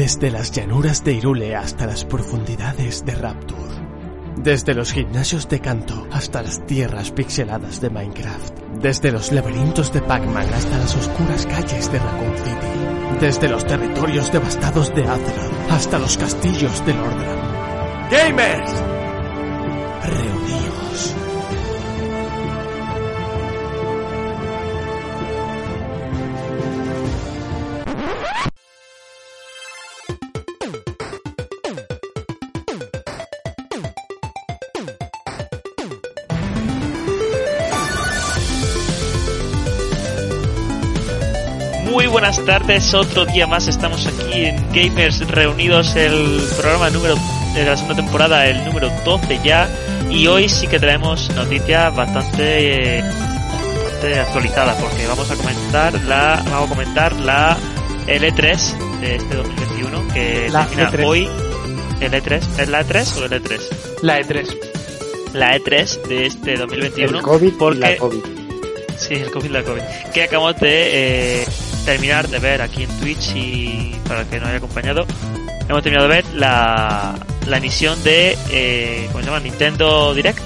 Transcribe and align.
Desde 0.00 0.30
las 0.30 0.50
llanuras 0.50 1.04
de 1.04 1.12
Irule 1.12 1.54
hasta 1.54 1.84
las 1.84 2.06
profundidades 2.06 3.04
de 3.04 3.14
Rapture. 3.14 3.74
Desde 4.38 4.72
los 4.72 4.94
gimnasios 4.94 5.46
de 5.46 5.60
Kanto 5.60 6.08
hasta 6.10 6.40
las 6.40 6.64
tierras 6.64 7.10
pixeladas 7.10 7.82
de 7.82 7.90
Minecraft. 7.90 8.58
Desde 8.80 9.12
los 9.12 9.30
laberintos 9.30 9.92
de 9.92 10.00
Pac-Man 10.00 10.48
hasta 10.54 10.78
las 10.78 10.96
oscuras 10.96 11.44
calles 11.44 11.92
de 11.92 11.98
Raccoon 11.98 12.34
City. 12.38 13.20
Desde 13.20 13.48
los 13.50 13.66
territorios 13.66 14.32
devastados 14.32 14.88
de 14.94 15.02
Azeroth 15.02 15.70
hasta 15.70 15.98
los 15.98 16.16
castillos 16.16 16.86
de 16.86 16.94
Lordran. 16.94 18.08
¡Gamers! 18.10 18.72
Reunidos. 20.02 20.69
Tardes, 42.50 42.92
otro 42.94 43.24
día 43.26 43.46
más 43.46 43.68
estamos 43.68 44.08
aquí 44.08 44.46
en 44.46 44.56
Gamers 44.72 45.20
Reunidos, 45.28 45.94
el 45.94 46.42
programa 46.56 46.90
número 46.90 47.14
de 47.54 47.64
la 47.64 47.76
segunda 47.76 48.02
temporada, 48.02 48.44
el 48.48 48.64
número 48.64 48.90
12 49.04 49.38
ya, 49.44 49.70
y 50.10 50.26
hoy 50.26 50.48
sí 50.48 50.66
que 50.66 50.80
traemos 50.80 51.32
noticias 51.36 51.94
bastante, 51.94 52.98
eh, 52.98 53.02
bastante 53.84 54.18
actualizadas 54.18 54.82
porque 54.82 55.06
vamos 55.06 55.30
a 55.30 55.36
comentar 55.36 55.94
la, 56.02 56.42
vamos 56.50 56.66
a 56.66 56.68
comentar 56.70 57.12
la 57.20 57.56
L3 58.08 58.98
de 58.98 59.14
este 59.14 59.36
2021 59.36 60.08
que 60.12 60.48
La 60.50 60.66
termina 60.66 60.90
E3. 60.90 61.06
hoy. 61.06 61.28
¿El 62.00 62.12
E3? 62.12 62.40
¿Es 62.58 62.68
la 62.68 62.84
E3 62.84 63.16
o 63.16 63.24
el 63.26 63.30
E3? 63.30 63.60
La 64.02 64.20
E3. 64.20 64.56
La 65.34 65.56
E3 65.56 66.02
de 66.08 66.26
este 66.26 66.56
2021. 66.56 67.16
El 67.16 67.22
COVID 67.22 67.52
porque 67.56 67.78
y 67.78 67.80
la 67.80 67.96
COVID. 67.96 68.24
Sí, 68.96 69.14
el 69.14 69.30
COVID, 69.30 69.50
la 69.50 69.62
COVID. 69.62 69.82
Que 70.12 70.24
acabamos 70.24 70.58
de 70.60 71.42
eh, 71.42 71.46
terminar 71.84 72.28
de 72.28 72.38
ver 72.38 72.62
aquí 72.62 72.84
en 72.84 73.00
Twitch 73.00 73.34
y 73.34 73.96
para 74.06 74.22
el 74.22 74.26
que 74.26 74.40
no 74.40 74.46
haya 74.46 74.58
acompañado, 74.58 75.06
hemos 75.68 75.82
terminado 75.82 76.08
de 76.08 76.14
ver 76.14 76.24
la, 76.34 77.14
la 77.46 77.56
emisión 77.56 78.02
de, 78.02 78.36
eh, 78.50 79.06
¿cómo 79.12 79.20
se 79.20 79.26
llama? 79.26 79.40
Nintendo 79.40 80.14
Direct. 80.14 80.40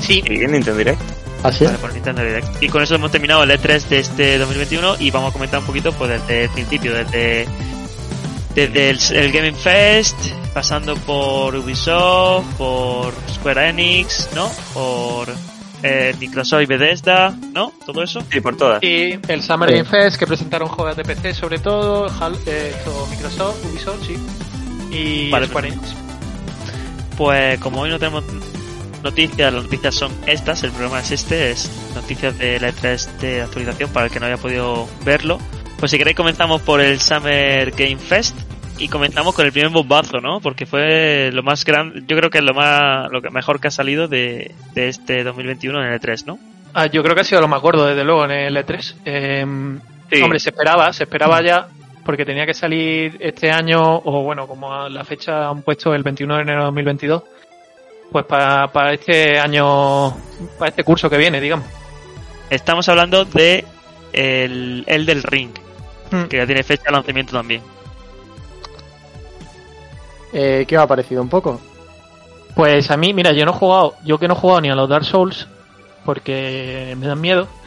Sí, 0.00 0.22
en 0.24 0.52
Nintendo 0.52 0.76
Direct. 0.76 1.00
Así 1.42 1.64
es. 1.64 1.70
Vale, 1.70 1.78
por 1.80 1.92
Nintendo 1.92 2.22
Direct. 2.22 2.62
Y 2.62 2.68
con 2.68 2.82
eso 2.82 2.94
hemos 2.94 3.10
terminado 3.10 3.42
el 3.42 3.50
E3 3.50 3.88
de 3.88 3.98
este 4.00 4.38
2021 4.38 4.96
y 4.98 5.10
vamos 5.10 5.30
a 5.30 5.32
comentar 5.32 5.60
un 5.60 5.66
poquito 5.66 5.92
pues 5.92 6.10
desde 6.10 6.44
el 6.44 6.50
principio, 6.50 6.94
desde, 6.94 7.46
desde 8.54 8.90
el, 8.90 8.98
el 9.16 9.32
Gaming 9.32 9.56
Fest, 9.56 10.16
pasando 10.52 10.96
por 10.96 11.54
Ubisoft, 11.54 12.46
por 12.56 13.12
Square 13.32 13.68
Enix, 13.68 14.28
¿no? 14.34 14.50
Por 14.74 15.28
eh, 15.82 16.14
Microsoft 16.18 16.62
y 16.62 16.66
Bethesda, 16.66 17.34
¿no? 17.52 17.72
Todo 17.86 18.02
eso. 18.02 18.20
Sí, 18.30 18.40
por 18.40 18.56
todas. 18.56 18.82
y 18.82 19.18
el 19.28 19.42
Summer 19.42 19.68
Sí. 19.70 19.76
Game 19.76 19.88
Fest 19.88 20.16
que 20.18 20.26
presentaron 20.26 20.68
juegos 20.68 20.96
de 20.96 21.04
PC 21.04 21.34
sobre 21.34 21.58
todo, 21.58 22.08
Hal- 22.08 22.38
eh, 22.46 22.74
Microsoft, 23.10 23.64
Ubisoft, 23.64 24.06
sí. 24.06 24.16
Y 24.90 25.30
Vale, 25.30 25.46
Square 25.46 25.68
Enix. 25.68 25.82
Pues 27.16 27.58
como 27.60 27.80
hoy 27.80 27.90
no 27.90 27.98
tenemos 27.98 28.24
noticias, 29.02 29.52
las 29.52 29.64
noticias 29.64 29.94
son 29.94 30.12
estas, 30.26 30.62
el 30.62 30.70
programa 30.70 31.00
es 31.00 31.10
este, 31.10 31.50
es 31.50 31.70
noticias 31.94 32.36
de 32.38 32.60
la 32.60 32.70
E3 32.70 33.06
de 33.18 33.42
actualización 33.42 33.90
para 33.90 34.06
el 34.06 34.12
que 34.12 34.20
no 34.20 34.26
haya 34.26 34.36
podido 34.36 34.88
verlo. 35.04 35.38
Pues 35.78 35.90
si 35.90 35.98
queréis 35.98 36.16
comenzamos 36.16 36.62
por 36.62 36.80
el 36.80 37.00
Summer 37.00 37.70
Game 37.72 37.98
Fest 37.98 38.36
y 38.78 38.88
comenzamos 38.88 39.34
con 39.34 39.44
el 39.46 39.52
primer 39.52 39.70
bombazo, 39.70 40.20
¿no? 40.20 40.40
Porque 40.40 40.64
fue 40.66 41.30
lo 41.32 41.42
más 41.42 41.64
grande, 41.64 42.02
yo 42.06 42.16
creo 42.16 42.30
que 42.30 42.38
es 42.38 42.44
lo 42.44 42.54
más, 42.54 43.10
lo 43.10 43.20
que 43.20 43.30
mejor 43.30 43.60
que 43.60 43.68
ha 43.68 43.70
salido 43.72 44.08
de, 44.08 44.54
de 44.74 44.88
este 44.88 45.24
2021 45.24 45.82
en 45.84 45.92
el 45.92 46.00
E3, 46.00 46.24
¿no? 46.26 46.38
Ah, 46.74 46.86
yo 46.86 47.02
creo 47.02 47.14
que 47.14 47.22
ha 47.22 47.24
sido 47.24 47.40
lo 47.40 47.48
más 47.48 47.60
gordo, 47.60 47.86
desde 47.86 48.04
luego, 48.04 48.24
en 48.24 48.30
el 48.32 48.56
E3. 48.56 48.94
Eh, 49.04 49.46
Sí. 50.10 50.22
Hombre, 50.22 50.38
se 50.40 50.48
esperaba, 50.48 50.90
se 50.94 51.02
esperaba 51.02 51.42
ya, 51.42 51.68
porque 52.02 52.24
tenía 52.24 52.46
que 52.46 52.54
salir 52.54 53.18
este 53.20 53.50
año, 53.50 53.96
o 53.96 54.22
bueno, 54.22 54.46
como 54.46 54.72
a 54.72 54.88
la 54.88 55.04
fecha 55.04 55.50
han 55.50 55.60
puesto 55.60 55.92
el 55.94 56.02
21 56.02 56.36
de 56.36 56.42
enero 56.42 56.60
de 56.60 56.64
2022, 56.64 57.22
pues 58.10 58.24
para, 58.24 58.68
para 58.68 58.94
este 58.94 59.38
año, 59.38 60.16
para 60.58 60.70
este 60.70 60.82
curso 60.82 61.10
que 61.10 61.18
viene, 61.18 61.42
digamos. 61.42 61.66
Estamos 62.48 62.88
hablando 62.88 63.26
de 63.26 63.66
el, 64.14 64.84
el 64.86 65.04
del 65.04 65.22
Ring, 65.22 65.50
Mm. 66.10 66.22
que 66.24 66.38
ya 66.38 66.46
tiene 66.46 66.62
fecha 66.62 66.84
de 66.86 66.92
lanzamiento 66.92 67.32
también. 67.34 67.60
Eh, 70.32 70.64
¿Qué 70.68 70.76
os 70.76 70.84
ha 70.84 70.86
parecido 70.86 71.22
un 71.22 71.28
poco? 71.28 71.60
Pues 72.54 72.90
a 72.90 72.96
mí, 72.96 73.14
mira, 73.14 73.32
yo 73.32 73.44
no 73.44 73.52
he 73.52 73.54
jugado, 73.54 73.94
yo 74.04 74.18
que 74.18 74.26
no 74.28 74.34
he 74.34 74.36
jugado 74.36 74.60
ni 74.60 74.68
a 74.70 74.74
los 74.74 74.88
Dark 74.88 75.04
Souls, 75.04 75.46
porque 76.04 76.94
me 76.98 77.06
dan 77.06 77.20
miedo. 77.20 77.46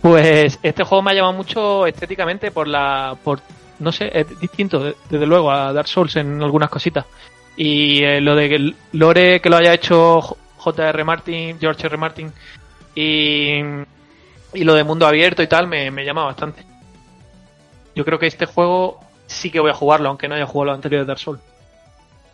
Pues 0.00 0.60
este 0.62 0.84
juego 0.84 1.02
me 1.02 1.10
ha 1.10 1.14
llamado 1.14 1.32
mucho 1.32 1.84
estéticamente 1.86 2.52
por 2.52 2.68
la, 2.68 3.16
por, 3.24 3.40
no 3.80 3.90
sé, 3.90 4.08
es 4.16 4.38
distinto, 4.38 4.78
de- 4.78 4.94
desde 5.10 5.26
luego, 5.26 5.50
a 5.50 5.72
Dark 5.72 5.88
Souls 5.88 6.14
en 6.14 6.40
algunas 6.40 6.70
cositas. 6.70 7.04
Y 7.56 8.04
eh, 8.04 8.20
lo 8.20 8.36
de 8.36 8.48
que 8.48 8.74
Lore 8.92 9.40
que 9.40 9.50
lo 9.50 9.56
haya 9.56 9.74
hecho 9.74 10.20
J.R. 10.58 11.02
Martin, 11.04 11.58
George 11.58 11.86
R. 11.88 11.96
Martin, 11.96 12.32
y, 12.94 13.54
y 14.52 14.62
lo 14.64 14.74
de 14.74 14.84
mundo 14.84 15.08
abierto 15.08 15.42
y 15.42 15.48
tal, 15.48 15.66
me, 15.66 15.90
me 15.90 16.04
llama 16.04 16.24
bastante. 16.24 16.64
Yo 17.96 18.04
creo 18.04 18.18
que 18.20 18.26
este 18.28 18.46
juego 18.46 19.00
sí 19.34 19.50
que 19.50 19.60
voy 19.60 19.70
a 19.70 19.74
jugarlo, 19.74 20.08
aunque 20.08 20.28
no 20.28 20.34
haya 20.34 20.46
jugado 20.46 20.66
los 20.66 20.74
anteriores 20.76 21.06
Dark 21.06 21.18
Souls. 21.20 21.40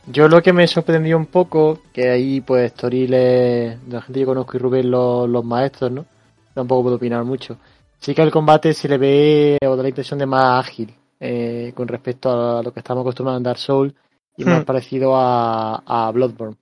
Yo 0.07 0.29
lo 0.29 0.43
que 0.43 0.53
me 0.53 0.67
sorprendió 0.67 1.17
un 1.17 1.27
poco, 1.27 1.83
que 1.93 2.09
ahí 2.11 2.41
pues 2.41 2.75
Toriles, 2.75 3.87
de 3.87 3.93
la 3.93 4.03
gente 4.03 4.21
que 4.21 4.27
conozco 4.27 4.57
y 4.57 4.61
Rubén 4.61 4.91
los, 4.91 5.29
los 5.29 5.45
maestros, 5.45 5.93
¿no? 5.93 6.07
Tampoco 6.55 6.83
puedo 6.85 6.97
opinar 6.97 7.25
mucho. 7.25 7.59
Sí 7.99 8.15
que 8.15 8.23
el 8.23 8.31
combate 8.31 8.73
se 8.73 8.89
le 8.89 8.99
ve 8.99 9.59
o 9.67 9.77
da 9.77 9.83
la 9.83 9.89
impresión 9.91 10.19
de 10.19 10.27
más 10.27 10.67
ágil 10.67 10.95
eh, 11.21 11.73
con 11.75 11.87
respecto 11.87 12.31
a 12.31 12.63
lo 12.63 12.73
que 12.73 12.81
estamos 12.81 13.03
acostumbrados 13.03 13.39
en 13.41 13.45
Dark 13.45 13.59
Souls 13.59 13.95
y 14.37 14.45
más 14.45 14.63
Hmm. 14.63 14.65
parecido 14.65 15.15
a, 15.17 15.83
a 15.87 16.11
Bloodborne. 16.13 16.57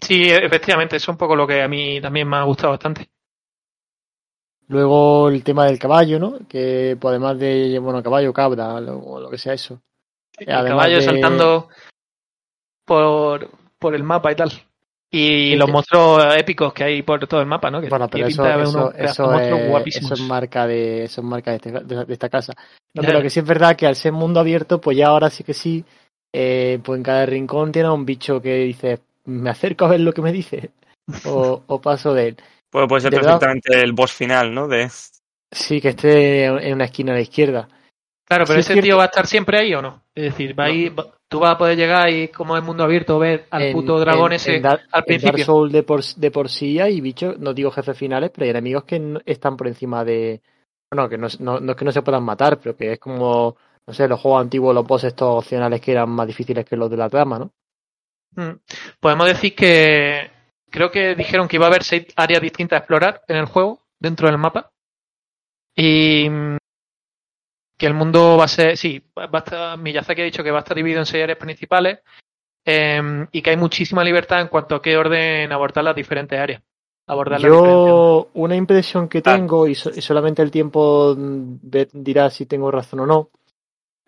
Sí, 0.00 0.30
efectivamente, 0.30 0.96
eso 0.96 1.04
es 1.04 1.14
un 1.14 1.16
poco 1.16 1.36
lo 1.36 1.46
que 1.46 1.62
a 1.62 1.68
mí 1.68 2.00
también 2.00 2.28
me 2.28 2.36
ha 2.36 2.42
gustado 2.42 2.70
bastante. 2.72 3.08
Luego 4.68 5.28
el 5.28 5.42
tema 5.44 5.66
del 5.66 5.78
caballo, 5.78 6.18
¿no? 6.18 6.38
Que 6.48 6.96
pues, 7.00 7.10
además 7.10 7.38
de, 7.38 7.78
bueno, 7.78 8.02
caballo, 8.02 8.32
cabra, 8.32 8.74
o 8.76 9.20
lo 9.20 9.28
que 9.30 9.38
sea 9.38 9.52
eso. 9.54 9.80
El 10.38 10.48
Además 10.48 10.68
caballo 10.70 10.96
de- 10.96 11.02
saltando 11.02 11.68
por, 12.84 13.50
por 13.78 13.94
el 13.94 14.02
mapa 14.02 14.32
y 14.32 14.36
tal. 14.36 14.50
Y 15.10 15.50
Sí, 15.50 15.56
los 15.56 15.68
monstruos 15.70 16.34
épicos 16.36 16.72
que 16.72 16.84
hay 16.84 17.02
por 17.02 17.26
todo 17.26 17.40
el 17.40 17.46
mapa, 17.46 17.70
¿no? 17.70 17.80
Que 17.82 17.88
Bueno, 17.88 18.08
pero 18.08 18.26
eso, 18.28 18.42
eso, 18.62 18.92
eso, 19.10 19.24
es, 19.34 19.86
eso 19.96 20.14
es 20.14 20.20
marca 20.20 20.66
de, 20.66 21.04
eso 21.04 21.20
es 21.20 21.26
marca 21.26 21.50
de, 21.50 21.56
este- 21.56 21.70
de- 21.72 22.04
de 22.06 22.12
esta 22.12 22.28
casa. 22.30 22.54
No, 22.94 23.02
pero 23.02 23.20
que 23.22 23.28
sí 23.30 23.40
es 23.40 23.46
verdad 23.46 23.76
que 23.76 23.86
al 23.86 23.96
ser 23.96 24.12
mundo 24.12 24.40
abierto, 24.40 24.80
pues 24.80 24.96
ya 24.96 25.08
ahora 25.08 25.28
sí 25.28 25.44
que 25.44 25.52
sí, 25.52 25.84
eh, 26.32 26.80
pues 26.82 26.96
en 26.96 27.02
cada 27.02 27.26
rincón 27.26 27.72
tiene 27.72 27.90
un 27.90 28.06
bicho 28.06 28.40
que 28.40 28.54
dice, 28.64 29.00
me 29.26 29.50
acerco 29.50 29.84
a 29.84 29.88
ver 29.88 30.00
lo 30.00 30.14
que 30.14 30.22
me 30.22 30.32
dice, 30.32 30.70
o, 31.26 31.62
o 31.66 31.80
paso 31.80 32.14
de 32.14 32.28
él. 32.28 32.36
Puede, 32.72 32.88
puede 32.88 33.02
ser 33.02 33.10
De 33.10 33.18
verdad. 33.18 33.38
perfectamente 33.38 33.80
el 33.82 33.92
boss 33.92 34.12
final, 34.12 34.52
¿no? 34.54 34.66
De... 34.66 34.88
Sí, 35.50 35.78
que 35.80 35.90
esté 35.90 36.46
en 36.46 36.72
una 36.72 36.86
esquina 36.86 37.12
a 37.12 37.16
la 37.16 37.20
izquierda. 37.20 37.68
Claro, 38.26 38.44
pero 38.46 38.62
Sí, 38.62 38.72
ese 38.72 38.80
tío 38.80 38.96
va 38.96 39.02
a 39.02 39.06
estar 39.06 39.26
siempre 39.26 39.58
ahí 39.58 39.74
o 39.74 39.82
no? 39.82 40.04
Es 40.14 40.24
decir, 40.24 40.58
va 40.58 40.64
a 40.64 40.70
ir- 40.70 40.98
va- 40.98 41.12
tú 41.28 41.40
vas 41.40 41.54
a 41.54 41.58
poder 41.58 41.76
llegar 41.76 42.08
y 42.08 42.28
como 42.28 42.56
es 42.56 42.62
mundo 42.64 42.82
abierto 42.84 43.18
ver 43.18 43.46
al 43.50 43.62
En- 43.62 43.72
puto 43.74 44.00
dragón 44.00 44.32
en- 44.32 44.36
ese 44.36 44.56
en 44.56 44.64
al 44.66 44.80
en 44.94 45.04
principio. 45.04 45.32
Dark 45.32 45.44
Souls 45.44 45.72
de 45.72 45.82
por, 45.82 46.02
de 46.02 46.30
por 46.30 46.48
sí 46.48 46.80
hay 46.80 47.02
bichos, 47.02 47.38
no 47.38 47.52
digo 47.52 47.70
jefes 47.70 47.98
finales, 47.98 48.30
pero 48.32 48.44
hay 48.46 48.50
enemigos 48.50 48.84
que 48.84 48.98
no- 48.98 49.20
están 49.26 49.56
por 49.58 49.66
encima 49.68 50.02
de... 50.02 50.40
Bueno, 50.90 51.10
que 51.10 51.18
no, 51.18 51.26
es- 51.26 51.40
no, 51.40 51.60
no 51.60 51.72
es 51.72 51.76
que 51.78 51.84
no 51.84 51.92
se 51.92 52.00
puedan 52.02 52.22
matar, 52.24 52.58
pero 52.58 52.74
que 52.74 52.92
es 52.92 52.98
como, 52.98 53.54
no 53.86 53.92
sé, 53.92 54.08
los 54.08 54.18
juegos 54.20 54.40
antiguos, 54.40 54.74
los 54.74 54.86
bosses 54.86 55.08
estos 55.08 55.44
opcionales 55.44 55.80
que 55.82 55.92
eran 55.92 56.08
más 56.08 56.26
difíciles 56.26 56.64
que 56.64 56.76
los 56.78 56.90
de 56.90 56.96
la 56.96 57.10
trama, 57.10 57.38
¿no? 57.38 57.50
Mm. 58.34 58.56
Podemos 58.98 59.26
decir 59.26 59.54
que 59.54 60.30
creo 60.72 60.90
que 60.90 61.14
dijeron 61.14 61.46
que 61.46 61.56
iba 61.56 61.66
a 61.66 61.68
haber 61.68 61.84
seis 61.84 62.06
áreas 62.16 62.40
distintas 62.42 62.76
a 62.76 62.80
explorar 62.80 63.22
en 63.28 63.36
el 63.36 63.46
juego, 63.46 63.80
dentro 64.00 64.26
del 64.28 64.38
mapa. 64.38 64.70
Y 65.76 66.28
mm, 66.28 66.56
que 67.78 67.86
el 67.86 67.94
mundo 67.94 68.36
va 68.36 68.44
a 68.44 68.48
ser, 68.48 68.76
sí, 68.76 69.02
va 69.16 69.28
a 69.32 69.38
estar, 69.38 69.78
Miyazaki 69.78 70.20
ha 70.20 70.24
dicho 70.24 70.42
que 70.42 70.50
va 70.50 70.58
a 70.58 70.60
estar 70.62 70.76
dividido 70.76 71.00
en 71.00 71.06
seis 71.06 71.22
áreas 71.22 71.38
principales 71.38 72.00
em, 72.64 73.26
y 73.32 73.42
que 73.42 73.50
hay 73.50 73.56
muchísima 73.56 74.04
libertad 74.04 74.40
en 74.40 74.48
cuanto 74.48 74.74
a 74.76 74.82
qué 74.82 74.96
orden 74.96 75.50
abordar 75.52 75.84
las 75.84 75.96
diferentes 75.96 76.38
áreas. 76.38 76.62
Abordar 77.08 77.40
las 77.40 77.50
diferentes- 77.50 77.74
Yo, 77.74 78.28
una 78.34 78.54
impresión 78.56 79.08
que 79.08 79.18
Ah. 79.18 79.22
tengo, 79.36 79.66
y, 79.66 79.74
so- 79.74 79.90
y 79.94 80.00
solamente 80.00 80.42
el 80.42 80.50
tiempo 80.52 81.14
dirá 81.16 82.30
si 82.30 82.46
tengo 82.46 82.70
razón 82.70 83.00
o 83.00 83.06
no, 83.06 83.30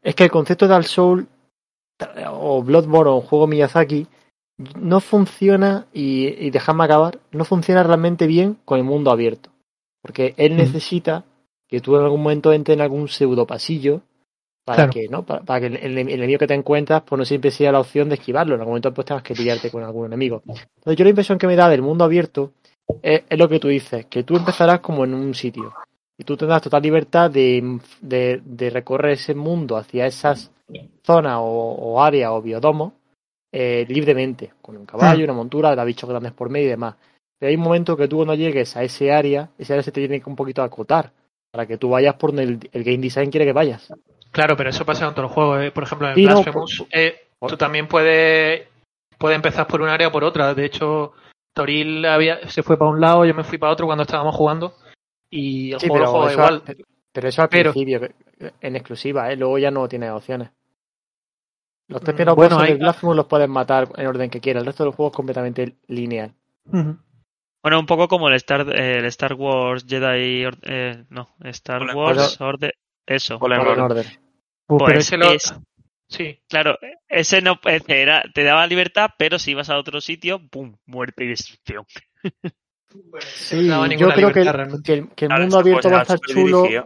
es 0.02 0.14
que 0.14 0.25
el 0.25 0.31
concepto 0.31 0.66
de 0.66 0.72
Dark 0.72 0.84
Soul 0.87 1.26
o 2.28 2.62
Bloodborne 2.62 3.11
o 3.11 3.16
un 3.16 3.22
juego 3.22 3.46
Miyazaki 3.46 4.06
no 4.59 5.01
funciona, 5.01 5.87
y, 5.93 6.27
y 6.47 6.51
dejadme 6.51 6.85
acabar, 6.85 7.19
no 7.33 7.45
funciona 7.45 7.83
realmente 7.83 8.27
bien 8.27 8.56
con 8.65 8.79
el 8.79 8.85
mundo 8.85 9.11
abierto. 9.11 9.51
Porque 10.03 10.35
él 10.37 10.55
Mm. 10.55 10.56
necesita 10.59 11.25
que 11.69 11.81
tú 11.81 11.97
en 11.97 12.03
algún 12.05 12.23
momento 12.23 12.53
entres 12.53 12.77
en 12.77 12.83
algún 12.83 13.09
pseudo 13.09 13.47
pasillo 13.47 14.03
para 14.65 14.77
Claro. 14.77 14.93
que, 14.93 15.09
¿no? 15.09 15.25
Para, 15.25 15.43
para 15.43 15.61
que 15.61 15.67
el, 15.67 15.77
el- 15.77 15.99
el 15.99 16.09
enemigo 16.11 16.39
que 16.39 16.47
te 16.47 16.55
encuentras, 16.55 17.03
pues 17.03 17.19
no 17.19 17.25
siempre 17.25 17.51
sea 17.51 17.73
la 17.73 17.81
opción 17.81 18.09
de 18.09 18.15
esquivarlo. 18.15 18.55
En 18.55 18.61
algún 18.61 18.73
momento 18.73 18.95
pues 18.95 19.06
tengas 19.06 19.23
que 19.23 19.35
lidiarte 19.35 19.71
con 19.71 19.83
algún 19.83 20.06
enemigo. 20.06 20.43
Entonces 20.47 20.97
yo 20.97 21.05
la 21.05 21.11
impresión 21.11 21.39
que 21.39 21.47
me 21.47 21.57
da 21.57 21.69
del 21.69 21.83
mundo 21.83 22.05
abierto 22.05 22.53
es, 23.03 23.23
es 23.29 23.39
lo 23.39 23.49
que 23.49 23.59
tú 23.61 23.69
dices, 23.69 24.07
que 24.07 24.23
tú 24.23 24.37
empezarás 24.37 24.81
como 24.81 25.05
en 25.05 25.15
un 25.15 25.35
sitio. 25.35 25.73
Y 26.17 26.23
tú 26.25 26.37
tendrás 26.37 26.62
total 26.62 26.83
libertad 26.83 27.31
de, 27.31 27.79
de, 28.00 28.41
de 28.45 28.71
recorrer 28.71 29.12
ese 29.12 29.35
mundo 29.35 29.77
hacia 29.77 30.07
esas 30.07 30.50
zonas 31.03 31.39
o, 31.41 31.43
o 31.43 32.03
áreas 32.03 32.31
o 32.33 32.41
biodomos 32.41 32.93
eh, 33.56 33.87
libremente, 33.89 34.53
con 34.61 34.77
un 34.77 34.85
caballo, 34.85 35.23
una 35.25 35.33
montura, 35.33 35.69
habrá 35.69 35.85
bichos 35.85 36.11
grandes 36.11 36.33
por 36.33 36.51
medio 36.51 36.67
y 36.67 36.71
demás. 36.71 36.97
Pero 37.39 37.51
hay 37.51 37.56
un 37.56 37.62
momento 37.62 37.97
que 37.97 38.09
tú 38.09 38.17
cuando 38.17 38.35
llegues 38.35 38.77
a 38.77 38.83
ese 38.83 39.12
área, 39.12 39.51
ese 39.59 39.73
área 39.75 39.83
se 39.85 39.93
te 39.93 40.01
tiene 40.01 40.21
que 40.21 40.29
un 40.29 40.35
poquito 40.37 40.62
acotar 40.62 41.12
para 41.53 41.67
que 41.67 41.77
tú 41.79 41.91
vayas 41.91 42.15
por 42.17 42.31
donde 42.31 42.43
el, 42.45 42.71
el 42.73 42.83
game 42.85 42.99
design 42.99 43.31
quiere 43.31 43.47
que 43.47 43.53
vayas. 43.53 43.93
Claro, 44.33 44.56
pero 44.56 44.71
eso 44.71 44.85
pasa 44.85 45.06
en 45.06 45.12
todos 45.15 45.25
los 45.29 45.33
juegos. 45.33 45.62
¿eh? 45.62 45.71
Por 45.71 45.85
ejemplo, 45.85 46.09
en 46.09 46.15
Sí, 46.17 46.25
no, 46.25 46.33
Blasphemous, 46.43 46.79
por- 46.79 46.89
eh, 46.99 47.15
por- 47.39 47.51
tú 47.51 47.56
también 47.56 47.87
puedes, 47.87 48.67
puedes 49.19 49.37
empezar 49.37 49.67
por 49.69 49.81
un 49.83 49.89
área 49.89 50.09
o 50.09 50.12
por 50.12 50.25
otra. 50.25 50.53
De 50.55 50.65
hecho, 50.65 51.12
Toril 51.55 52.05
había, 52.07 52.49
se 52.49 52.65
fue 52.65 52.77
para 52.77 52.91
un 52.91 53.00
lado, 53.00 53.25
yo 53.25 53.35
me 53.35 53.45
fui 53.45 53.59
para 53.59 53.73
otro 53.73 53.87
cuando 53.87 54.03
estábamos 54.03 54.35
jugando. 54.35 54.75
Y 55.31 55.73
el 55.73 55.79
Sí, 55.81 55.87
juego 55.89 56.05
lo 56.05 56.11
juega 56.11 56.27
eso, 56.33 56.35
igual. 56.41 56.62
pero 57.12 57.29
eso 57.29 57.43
al 57.43 57.49
Pero- 57.49 57.73
principio, 57.73 58.00
que- 58.00 58.53
en 58.61 58.75
exclusiva, 58.77 59.31
¿eh? 59.31 59.37
luego 59.37 59.59
ya 59.59 59.71
no 59.71 59.87
tienes 59.89 60.11
opciones. 60.11 60.50
Los 61.89 62.01
tres 62.01 62.15
primeros 62.15 62.37
bueno, 62.37 62.57
bosses 62.57 62.67
hay- 62.67 62.73
del 62.75 62.83
Blasphemous 62.83 63.17
los 63.17 63.27
puedes 63.27 63.49
matar 63.49 63.89
en 63.97 64.07
orden 64.07 64.31
que 64.31 64.41
quieras. 64.41 64.63
El 64.63 64.67
resto 64.67 64.85
del 64.85 64.93
juego 64.93 65.11
es 65.11 65.17
completamente 65.17 65.77
lineal. 65.89 66.33
Bueno, 66.65 67.79
un 67.81 67.87
poco 67.87 68.09
como 68.09 68.29
el 68.29 68.35
Star, 68.35 68.67
eh, 68.75 68.99
el 68.99 69.05
Star 69.07 69.35
Wars 69.35 69.85
Jedi. 69.89 70.47
Eh, 70.63 71.05
no, 71.11 71.35
Star 71.45 71.81
Fallen 71.81 71.97
Wars 71.97 72.41
Order. 72.41 72.75
Eso. 73.07 73.39
Fallen 73.39 73.59
Fallen 73.63 73.81
Order. 73.81 73.99
Order. 73.99 74.07
Uh, 74.67 74.79
pero 74.79 74.85
Pues 74.95 74.99
ese 74.99 75.17
lo- 75.19 75.33
es- 75.33 75.55
Sí, 76.07 76.39
Claro, 76.49 76.79
ese 77.09 77.41
no 77.41 77.59
ese 77.65 78.03
era, 78.03 78.23
te 78.35 78.45
daba 78.45 78.67
libertad, 78.67 79.11
pero 79.19 79.39
si 79.39 79.53
ibas 79.53 79.71
a 79.71 79.79
otro 79.79 80.01
sitio, 80.03 80.39
¡pum! 80.49 80.77
Muerte 80.87 81.25
y 81.25 81.29
destrucción. 81.29 81.85
Sí, 83.21 83.67
no 83.67 83.87
yo 83.87 84.09
creo 84.11 84.33
que, 84.33 84.41
el, 84.43 84.83
que 84.85 84.93
el 84.93 85.09
Claro, 85.29 85.41
mundo 85.43 85.59
abierto 85.59 85.91
va 85.91 85.99
a 85.99 86.03
estar 86.03 86.21
chulo. 86.21 86.63
dirigido. 86.63 86.85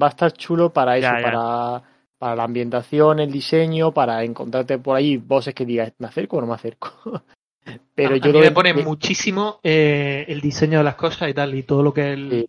Va 0.00 0.06
a 0.06 0.10
estar 0.10 0.32
chulo 0.32 0.72
para 0.72 0.96
eso, 0.96 1.08
Ya, 1.08 1.18
ya. 1.20 1.22
para 1.22 1.82
para 2.24 2.36
la 2.36 2.44
ambientación, 2.44 3.20
el 3.20 3.30
diseño, 3.30 3.92
para 3.92 4.24
encontrarte 4.24 4.78
por 4.78 4.96
ahí 4.96 5.18
bosses 5.18 5.52
que 5.54 5.66
digas, 5.66 5.92
¿me 5.98 6.06
acerco 6.06 6.38
o 6.38 6.40
no 6.40 6.46
me 6.46 6.54
acerco? 6.54 6.88
Pero 7.94 8.14
a, 8.14 8.16
yo 8.16 8.30
a 8.30 8.32
mí 8.32 8.40
me 8.40 8.50
pone 8.50 8.72
de- 8.72 8.82
muchísimo 8.82 9.60
eh, 9.62 10.24
el 10.28 10.40
diseño 10.40 10.78
de 10.78 10.84
las 10.84 10.94
cosas 10.94 11.28
y 11.28 11.34
tal, 11.34 11.54
y 11.54 11.64
todo 11.64 11.82
lo 11.82 11.92
que 11.92 12.14
el, 12.14 12.30
Sí. 12.30 12.48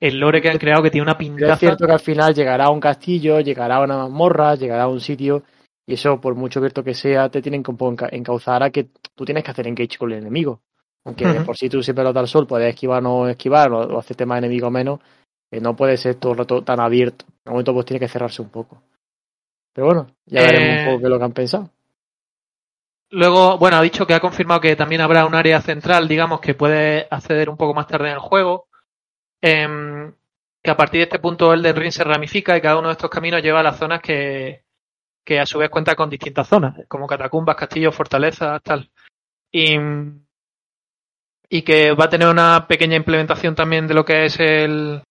el 0.00 0.18
lore 0.18 0.40
que 0.40 0.48
han 0.48 0.56
creado, 0.56 0.82
que 0.82 0.90
tiene 0.90 1.02
una 1.02 1.18
Pero 1.18 1.28
es 1.30 1.36
pintaza. 1.36 1.56
cierto 1.58 1.84
que 1.86 1.92
al 1.92 2.00
final 2.00 2.34
llegará 2.34 2.64
a 2.64 2.70
un 2.70 2.80
castillo, 2.80 3.38
llegará 3.40 3.76
a 3.76 3.82
una 3.82 3.98
mazmorra, 3.98 4.54
llegará 4.54 4.84
a 4.84 4.88
un 4.88 5.00
sitio, 5.02 5.42
y 5.86 5.92
eso, 5.92 6.18
por 6.18 6.34
mucho 6.34 6.60
abierto 6.60 6.82
que 6.82 6.94
sea, 6.94 7.28
te 7.28 7.42
tienen 7.42 7.62
que 7.62 7.70
encauzar 8.12 8.62
a 8.62 8.70
que 8.70 8.88
tú 9.14 9.26
tienes 9.26 9.44
que 9.44 9.50
hacer 9.50 9.66
engage 9.66 9.98
con 9.98 10.10
el 10.10 10.20
enemigo. 10.20 10.62
Aunque 11.04 11.26
por 11.44 11.54
si 11.58 11.68
tú 11.68 11.82
siempre 11.82 12.02
lo 12.02 12.14
das 12.14 12.22
al 12.22 12.28
sol, 12.28 12.46
puedes 12.46 12.70
esquivar 12.72 13.00
o 13.00 13.02
no 13.02 13.28
esquivar, 13.28 13.70
o, 13.72 13.80
o 13.80 13.98
hacerte 13.98 14.24
más 14.24 14.38
enemigo 14.38 14.68
o 14.68 14.70
menos, 14.70 15.00
que 15.50 15.60
no 15.60 15.76
puede 15.76 15.98
ser 15.98 16.14
todo 16.14 16.32
el 16.32 16.38
rato 16.38 16.62
tan 16.64 16.80
abierto. 16.80 17.26
En 17.44 17.50
momento 17.52 17.74
pues 17.74 17.84
tiene 17.84 18.00
que 18.00 18.08
cerrarse 18.08 18.40
un 18.40 18.48
poco. 18.48 18.80
Pero 19.72 19.86
bueno, 19.86 20.06
ya 20.26 20.42
Eh, 20.42 20.46
veremos 20.46 20.78
un 20.78 20.84
poco 20.84 20.98
qué 20.98 21.04
es 21.04 21.10
lo 21.10 21.18
que 21.18 21.24
han 21.24 21.32
pensado. 21.32 21.70
Luego, 23.10 23.58
bueno, 23.58 23.76
ha 23.76 23.82
dicho 23.82 24.06
que 24.06 24.14
ha 24.14 24.20
confirmado 24.20 24.60
que 24.60 24.74
también 24.76 25.02
habrá 25.02 25.26
un 25.26 25.34
área 25.34 25.60
central, 25.60 26.08
digamos, 26.08 26.40
que 26.40 26.54
puede 26.54 27.06
acceder 27.10 27.50
un 27.50 27.56
poco 27.56 27.74
más 27.74 27.86
tarde 27.86 28.08
en 28.08 28.14
el 28.14 28.20
juego. 28.20 28.66
Em, 29.42 30.14
que 30.62 30.70
a 30.70 30.76
partir 30.76 30.98
de 31.00 31.04
este 31.04 31.18
punto 31.18 31.52
el 31.52 31.62
del 31.62 31.76
ring 31.76 31.92
se 31.92 32.04
ramifica 32.04 32.56
y 32.56 32.60
cada 32.60 32.78
uno 32.78 32.88
de 32.88 32.92
estos 32.92 33.10
caminos 33.10 33.42
lleva 33.42 33.60
a 33.60 33.64
las 33.64 33.76
zonas 33.78 34.00
que, 34.00 34.62
que 35.24 35.40
a 35.40 35.46
su 35.46 35.58
vez 35.58 35.70
cuenta 35.70 35.94
con 35.96 36.10
distintas 36.10 36.48
zonas, 36.48 36.76
como 36.88 37.06
catacumbas, 37.06 37.56
castillos, 37.56 37.94
fortalezas, 37.94 38.62
tal. 38.62 38.90
Y, 39.52 39.76
y 41.48 41.62
que 41.62 41.92
va 41.92 42.06
a 42.06 42.08
tener 42.08 42.28
una 42.28 42.66
pequeña 42.66 42.96
implementación 42.96 43.54
también 43.54 43.86
de 43.86 43.94
lo 43.94 44.04
que 44.04 44.24
es 44.24 44.40
el, 44.40 45.02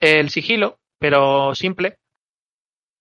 el 0.00 0.30
sigilo, 0.30 0.78
pero 0.98 1.54
simple. 1.54 1.98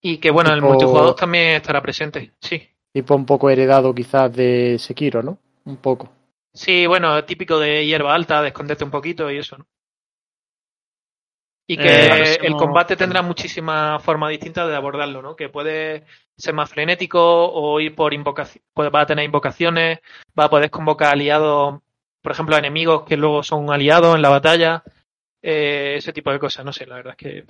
Y 0.05 0.17
que 0.17 0.31
bueno, 0.31 0.49
el 0.51 0.59
Tipo- 0.59 0.67
multijugador 0.67 1.15
también 1.15 1.55
estará 1.55 1.81
presente, 1.81 2.33
sí. 2.41 2.61
Tipo 2.93 3.15
un 3.15 3.25
poco 3.25 3.49
heredado 3.49 3.95
quizás 3.95 4.31
de 4.35 4.77
Sekiro, 4.77 5.23
¿no? 5.23 5.39
Un 5.65 5.77
poco. 5.77 6.11
Sí, 6.53 6.85
bueno, 6.85 7.23
típico 7.23 7.57
de 7.57 7.85
hierba 7.85 8.13
alta, 8.13 8.41
de 8.41 8.49
esconderte 8.49 8.83
un 8.83 8.91
poquito 8.91 9.31
y 9.31 9.37
eso, 9.37 9.57
¿no? 9.57 9.65
Y 11.65 11.77
que 11.77 11.87
Eh, 11.87 12.37
el 12.41 12.55
combate 12.57 12.97
tendrá 12.97 13.21
muchísimas 13.21 14.03
formas 14.03 14.29
distintas 14.29 14.67
de 14.67 14.75
abordarlo, 14.75 15.21
¿no? 15.21 15.35
Que 15.35 15.47
puede 15.47 16.03
ser 16.37 16.53
más 16.53 16.69
frenético 16.69 17.19
o 17.21 17.79
ir 17.79 17.95
por 17.95 18.13
invocación, 18.13 18.61
va 18.77 19.01
a 19.01 19.05
tener 19.05 19.23
invocaciones, 19.23 19.99
va 20.37 20.45
a 20.45 20.49
poder 20.49 20.69
convocar 20.69 21.13
aliados, 21.13 21.79
por 22.21 22.31
ejemplo, 22.33 22.55
a 22.55 22.59
enemigos 22.59 23.03
que 23.03 23.15
luego 23.15 23.41
son 23.43 23.71
aliados 23.71 24.15
en 24.15 24.21
la 24.21 24.29
batalla, 24.29 24.83
eh, 25.41 25.95
ese 25.97 26.11
tipo 26.11 26.31
de 26.31 26.39
cosas, 26.39 26.65
no 26.65 26.73
sé, 26.73 26.85
la 26.85 26.95
verdad 26.95 27.15
es 27.17 27.17
que 27.17 27.45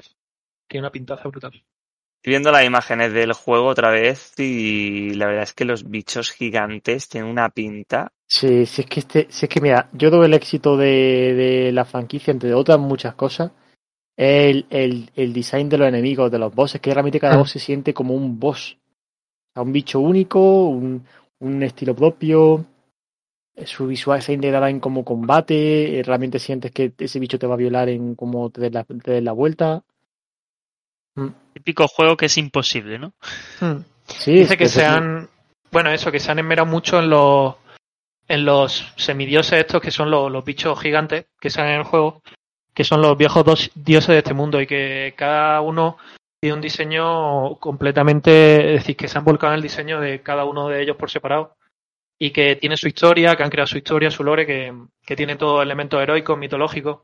tiene 0.67 0.83
una 0.85 0.91
pintaza 0.91 1.27
brutal. 1.27 1.63
Estoy 2.23 2.31
viendo 2.31 2.53
las 2.53 2.63
imágenes 2.63 3.11
del 3.11 3.33
juego 3.33 3.65
otra 3.65 3.91
vez 3.91 4.33
y 4.39 5.13
la 5.15 5.25
verdad 5.25 5.43
es 5.43 5.53
que 5.53 5.65
los 5.65 5.89
bichos 5.89 6.31
gigantes 6.31 7.09
tienen 7.09 7.29
una 7.29 7.49
pinta. 7.49 8.13
Sí, 8.25 8.65
si 8.65 8.81
es 8.83 8.87
que 8.87 9.01
este, 9.01 9.27
si 9.29 9.45
es 9.45 9.49
que 9.49 9.59
mira, 9.59 9.89
yo 9.91 10.09
doy 10.09 10.27
el 10.27 10.33
éxito 10.33 10.77
de, 10.77 11.33
de 11.33 11.71
la 11.73 11.83
franquicia, 11.83 12.31
entre 12.31 12.53
otras 12.53 12.79
muchas 12.79 13.15
cosas, 13.15 13.51
es 14.15 14.55
el, 14.55 14.65
el, 14.69 15.11
el 15.17 15.33
design 15.33 15.67
de 15.67 15.77
los 15.77 15.87
enemigos, 15.89 16.31
de 16.31 16.39
los 16.39 16.55
bosses, 16.55 16.79
que 16.79 16.93
realmente 16.93 17.19
cada 17.19 17.35
Mm. 17.35 17.39
boss 17.39 17.51
se 17.51 17.59
siente 17.59 17.93
como 17.93 18.15
un 18.15 18.39
boss. 18.39 18.77
O 18.77 19.53
sea, 19.55 19.63
un 19.63 19.73
bicho 19.73 19.99
único, 19.99 20.69
un, 20.69 21.03
un 21.39 21.63
estilo 21.63 21.93
propio, 21.93 22.65
eh, 23.57 23.65
su 23.65 23.85
visual 23.85 24.21
se 24.21 24.31
integrará 24.31 24.69
en 24.69 24.79
como 24.79 25.03
combate, 25.03 25.99
eh, 25.99 26.03
realmente 26.03 26.39
sientes 26.39 26.71
que 26.71 26.93
ese 26.97 27.19
bicho 27.19 27.37
te 27.37 27.47
va 27.47 27.55
a 27.55 27.57
violar 27.57 27.89
en 27.89 28.15
cómo 28.15 28.49
te 28.49 28.61
des 28.61 28.71
la, 28.71 28.85
te 28.85 29.11
des 29.11 29.23
la 29.23 29.33
vuelta. 29.33 29.83
Típico 31.53 31.87
juego 31.87 32.17
que 32.17 32.25
es 32.25 32.37
imposible, 32.37 32.97
¿no? 32.99 33.13
Sí, 34.07 34.33
Dice 34.33 34.57
que 34.57 34.65
eso 34.65 34.79
se 34.79 34.79
sí. 34.81 34.85
han, 34.85 35.29
bueno, 35.71 35.91
eso, 35.91 36.11
que 36.11 36.19
se 36.19 36.31
han 36.31 36.39
esmerado 36.39 36.65
mucho 36.65 36.99
en 36.99 37.09
los, 37.09 37.55
en 38.27 38.45
los 38.45 38.91
semidioses 38.97 39.59
estos 39.59 39.81
que 39.81 39.91
son 39.91 40.09
los, 40.09 40.31
los 40.31 40.43
bichos 40.43 40.79
gigantes 40.79 41.27
que 41.39 41.49
salen 41.49 41.73
en 41.73 41.79
el 41.79 41.85
juego, 41.85 42.21
que 42.73 42.83
son 42.83 43.01
los 43.01 43.17
viejos 43.17 43.45
dos 43.45 43.71
dioses 43.75 44.09
de 44.09 44.17
este 44.17 44.33
mundo 44.33 44.59
y 44.59 44.67
que 44.67 45.13
cada 45.15 45.61
uno 45.61 45.97
tiene 46.41 46.55
un 46.55 46.61
diseño 46.61 47.55
completamente, 47.57 48.73
es 48.73 48.81
decir, 48.81 48.97
que 48.97 49.07
se 49.07 49.17
han 49.17 49.23
volcado 49.23 49.53
en 49.53 49.57
el 49.57 49.63
diseño 49.63 50.01
de 50.01 50.21
cada 50.21 50.43
uno 50.45 50.67
de 50.67 50.81
ellos 50.81 50.97
por 50.97 51.09
separado 51.09 51.55
y 52.19 52.31
que 52.31 52.55
tiene 52.55 52.77
su 52.77 52.87
historia, 52.87 53.35
que 53.35 53.43
han 53.43 53.49
creado 53.49 53.67
su 53.67 53.77
historia, 53.77 54.11
su 54.11 54.23
lore, 54.23 54.45
que, 54.45 54.73
que 55.05 55.15
tiene 55.15 55.35
todo 55.35 55.61
elementos 55.61 56.01
heroicos, 56.01 56.37
mitológicos. 56.37 57.01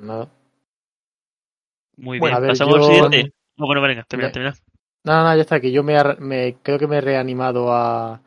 Nada. 0.00 0.30
Muy 1.96 2.18
Bueno, 2.18 2.36
bien. 2.36 2.42
ver, 2.42 2.50
Pasamos 2.50 2.74
yo- 2.76 2.80
al 2.80 2.84
siguiente. 3.10 3.34
No, 3.56 3.66
bueno, 3.66 3.80
venga, 3.82 4.02
termina, 4.04 4.32
termina. 4.32 4.54
No, 5.04 5.22
no, 5.22 5.34
ya 5.36 5.42
está, 5.42 5.60
que 5.60 5.70
yo 5.70 5.82
me, 5.82 5.96
me 6.18 6.56
creo 6.62 6.78
que 6.78 6.86
me 6.86 6.96
he 6.96 7.00
reanimado 7.00 7.72
a, 7.72 8.20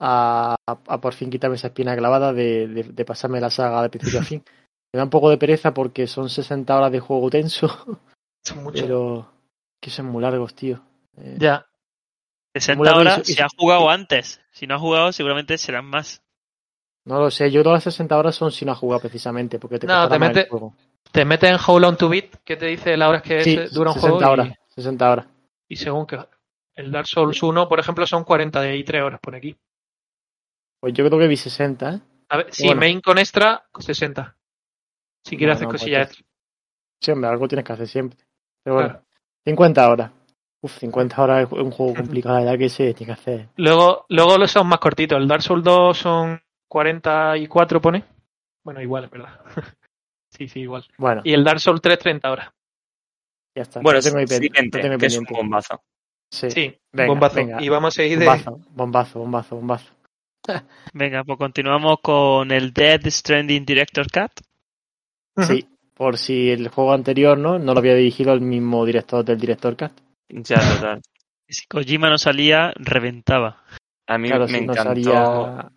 a, 0.00 0.56
a 0.66 1.00
por 1.00 1.14
fin 1.14 1.30
quitarme 1.30 1.56
esa 1.56 1.68
espina 1.68 1.96
clavada 1.96 2.32
de, 2.32 2.66
de, 2.68 2.82
de 2.84 3.04
pasarme 3.04 3.40
la 3.40 3.50
saga 3.50 3.82
de 3.82 3.88
principio 3.90 4.20
a 4.20 4.24
fin. 4.24 4.42
Me 4.92 4.96
da 4.98 5.04
un 5.04 5.10
poco 5.10 5.28
de 5.28 5.36
pereza 5.36 5.74
porque 5.74 6.06
son 6.06 6.30
60 6.30 6.74
horas 6.74 6.90
de 6.90 6.98
juego 7.00 7.28
tenso, 7.28 7.66
Son 8.42 8.62
muchos. 8.64 8.80
pero 8.82 9.30
que 9.82 9.90
son 9.90 10.06
muy 10.06 10.22
largos, 10.22 10.54
tío. 10.54 10.80
Eh, 11.18 11.36
Ya. 11.38 11.66
60 12.54 12.78
Muy 12.78 12.88
horas 12.88 13.20
si 13.26 13.40
ha 13.40 13.48
jugado 13.54 13.90
antes. 13.90 14.40
Si 14.50 14.66
no 14.66 14.76
ha 14.76 14.78
jugado, 14.78 15.12
seguramente 15.12 15.58
serán 15.58 15.84
más. 15.84 16.22
No 17.04 17.20
lo 17.20 17.30
sé, 17.30 17.50
yo 17.50 17.62
todas 17.62 17.76
las 17.76 17.84
60 17.84 18.16
horas 18.18 18.34
son 18.34 18.50
si 18.50 18.64
no 18.64 18.72
has 18.72 18.78
jugado 18.78 19.00
precisamente, 19.00 19.58
porque 19.58 19.78
te 19.78 19.86
No, 19.86 20.08
te 20.08 20.18
más 20.18 20.34
el 20.36 20.48
juego. 20.48 20.74
Te 21.12 21.24
metes 21.24 21.50
en 21.50 21.56
How 21.64 21.78
Long 21.80 21.96
to 21.96 22.08
Beat, 22.08 22.36
que 22.44 22.56
te 22.56 22.66
dice 22.66 22.96
las 22.96 23.08
horas 23.08 23.22
que 23.22 23.42
Sí, 23.42 23.54
se- 23.56 23.68
dura 23.68 23.90
un 23.90 23.94
60 23.94 24.26
juego. 24.26 24.42
y- 24.42 24.46
horas, 24.46 24.58
60 24.68 25.10
horas. 25.10 25.26
Y 25.68 25.76
según 25.76 26.06
que 26.06 26.18
el 26.76 26.90
Dark 26.92 27.06
Souls 27.06 27.42
1, 27.42 27.68
por 27.68 27.80
ejemplo, 27.80 28.06
son 28.06 28.24
43 28.24 29.02
horas 29.02 29.20
por 29.20 29.34
aquí. 29.34 29.56
Pues 30.80 30.94
yo 30.94 31.04
creo 31.06 31.18
que 31.18 31.26
vi 31.26 31.36
60, 31.36 31.94
¿eh? 31.94 32.00
A 32.28 32.36
ver, 32.36 32.46
sí, 32.52 32.66
Bueno. 32.66 32.80
main 32.80 33.00
con 33.00 33.18
extra, 33.18 33.64
60. 33.78 34.36
Si 35.24 35.36
quieres 35.36 35.56
hacer 35.56 35.66
pues 35.68 35.80
cosillas 35.80 35.98
ya- 35.98 36.04
extra. 36.04 36.26
Sí, 37.00 37.10
hombre, 37.10 37.30
algo 37.30 37.48
tienes 37.48 37.64
que 37.64 37.72
hacer 37.72 37.88
siempre. 37.88 38.18
Pero 38.62 38.74
bueno, 38.76 38.88
Claro. 38.90 39.04
50 39.44 39.88
horas. 39.88 40.12
Uf, 40.60 40.76
50 40.78 41.22
horas 41.22 41.46
es 41.46 41.52
un 41.52 41.70
juego 41.70 41.94
complicado, 41.94 42.36
verdad 42.38 42.58
que 42.58 42.68
se 42.68 42.92
tiene 42.94 43.14
que 43.14 43.20
hacer. 43.20 43.48
Luego, 43.56 44.04
luego 44.08 44.36
los 44.38 44.50
son 44.50 44.66
más 44.68 44.78
cortitos. 44.80 45.16
El 45.18 45.28
Dark 45.28 45.42
Souls 45.42 45.62
2 45.64 45.96
son 45.96 46.40
44, 46.68 47.80
pone. 47.80 48.04
Bueno, 48.64 48.80
igual, 48.82 49.04
es 49.04 49.10
verdad. 49.10 49.40
sí, 50.38 50.48
sí, 50.48 50.60
igual. 50.60 50.86
Bueno, 50.96 51.20
Y 51.24 51.32
el 51.34 51.44
Dark 51.44 51.60
Souls 51.60 51.80
3, 51.82 51.98
30 51.98 52.30
horas. 52.30 52.50
ya 53.56 53.62
está. 53.62 53.80
Bueno, 53.80 54.00
tengo 54.00 54.18
ahí 54.18 54.26
pen- 54.26 54.42
siguiente, 54.42 54.78
lo 54.78 54.82
tengo 54.82 54.92
ahí 54.94 54.98
que 55.00 55.06
es 55.06 55.18
un 55.18 55.24
bombazo. 55.30 55.82
Sí. 56.30 56.50
Sí, 56.50 56.78
venga, 56.92 57.08
bombazo. 57.12 57.34
venga. 57.36 57.62
Y 57.62 57.68
vamos 57.68 57.88
a 57.94 58.02
seguir 58.02 58.18
de. 58.18 58.24
Bombazo, 58.26 58.60
bombazo, 58.70 59.18
bombazo, 59.20 59.56
bombazo. 59.56 59.92
Venga, 60.94 61.24
pues 61.24 61.36
continuamos 61.38 61.96
con 62.02 62.50
el 62.52 62.72
Dead 62.72 63.00
Stranding 63.06 63.64
Director 63.66 64.06
Cut. 64.10 64.32
Sí, 65.44 65.68
por 65.94 66.16
si 66.16 66.50
el 66.50 66.68
juego 66.68 66.92
anterior 66.92 67.36
no, 67.36 67.58
no 67.58 67.74
lo 67.74 67.80
había 67.80 67.94
dirigido 67.94 68.32
el 68.32 68.40
mismo 68.40 68.84
director 68.86 69.24
del 69.24 69.38
director 69.38 69.76
Cat. 69.76 69.92
Ya, 70.28 70.56
total. 70.56 71.02
Si 71.48 71.66
Kojima 71.66 72.08
no 72.10 72.18
salía, 72.18 72.72
reventaba. 72.76 73.62
A 74.06 74.16
mí 74.18 74.28
Claro, 74.28 74.46
me 74.46 74.58
si 74.58 74.66
no 74.66 74.72
encantó, 74.72 74.82
salía- 74.90 75.70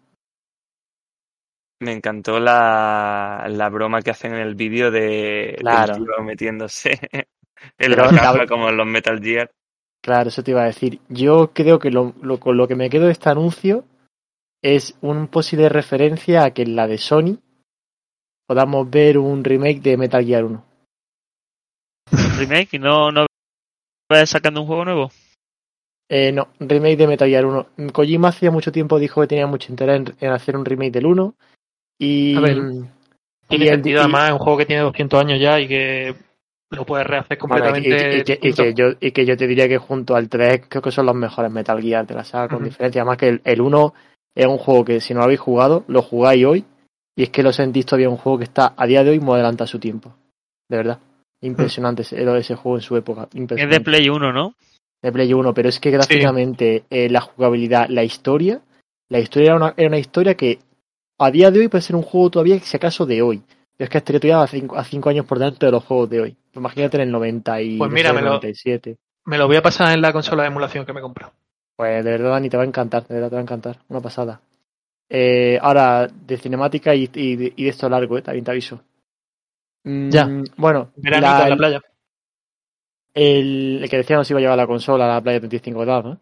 me 1.82 1.92
encantó 1.94 2.40
la, 2.40 3.46
la 3.50 3.70
broma 3.70 4.02
que 4.02 4.12
hacen 4.12 4.34
en 4.34 4.40
el 4.42 4.56
vídeo 4.56 4.92
de 4.92 5.56
Claro. 5.60 5.96
del 5.96 6.06
tío 6.06 6.24
metiéndose 6.24 7.00
en 7.78 7.92
la 7.92 8.46
como 8.48 8.70
en 8.70 8.78
los 8.78 8.88
Metal 8.88 9.20
Gear. 9.22 9.52
Claro, 10.04 10.30
eso 10.30 10.44
te 10.44 10.52
iba 10.52 10.62
a 10.64 10.66
decir. 10.68 11.00
Yo 11.10 11.52
creo 11.54 11.78
que 11.80 11.92
lo, 11.92 12.14
lo- 12.22 12.40
con 12.40 12.58
lo 12.58 12.68
que 12.68 12.76
me 12.76 12.90
quedo 12.90 13.06
de 13.06 13.12
este 13.12 13.30
anuncio 13.30 13.84
es 14.64 14.98
un 15.02 15.28
posible 15.28 15.70
referencia 15.70 16.44
a 16.44 16.52
que 16.52 16.64
en 16.64 16.76
la 16.76 16.88
de 16.88 16.98
Sony 16.98 17.38
podamos 18.48 18.90
ver 18.90 19.18
un 19.18 19.44
remake 19.44 19.82
de 19.82 19.98
Metal 19.98 20.26
Gear 20.26 20.44
1. 20.46 20.66
Remake 22.38 22.70
y 22.74 22.80
no, 22.80 23.12
no 23.12 23.26
vayas 24.10 24.30
sacando 24.30 24.62
un 24.62 24.68
juego 24.68 24.86
nuevo. 24.86 25.12
Eh, 26.10 26.32
no, 26.32 26.50
remake 26.60 26.98
de 26.98 27.08
Metal 27.08 27.30
Gear 27.30 27.46
1. 27.46 27.68
Kojima 27.94 28.30
hacía 28.30 28.52
mucho 28.52 28.72
tiempo 28.72 29.00
dijo 29.00 29.22
que 29.22 29.28
tenía 29.28 29.48
mucho 29.48 29.72
interés 29.72 29.98
en, 30.02 30.16
en 30.20 30.32
hacer 30.34 30.58
un 30.58 30.66
remake 30.66 30.92
del 30.92 31.06
1. 31.06 31.36
Y, 32.04 32.36
A 32.36 32.40
ver, 32.42 32.58
Tiene 33.48 33.66
y 33.66 33.68
el- 33.68 33.74
sentido, 33.76 33.98
y- 33.98 34.00
además, 34.02 34.28
es 34.30 34.32
un 34.34 34.40
juego 34.40 34.58
que 34.58 34.66
tiene 34.66 34.82
200 34.82 35.20
años 35.20 35.40
ya 35.40 35.60
y 35.60 35.68
que 35.68 36.16
lo 36.72 36.84
puedes 36.86 37.06
rehacer 37.06 37.38
Bueno, 37.38 37.78
y- 37.78 37.84
completamente. 37.84 37.90
y, 37.90 38.20
y 38.20 38.24
que, 38.24 38.34
y 38.34 38.38
distinto. 38.48 38.64
que 38.64 38.74
yo, 38.74 38.86
y 39.00 39.12
que 39.12 39.26
yo 39.26 39.38
te 39.38 39.46
diría 39.48 39.68
que 39.68 39.78
junto 39.78 40.16
al 40.16 40.28
3 40.28 40.64
creo 40.68 40.82
que 40.82 40.90
son 40.92 41.06
los 41.06 41.14
mejores 41.16 41.52
Metal 41.52 41.80
Gear 41.80 42.08
de 42.08 42.16
la 42.16 42.24
saga, 42.24 42.48
con 42.50 42.64
diferencia. 42.64 43.02
Además 43.04 43.18
que 43.18 43.28
el, 43.30 43.42
el 43.44 43.62
1 43.62 43.94
es 44.34 44.48
un 44.48 44.58
juego 44.58 44.84
que 44.86 45.00
si 45.00 45.14
no 45.14 45.20
lo 45.20 45.26
habéis 45.26 45.42
jugado, 45.42 45.84
lo 45.88 46.02
jugáis 46.02 46.44
hoy 46.46 46.66
y 47.16 47.24
es 47.24 47.30
que 47.30 47.44
lo 47.44 47.52
sentís 47.54 47.86
todavía 47.86 48.10
un 48.10 48.18
juego 48.18 48.40
que 48.40 48.46
está 48.46 48.74
a 48.76 48.88
día 48.88 49.04
de 49.04 49.12
hoy 49.12 49.20
muy 49.20 49.36
adelante 49.36 49.64
a 49.64 49.68
su 49.68 49.78
tiempo. 49.78 50.16
De 50.70 50.78
verdad. 50.78 51.00
Impresionante 51.42 52.04
ese, 52.04 52.20
era 52.22 52.36
ese 52.38 52.56
juego 52.56 52.78
en 52.78 52.82
su 52.84 52.96
época. 52.96 53.28
Es 53.30 53.36
Impresionante. 53.36 53.78
de 53.80 53.84
Play 53.84 54.10
1, 54.10 54.32
¿no? 54.34 54.56
de 55.04 55.12
Play 55.12 55.34
1, 55.34 55.54
pero 55.54 55.68
es 55.70 55.80
que 55.80 55.90
gráficamente 55.92 56.84
eh, 56.90 57.10
la 57.10 57.22
jugabilidad, 57.22 57.90
la 57.90 58.04
historia, 58.04 58.62
la 59.10 59.20
historia 59.20 59.48
era 59.48 59.56
una, 59.58 59.74
era 59.76 59.88
una 59.88 59.98
historia 59.98 60.36
que 60.36 60.60
a 61.24 61.32
día 61.32 61.52
de 61.52 61.60
hoy 61.60 61.68
puede 61.68 61.82
ser 61.82 61.96
un 61.96 62.02
juego 62.04 62.30
todavía, 62.30 62.60
si 62.60 62.78
acaso 62.78 63.06
de 63.06 63.22
hoy. 63.22 63.42
Pero 63.78 63.86
es 63.86 63.90
que 63.90 63.98
estaría 63.98 64.20
todavía 64.20 64.44
a 64.44 64.48
cinco, 64.48 64.78
a 64.78 64.84
cinco 64.84 65.10
años 65.10 65.26
por 65.26 65.40
delante 65.40 65.66
de 65.66 65.72
los 65.72 65.84
juegos 65.84 66.10
de 66.10 66.22
hoy. 66.22 66.38
Imagínate 66.54 66.98
en 66.98 67.04
el 67.04 67.12
90 67.12 67.62
y 67.62 67.78
Pues 67.78 67.92
mira, 67.92 68.14
me 68.14 68.22
lo- 68.22 68.28
97. 68.32 68.98
Me 69.26 69.38
lo 69.38 69.48
voy 69.48 69.56
a 69.56 69.62
pasar 69.62 69.94
en 69.94 70.02
la 70.02 70.12
consola 70.14 70.44
de 70.44 70.48
emulación 70.50 70.86
que 70.86 70.94
me 70.94 71.00
he 71.00 71.04
comprado. 71.04 71.32
Pues 71.76 72.04
de 72.04 72.12
verdad, 72.12 72.32
Dani, 72.32 72.50
te 72.50 72.58
va 72.58 72.64
a 72.64 72.66
encantar, 72.68 73.08
de 73.08 73.14
verdad 73.16 73.30
te 73.30 73.36
va 73.36 73.40
a 73.40 73.44
encantar. 73.44 73.78
Una 73.90 74.02
pasada. 74.02 74.42
Eh, 75.10 75.58
ahora, 75.62 76.08
de 76.08 76.38
cinemática 76.38 76.94
y, 76.96 77.10
y, 77.14 77.36
de- 77.36 77.54
y 77.56 77.64
de 77.64 77.70
esto 77.70 77.90
largo, 77.90 78.18
eh, 78.18 78.22
también 78.22 78.46
te 78.46 78.52
aviso. 78.52 78.82
Mm, 79.84 80.10
Ya. 80.10 80.30
Bueno, 80.58 80.92
Veranito 80.96 81.32
la- 81.32 81.44
en 81.44 81.50
la 81.50 81.58
playa. 81.58 81.82
el, 83.14 83.80
el 83.84 83.90
que 83.90 83.98
decíamos 83.98 84.30
iba 84.30 84.40
a 84.40 84.42
llevar 84.42 84.58
la 84.58 84.68
consola 84.68 85.06
a 85.06 85.16
la 85.16 85.22
playa 85.22 85.40
35 85.40 85.80
grados, 85.82 86.06
¿no? 86.06 86.20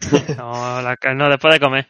No, 0.36 0.82
la 0.82 0.96
no, 1.14 1.28
después 1.30 1.54
de 1.54 1.60
comer. 1.60 1.86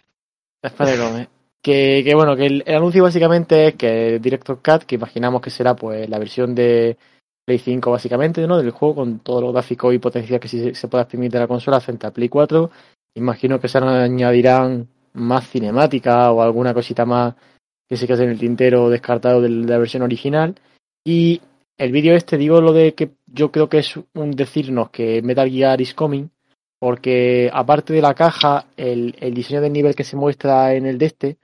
Después 0.62 0.90
de 0.90 0.98
comer. 1.04 1.28
Que, 1.66 2.12
bueno, 2.14 2.37
que 2.37 2.46
el, 2.46 2.64
anuncio 2.68 3.02
básicamente 3.02 3.66
es 3.66 3.75
que 3.75 4.20
Director 4.20 4.61
Cut, 4.62 4.85
que 4.85 4.94
imaginamos 4.94 5.40
que 5.40 5.50
será 5.50 5.75
pues 5.75 6.08
la 6.08 6.20
versión 6.20 6.54
de 6.54 6.96
Play 7.44 7.58
5 7.58 7.90
básicamente, 7.90 8.46
¿no? 8.46 8.58
Del 8.58 8.70
juego 8.70 8.94
con 8.94 9.18
todos 9.18 9.42
los 9.42 9.52
gráficos 9.52 9.92
y 9.92 9.99
potencia 9.99 10.38
que 10.38 10.46
sí 10.46 10.73
se, 10.76 10.87
pueda 10.87 11.02
exprimir 11.02 11.32
de 11.32 11.40
la 11.40 11.49
consola 11.49 11.80
frente 11.80 12.06
a 12.06 12.12
Play 12.12 12.28
4. 12.28 12.70
Imagino 13.16 13.58
que 13.58 13.66
se 13.66 13.78
añadirán 13.78 14.87
más 15.14 15.50
cinemática 15.50 16.30
o 16.30 16.40
alguna 16.40 16.73
cosita 16.73 17.04
más 17.04 17.35
que 17.88 17.96
se 17.96 18.06
quede 18.06 18.23
en 18.23 18.30
el 18.30 18.38
tintero 18.38 18.88
descartado 18.88 19.40
de 19.40 19.49
la 19.49 19.78
versión 19.78 20.04
original. 20.04 20.54
Y 21.04 21.40
el 21.76 21.90
vídeo 21.90 22.14
este, 22.14 22.38
digo 22.38 22.61
lo 22.61 22.73
de 22.73 22.94
que 22.94 23.11
yo 23.26 23.50
creo 23.50 23.68
que 23.68 23.78
es 23.78 23.99
un 24.14 24.30
decirnos 24.30 24.90
que 24.90 25.20
Metal 25.20 25.50
Gear 25.50 25.80
is 25.80 25.94
coming, 25.94 26.28
porque 26.78 27.50
aparte 27.52 27.92
de 27.92 28.02
la 28.02 28.14
caja, 28.14 28.66
el, 28.76 29.16
el 29.18 29.35
diseño 29.35 29.61
del 29.61 29.73
nivel 29.73 29.96
que 29.96 30.04
se 30.04 30.14
muestra 30.14 30.73
en 30.73 30.87
el 30.87 30.96
de 30.96 31.06
este 31.06 31.37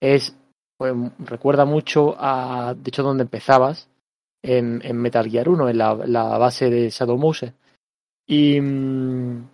es, 0.00 0.36
pues, 0.76 0.94
recuerda 1.18 1.64
mucho 1.64 2.16
a, 2.18 2.74
de 2.74 2.88
hecho, 2.88 3.02
donde 3.02 3.24
empezabas 3.24 3.88
en, 4.42 4.80
en 4.84 4.96
Metal 4.96 5.28
Gear 5.28 5.48
1, 5.48 5.68
en 5.68 5.78
la, 5.78 5.94
la 6.06 6.38
base 6.38 6.70
de 6.70 6.90
Shadow 6.90 7.18
Mose. 7.18 7.54
Y, 8.26 8.60
mm, 8.60 9.48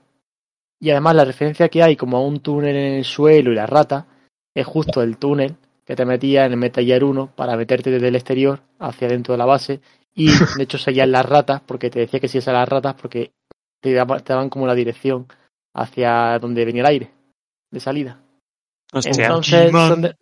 y 0.81 0.91
además 0.91 1.15
la 1.17 1.25
referencia 1.25 1.69
que 1.69 1.83
hay 1.83 1.97
como 1.97 2.17
a 2.17 2.21
un 2.21 2.41
túnel 2.41 2.77
en 2.77 2.95
el 2.95 3.05
suelo 3.05 3.53
y 3.53 3.55
la 3.55 3.67
rata 3.67 4.07
es 4.55 4.67
justo 4.67 5.03
el 5.03 5.19
túnel 5.19 5.57
que 5.85 5.97
te 5.97 6.05
metía 6.05 6.45
en 6.45 6.53
el 6.53 6.59
Metal 6.59 6.85
Gear 6.85 7.05
1 7.05 7.33
para 7.35 7.57
meterte 7.57 7.91
desde 7.91 8.09
el 8.09 8.17
exterior 8.17 8.61
hacia 8.79 9.09
dentro 9.09 9.33
de 9.33 9.39
la 9.39 9.47
base 9.47 9.81
y 10.15 10.29
de 10.57 10.65
hecho 10.65 10.79
seguían 10.79 11.13
las 11.13 11.27
ratas 11.27 11.63
porque 11.65 11.91
te 11.91 12.01
decía 12.01 12.21
que 12.21 12.29
si 12.29 12.39
a 12.39 12.53
las 12.53 12.69
ratas 12.69 12.95
porque 12.95 13.33
te 13.81 13.93
daban, 13.93 14.23
te 14.23 14.33
daban 14.33 14.51
como 14.51 14.67
la 14.67 14.75
dirección 14.75 15.27
hacia 15.75 16.39
donde 16.39 16.65
venía 16.65 16.83
el 16.83 16.87
aire 16.87 17.11
de 17.71 17.81
salida. 17.81 18.21
Hostia. 18.99 19.27
Entonces 19.27 19.73
son, 19.89 20.03
de- 20.03 20.17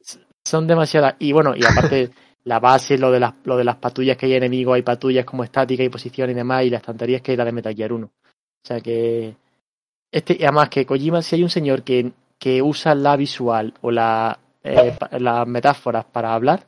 son 0.45 0.67
demasiadas. 0.67 1.15
Y 1.19 1.33
bueno, 1.33 1.55
y 1.57 1.65
aparte 1.65 2.11
la 2.45 2.61
base, 2.61 2.99
lo 2.99 3.11
de 3.11 3.21
las, 3.21 3.35
lo 3.45 3.57
de 3.57 3.65
las 3.65 3.77
patrullas 3.77 4.17
que 4.17 4.27
hay 4.27 4.35
enemigos, 4.35 4.75
hay 4.75 4.83
patrullas 4.83 5.25
como 5.25 5.45
estática 5.45 5.83
y 5.83 5.89
posición 5.89 6.31
y 6.31 6.35
demás, 6.35 6.65
y 6.65 6.71
la 6.71 6.79
estantería 6.79 7.17
es 7.17 7.23
que 7.23 7.33
era 7.33 7.45
de 7.45 7.53
Metal 7.53 7.75
Gear 7.75 7.93
1. 7.93 8.07
O 8.07 8.11
sea 8.67 8.81
que. 8.81 9.35
Este, 10.13 10.37
y 10.39 10.45
además 10.45 10.69
que 10.69 10.87
Kojima, 10.87 11.23
si 11.23 11.37
hay 11.37 11.43
un 11.43 11.51
señor 11.51 11.83
que, 11.83 12.13
que 12.39 12.63
usa 12.63 12.95
la 12.95 13.17
visual 13.17 13.75
o 13.81 13.91
la, 13.91 14.39
eh, 14.63 14.95
pa- 14.99 15.11
las 15.19 15.47
metáforas 15.47 16.05
para 16.05 16.35
hablar, 16.35 16.65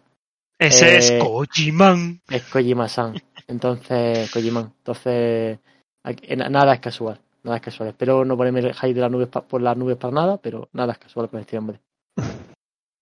Ese 0.59 0.95
Eh, 0.95 0.99
es 0.99 1.13
Kojiman. 1.23 2.21
es 2.29 2.43
Kojima-san. 2.45 3.15
Entonces, 3.47 4.31
Kojima. 4.33 4.61
Entonces, 4.79 5.59
eh, 6.05 6.37
nada 6.37 6.75
es 6.75 6.81
casual. 6.81 7.21
Nada 7.45 7.59
es 7.59 7.63
casual. 7.63 7.91
Espero 7.91 8.25
no 8.25 8.37
ponerme 8.37 8.61
el 8.61 8.75
hype 8.75 8.95
de 8.95 9.01
las 9.01 9.11
nubes 9.11 9.29
pa- 9.29 9.43
por 9.47 9.63
las 9.63 9.77
nubes 9.77 9.97
para 9.97 10.13
nada, 10.15 10.39
pero 10.39 10.69
nada 10.73 10.93
es 10.95 10.99
casual 10.99 11.29
con 11.29 11.39
este 11.41 11.57
hombre. 11.59 11.79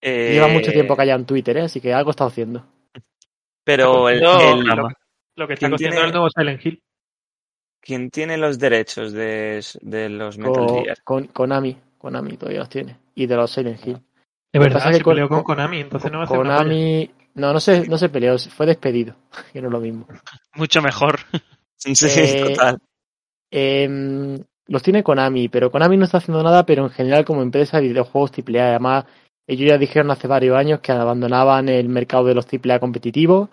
Eh, 0.00 0.33
Lleva 0.35 0.49
mucho 0.49 0.71
tiempo 0.73 0.97
callado 0.97 1.21
en 1.21 1.26
Twitter, 1.26 1.56
¿eh? 1.56 1.62
así 1.62 1.80
que 1.80 1.92
algo 1.94 2.11
está 2.11 2.25
haciendo. 2.26 2.64
Pero 3.64 4.09
el, 4.11 4.21
No, 4.21 4.54
el- 4.59 4.64
claro. 4.64 4.88
Lo 5.37 5.47
que 5.49 5.54
está 5.54 5.61
¿Quién 5.66 5.73
cociendo 5.73 5.94
tiene- 5.97 6.06
el 6.06 6.12
nuevo 6.12 6.28
Silent 6.30 6.64
Hill. 6.66 6.83
¿quién 7.80 8.11
tiene 8.11 8.37
los 8.38 8.59
derechos 8.59 9.12
de, 9.12 9.62
de 9.83 10.09
los 10.09 10.38
Metal 10.38 10.66
Con, 10.66 10.85
Gear? 10.85 11.02
con- 11.04 11.26
Konami. 11.28 11.76
Konami 11.99 12.37
todavía 12.37 12.61
los 12.61 12.68
tiene. 12.68 12.97
Y 13.14 13.26
de 13.26 13.37
los 13.37 13.50
Silent 13.50 13.78
Hill. 13.87 13.94
De 13.94 13.99
Lo 13.99 14.02
que 14.52 14.59
verdad, 14.61 14.78
pasa 14.78 14.92
se 14.92 14.99
que 14.99 15.04
con- 15.04 15.14
peleó 15.14 15.28
con 15.28 15.38
con- 15.38 15.44
Konami, 15.56 15.80
entonces 15.80 16.11
no 16.12 16.18
va 16.18 16.25
a 16.25 16.26
hacer. 16.26 16.37
Konami. 16.37 17.11
No, 17.35 17.52
no 17.52 17.59
se, 17.61 17.88
no 17.88 17.99
se 17.99 18.09
peleó, 18.11 18.38
fue 18.38 18.66
despedido. 18.66 19.16
Que 19.52 19.61
no 19.61 19.68
es 19.68 19.73
lo 19.73 19.80
mismo. 19.80 20.06
Mucho 20.54 20.83
mejor. 20.83 21.18
Sí, 21.76 21.92
Eh, 22.06 22.42
total. 22.54 22.78
Em, 23.50 24.38
los 24.66 24.83
tiene 24.83 25.02
Konami, 25.02 25.49
pero 25.49 25.71
Konami 25.71 25.97
no 25.97 26.04
está 26.04 26.18
haciendo 26.18 26.42
nada, 26.42 26.64
pero 26.64 26.85
en 26.85 26.90
general 26.90 27.25
como 27.25 27.42
empresa 27.42 27.80
de 27.80 27.88
videojuegos 27.88 28.33
AAA. 28.33 28.68
Además, 28.71 29.04
ellos 29.47 29.68
ya 29.68 29.78
dijeron 29.78 30.11
hace 30.11 30.26
varios 30.26 30.56
años 30.56 30.80
que 30.80 30.92
abandonaban 30.92 31.68
el 31.68 31.88
mercado 31.88 32.25
de 32.25 32.35
los 32.35 32.47
AAA 32.47 32.78
competitivos, 32.78 33.49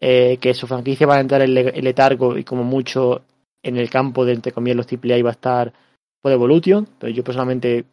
eh, 0.00 0.38
que 0.40 0.54
su 0.54 0.66
franquicia 0.66 1.06
va 1.06 1.16
a 1.16 1.20
entrar 1.20 1.42
en 1.42 1.56
en 1.56 1.84
letargo 1.84 2.36
y 2.38 2.44
como 2.44 2.62
mucho 2.64 3.22
en 3.62 3.76
el 3.78 3.90
campo 3.90 4.24
de, 4.24 4.34
entre 4.34 4.52
comillas, 4.52 4.76
los 4.76 4.86
AAA 4.86 5.18
iba 5.18 5.30
a 5.30 5.32
estar 5.32 5.72
por 6.20 6.32
Evolution, 6.32 6.86
pero 6.98 7.12
yo 7.12 7.24
personalmente 7.24 7.84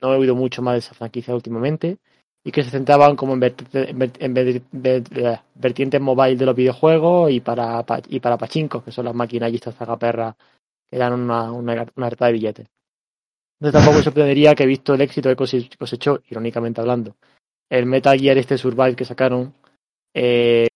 no 0.00 0.12
he 0.12 0.16
oído 0.16 0.34
mucho 0.34 0.62
más 0.62 0.74
de 0.74 0.78
esa 0.80 0.94
franquicia 0.94 1.34
últimamente, 1.34 1.98
y 2.44 2.52
que 2.52 2.64
se 2.64 2.70
centraban 2.70 3.16
como 3.16 3.34
en, 3.34 3.42
eh, 3.44 5.38
vertientes 5.54 6.00
mobile 6.00 6.36
de 6.36 6.46
los 6.46 6.56
videojuegos 6.56 7.30
y 7.30 7.40
para, 7.40 7.82
pa- 7.84 8.00
y 8.08 8.20
para 8.20 8.38
pachincos, 8.38 8.82
que 8.82 8.92
son 8.92 9.04
las 9.04 9.14
estas 9.54 9.74
zagaperras 9.74 10.34
que 10.90 10.96
una, 10.98 11.52
una, 11.52 11.86
una 11.96 12.06
harta 12.06 12.26
de 12.26 12.32
billetes. 12.32 12.66
Entonces 13.60 13.78
tampoco 13.78 13.98
me 13.98 14.02
sorprendería 14.04 14.54
que 14.54 14.66
visto 14.66 14.94
el 14.94 15.02
éxito 15.02 15.28
que 15.28 15.36
cose- 15.36 15.68
cosechó, 15.78 16.20
irónicamente 16.30 16.80
hablando, 16.80 17.16
el 17.68 17.86
Metal 17.86 18.18
Gear 18.18 18.38
este 18.38 18.56
Survive 18.58 18.96
que 18.96 19.04
sacaron, 19.04 19.52
eh, 20.14 20.66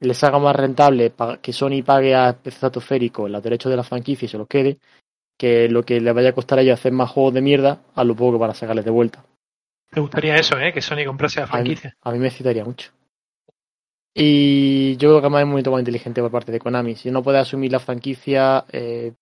les 0.00 0.24
haga 0.24 0.38
más 0.38 0.56
rentable 0.56 1.12
que 1.40 1.52
Sony 1.52 1.82
pague 1.84 2.14
a 2.14 2.36
Estratosférico 2.42 3.28
los 3.28 3.42
derechos 3.42 3.70
de 3.70 3.76
la 3.76 3.84
franquicia 3.84 4.26
y 4.26 4.28
se 4.28 4.38
los 4.38 4.48
quede, 4.48 4.78
que 5.38 5.68
lo 5.68 5.82
que 5.82 6.00
les 6.00 6.14
vaya 6.14 6.30
a 6.30 6.34
costar 6.34 6.58
a 6.58 6.62
ellos 6.62 6.78
hacer 6.78 6.92
más 6.92 7.10
juegos 7.10 7.34
de 7.34 7.42
mierda 7.42 7.82
a 7.94 8.02
lo 8.04 8.16
poco 8.16 8.38
para 8.38 8.54
sacarles 8.54 8.84
de 8.84 8.90
vuelta. 8.90 9.24
Me 9.92 10.00
gustaría 10.00 10.36
eso, 10.36 10.58
¿eh? 10.58 10.72
Que 10.72 10.80
Sony 10.80 11.04
comprase 11.06 11.40
la 11.40 11.44
A 11.46 11.48
mí, 11.48 11.52
franquicia. 11.52 11.96
a 12.02 12.12
mí 12.12 12.18
me 12.18 12.28
excitaría 12.28 12.64
mucho. 12.64 12.90
Y 14.14 14.96
yo 14.96 15.10
creo 15.10 15.20
que 15.20 15.26
además 15.26 15.40
es 15.40 15.44
un 15.44 15.50
momento 15.50 15.70
más 15.70 15.80
inteligente 15.80 16.22
por 16.22 16.30
parte 16.30 16.52
de 16.52 16.58
Konami. 16.58 16.94
Si 16.96 17.10
no 17.10 17.22
puede 17.22 17.38
asumir 17.38 17.70
la 17.70 17.80
franquicia, 17.80 18.64
eh, 18.72 19.12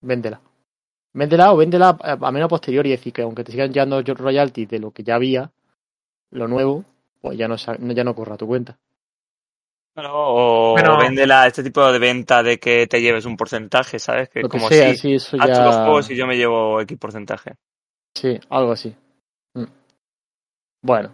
véndela. 0.00 0.40
Véndela 1.12 1.52
o 1.52 1.56
véndela 1.56 1.96
a, 2.00 2.12
a 2.12 2.30
menos 2.32 2.48
posterior 2.48 2.86
y 2.86 2.90
decir 2.90 3.12
que 3.12 3.22
aunque 3.22 3.44
te 3.44 3.52
sigan 3.52 3.72
llevando 3.72 4.00
royalties 4.02 4.68
de 4.68 4.78
lo 4.78 4.90
que 4.92 5.02
ya 5.02 5.16
había, 5.16 5.50
lo 6.30 6.46
nuevo, 6.48 6.84
pues 7.20 7.36
ya 7.36 7.48
no, 7.48 7.56
ya 7.56 8.04
no 8.04 8.14
corra 8.14 8.34
a 8.34 8.38
tu 8.38 8.46
cuenta. 8.46 8.78
Bueno, 9.94 10.10
o 10.14 10.72
Bueno. 10.72 10.98
véndela 10.98 11.46
este 11.46 11.64
tipo 11.64 11.90
de 11.90 11.98
venta 11.98 12.42
de 12.42 12.58
que 12.58 12.86
te 12.86 13.00
lleves 13.02 13.24
un 13.24 13.36
porcentaje, 13.36 13.98
¿sabes? 13.98 14.28
Que 14.28 14.40
Lo 14.40 14.48
que 14.48 14.58
como 14.58 14.68
sea, 14.68 14.92
si 14.94 14.98
sí, 14.98 15.14
eso 15.14 15.36
tú 15.36 15.38
los 15.38 15.48
ya... 15.48 15.82
juegos 15.84 16.10
y 16.10 16.16
yo 16.16 16.26
me 16.26 16.36
llevo 16.36 16.80
X 16.80 16.96
porcentaje. 16.98 17.54
Sí, 18.14 18.38
algo 18.48 18.72
así. 18.72 18.94
Mm. 19.54 19.64
Bueno, 20.82 21.12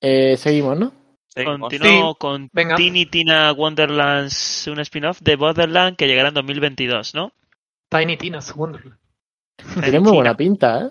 eh, 0.00 0.36
seguimos, 0.36 0.78
¿no? 0.78 0.92
Continuó 1.34 2.14
con 2.16 2.50
venga. 2.52 2.74
Tiny 2.76 3.06
Tina 3.06 3.52
Wonderlands, 3.52 4.66
un 4.66 4.80
spin-off 4.80 5.20
de 5.22 5.36
Borderlands 5.36 5.96
que 5.96 6.06
llegará 6.06 6.28
en 6.28 6.34
2022, 6.34 7.14
¿no? 7.14 7.32
Tiny 7.92 8.16
Tina's 8.16 8.54
Wonderland. 8.56 8.96
Tiene 9.82 10.00
muy 10.00 10.12
buena 10.14 10.34
pinta, 10.36 10.80
¿eh? 10.80 10.90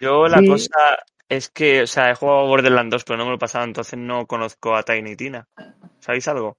Yo 0.00 0.28
la 0.28 0.40
Sí. 0.40 0.46
cosa 0.48 0.78
es 1.28 1.48
que, 1.48 1.82
o 1.82 1.86
sea, 1.86 2.10
he 2.10 2.14
jugado 2.14 2.46
Borderlands 2.46 2.90
2, 2.90 3.04
pero 3.04 3.16
no 3.16 3.24
me 3.24 3.30
lo 3.30 3.36
he 3.36 3.40
pasado, 3.40 3.64
entonces 3.64 3.98
no 3.98 4.26
conozco 4.26 4.76
a 4.76 4.82
Tiny 4.82 5.16
Tina. 5.16 5.46
¿Sabéis 6.00 6.28
algo? 6.28 6.56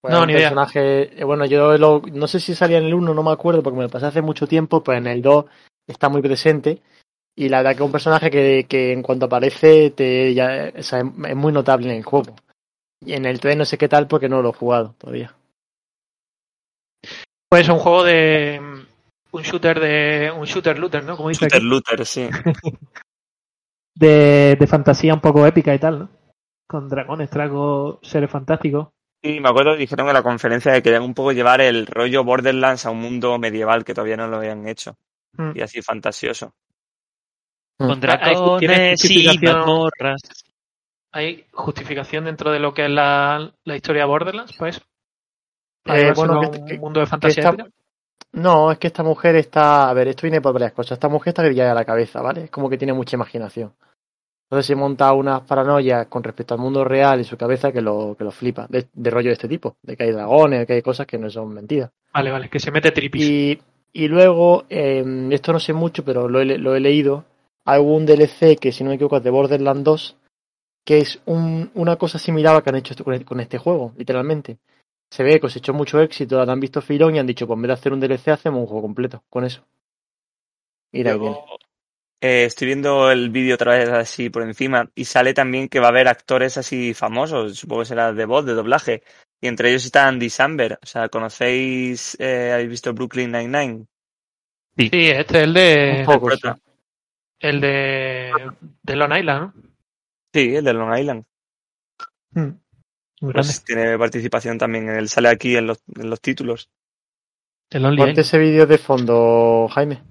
Pues 0.00 0.12
No, 0.12 0.18
es 0.18 0.22
un 0.22 0.26
ni 0.28 0.32
personaje, 0.34 1.20
eh, 1.20 1.24
bueno, 1.24 1.46
yo 1.46 1.78
lo- 1.78 2.02
no 2.12 2.26
sé 2.26 2.40
si 2.40 2.54
salía 2.54 2.78
en 2.78 2.84
el 2.84 2.94
1, 2.94 3.14
no 3.14 3.22
me 3.22 3.30
acuerdo, 3.32 3.62
porque 3.62 3.76
me 3.78 3.84
lo 3.84 3.88
pasé 3.88 4.06
hace 4.06 4.20
mucho 4.20 4.46
tiempo, 4.46 4.82
pues 4.82 4.98
en 4.98 5.06
el 5.06 5.22
2 5.22 5.46
está 5.86 6.08
muy 6.08 6.20
presente. 6.20 6.82
Y 7.36 7.48
la 7.48 7.58
verdad 7.58 7.70
que 7.72 7.82
es 7.82 7.86
un 7.86 7.92
personaje 7.92 8.30
que, 8.30 8.66
que 8.68 8.92
en 8.92 9.02
cuanto 9.02 9.26
aparece 9.26 9.90
te, 9.90 10.34
ya, 10.34 10.72
o 10.76 10.82
sea, 10.82 11.00
es, 11.00 11.06
es 11.06 11.36
muy 11.36 11.52
notable 11.52 11.88
en 11.90 11.96
el 11.96 12.04
juego. 12.04 12.36
Y 13.00 13.14
en 13.14 13.24
el 13.26 13.40
3 13.40 13.56
no 13.56 13.64
sé 13.64 13.78
qué 13.78 13.88
tal 13.88 14.06
porque 14.06 14.28
no 14.28 14.42
lo 14.42 14.50
he 14.50 14.54
jugado 14.54 14.94
todavía. 14.98 15.34
Pues 17.48 17.68
un 17.68 17.78
juego 17.78 18.04
de. 18.04 18.60
Un 19.34 19.42
shooter 19.42 19.80
de. 19.80 20.30
Un 20.30 20.44
shooter 20.44 20.78
looter, 20.78 21.04
¿no? 21.04 21.16
Como 21.16 21.28
dice 21.28 21.44
Shooter 21.44 21.58
aquí. 21.58 21.66
Looter, 21.66 22.06
sí. 22.06 22.28
De, 23.96 24.56
de 24.58 24.66
fantasía 24.66 25.14
un 25.14 25.20
poco 25.20 25.46
épica 25.46 25.72
y 25.72 25.78
tal, 25.78 25.98
¿no? 26.00 26.08
Con 26.66 26.88
dragones, 26.88 27.30
dragos, 27.30 27.98
seres 28.02 28.28
fantásticos. 28.28 28.88
Sí, 29.22 29.38
me 29.38 29.48
acuerdo 29.48 29.72
que 29.72 29.78
dijeron 29.78 30.08
en 30.08 30.14
la 30.14 30.22
conferencia 30.22 30.72
que 30.72 30.82
querían 30.82 31.04
un 31.04 31.14
poco 31.14 31.30
llevar 31.30 31.60
el 31.60 31.86
rollo 31.86 32.24
Borderlands 32.24 32.86
a 32.86 32.90
un 32.90 33.00
mundo 33.00 33.38
medieval 33.38 33.84
que 33.84 33.94
todavía 33.94 34.16
no 34.16 34.26
lo 34.26 34.38
habían 34.38 34.66
hecho. 34.66 34.96
Mm. 35.36 35.52
Y 35.54 35.60
así 35.60 35.80
fantasioso. 35.80 36.54
Con 37.78 37.90
Hay- 37.92 38.58
tiene 38.58 38.96
dragones 38.96 39.04
y 39.10 39.38
mazmorras. 39.46 40.20
¿Hay 41.12 41.46
justificación 41.52 42.24
dentro 42.24 42.50
de 42.50 42.58
lo 42.58 42.74
que 42.74 42.86
es 42.86 42.90
la, 42.90 43.52
la 43.62 43.76
historia 43.76 44.02
de 44.02 44.08
Borderlands? 44.08 44.56
Pues. 44.58 44.80
Eh, 45.86 46.12
bueno, 46.16 46.40
un 46.40 46.66
que- 46.66 46.78
mundo 46.78 46.98
de 46.98 47.06
Que 47.06 47.10
fantasía 47.10 47.50
esta-. 47.50 47.68
No, 48.32 48.72
es 48.72 48.78
que 48.78 48.88
esta 48.88 49.02
mujer 49.02 49.36
está, 49.36 49.88
a 49.88 49.94
ver, 49.94 50.08
esto 50.08 50.22
viene 50.22 50.40
por 50.40 50.52
varias 50.52 50.72
cosas. 50.72 50.92
Esta 50.96 51.08
mujer 51.08 51.28
está 51.30 51.42
grillada 51.42 51.72
a 51.72 51.74
la 51.74 51.84
cabeza, 51.84 52.20
¿vale? 52.20 52.44
Es 52.44 52.50
como 52.50 52.68
que 52.68 52.78
tiene 52.78 52.92
mucha 52.92 53.16
imaginación. 53.16 53.72
Entonces 54.46 54.66
se 54.66 54.74
monta 54.76 55.12
unas 55.12 55.40
paranoias 55.42 56.06
con 56.08 56.22
respecto 56.22 56.54
al 56.54 56.60
mundo 56.60 56.84
real 56.84 57.18
en 57.18 57.24
su 57.24 57.36
cabeza 57.36 57.72
que 57.72 57.80
lo, 57.80 58.14
que 58.16 58.24
lo 58.24 58.30
flipa, 58.30 58.66
de, 58.68 58.86
de 58.92 59.10
rollo 59.10 59.28
de 59.28 59.34
este 59.34 59.48
tipo, 59.48 59.76
de 59.82 59.96
que 59.96 60.04
hay 60.04 60.12
dragones, 60.12 60.60
de 60.60 60.66
que 60.66 60.72
hay 60.74 60.82
cosas 60.82 61.06
que 61.06 61.18
no 61.18 61.30
son 61.30 61.54
mentiras. 61.54 61.90
Vale, 62.12 62.30
vale, 62.30 62.48
que 62.48 62.60
se 62.60 62.70
mete 62.70 62.90
tripis. 62.92 63.24
Y, 63.24 63.62
y 63.92 64.08
luego, 64.08 64.64
eh, 64.68 65.28
esto 65.30 65.52
no 65.52 65.60
sé 65.60 65.72
mucho, 65.72 66.04
pero 66.04 66.28
lo 66.28 66.40
he, 66.40 66.44
lo 66.58 66.74
he 66.76 66.80
leído, 66.80 67.24
hay 67.64 67.80
un 67.80 68.04
DLC 68.04 68.56
que, 68.60 68.70
si 68.70 68.84
no 68.84 68.90
me 68.90 68.96
equivoco, 68.96 69.16
es 69.16 69.24
de 69.24 69.30
Borderlands 69.30 69.84
2, 69.84 70.16
que 70.84 70.98
es 70.98 71.20
un- 71.24 71.70
una 71.74 71.96
cosa 71.96 72.18
similar 72.18 72.52
a 72.52 72.58
lo 72.58 72.62
que 72.62 72.70
han 72.70 72.76
hecho 72.76 72.94
con 73.24 73.40
este 73.40 73.58
juego, 73.58 73.92
literalmente. 73.96 74.58
Se 75.10 75.22
ve 75.22 75.32
que 75.34 75.40
cosechó 75.40 75.72
mucho 75.72 76.00
éxito, 76.00 76.44
la 76.44 76.52
han 76.52 76.60
visto 76.60 76.80
filón 76.80 77.14
y 77.14 77.18
han 77.18 77.26
dicho, 77.26 77.46
pues 77.46 77.56
en 77.56 77.62
vez 77.62 77.68
de 77.68 77.74
hacer 77.74 77.92
un 77.92 78.00
DLC, 78.00 78.28
hacemos 78.28 78.60
un 78.60 78.66
juego 78.66 78.82
completo 78.82 79.24
con 79.28 79.44
eso. 79.44 79.64
Y 80.92 81.02
de 81.02 81.10
ahí 81.10 81.18
viene. 81.18 81.36
Yo, 81.36 81.56
eh, 82.20 82.44
estoy 82.46 82.68
viendo 82.68 83.10
el 83.10 83.28
vídeo 83.28 83.54
otra 83.54 83.76
vez 83.76 83.90
así 83.90 84.30
por 84.30 84.42
encima 84.42 84.90
y 84.94 85.04
sale 85.04 85.34
también 85.34 85.68
que 85.68 85.78
va 85.78 85.86
a 85.86 85.90
haber 85.90 86.08
actores 86.08 86.56
así 86.56 86.94
famosos, 86.94 87.58
supongo 87.58 87.82
que 87.82 87.86
será 87.88 88.12
de 88.12 88.24
voz, 88.24 88.46
de 88.46 88.54
doblaje. 88.54 89.02
Y 89.42 89.46
entre 89.46 89.68
ellos 89.68 89.84
está 89.84 90.08
Andy 90.08 90.30
Samberg. 90.30 90.78
O 90.82 90.86
sea, 90.86 91.10
¿conocéis, 91.10 92.16
eh, 92.18 92.50
habéis 92.54 92.70
visto 92.70 92.94
Brooklyn 92.94 93.30
Nine-Nine? 93.30 93.86
Sí, 94.76 94.88
este 94.92 95.38
es 95.38 95.44
el 95.44 95.52
de. 95.52 95.96
Un 95.98 96.06
poco, 96.06 96.30
sí. 96.30 96.48
El 97.40 97.60
de. 97.60 98.32
De 98.82 98.96
Long 98.96 99.14
Island, 99.14 99.52
Sí, 100.32 100.56
el 100.56 100.64
de 100.64 100.72
Long 100.72 100.98
Island. 100.98 101.24
¿no? 102.32 102.58
Pues 103.32 103.64
tiene 103.64 103.98
participación 103.98 104.58
también. 104.58 104.88
Él 104.88 105.08
sale 105.08 105.28
aquí 105.28 105.56
en 105.56 105.66
los, 105.66 105.82
en 105.96 106.10
los 106.10 106.20
títulos. 106.20 106.68
El 107.70 107.96
Ponte 107.96 108.20
ese 108.20 108.38
vídeo 108.38 108.66
de 108.66 108.78
fondo, 108.78 109.68
Jaime, 109.72 110.02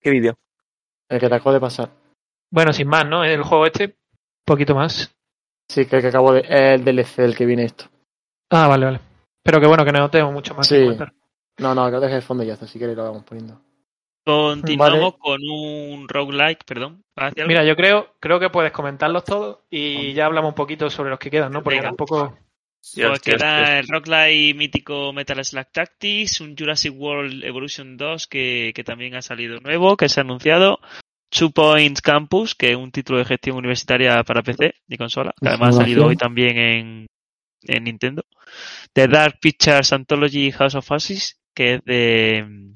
¿Qué 0.00 0.10
vídeo? 0.10 0.36
el 1.08 1.20
que 1.20 1.28
te 1.28 1.34
acabo 1.34 1.52
de 1.52 1.60
pasar. 1.60 1.90
Bueno, 2.50 2.72
sin 2.72 2.88
más, 2.88 3.06
¿no? 3.06 3.24
El 3.24 3.42
juego 3.42 3.66
este, 3.66 3.96
poquito 4.44 4.74
más. 4.74 5.14
Sí, 5.68 5.86
que 5.86 5.96
el 5.96 6.02
que 6.02 6.08
acabo 6.08 6.32
de... 6.32 6.40
es 6.40 6.50
el 6.50 6.84
DLC 6.84 7.16
del 7.18 7.36
que 7.36 7.46
viene 7.46 7.64
esto. 7.64 7.84
Ah, 8.50 8.66
vale, 8.68 8.84
vale. 8.86 9.00
Pero 9.42 9.60
que 9.60 9.66
bueno, 9.66 9.84
que 9.84 9.92
no 9.92 10.10
tengo 10.10 10.32
mucho 10.32 10.54
más 10.54 10.66
Sí. 10.66 10.74
que 10.74 10.82
comentar. 10.82 11.12
No, 11.58 11.74
no, 11.74 11.86
que 11.86 11.92
lo 11.92 12.00
dejes 12.00 12.16
de 12.16 12.22
fondo 12.22 12.42
y 12.42 12.46
ya 12.48 12.54
está, 12.54 12.66
si 12.66 12.78
quieres 12.78 12.96
lo 12.96 13.04
vamos 13.04 13.24
poniendo. 13.24 13.60
Continuamos 14.24 15.00
Vale. 15.00 15.18
con 15.18 15.40
un 15.50 16.08
roguelike, 16.08 16.64
perdón. 16.64 17.02
Mira, 17.46 17.64
yo 17.64 17.74
creo, 17.76 18.14
creo 18.20 18.38
que 18.38 18.50
puedes 18.50 18.70
comentarlos 18.72 19.24
todos 19.24 19.58
y 19.70 20.12
ya 20.12 20.26
hablamos 20.26 20.50
un 20.50 20.54
poquito 20.54 20.88
sobre 20.90 21.10
los 21.10 21.18
que 21.18 21.30
quedan, 21.30 21.52
¿no? 21.52 21.62
Porque 21.62 21.76
Venga. 21.78 21.88
tampoco. 21.88 22.38
Dios, 22.94 23.10
Pues 23.10 23.20
queda 23.20 23.58
Dios. 23.58 23.70
el 23.80 23.88
roguelike 23.88 24.56
mítico 24.56 25.12
Metal 25.12 25.44
Slug 25.44 25.66
Tactics, 25.72 26.40
un 26.40 26.56
Jurassic 26.56 26.92
World 26.96 27.44
Evolution 27.44 27.96
2 27.96 28.26
que, 28.26 28.72
que 28.74 28.82
también 28.84 29.14
ha 29.14 29.22
salido 29.22 29.60
nuevo, 29.60 29.96
que 29.96 30.08
se 30.08 30.20
ha 30.20 30.22
anunciado. 30.22 30.80
Two 31.30 31.50
Points 31.50 32.02
Campus, 32.02 32.54
que 32.54 32.70
es 32.72 32.76
un 32.76 32.90
título 32.92 33.18
de 33.18 33.24
gestión 33.24 33.56
universitaria 33.56 34.22
para 34.24 34.42
PC 34.42 34.74
y 34.86 34.96
consola, 34.98 35.32
que 35.40 35.48
además 35.48 35.76
ha 35.76 35.78
salido 35.80 36.06
hoy 36.06 36.16
también 36.16 36.58
en, 36.58 37.06
en 37.62 37.84
Nintendo. 37.84 38.22
The 38.92 39.08
Dark 39.08 39.38
Pictures 39.40 39.92
Anthology 39.92 40.50
House 40.50 40.74
of 40.74 40.92
Ashes, 40.92 41.40
que 41.54 41.74
es 41.74 41.84
de, 41.84 42.74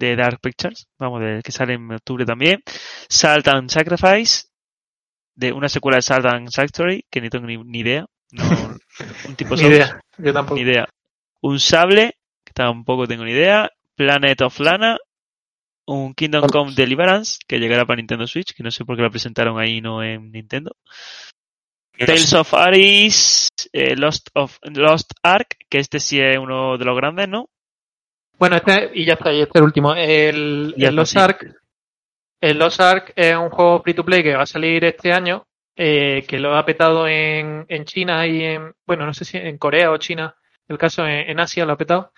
de 0.00 0.16
Dark 0.16 0.40
Pictures, 0.40 0.88
vamos, 0.98 1.20
de, 1.20 1.42
que 1.44 1.52
sale 1.52 1.74
en 1.74 1.92
octubre 1.92 2.24
también. 2.24 2.62
Salt 3.08 3.46
and 3.48 3.70
Sacrifice, 3.70 4.46
de 5.34 5.52
una 5.52 5.68
secuela 5.68 5.96
de 5.96 6.02
Salt 6.02 6.26
and 6.26 6.50
Sanctuary, 6.50 7.04
que 7.10 7.20
ni 7.20 7.28
tengo 7.28 7.46
ni, 7.46 7.56
ni 7.58 7.80
idea. 7.80 8.06
No, 8.32 8.44
un 9.28 9.36
tipo 9.36 9.54
Ni 9.54 9.62
idea. 9.62 10.00
Yo 10.18 10.32
tampoco. 10.32 10.56
Ni 10.56 10.62
idea. 10.62 10.88
Un 11.42 11.60
sable, 11.60 12.14
que 12.44 12.52
tampoco 12.52 13.06
tengo 13.06 13.24
ni 13.24 13.32
idea. 13.32 13.70
Planet 13.94 14.40
of 14.42 14.58
Lana. 14.60 14.96
Un 15.86 16.14
Kingdom. 16.14 16.46
Come 16.48 16.72
Deliverance, 16.74 17.38
que 17.46 17.58
llegará 17.58 17.84
para 17.84 17.96
Nintendo 17.96 18.26
Switch, 18.26 18.54
que 18.54 18.62
no 18.62 18.70
sé 18.70 18.84
por 18.84 18.96
qué 18.96 19.02
la 19.02 19.10
presentaron 19.10 19.58
ahí 19.58 19.80
no 19.80 20.02
en 20.02 20.30
Nintendo. 20.30 20.76
Tales 21.98 22.32
of 22.32 22.54
Aris, 22.54 23.48
eh, 23.72 23.94
Lost 23.96 24.28
of 24.34 24.56
Lost 24.62 25.12
Ark, 25.22 25.56
que 25.68 25.78
este 25.78 26.00
sí 26.00 26.18
es 26.18 26.38
uno 26.38 26.78
de 26.78 26.84
los 26.84 26.96
grandes, 26.96 27.28
¿no? 27.28 27.50
Bueno, 28.40 28.56
este, 28.56 28.90
y 28.94 29.04
ya 29.04 29.12
está, 29.12 29.34
y 29.34 29.42
este 29.42 29.50
es 29.50 29.60
el 29.60 29.64
último. 29.64 29.92
El, 29.92 30.74
el 30.78 30.96
Lost. 30.96 31.14
Ark. 31.14 31.54
El 32.40 32.58
Lost 32.58 32.80
Ark 32.80 33.12
es 33.14 33.36
un 33.36 33.50
juego 33.50 33.82
free 33.82 33.92
to 33.92 34.02
play 34.02 34.22
que 34.22 34.34
va 34.34 34.44
a 34.44 34.46
salir 34.46 34.82
este 34.86 35.12
año, 35.12 35.44
eh, 35.76 36.24
que 36.26 36.38
lo 36.38 36.56
ha 36.56 36.64
petado 36.64 37.06
en, 37.06 37.66
en 37.68 37.84
China 37.84 38.26
y 38.26 38.42
en, 38.42 38.72
bueno, 38.86 39.04
no 39.04 39.12
sé 39.12 39.26
si 39.26 39.36
en 39.36 39.58
Corea 39.58 39.90
o 39.90 39.98
China, 39.98 40.34
el 40.68 40.78
caso 40.78 41.06
en, 41.06 41.28
en 41.28 41.38
Asia 41.38 41.66
lo 41.66 41.74
ha 41.74 41.76
petado. 41.76 42.12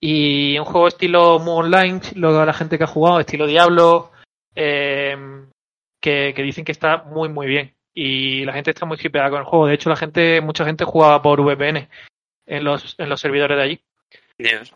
Y 0.00 0.58
un 0.58 0.64
juego 0.64 0.88
estilo 0.88 1.38
Mu 1.38 1.52
Online, 1.52 2.00
lo 2.16 2.40
a 2.40 2.44
la 2.44 2.54
gente 2.54 2.76
que 2.76 2.82
ha 2.82 2.88
jugado, 2.88 3.20
estilo 3.20 3.46
Diablo, 3.46 4.10
eh, 4.56 5.16
que, 6.00 6.32
que 6.34 6.42
dicen 6.42 6.64
que 6.64 6.72
está 6.72 7.04
muy, 7.04 7.28
muy 7.28 7.46
bien. 7.46 7.76
Y 7.94 8.44
la 8.44 8.52
gente 8.52 8.72
está 8.72 8.84
muy 8.84 8.98
hipeada 9.00 9.30
con 9.30 9.38
el 9.38 9.44
juego. 9.44 9.68
De 9.68 9.74
hecho, 9.74 9.90
la 9.90 9.96
gente, 9.96 10.40
mucha 10.40 10.64
gente 10.64 10.84
jugaba 10.84 11.22
por 11.22 11.40
VPN 11.40 11.88
en 12.46 12.64
los, 12.64 12.96
en 12.98 13.08
los 13.08 13.20
servidores 13.20 13.56
de 13.56 13.62
allí. 13.62 13.80
Dios. 14.36 14.74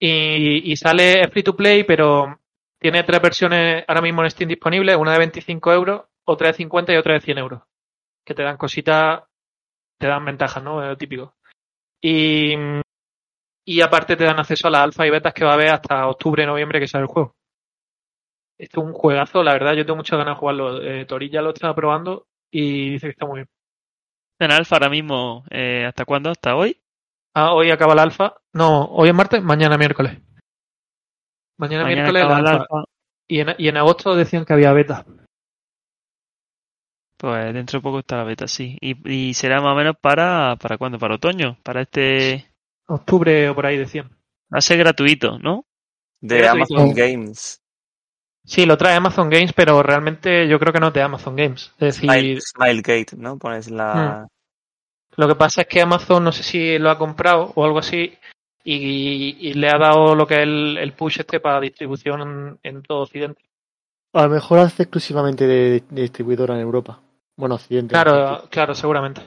Y, 0.00 0.72
y 0.72 0.76
sale 0.76 1.28
free 1.28 1.42
to 1.42 1.56
play, 1.56 1.84
pero 1.84 2.38
tiene 2.78 3.02
tres 3.02 3.20
versiones 3.20 3.84
ahora 3.88 4.02
mismo 4.02 4.22
en 4.22 4.30
Steam 4.30 4.48
disponibles, 4.48 4.96
una 4.96 5.12
de 5.12 5.18
25 5.18 5.72
euros, 5.72 6.02
otra 6.24 6.48
de 6.48 6.54
50 6.54 6.92
y 6.92 6.96
otra 6.96 7.14
de 7.14 7.20
100 7.20 7.38
euros. 7.38 7.62
Que 8.24 8.34
te 8.34 8.42
dan 8.42 8.56
cositas, 8.56 9.22
te 9.98 10.06
dan 10.06 10.24
ventajas, 10.24 10.62
¿no? 10.62 10.82
Es 10.82 10.88
lo 10.88 10.96
típico. 10.96 11.34
Y, 12.00 12.54
y 13.64 13.80
aparte 13.80 14.16
te 14.16 14.24
dan 14.24 14.38
acceso 14.38 14.68
a 14.68 14.70
las 14.70 14.82
alfa 14.82 15.06
y 15.06 15.10
betas 15.10 15.34
que 15.34 15.44
va 15.44 15.52
a 15.52 15.54
haber 15.54 15.70
hasta 15.70 16.06
octubre, 16.06 16.46
noviembre 16.46 16.80
que 16.80 16.86
sale 16.86 17.02
el 17.02 17.08
juego. 17.08 17.34
Esto 18.58 18.80
es 18.80 18.86
un 18.86 18.92
juegazo, 18.92 19.42
la 19.42 19.52
verdad, 19.52 19.74
yo 19.74 19.84
tengo 19.84 19.96
muchas 19.96 20.18
ganas 20.18 20.34
de 20.34 20.40
jugarlo. 20.40 20.82
Eh, 20.82 21.04
Tori 21.06 21.30
ya 21.30 21.42
lo 21.42 21.50
está 21.50 21.74
probando 21.74 22.26
y 22.50 22.90
dice 22.90 23.06
que 23.06 23.10
está 23.12 23.26
muy 23.26 23.40
bien. 23.40 23.48
En 24.40 24.52
alfa 24.52 24.76
ahora 24.76 24.88
mismo, 24.88 25.44
eh, 25.50 25.84
¿hasta 25.86 26.04
cuándo? 26.04 26.30
¿Hasta 26.30 26.56
hoy? 26.56 26.80
Ah, 27.40 27.52
hoy 27.52 27.70
acaba 27.70 27.94
la 27.94 28.02
alfa. 28.02 28.34
No, 28.52 28.86
hoy 28.86 29.10
es 29.10 29.14
martes, 29.14 29.40
mañana 29.42 29.78
miércoles. 29.78 30.18
Mañana, 31.56 31.84
Mañana 31.84 32.10
miércoles 32.10 32.24
el 32.24 32.32
alfa. 32.32 32.50
alfa. 32.62 32.84
Y 33.28 33.40
en, 33.40 33.54
y 33.58 33.68
en 33.68 33.76
agosto 33.76 34.16
decían 34.16 34.44
que 34.44 34.54
había 34.54 34.72
beta. 34.72 35.04
Pues 37.16 37.52
dentro 37.54 37.78
de 37.78 37.82
poco 37.82 38.00
está 38.00 38.16
la 38.16 38.24
beta, 38.24 38.48
sí. 38.48 38.76
Y, 38.80 39.08
y 39.08 39.34
será 39.34 39.60
más 39.60 39.72
o 39.72 39.76
menos 39.76 39.94
para, 40.00 40.56
¿para 40.56 40.78
cuándo? 40.78 40.98
¿Para 40.98 41.14
otoño? 41.16 41.58
Para 41.62 41.82
este... 41.82 42.50
Octubre 42.86 43.48
o 43.50 43.54
por 43.54 43.66
ahí 43.66 43.76
decían. 43.76 44.08
Va 44.52 44.58
a 44.58 44.60
ser 44.60 44.78
gratuito, 44.78 45.38
¿no? 45.38 45.66
De 46.20 46.38
Gratuito. 46.38 46.74
Amazon 46.74 46.94
Games. 46.94 47.60
Sí, 48.44 48.64
lo 48.66 48.78
trae 48.78 48.96
Amazon 48.96 49.28
Games, 49.28 49.52
pero 49.52 49.82
realmente 49.82 50.48
yo 50.48 50.58
creo 50.58 50.72
que 50.72 50.80
no 50.80 50.88
es 50.88 50.94
de 50.94 51.02
Amazon 51.02 51.36
Games. 51.36 51.72
Es 51.78 52.00
decir, 52.00 52.08
Smile, 52.10 52.40
Smilegate, 52.40 53.16
¿no? 53.16 53.36
Pones 53.38 53.70
la... 53.70 54.26
lo 55.18 55.28
que 55.28 55.34
pasa 55.34 55.62
es 55.62 55.66
que 55.66 55.82
Amazon 55.82 56.24
no 56.24 56.32
sé 56.32 56.42
si 56.42 56.78
lo 56.78 56.90
ha 56.90 56.96
comprado 56.96 57.52
o 57.54 57.64
algo 57.64 57.80
así 57.80 58.14
y, 58.64 59.36
y 59.40 59.52
le 59.54 59.68
ha 59.68 59.76
dado 59.76 60.14
lo 60.14 60.26
que 60.26 60.36
es 60.36 60.40
el, 60.42 60.78
el 60.78 60.92
push 60.92 61.20
este 61.20 61.40
para 61.40 61.60
distribución 61.60 62.22
en, 62.22 62.58
en 62.62 62.82
todo 62.82 63.02
Occidente. 63.02 63.42
A 64.12 64.22
lo 64.22 64.30
mejor 64.30 64.60
hace 64.60 64.84
exclusivamente 64.84 65.46
de, 65.46 65.82
de 65.90 66.02
distribuidora 66.02 66.54
en 66.54 66.60
Europa. 66.60 67.00
Bueno, 67.36 67.56
Occidente. 67.56 67.92
Claro, 67.92 68.44
claro, 68.48 68.74
seguramente. 68.74 69.22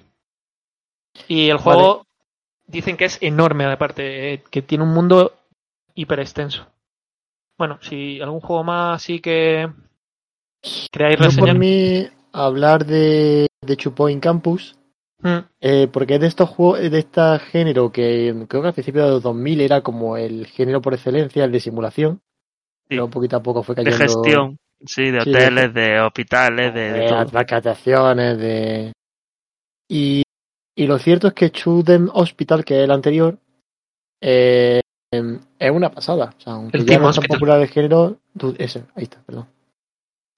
Y 1.27 1.49
el 1.49 1.57
juego 1.57 2.05
dicen 2.65 2.95
que 2.97 3.05
es 3.05 3.17
enorme, 3.21 3.65
aparte, 3.65 4.33
eh, 4.33 4.43
que 4.49 4.61
tiene 4.61 4.85
un 4.85 4.93
mundo 4.93 5.33
hiper 5.93 6.21
extenso. 6.21 6.65
Bueno, 7.57 7.79
si 7.81 8.19
algún 8.21 8.39
juego 8.39 8.63
más 8.63 8.95
así 8.95 9.19
que 9.19 9.69
queráis 10.91 11.17
Yo 11.17 11.25
por 11.25 11.27
reseñar. 11.27 11.57
mí 11.57 12.07
hablar 12.31 12.85
de, 12.85 13.47
de 13.61 13.75
Two 13.75 13.93
Point 13.93 14.23
Campus, 14.23 14.75
Mm, 15.23 15.37
eh, 15.61 15.87
porque 15.91 16.15
es 16.15 16.21
de 16.21 16.27
estos 16.27 16.49
juegos, 16.49 16.79
de 16.79 16.97
este 16.97 17.39
género 17.51 17.91
que 17.91 18.33
creo 18.47 18.61
que 18.61 18.67
al 18.69 18.73
principio 18.73 19.05
de 19.05 19.11
los 19.11 19.23
2000 19.23 19.61
era 19.61 19.81
como 19.81 20.17
el 20.17 20.47
género 20.47 20.81
por 20.81 20.93
excelencia, 20.93 21.43
el 21.43 21.51
de 21.51 21.59
simulación, 21.59 22.21
pero 22.87 23.09
poquito 23.09 23.37
a 23.37 23.43
poco 23.43 23.63
fue 23.63 23.75
De 23.75 23.83
cayendo. 23.83 24.03
gestión, 24.03 24.57
sí, 24.85 25.11
de 25.11 25.21
Sí, 25.21 25.31
de 25.31 25.37
hoteles, 25.37 25.73
de 25.73 26.01
hospitales, 26.01 26.73
de, 26.73 26.81
de 26.91 26.99
de 26.99 28.35
de... 28.37 28.93
Y, 29.87 30.23
y 30.75 30.87
lo 30.87 30.97
cierto 30.97 31.27
es 31.27 31.33
que 31.33 31.51
Chuden 31.51 32.09
Hospital, 32.11 32.65
que 32.65 32.79
es 32.79 32.83
el 32.85 32.91
anterior, 32.91 33.37
eh, 34.21 34.81
es 35.11 35.71
una 35.71 35.91
pasada. 35.91 36.33
O 36.37 36.41
sea, 36.41 36.53
aunque 36.53 36.77
El 36.77 36.85
ya 36.85 36.97
no 36.99 37.09
es 37.09 37.15
tan 37.19 37.27
popular 37.27 37.61
el 37.61 37.67
género, 37.67 38.17
ese, 38.57 38.85
ahí 38.95 39.03
está, 39.03 39.21
perdón. 39.23 39.47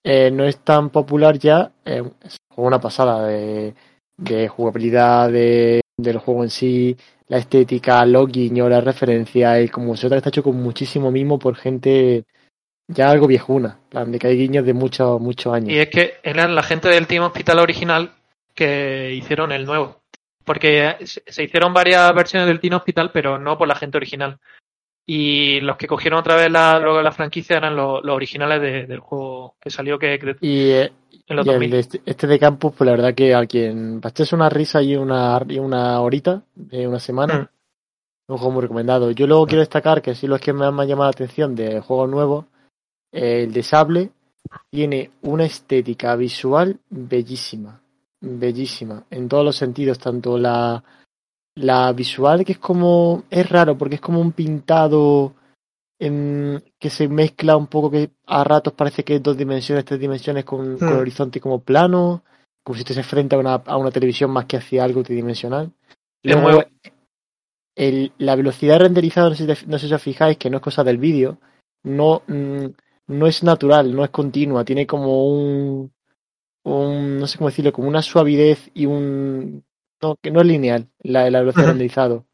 Eh, 0.03 0.31
no 0.31 0.43
es 0.43 0.57
tan 0.59 0.89
popular 0.89 1.37
ya, 1.37 1.71
eh, 1.85 2.03
es 2.21 2.35
una 2.55 2.79
pasada 2.79 3.27
de, 3.27 3.73
de 4.17 4.47
jugabilidad, 4.47 5.30
de, 5.32 5.82
del 5.97 6.17
juego 6.17 6.43
en 6.43 6.49
sí, 6.49 6.95
la 7.28 7.38
estética, 7.38 8.06
los 8.06 8.28
guiños, 8.28 8.69
la 8.69 8.82
referencia, 8.82 9.62
y 9.62 9.69
como 9.69 9.95
se 9.95 10.10
que 10.10 10.15
está 10.15 10.30
hecho 10.30 10.43
con 10.43 10.62
muchísimo 10.62 11.12
mimo 11.12 11.39
por 11.39 11.56
gente 11.56 12.26
ya 12.88 13.10
algo 13.10 13.28
viejuna, 13.28 13.80
plan 13.89 14.12
de 14.12 14.19
que 14.19 14.28
hay 14.28 14.38
guiños 14.38 14.65
de 14.65 14.73
muchos, 14.73 15.19
muchos 15.19 15.54
años. 15.54 15.69
Y 15.69 15.80
es 15.80 15.89
que 15.89 16.15
eran 16.23 16.54
la 16.54 16.63
gente 16.63 16.89
del 16.89 17.08
Team 17.08 17.23
Hospital 17.23 17.60
original 17.60 18.12
que 18.54 19.12
hicieron 19.13 19.52
el 19.52 19.65
nuevo. 19.65 20.02
Porque 20.43 20.97
se 21.06 21.43
hicieron 21.43 21.73
varias 21.73 22.13
versiones 22.13 22.47
del 22.47 22.60
Team 22.60 22.73
Hospital, 22.73 23.12
pero 23.13 23.39
no 23.39 23.58
por 23.58 23.67
la 23.67 23.76
gente 23.76 23.97
original. 23.97 24.39
Y 25.05 25.59
los 25.61 25.75
que 25.77 25.87
cogieron 25.87 26.19
otra 26.19 26.35
vez 26.35 26.49
la, 26.49 26.79
luego 26.79 27.01
la 27.01 27.11
franquicia 27.11 27.57
eran 27.57 27.75
los, 27.75 28.03
los 28.03 28.15
originales 28.15 28.61
de- 28.61 28.85
del 28.87 28.99
juego 28.99 29.55
que 29.59 29.69
salió 29.69 29.99
que 29.99 30.17
que- 30.17 30.37
Y, 30.39 30.69
eh, 30.71 30.91
en 31.27 31.35
los 31.35 31.45
y 31.45 31.49
el 31.49 31.55
2000. 31.55 31.71
de 31.71 31.79
este, 31.79 32.01
este 32.05 32.27
de 32.27 32.39
campus, 32.39 32.73
pues 32.77 32.85
la 32.85 32.91
verdad 32.93 33.13
que 33.13 33.35
a 33.35 33.45
quien 33.45 33.99
echarse 34.03 34.35
una 34.35 34.49
risa 34.49 34.81
y 34.81 34.95
una, 34.95 35.41
y 35.47 35.59
una 35.59 35.99
horita 35.99 36.43
de 36.55 36.87
una 36.87 36.99
semana, 36.99 37.49
Mm. 38.27 38.31
un 38.31 38.37
juego 38.37 38.51
muy 38.53 38.61
recomendado. 38.61 39.11
Yo 39.11 39.27
luego 39.27 39.45
quiero 39.45 39.59
destacar 39.59 40.01
que 40.01 40.15
sí 40.15 40.25
los 40.27 40.39
que 40.39 40.53
me 40.53 40.65
han 40.65 40.73
me 40.75 40.83
han 40.83 40.87
llamado 40.87 41.07
la 41.09 41.11
atención 41.15 41.53
de 41.55 41.81
juegos 41.81 42.09
nuevos, 42.09 42.45
eh, 43.11 43.43
el 43.43 43.51
de 43.53 43.63
Sable 43.63 44.09
tiene 44.71 45.11
una 45.23 45.43
estética 45.45 46.15
visual 46.15 46.79
bellísima, 46.89 47.81
bellísima, 48.21 49.03
en 49.09 49.27
todos 49.27 49.43
los 49.43 49.55
sentidos, 49.57 49.99
tanto 49.99 50.37
la, 50.37 50.81
la 51.55 51.91
visual 51.93 52.43
que 52.45 52.53
es 52.53 52.59
como, 52.59 53.23
es 53.29 53.47
raro 53.49 53.77
porque 53.77 53.95
es 53.95 54.01
como 54.01 54.19
un 54.19 54.31
pintado 54.31 55.35
que 56.79 56.89
se 56.89 57.07
mezcla 57.07 57.55
un 57.55 57.67
poco 57.67 57.89
que 57.89 58.11
a 58.25 58.43
ratos 58.43 58.73
parece 58.73 59.05
que 59.05 59.15
es 59.15 59.23
dos 59.23 59.37
dimensiones, 59.37 59.85
tres 59.85 60.01
dimensiones 60.01 60.43
con, 60.43 60.77
con 60.79 60.89
Hmm. 60.89 60.99
horizonte 60.99 61.39
como 61.39 61.59
plano, 61.61 62.23
como 62.61 62.75
si 62.75 62.81
estuviese 62.81 63.07
frente 63.07 63.35
a 63.35 63.39
una, 63.39 63.53
a 63.53 63.77
una 63.77 63.91
televisión 63.91 64.29
más 64.31 64.45
que 64.45 64.57
hacia 64.57 64.83
algo 64.83 65.01
tridimensional. 65.01 65.71
Es 66.21 66.35
Luego, 66.35 66.57
muy- 66.57 66.65
el- 67.75 68.11
la 68.17 68.35
velocidad 68.35 68.79
renderizada, 68.79 69.29
no 69.29 69.35
sé, 69.35 69.43
si 69.43 69.47
te- 69.61 69.67
no 69.67 69.79
sé 69.79 69.87
si 69.87 69.93
os 69.93 70.01
fijáis, 70.01 70.37
que 70.37 70.49
no 70.49 70.57
es 70.57 70.63
cosa 70.63 70.83
del 70.83 70.97
vídeo, 70.97 71.37
no, 71.83 72.21
mm, 72.27 72.65
no 73.07 73.27
es 73.27 73.43
natural, 73.43 73.95
no 73.95 74.03
es 74.03 74.09
continua, 74.09 74.65
tiene 74.65 74.85
como 74.85 75.25
un, 75.25 75.91
un, 76.65 77.19
no 77.19 77.27
sé 77.27 77.37
cómo 77.37 77.49
decirlo, 77.49 77.71
como 77.71 77.87
una 77.87 78.01
suavidez 78.01 78.69
y 78.73 78.85
un, 78.85 79.63
no, 80.03 80.15
que 80.21 80.31
no 80.31 80.41
es 80.41 80.47
lineal 80.47 80.87
la, 80.99 81.29
la 81.29 81.39
velocidad 81.39 81.63
Ujú. 81.65 81.71
renderizado. 81.71 82.25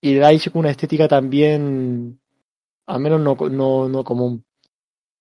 Y 0.00 0.14
le 0.14 0.20
da 0.20 0.32
hecho 0.32 0.52
con 0.52 0.60
una 0.60 0.70
estética 0.70 1.08
también, 1.08 2.20
al 2.86 3.00
menos 3.00 3.20
no, 3.20 3.34
no, 3.48 3.88
no 3.88 4.04
común. 4.04 4.44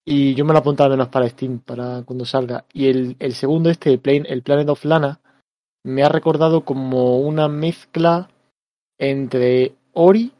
Y 0.05 0.35
yo 0.35 0.43
me 0.45 0.51
lo 0.53 0.59
apuntaba 0.59 0.89
menos 0.89 1.07
para 1.09 1.29
Steam, 1.29 1.59
para 1.59 2.03
cuando 2.03 2.25
salga. 2.25 2.65
Y 2.73 2.87
el, 2.87 3.15
el 3.19 3.33
segundo, 3.33 3.69
este, 3.69 3.91
el, 3.91 4.01
Plane- 4.01 4.25
el 4.27 4.43
Planet 4.43 4.67
of 4.69 4.83
Lana, 4.83 5.21
me 5.85 6.03
ha 6.03 6.09
recordado 6.09 6.65
como 6.65 7.19
una 7.19 7.47
mezcla 7.47 8.29
entre 8.97 9.75
Ori 9.93 10.31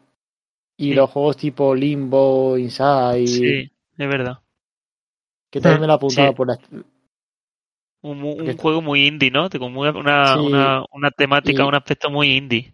y 0.78 0.89
Sí. 0.89 0.93
los 0.96 1.10
juegos 1.10 1.38
tipo 1.38 1.74
Limbo, 1.76 2.58
Inside, 2.58 3.28
Sí, 3.28 3.72
es 3.98 4.08
verdad. 4.10 4.39
que 5.52 5.62
también 5.62 5.82
me 5.82 5.88
lo 5.88 5.93
apuntaba 5.93 6.30
Sí. 6.30 6.36
por 6.36 6.48
la... 6.48 6.58
Un, 8.04 8.20
mu- 8.20 8.32
un 8.32 8.38
Porque- 8.38 8.58
juego 8.58 8.82
muy 8.82 9.08
indie, 9.08 9.32
¿no? 9.32 9.50
Como 9.50 9.82
una, 9.82 9.92
una, 9.92 10.34
Sí. 10.36 10.39
una, 10.42 10.84
una 10.92 11.10
temática, 11.12 11.63
Y- 11.63 11.66
un 11.68 11.76
aspecto 11.76 12.10
muy 12.10 12.36
indie. 12.36 12.74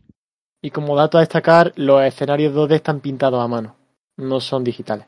Y 0.62 0.72
como 0.72 0.96
dato 0.96 1.18
a 1.18 1.22
destacar, 1.22 1.72
los 1.78 2.02
escenarios 2.04 2.54
2D 2.54 2.76
están 2.76 3.00
pintados 3.00 3.42
a 3.42 3.48
mano, 3.48 3.76
no 4.18 4.42
son 4.42 4.64
digitales. 4.64 5.06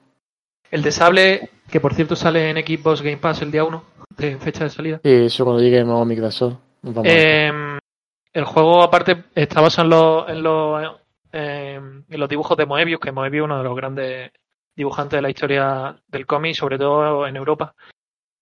El 0.69 0.81
de 0.83 0.91
Sable, 0.91 1.49
que 1.69 1.81
por 1.81 1.93
cierto 1.93 2.15
sale 2.15 2.49
en 2.49 2.57
Xbox 2.57 3.01
Game 3.01 3.17
Pass 3.17 3.41
el 3.41 3.51
día 3.51 3.65
1 3.65 3.83
de 4.15 4.37
fecha 4.37 4.63
de 4.63 4.69
salida. 4.69 5.01
Sí, 5.03 5.09
eso 5.11 5.43
cuando 5.43 5.61
llegue 5.61 5.81
a 5.81 6.05
Microsoft. 6.05 6.53
nos 6.83 6.93
vamos 6.95 7.11
a 7.11 7.13
ver. 7.13 7.17
Eh, 7.53 7.79
el 8.33 8.45
juego, 8.45 8.81
aparte, 8.81 9.25
está 9.35 9.59
basado 9.59 9.85
en 9.85 9.89
los, 9.89 10.29
en 10.29 10.43
los, 10.43 10.91
eh, 11.33 11.81
en 12.09 12.19
los 12.19 12.29
dibujos 12.29 12.55
de 12.57 12.65
Moebius, 12.65 13.01
que 13.01 13.11
Moebius 13.11 13.41
es 13.41 13.45
uno 13.45 13.57
de 13.57 13.63
los 13.65 13.75
grandes 13.75 14.31
dibujantes 14.75 15.17
de 15.17 15.21
la 15.21 15.29
historia 15.29 15.97
del 16.07 16.25
cómic, 16.25 16.55
sobre 16.55 16.77
todo 16.77 17.27
en 17.27 17.35
Europa, 17.35 17.75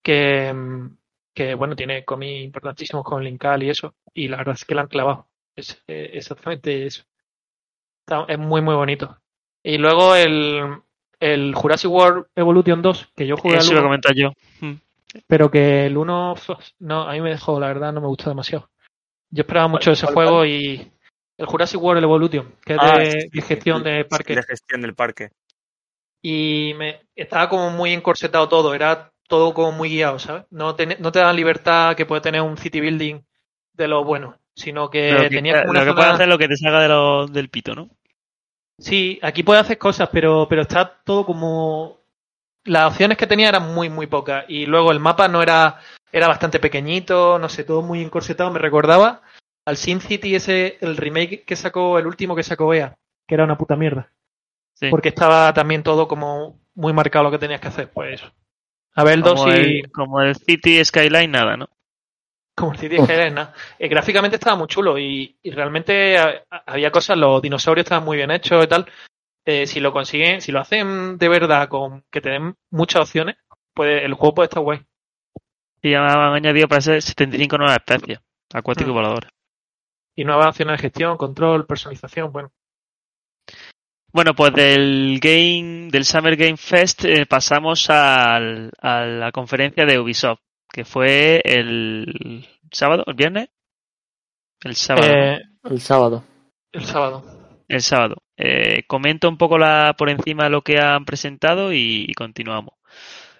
que, 0.03 0.53
mm, 0.53 0.97
que 1.39 1.55
bueno, 1.55 1.73
tiene 1.73 2.03
cómics 2.03 2.43
importantísimos 2.43 3.05
con 3.05 3.23
Linkal 3.23 3.63
y 3.63 3.69
eso, 3.69 3.95
y 4.13 4.27
la 4.27 4.35
verdad 4.37 4.55
es 4.55 4.65
que 4.65 4.75
la 4.75 4.81
han 4.81 4.87
clavado. 4.89 5.29
Es 5.55 5.81
eh, 5.87 6.09
exactamente 6.15 6.85
eso. 6.85 7.03
Está- 8.05 8.25
es 8.27 8.37
muy, 8.37 8.61
muy 8.61 8.75
bonito. 8.75 9.17
Y 9.63 9.77
luego 9.77 10.15
el, 10.15 10.81
el 11.17 11.55
Jurassic 11.55 11.89
World 11.89 12.25
Evolution 12.35 12.81
2, 12.81 13.13
que 13.15 13.25
yo 13.25 13.37
jugué 13.37 13.55
al 13.55 13.61
Eso 13.61 13.71
lo 13.71 13.79
uno, 13.79 13.87
comentar 13.87 14.13
yo. 14.13 14.33
pero 15.27 15.49
que 15.49 15.85
el 15.85 15.95
1, 15.95 16.35
no, 16.79 17.01
a 17.03 17.13
mí 17.13 17.21
me 17.21 17.29
dejó, 17.29 17.57
la 17.57 17.67
verdad, 17.67 17.93
no 17.93 18.01
me 18.01 18.07
gustó 18.07 18.29
demasiado. 18.29 18.69
Yo 19.31 19.43
esperaba 19.43 19.69
mucho 19.69 19.91
ese 19.91 20.07
cuál, 20.07 20.13
juego 20.15 20.45
y 20.45 20.91
el 21.37 21.45
Jurassic 21.45 21.81
World 21.81 22.03
Evolution, 22.03 22.53
que 22.65 22.73
es 22.73 22.79
Ah, 22.81 22.97
de, 22.99 23.29
sí, 23.31 23.41
gestión 23.41 23.81
de 23.81 24.03
parques. 24.03 24.35
De 24.35 24.43
gestión 24.43 24.81
del 24.81 24.93
parque. 24.93 25.29
Y 26.21 26.73
me 26.75 26.99
estaba 27.15 27.47
como 27.47 27.69
muy 27.69 27.93
encorsetado 27.93 28.49
todo, 28.49 28.73
era 28.73 29.09
todo 29.29 29.53
como 29.53 29.71
muy 29.71 29.89
guiado, 29.89 30.19
¿sabes? 30.19 30.43
No 30.49 30.75
te, 30.75 30.85
no 30.99 31.11
te 31.13 31.19
dan 31.19 31.35
libertad 31.37 31.95
que 31.95 32.05
puede 32.05 32.19
tener 32.21 32.41
un 32.41 32.57
city 32.57 32.81
building 32.81 33.21
de 33.73 33.87
lo 33.87 34.03
bueno, 34.03 34.35
sino 34.55 34.89
que 34.89 35.13
Lo 35.13 35.21
que, 35.21 35.29
tenía 35.29 35.59
como 35.61 35.71
una 35.71 35.79
lo 35.79 35.85
que 35.85 35.89
zona- 35.91 36.01
puede 36.01 36.11
hacer 36.13 36.23
es 36.23 36.29
lo 36.29 36.37
que 36.37 36.47
te 36.49 36.57
salga 36.57 36.81
de 36.81 36.87
lo, 36.89 37.27
del 37.27 37.49
pito, 37.49 37.75
¿no? 37.75 37.89
Sí, 38.77 39.19
aquí 39.21 39.43
puede 39.43 39.59
hacer 39.59 39.77
cosas, 39.77 40.09
pero, 40.11 40.47
pero 40.49 40.63
está 40.63 41.01
todo 41.03 41.25
como. 41.25 41.97
Las 42.65 42.91
opciones 42.91 43.17
que 43.17 43.27
tenía 43.27 43.49
eran 43.49 43.73
muy, 43.73 43.89
muy 43.89 44.07
pocas. 44.07 44.45
Y 44.47 44.65
luego 44.65 44.91
el 44.91 44.99
mapa 44.99 45.27
no 45.27 45.41
era. 45.41 45.79
Era 46.11 46.27
bastante 46.27 46.59
pequeñito, 46.59 47.37
no 47.39 47.49
sé, 47.49 47.63
todo 47.63 47.81
muy 47.81 48.01
encorsetado. 48.01 48.49
Me 48.51 48.57
recordaba 48.59 49.21
al 49.65 49.77
Sin 49.77 50.01
City 50.01 50.33
ese, 50.33 50.77
el 50.81 50.97
remake 50.97 51.43
que 51.45 51.55
sacó, 51.55 51.99
el 51.99 52.07
último 52.07 52.35
que 52.35 52.41
sacó 52.43 52.73
EA, 52.73 52.95
que 53.27 53.35
era 53.35 53.43
una 53.43 53.57
puta 53.57 53.75
mierda. 53.75 54.11
Sí. 54.73 54.87
Porque 54.89 55.09
estaba 55.09 55.53
también 55.53 55.83
todo 55.83 56.07
como 56.07 56.59
muy 56.73 56.93
marcado 56.93 57.25
lo 57.25 57.31
que 57.31 57.37
tenías 57.37 57.61
que 57.61 57.67
hacer. 57.67 57.89
Pues 57.91 58.21
eso. 58.21 58.31
A 58.99 59.03
ver 59.03 59.13
el 59.15 59.21
2 59.23 59.33
como, 59.41 59.53
y. 59.55 59.79
el, 59.79 59.91
como 59.91 60.21
el 60.21 60.35
City 60.35 60.83
Skyline, 60.83 61.31
nada, 61.31 61.55
¿no? 61.57 61.69
Como 62.55 62.73
el 62.73 62.77
City 62.79 62.97
Skyline, 63.01 63.33
nada. 63.33 63.53
Eh, 63.77 63.87
gráficamente 63.87 64.35
estaba 64.35 64.57
muy 64.57 64.67
chulo 64.67 64.97
y, 64.99 65.37
y 65.41 65.51
realmente 65.51 66.17
ha- 66.17 66.43
había 66.65 66.91
cosas, 66.91 67.17
los 67.17 67.41
dinosaurios 67.41 67.85
estaban 67.85 68.03
muy 68.03 68.17
bien 68.17 68.31
hechos 68.31 68.63
y 68.63 68.67
tal. 68.67 68.85
Eh, 69.45 69.65
si 69.65 69.79
lo 69.79 69.93
consiguen, 69.93 70.41
si 70.41 70.51
lo 70.51 70.59
hacen 70.59 71.17
de 71.17 71.29
verdad 71.29 71.69
con 71.69 72.03
que 72.11 72.19
te 72.21 72.29
den 72.29 72.55
muchas 72.71 73.03
opciones, 73.03 73.37
pues 73.73 74.03
el 74.03 74.13
juego 74.13 74.35
puede 74.35 74.47
estar 74.47 74.61
guay. 74.61 74.81
Y 75.81 75.91
ya 75.91 75.99
han 76.05 76.33
añadido 76.33 76.67
para 76.67 76.81
ser 76.81 77.01
75 77.01 77.57
nuevas 77.57 77.77
especies, 77.77 78.19
acuáticos 78.53 78.89
y 78.89 78.91
Mm. 78.91 78.95
voladores. 78.95 79.29
Y 80.17 80.25
nuevas 80.25 80.47
opciones 80.47 80.73
de 80.77 80.81
gestión, 80.81 81.15
control, 81.15 81.65
personalización, 81.65 82.33
bueno. 82.33 82.51
Bueno, 84.11 84.33
pues 84.33 84.53
del 84.53 85.19
game, 85.21 85.89
del 85.91 86.03
Summer 86.05 86.35
Game 86.35 86.57
Fest 86.57 87.05
eh, 87.05 87.25
pasamos 87.27 87.89
al, 87.89 88.71
a 88.81 89.05
la 89.05 89.31
conferencia 89.31 89.85
de 89.85 89.99
Ubisoft, 89.99 90.39
que 90.71 90.83
fue 90.83 91.41
el 91.45 92.47
sábado, 92.71 93.03
el 93.05 93.13
viernes, 93.13 93.49
el 94.63 94.75
sábado. 94.75 95.07
Eh, 95.07 95.39
El 95.63 95.79
sábado. 95.79 96.23
el 96.71 96.83
sábado. 96.85 97.23
el 97.67 97.81
sábado. 97.81 98.15
Eh, 98.35 98.83
comento 98.87 99.29
un 99.29 99.37
poco 99.37 99.57
la, 99.57 99.93
por 99.97 100.09
encima 100.09 100.49
lo 100.49 100.61
que 100.61 100.79
han 100.79 101.05
presentado 101.05 101.71
y, 101.71 102.05
y 102.07 102.13
continuamos. 102.13 102.75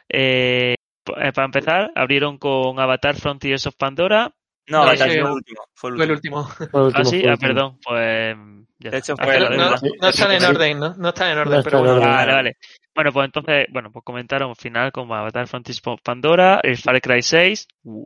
Eh, 0.07 0.75
eh, 1.17 1.31
para 1.33 1.45
empezar, 1.45 1.91
abrieron 1.95 2.37
con 2.37 2.79
Avatar 2.79 3.15
Frontiers 3.15 3.65
of 3.65 3.75
Pandora. 3.75 4.31
No, 4.67 4.77
No, 4.77 4.83
Avatar 4.83 5.07
fue 5.09 5.17
el 5.17 5.25
último. 5.31 5.61
Fue 5.73 5.89
el 5.89 5.95
Fue 5.95 6.05
el 6.05 6.11
último. 6.11 6.47
Ah, 6.93 7.05
sí, 7.05 7.23
ah, 7.27 7.37
perdón, 7.37 7.79
pues 7.83 8.35
ya 8.79 8.89
De 8.91 8.97
hecho, 8.97 9.15
Ah, 9.19 9.25
No, 9.25 9.75
no 10.01 10.07
están 10.09 10.31
en 10.31 10.43
orden, 10.45 10.79
¿no? 10.79 10.95
No 10.97 11.09
están 11.09 11.31
en 11.31 11.37
orden, 11.39 11.57
No 11.57 11.63
pero 11.63 11.79
bueno. 11.79 11.93
orden. 11.95 12.09
Vale, 12.09 12.33
vale. 12.33 12.57
Bueno, 12.95 13.11
pues 13.13 13.25
entonces, 13.25 13.65
bueno, 13.71 13.91
pues 13.91 14.03
comentaron 14.03 14.49
al 14.49 14.55
final 14.55 14.91
como 14.91 15.15
Avatar 15.15 15.47
Frontiers 15.47 15.81
Pandora, 16.03 16.59
el 16.63 16.77
Far 16.77 16.99
Cry 17.01 17.21
6, 17.21 17.67
uh, 17.83 18.03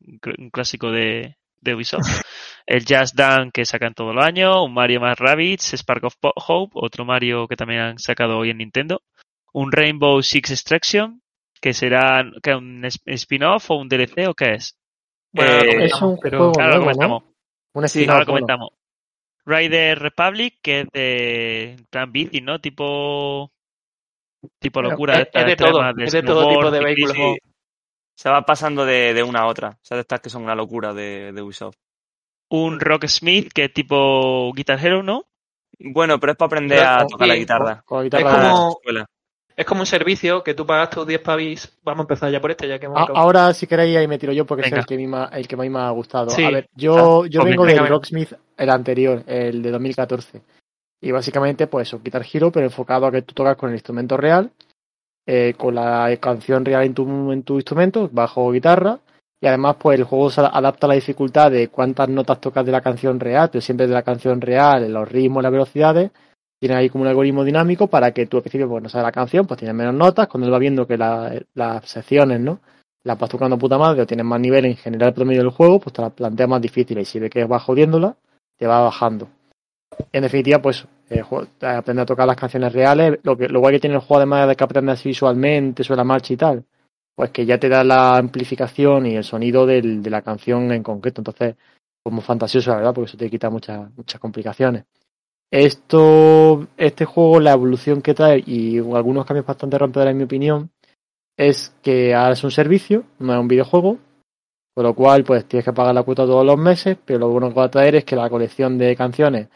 un 0.00 0.20
cl- 0.20 0.34
un 0.38 0.50
clásico 0.50 0.90
de, 0.90 1.36
de 1.60 1.74
Ubisoft. 1.74 2.00
El 2.66 2.84
Just 2.86 3.14
Dance 3.14 3.50
que 3.54 3.64
sacan 3.64 3.94
todo 3.94 4.10
el 4.10 4.18
año, 4.18 4.62
un 4.62 4.74
Mario 4.74 5.00
más 5.00 5.18
Rabbids, 5.18 5.72
Spark 5.74 6.04
of 6.04 6.16
Hope, 6.22 6.72
otro 6.74 7.06
Mario 7.06 7.48
que 7.48 7.56
también 7.56 7.80
han 7.80 7.98
sacado 7.98 8.36
hoy 8.36 8.50
en 8.50 8.58
Nintendo, 8.58 9.00
un 9.54 9.72
Rainbow 9.72 10.20
Six 10.22 10.50
Extraction, 10.50 11.22
que 11.62 11.72
será 11.72 12.24
que 12.42 12.54
un 12.54 12.84
spin-off 12.84 13.70
o 13.70 13.76
un 13.76 13.88
DLC 13.88 14.28
o 14.28 14.34
qué 14.34 14.52
es. 14.56 14.76
Bueno, 15.32 15.50
ahora 15.52 15.62
Eh, 15.64 15.66
comentamos, 15.70 15.92
es 15.96 16.02
un 16.02 16.18
pero- 16.20 16.38
juego 16.38 16.52
Ahora 16.60 16.66
lo 16.66 16.68
nuevo, 16.68 16.84
comentamos. 16.84 17.22
¿no? 17.22 17.34
Un 17.72 17.88
Sí, 17.88 17.98
spin-off, 18.00 18.14
ahora 18.14 18.24
bueno. 18.24 18.32
comentamos. 18.46 18.70
Rider 19.46 19.98
Republic, 19.98 20.58
que 20.62 20.80
es 20.80 20.86
de 20.92 21.76
plan 21.90 22.12
bici, 22.12 22.40
¿no? 22.40 22.60
Tipo 22.60 23.50
tipo 24.60 24.78
Bueno, 24.80 24.90
locura 24.90 25.14
es- 25.14 25.20
esta 25.26 25.40
es 25.40 25.46
de 25.46 25.56
todo, 25.56 25.80
es 25.98 26.12
de 26.12 26.22
todo 26.22 26.48
tipo 26.48 26.70
de 26.70 26.80
vehículos. 26.84 27.12
Sí. 27.16 27.38
Se 28.14 28.28
va 28.30 28.42
pasando 28.42 28.84
de, 28.84 29.14
de 29.14 29.22
una 29.22 29.40
a 29.40 29.46
otra. 29.46 29.70
O 29.70 29.78
sea, 29.84 29.96
de 29.96 30.02
estas 30.02 30.20
que 30.20 30.30
son 30.30 30.42
una 30.42 30.54
locura 30.54 30.92
de, 30.92 31.32
de 31.32 31.42
Ubisoft. 31.42 31.76
Un 32.50 32.80
Rocksmith, 32.80 33.52
que 33.52 33.64
es 33.64 33.72
tipo 33.72 34.52
Guitar 34.54 34.84
Hero, 34.84 35.02
¿no? 35.02 35.26
Bueno, 35.78 36.18
pero 36.18 36.32
es 36.32 36.38
para 36.38 36.46
aprender 36.46 36.78
Pero, 36.78 36.90
a 36.90 37.00
sí, 37.00 37.06
tocar 37.10 37.28
la 37.28 37.34
guitarra. 37.36 37.82
Con 37.84 37.98
la 37.98 38.02
Es 38.02 38.04
guitarra- 38.10 38.50
como- 38.50 38.70
Escuela. 38.72 39.06
Es 39.58 39.66
como 39.66 39.80
un 39.80 39.86
servicio 39.86 40.44
que 40.44 40.54
tú 40.54 40.64
pagas 40.64 40.88
tus 40.90 41.04
10 41.04 41.20
pavis. 41.20 41.76
Vamos 41.82 42.02
a 42.02 42.04
empezar 42.04 42.30
ya 42.30 42.40
por 42.40 42.52
este, 42.52 42.68
ya 42.68 42.78
que 42.78 42.86
hemos 42.86 42.96
A- 42.96 43.02
acabado. 43.02 43.24
ahora, 43.24 43.52
si 43.52 43.66
queréis, 43.66 43.96
ahí 43.96 44.06
me 44.06 44.16
tiro 44.16 44.32
yo 44.32 44.46
porque 44.46 44.62
Venga. 44.62 44.76
es 44.78 44.82
el 44.82 44.86
que, 44.86 44.94
el 45.36 45.48
que 45.48 45.56
más 45.56 45.68
me 45.68 45.78
ha 45.80 45.90
gustado. 45.90 46.30
Sí. 46.30 46.44
A 46.44 46.50
ver, 46.50 46.68
yo, 46.76 47.26
yo 47.26 47.40
Ok, 47.40 47.46
vengo 47.48 47.64
venga, 47.64 47.82
del. 47.82 47.90
Rocksmith, 47.90 48.32
el 48.56 48.70
anterior, 48.70 49.24
el 49.26 49.60
de 49.60 49.70
2014. 49.72 50.40
Y 51.02 51.10
básicamente, 51.10 51.66
pues 51.66 51.88
eso, 51.88 52.00
Guitar 52.02 52.24
Hero, 52.32 52.52
pero 52.52 52.66
enfocado 52.66 53.06
a 53.06 53.10
que 53.10 53.22
tú 53.22 53.34
tocas 53.34 53.56
con 53.56 53.70
el 53.70 53.74
instrumento 53.74 54.16
real, 54.16 54.52
eh, 55.26 55.54
con 55.58 55.74
la 55.74 56.16
canción 56.20 56.64
real 56.64 56.84
en 56.84 56.94
tu, 56.94 57.32
en 57.32 57.42
tu 57.42 57.56
instrumento, 57.56 58.08
bajo 58.12 58.44
o 58.46 58.52
guitarra. 58.52 59.00
Y 59.40 59.48
además, 59.48 59.74
pues 59.80 59.98
el 59.98 60.04
juego 60.04 60.30
se 60.30 60.40
adapta 60.40 60.86
a 60.86 60.88
la 60.88 60.94
dificultad 60.94 61.50
de 61.50 61.66
cuántas 61.66 62.08
notas 62.08 62.40
tocas 62.40 62.64
de 62.64 62.70
la 62.72 62.80
canción 62.80 63.18
real, 63.18 63.48
pero 63.50 63.60
siempre 63.60 63.88
de 63.88 63.94
la 63.94 64.02
canción 64.02 64.40
real, 64.40 64.92
los 64.92 65.08
ritmos, 65.08 65.42
las 65.42 65.50
velocidades. 65.52 66.12
Tiene 66.60 66.74
ahí 66.74 66.88
como 66.88 67.02
un 67.02 67.08
algoritmo 67.08 67.44
dinámico 67.44 67.86
para 67.86 68.12
que 68.12 68.26
tú 68.26 68.36
al 68.38 68.42
principio 68.42 68.68
pues, 68.68 68.82
no 68.82 68.88
sabes 68.88 69.04
la 69.04 69.12
canción, 69.12 69.46
pues 69.46 69.58
tienes 69.58 69.76
menos 69.76 69.94
notas. 69.94 70.26
Cuando 70.28 70.46
él 70.48 70.52
va 70.52 70.58
viendo 70.58 70.86
que 70.86 70.96
la- 70.96 71.40
las 71.54 71.88
secciones, 71.88 72.40
¿no? 72.40 72.60
Las 73.04 73.18
vas 73.18 73.30
tocando 73.30 73.56
puta 73.56 73.78
madre 73.78 74.02
o 74.02 74.06
tienes 74.06 74.26
más 74.26 74.40
nivel 74.40 74.64
en 74.64 74.76
general 74.76 75.14
promedio 75.14 75.40
del 75.42 75.50
juego, 75.50 75.78
pues 75.78 75.92
te 75.92 76.02
la 76.02 76.10
plantea 76.10 76.46
más 76.48 76.60
difícil. 76.60 76.98
Y 76.98 77.04
si 77.04 77.18
ve 77.20 77.30
que 77.30 77.44
vas 77.44 77.62
jodiéndola, 77.62 78.16
te 78.56 78.66
va 78.66 78.80
bajando. 78.82 79.28
En 80.12 80.22
definitiva, 80.22 80.60
pues 80.60 80.86
eh, 81.10 81.22
aprender 81.60 82.02
a 82.02 82.06
tocar 82.06 82.26
las 82.26 82.36
canciones 82.36 82.72
reales. 82.72 83.18
Lo, 83.22 83.36
que, 83.36 83.48
lo 83.48 83.60
guay 83.60 83.74
que 83.74 83.80
tiene 83.80 83.96
el 83.96 84.02
juego, 84.02 84.16
además 84.18 84.48
de 84.48 84.56
que 84.56 84.64
aprendas 84.64 85.02
visualmente 85.04 85.84
sobre 85.84 85.98
la 85.98 86.04
marcha 86.04 86.32
y 86.32 86.36
tal, 86.36 86.64
pues 87.14 87.30
que 87.30 87.46
ya 87.46 87.58
te 87.58 87.68
da 87.68 87.84
la 87.84 88.16
amplificación 88.16 89.06
y 89.06 89.16
el 89.16 89.24
sonido 89.24 89.64
del- 89.64 90.02
de 90.02 90.10
la 90.10 90.22
canción 90.22 90.72
en 90.72 90.82
concreto. 90.82 91.20
Entonces, 91.20 91.54
como 92.02 92.20
fantasioso, 92.20 92.70
la 92.70 92.76
verdad, 92.78 92.94
porque 92.94 93.08
eso 93.10 93.16
te 93.18 93.30
quita 93.30 93.48
muchas, 93.48 93.90
muchas 93.96 94.20
complicaciones. 94.20 94.84
Esto, 95.50 96.66
este 96.76 97.04
juego, 97.04 97.40
la 97.40 97.52
evolución 97.52 98.02
que 98.02 98.14
trae 98.14 98.42
y 98.46 98.78
algunos 98.78 99.24
cambios 99.24 99.46
bastante 99.46 99.78
rompedores 99.78 100.12
en 100.12 100.18
mi 100.18 100.24
opinión, 100.24 100.70
es 101.38 101.74
que 101.82 102.14
ahora 102.14 102.32
es 102.32 102.44
un 102.44 102.50
servicio, 102.50 103.04
no 103.18 103.32
es 103.32 103.40
un 103.40 103.48
videojuego, 103.48 103.98
con 104.74 104.84
lo 104.84 104.94
cual 104.94 105.24
pues 105.24 105.46
tienes 105.46 105.64
que 105.64 105.72
pagar 105.72 105.94
la 105.94 106.02
cuota 106.02 106.26
todos 106.26 106.44
los 106.44 106.58
meses, 106.58 106.98
pero 107.04 107.20
lo 107.20 107.28
bueno 107.30 107.48
que 107.48 107.54
va 107.54 107.64
a 107.64 107.70
traer 107.70 107.94
es 107.96 108.04
que 108.04 108.16
la 108.16 108.28
colección 108.28 108.76
de 108.76 108.94
canciones 108.94 109.48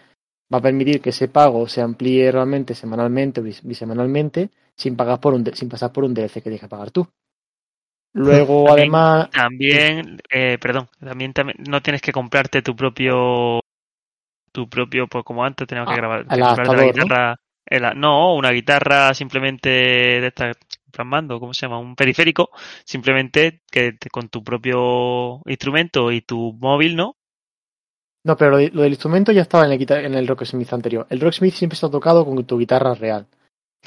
va 0.53 0.59
a 0.59 0.63
permitir 0.63 1.01
que 1.01 1.11
ese 1.11 1.29
pago 1.29 1.69
se 1.69 1.81
amplíe 1.83 2.31
realmente 2.33 2.75
semanalmente 2.75 3.41
o 3.41 3.45
bis- 3.45 3.63
bisemanalmente 3.63 4.51
sin 4.77 4.97
pagar 4.97 5.21
por 5.21 5.35
un 5.35 5.45
sin 5.55 5.69
pasar 5.69 5.93
por 5.93 6.05
un 6.05 6.15
DLC 6.15 6.35
que 6.35 6.43
tienes 6.43 6.61
que 6.61 6.69
pagar 6.69 6.91
tú. 6.91 7.07
Luego, 8.15 8.67
También- 8.67 8.95
además, 8.95 9.31
También, 9.31 10.21
eh, 10.31 10.59
perdón, 10.61 10.89
también, 11.01 11.33
también 11.33 11.57
no 11.69 11.81
tienes 11.81 12.03
que 12.03 12.13
comprarte 12.13 12.61
tu 12.63 12.77
propio 12.77 13.61
tu 14.53 14.69
propio, 14.69 15.09
pues 15.09 15.25
como 15.25 15.45
antes 15.45 15.67
teníamos 15.67 15.88
que 15.88 15.95
Ah, 15.95 15.97
grabar, 15.97 16.31
que 16.31 16.45
comprarte 16.45 16.77
la 16.77 16.83
¿no? 16.85 17.05
guitarra, 17.05 17.37
el- 17.67 17.99
no, 18.01 18.35
una 18.37 18.51
guitarra 18.51 19.15
simplemente 19.15 19.69
de 19.69 20.27
esta 20.29 20.53
mando, 21.05 21.41
¿cómo 21.41 21.55
se 21.55 21.62
llama? 21.67 21.79
Un 21.79 21.97
periférico, 21.97 22.51
simplemente 22.85 23.62
que 23.71 23.93
te- 23.95 24.11
con 24.11 24.29
tu 24.29 24.45
propio 24.45 25.41
instrumento 25.47 26.12
y 26.12 26.21
tu 26.23 26.53
móvil, 26.61 26.97
¿no? 26.97 27.17
no, 28.25 28.37
pero 28.37 28.53
lo, 28.53 28.57
de- 28.59 28.71
lo 28.71 28.83
del 28.83 28.93
instrumento 28.93 29.33
ya 29.33 29.43
estaba 29.43 29.67
en 29.67 29.73
el, 29.73 29.93
en 29.93 30.15
el 30.15 30.27
Rocksmith 30.29 30.73
anterior. 30.73 31.07
El 31.11 31.21
Rocksmith 31.21 31.55
siempre 31.55 31.75
está 31.75 31.91
tocado 31.91 32.25
con 32.25 32.45
tu 32.45 32.59
guitarra 32.59 32.95
real. 32.95 33.27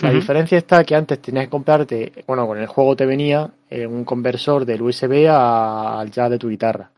La 0.02 0.12
diferencia 0.12 0.58
está 0.58 0.84
que 0.84 0.96
antes 0.96 1.22
tenías 1.22 1.46
que 1.46 1.52
comprarte, 1.52 2.12
bueno, 2.28 2.48
con 2.48 2.58
el 2.60 2.68
juego 2.68 2.96
te 2.96 3.06
venía 3.06 3.52
eh, 3.70 3.88
un 3.88 4.06
conversor 4.06 4.66
del 4.66 4.82
USB 4.82 5.28
a- 5.30 6.00
al 6.02 6.12
jack 6.12 6.32
de 6.32 6.40
tu 6.40 6.50
guitarra. 6.50 6.92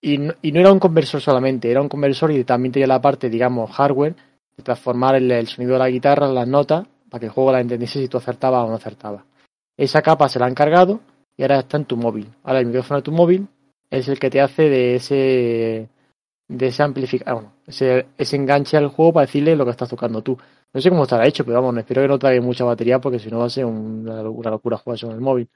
Y 0.00 0.18
no, 0.18 0.34
y 0.42 0.52
no 0.52 0.60
era 0.60 0.72
un 0.72 0.78
conversor 0.78 1.20
solamente, 1.20 1.70
era 1.70 1.80
un 1.80 1.88
conversor 1.88 2.30
y 2.30 2.44
también 2.44 2.72
tenía 2.72 2.86
la 2.86 3.00
parte, 3.00 3.28
digamos, 3.28 3.70
hardware, 3.72 4.14
de 4.56 4.62
transformar 4.62 5.16
el, 5.16 5.46
sonido 5.46 5.74
de 5.74 5.78
la 5.78 5.88
guitarra 5.88 6.28
las 6.28 6.46
notas 6.46 6.86
para 7.08 7.20
que 7.20 7.26
el 7.26 7.32
juego 7.32 7.52
la 7.52 7.60
entendiese 7.60 8.00
si 8.00 8.08
tú 8.08 8.18
acertabas 8.18 8.64
o 8.64 8.68
no 8.68 8.74
acertabas. 8.74 9.24
Esa 9.76 10.02
capa 10.02 10.28
se 10.28 10.38
la 10.38 10.46
han 10.46 10.54
cargado 10.54 11.00
y 11.36 11.42
ahora 11.42 11.60
está 11.60 11.76
en 11.76 11.84
tu 11.84 11.96
móvil. 11.96 12.28
Ahora 12.42 12.60
el 12.60 12.66
micrófono 12.66 12.98
de 12.98 13.04
tu 13.04 13.12
móvil 13.12 13.48
es 13.90 14.08
el 14.08 14.18
que 14.18 14.30
te 14.30 14.40
hace 14.40 14.68
de 14.68 14.96
ese 14.96 15.88
de 16.48 16.66
ese 16.66 16.82
amplificador, 16.82 17.42
bueno, 17.42 17.54
ese, 17.66 18.36
enganche 18.36 18.78
al 18.78 18.88
juego 18.88 19.12
para 19.12 19.26
decirle 19.26 19.54
lo 19.54 19.64
que 19.66 19.70
estás 19.70 19.88
tocando 19.88 20.22
tú. 20.22 20.36
No 20.72 20.80
sé 20.80 20.88
cómo 20.88 21.02
estará 21.02 21.26
hecho, 21.26 21.44
pero 21.44 21.60
vamos, 21.60 21.76
espero 21.78 22.02
que 22.02 22.08
no 22.08 22.18
traiga 22.18 22.42
mucha 22.42 22.64
batería 22.64 22.98
porque 22.98 23.18
si 23.18 23.30
no 23.30 23.40
va 23.40 23.46
a 23.46 23.50
ser 23.50 23.66
una 23.66 24.22
locura 24.22 24.78
jugar 24.78 24.96
eso 24.96 25.06
en 25.08 25.12
el 25.12 25.20
móvil. 25.20 25.48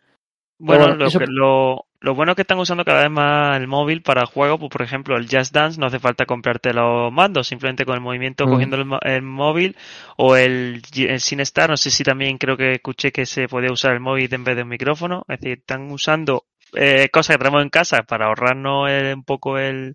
Bueno, 0.59 0.85
bueno, 0.85 0.97
lo, 0.97 1.07
eso- 1.07 1.19
que- 1.19 1.27
lo, 1.27 1.87
lo 2.01 2.15
bueno 2.15 2.33
es 2.33 2.37
que 2.37 2.43
están 2.43 2.59
usando 2.59 2.85
cada 2.85 3.03
vez 3.03 3.11
más 3.11 3.57
el 3.57 3.67
móvil 3.67 4.03
para 4.03 4.27
juegos, 4.27 4.61
pues 4.61 4.71
por 4.71 4.83
ejemplo 4.83 5.17
el 5.17 5.27
Just 5.29 5.53
Dance 5.53 5.81
no 5.81 5.87
hace 5.87 5.99
falta 5.99 6.25
comprarte 6.25 6.73
los 6.73 7.13
mandos, 7.13 7.49
simplemente 7.49 7.85
con 7.85 7.97
el 7.97 8.01
movimiento 8.01 8.47
Mm. 8.47 8.51
cogiendo 8.51 8.77
el, 8.77 8.87
el 9.03 9.23
móvil 9.23 9.77
o 10.17 10.37
el, 10.37 10.83
el 10.97 11.21
SingStar, 11.21 11.69
no 11.71 11.77
sé 11.77 11.91
si 11.91 12.05
también 12.05 12.39
creo 12.39 12.57
que 12.57 12.75
escuché 12.75 13.11
que 13.11 13.27
se 13.27 13.49
podía 13.49 13.73
usar 13.73 13.93
el 13.95 14.01
móvil 14.01 14.33
en 14.33 14.45
vez 14.45 14.55
de 14.57 14.63
un 14.63 14.69
micrófono, 14.69 15.25
es 15.29 15.41
decir, 15.41 15.59
están 15.59 15.91
usando 15.91 16.45
eh, 16.75 17.09
cosas 17.11 17.37
que 17.37 17.39
tenemos 17.45 17.63
en 17.63 17.69
casa 17.71 18.03
para 18.05 18.27
ahorrarnos 18.27 18.89
el- 18.91 19.15
un 19.17 19.25
poco 19.25 19.59
el 19.59 19.95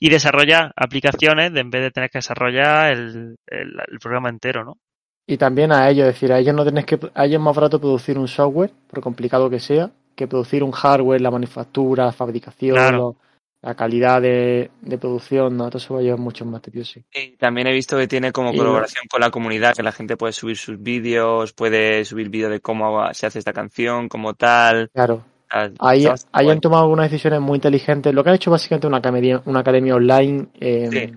y 0.00 0.08
desarrollar 0.10 0.72
aplicaciones 0.76 1.52
de, 1.52 1.60
en 1.60 1.70
vez 1.70 1.82
de 1.82 1.90
tener 1.90 2.10
que 2.10 2.18
desarrollar 2.18 2.90
el, 2.92 3.36
el, 3.46 3.68
el 3.92 3.98
programa 4.00 4.30
entero, 4.30 4.64
¿no? 4.64 4.78
Y 5.26 5.36
también 5.38 5.72
a 5.72 5.88
ellos, 5.90 6.06
es 6.06 6.14
decir, 6.14 6.32
a 6.32 6.38
ellos 6.38 6.54
no 6.54 6.64
tenés 6.64 6.84
que, 6.86 6.98
a 7.14 7.24
ellos 7.24 7.38
es 7.40 7.44
más 7.44 7.56
barato 7.56 7.80
producir 7.80 8.18
un 8.18 8.28
software, 8.28 8.70
por 8.88 9.00
complicado 9.00 9.50
que 9.50 9.58
sea, 9.58 9.90
que 10.14 10.28
producir 10.28 10.62
un 10.62 10.70
hardware, 10.70 11.20
la 11.20 11.30
manufactura, 11.30 12.04
la 12.06 12.12
fabricación, 12.12 12.76
Claro. 12.76 13.16
la 13.60 13.74
calidad 13.74 14.22
de, 14.22 14.70
de 14.82 14.98
producción, 14.98 15.56
¿no? 15.56 15.68
Todo 15.68 15.78
eso 15.78 15.94
va 15.94 16.00
a 16.00 16.02
llevar 16.04 16.20
mucho 16.20 16.44
más 16.44 16.62
tedioso. 16.62 17.00
Y 17.12 17.36
también 17.36 17.66
he 17.66 17.72
visto 17.72 17.96
que 17.96 18.06
tiene 18.06 18.30
como 18.30 18.52
Y- 18.52 18.56
colaboración 18.56 19.04
con 19.10 19.20
la 19.20 19.30
comunidad, 19.30 19.74
que 19.74 19.82
la 19.82 19.90
gente 19.92 20.16
puede 20.16 20.32
subir 20.32 20.56
sus 20.56 20.80
vídeos, 20.80 21.52
puede 21.52 22.04
subir 22.04 22.28
vídeos 22.28 22.52
de 22.52 22.60
cómo 22.60 23.12
se 23.12 23.26
hace 23.26 23.40
esta 23.40 23.52
canción, 23.52 24.08
como 24.08 24.34
tal. 24.34 24.90
Claro. 24.94 25.24
Ah, 25.50 25.68
Ahí, 25.78 26.06
han 26.50 26.60
tomado 26.60 26.82
algunas 26.84 27.10
decisiones 27.10 27.40
muy 27.40 27.56
inteligentes. 27.56 28.12
Lo 28.14 28.22
que 28.24 28.30
han 28.30 28.36
hecho 28.36 28.50
básicamente 28.50 28.86
una 28.86 28.96
academia, 28.98 29.42
una 29.44 29.60
academia 29.60 29.94
online 29.94 30.46
eh, 30.60 30.88
Sí. 30.90 31.12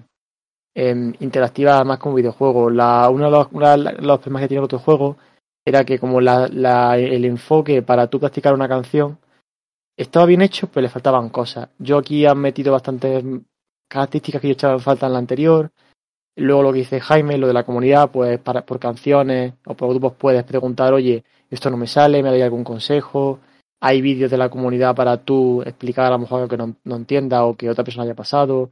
Eh, 0.80 1.14
interactiva 1.20 1.76
además 1.76 2.00
con 2.00 2.16
videojuegos. 2.16 2.74
La, 2.74 3.10
uno 3.10 3.26
de 3.26 3.32
los, 3.32 3.48
una 3.52 3.76
de 3.78 3.94
los 4.02 4.20
problemas 4.20 4.42
que 4.44 4.48
tiene 4.48 4.60
el 4.60 4.66
otro 4.66 4.80
juego 4.80 5.18
era 5.66 5.84
que 5.84 6.00
como 6.00 6.22
la, 6.22 6.48
la- 6.48 6.98
el 6.98 7.26
enfoque 7.26 7.82
para 7.82 8.08
tú 8.08 8.20
practicar 8.20 8.54
una 8.54 8.68
canción 8.68 9.18
estaba 9.98 10.26
bien 10.26 10.42
hecho, 10.42 10.68
pero 10.68 10.84
le 10.84 10.90
faltaban 10.90 11.30
cosas. 11.30 11.70
Yo 11.78 11.98
aquí 11.98 12.26
han 12.26 12.38
metido 12.40 12.72
bastantes 12.72 13.24
características 13.90 14.42
que 14.42 14.48
yo 14.48 14.54
echaba 14.54 14.74
en 14.76 14.80
falta 14.80 15.08
en 15.08 15.14
la 15.14 15.20
anterior. 15.20 15.72
Luego 16.38 16.64
lo 16.64 16.72
que 16.72 16.80
dice 16.80 17.02
Jaime, 17.02 17.38
lo 17.38 17.48
de 17.48 17.54
la 17.54 17.66
comunidad, 17.66 18.10
pues 18.12 18.40
para, 18.40 18.66
por 18.66 18.80
canciones 18.80 19.54
o 19.66 19.74
por 19.76 19.90
grupos 19.90 20.14
puedes 20.14 20.44
preguntar, 20.46 20.94
oye, 20.94 21.24
esto 21.50 21.70
no 21.70 21.76
me 21.76 21.88
sale, 21.88 22.24
me 22.24 22.30
dais 22.30 22.44
algún 22.44 22.64
consejo. 22.64 23.40
Hay 23.82 24.02
vídeos 24.02 24.32
de 24.32 24.38
la 24.38 24.50
comunidad 24.50 24.96
para 24.96 25.18
tú 25.18 25.62
explicar 25.64 26.06
a 26.06 26.12
lo 26.12 26.20
mejor 26.20 26.38
algo 26.42 26.50
que 26.50 26.58
no, 26.58 26.76
no 26.86 26.96
entienda 26.96 27.44
o 27.44 27.56
que 27.58 27.70
otra 27.70 27.84
persona 27.84 28.04
haya 28.06 28.16
pasado. 28.16 28.72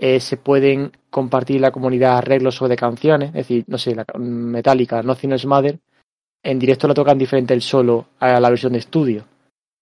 Eh, 0.00 0.20
se 0.20 0.36
pueden 0.36 0.92
compartir 1.10 1.60
la 1.60 1.72
comunidad 1.72 2.18
arreglos 2.18 2.54
sobre 2.54 2.76
canciones, 2.76 3.30
es 3.30 3.34
decir, 3.34 3.64
no 3.66 3.78
sé, 3.78 3.96
la 3.96 4.06
Metallica, 4.16 5.02
Nothing 5.02 5.32
Else 5.32 5.48
Matter, 5.48 5.78
en 6.40 6.58
directo 6.60 6.86
la 6.86 6.94
tocan 6.94 7.18
diferente 7.18 7.52
el 7.52 7.62
solo 7.62 8.06
a 8.20 8.38
la 8.38 8.48
versión 8.48 8.72
de 8.74 8.78
estudio. 8.78 9.24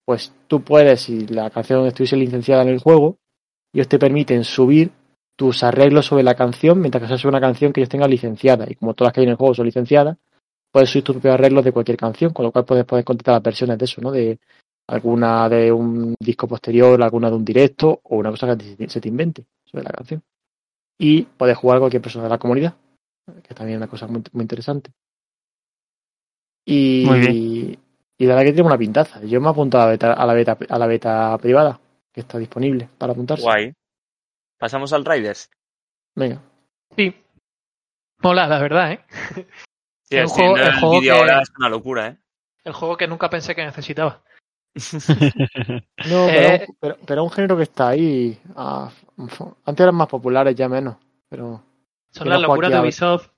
Pues 0.03 0.33
tú 0.47 0.61
puedes, 0.61 1.01
si 1.01 1.27
la 1.27 1.51
canción 1.51 1.85
estuviese 1.85 2.17
licenciada 2.17 2.63
en 2.63 2.69
el 2.69 2.79
juego, 2.79 3.17
ellos 3.71 3.87
te 3.87 3.99
permiten 3.99 4.43
subir 4.43 4.89
tus 5.35 5.61
arreglos 5.61 6.07
sobre 6.07 6.23
la 6.23 6.33
canción 6.33 6.79
mientras 6.79 7.03
que 7.03 7.09
sea 7.09 7.17
sobre 7.19 7.37
una 7.37 7.41
canción 7.41 7.71
que 7.71 7.81
ellos 7.81 7.89
tengan 7.89 8.09
licenciada. 8.09 8.65
Y 8.67 8.73
como 8.73 8.95
todas 8.95 9.09
las 9.09 9.13
que 9.13 9.19
hay 9.19 9.25
en 9.25 9.31
el 9.31 9.37
juego 9.37 9.53
son 9.53 9.67
licenciadas, 9.67 10.17
puedes 10.71 10.89
subir 10.89 11.03
tus 11.03 11.15
propios 11.15 11.35
arreglos 11.35 11.63
de 11.63 11.71
cualquier 11.73 11.97
canción, 11.97 12.33
con 12.33 12.43
lo 12.43 12.51
cual 12.51 12.65
puedes, 12.65 12.85
puedes 12.85 13.05
contestar 13.05 13.35
las 13.35 13.43
versiones 13.43 13.77
de 13.77 13.85
eso, 13.85 14.01
¿no? 14.01 14.11
De 14.11 14.39
alguna 14.87 15.47
de 15.47 15.71
un 15.71 16.15
disco 16.19 16.47
posterior, 16.47 17.03
alguna 17.03 17.29
de 17.29 17.35
un 17.35 17.45
directo 17.45 17.99
o 18.03 18.17
una 18.17 18.31
cosa 18.31 18.57
que 18.57 18.89
se 18.89 18.99
te 18.99 19.09
invente 19.09 19.45
sobre 19.69 19.83
la 19.83 19.91
canción. 19.91 20.23
Y 20.99 21.23
puedes 21.23 21.57
jugar 21.57 21.79
cualquier 21.79 22.01
persona 22.01 22.23
de 22.23 22.29
la 22.31 22.37
comunidad, 22.39 22.75
que 23.43 23.53
también 23.53 23.75
es 23.77 23.83
una 23.83 23.87
cosa 23.89 24.07
muy, 24.07 24.23
muy 24.31 24.41
interesante. 24.43 24.91
Y, 26.65 27.03
Muy 27.05 27.79
y 28.17 28.25
la 28.25 28.33
verdad 28.35 28.45
que 28.49 28.53
tiene 28.53 28.67
una 28.67 28.77
pintaza. 28.77 29.21
Yo 29.23 29.39
me 29.39 29.47
he 29.47 29.51
apuntado 29.51 29.83
a 29.83 29.85
la 29.87 29.91
beta, 29.91 30.13
a 30.13 30.25
la 30.25 30.33
beta, 30.33 30.57
a 30.69 30.79
la 30.79 30.87
beta 30.87 31.37
privada, 31.37 31.79
que 32.11 32.21
está 32.21 32.37
disponible 32.37 32.89
para 32.97 33.13
apuntarse. 33.13 33.43
Guay. 33.43 33.73
¿Pasamos 34.57 34.91
al 34.91 35.05
Riders? 35.05 35.49
Venga. 36.15 36.41
Sí. 36.95 37.15
Mola, 38.23 38.47
la 38.47 38.59
verdad, 38.59 38.91
¿eh? 38.93 39.05
Sí, 40.03 40.15
El 40.17 40.25
juego- 40.27 40.57
el 40.57 40.79
juego 40.79 40.99
vídeo 40.99 41.13
que- 41.13 41.19
ahora 41.19 41.41
es 41.41 41.51
una 41.57 41.69
locura, 41.69 42.07
¿eh? 42.07 42.17
El 42.63 42.73
juego 42.73 42.97
que 42.97 43.07
nunca 43.07 43.29
pensé 43.29 43.55
que 43.55 43.63
necesitaba. 43.63 44.23
No, 46.09 46.27
Eh, 46.29 46.33
pero, 46.33 46.73
pero, 46.79 46.97
pero 47.05 47.21
es 47.23 47.29
un 47.29 47.33
género 47.35 47.57
que 47.57 47.63
está 47.63 47.89
ahí. 47.89 48.39
ah, 48.55 48.89
antes 49.65 49.83
eran 49.83 49.95
más 49.95 50.07
populares, 50.07 50.55
ya 50.55 50.69
menos. 50.69 50.95
Pero 51.29 51.61
Son 52.11 52.23
¿Quién 52.23 52.29
las 52.33 52.41
locuras 52.41 52.71
de 52.71 52.79
Ubisoft. 52.79 53.29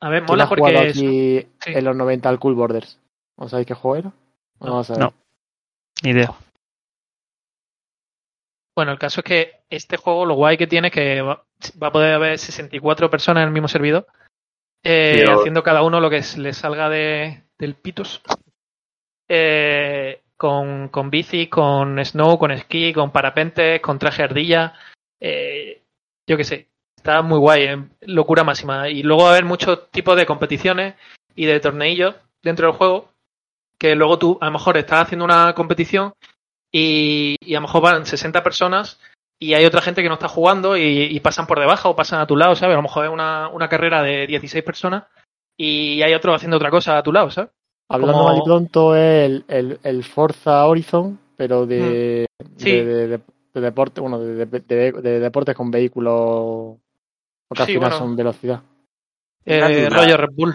A 0.00 0.08
ver, 0.08 0.24
¿quién 0.24 0.26
mola 0.38 0.48
porque... 0.48 0.78
aquí 0.78 1.48
sí. 1.64 1.72
en 1.78 1.84
los 1.84 1.94
90 1.96 2.28
al 2.28 2.38
Cool 2.38 2.54
Borders? 2.54 2.98
¿No 3.36 3.48
sabéis 3.48 3.66
qué 3.68 3.74
juego 3.74 3.96
era? 3.96 4.08
No, 4.60 4.66
No, 4.66 4.70
vamos 4.72 4.90
a 4.90 4.92
ver. 4.94 5.02
no. 5.02 5.14
Ni 6.02 6.10
idea. 6.10 6.34
Bueno, 8.76 8.92
el 8.92 8.98
caso 8.98 9.20
es 9.20 9.24
que 9.24 9.52
este 9.68 9.96
juego 9.96 10.24
lo 10.24 10.34
guay 10.34 10.56
que 10.56 10.66
tiene 10.66 10.88
es 10.88 10.94
que 10.94 11.20
va, 11.22 11.44
va 11.82 11.86
a 11.88 11.92
poder 11.92 12.14
haber 12.14 12.38
64 12.38 13.10
personas 13.10 13.42
en 13.42 13.48
el 13.48 13.52
mismo 13.52 13.68
servidor, 13.68 14.06
eh, 14.82 15.24
haciendo 15.28 15.62
cada 15.62 15.82
uno 15.82 16.00
lo 16.00 16.08
que 16.08 16.18
s- 16.18 16.38
le 16.40 16.52
salga 16.54 16.88
de, 16.88 17.42
del 17.58 17.74
pitos. 17.74 18.22
Eh, 19.28 20.22
con, 20.40 20.88
con 20.88 21.10
bici, 21.10 21.48
con 21.48 22.02
snow, 22.02 22.38
con 22.38 22.50
esquí, 22.50 22.94
con 22.94 23.12
parapentes, 23.12 23.82
con 23.82 23.98
traje 23.98 24.22
ardilla. 24.22 24.72
eh, 25.20 25.82
yo 26.26 26.38
qué 26.38 26.44
sé, 26.44 26.70
está 26.96 27.20
muy 27.20 27.38
guay, 27.38 27.62
eh, 27.64 27.88
locura 28.00 28.42
máxima. 28.42 28.88
Y 28.88 29.02
luego 29.02 29.24
va 29.24 29.28
a 29.28 29.32
haber 29.32 29.44
muchos 29.44 29.90
tipos 29.90 30.16
de 30.16 30.24
competiciones 30.24 30.94
y 31.34 31.44
de 31.44 31.60
torneillos 31.60 32.14
dentro 32.42 32.68
del 32.68 32.76
juego 32.76 33.12
que 33.78 33.94
luego 33.94 34.18
tú 34.18 34.38
a 34.40 34.46
lo 34.46 34.52
mejor 34.52 34.78
estás 34.78 35.02
haciendo 35.02 35.26
una 35.26 35.54
competición 35.54 36.14
y, 36.72 37.36
y 37.40 37.54
a 37.54 37.58
lo 37.58 37.66
mejor 37.66 37.82
van 37.82 38.06
60 38.06 38.42
personas 38.42 38.98
y 39.38 39.52
hay 39.52 39.66
otra 39.66 39.82
gente 39.82 40.02
que 40.02 40.08
no 40.08 40.14
está 40.14 40.28
jugando 40.28 40.74
y, 40.74 40.82
y 40.82 41.20
pasan 41.20 41.46
por 41.46 41.60
debajo 41.60 41.90
o 41.90 41.96
pasan 41.96 42.20
a 42.20 42.26
tu 42.26 42.34
lado, 42.34 42.56
¿sabes? 42.56 42.72
A 42.72 42.78
lo 42.78 42.82
mejor 42.82 43.04
es 43.04 43.10
una, 43.10 43.48
una 43.48 43.68
carrera 43.68 44.02
de 44.02 44.26
16 44.26 44.64
personas 44.64 45.04
y 45.58 46.00
hay 46.00 46.14
otro 46.14 46.32
haciendo 46.32 46.56
otra 46.56 46.70
cosa 46.70 46.96
a 46.96 47.02
tu 47.02 47.12
lado, 47.12 47.30
¿sabes? 47.30 47.50
Hablando 47.90 48.12
como- 48.14 48.28
mal 48.28 48.38
y 48.38 48.42
pronto 48.44 48.96
es 48.96 49.26
el, 49.26 49.44
el, 49.48 49.78
el 49.82 50.04
Forza 50.04 50.64
Horizon, 50.66 51.18
pero 51.36 51.66
de, 51.66 52.26
Mm. 52.38 52.44
Sí. 52.56 52.70
de, 52.70 52.84
de- 52.84 53.08
de- 53.08 53.20
de 53.52 53.60
deporte, 53.60 54.00
bueno, 54.00 54.18
de, 54.20 54.46
de, 54.46 54.60
de- 54.60 54.92
de 54.92 55.20
deportes 55.20 55.54
con 55.56 55.70
vehículos 55.70 56.76
porque 57.48 57.62
al 57.62 57.66
Sí, 57.66 57.72
final 57.74 57.90
bueno. 57.90 57.98
son 58.04 58.16
velocidad. 58.16 58.62
Eh, 59.44 59.88
rollo 59.90 60.16
Red 60.16 60.28
Bull. 60.34 60.54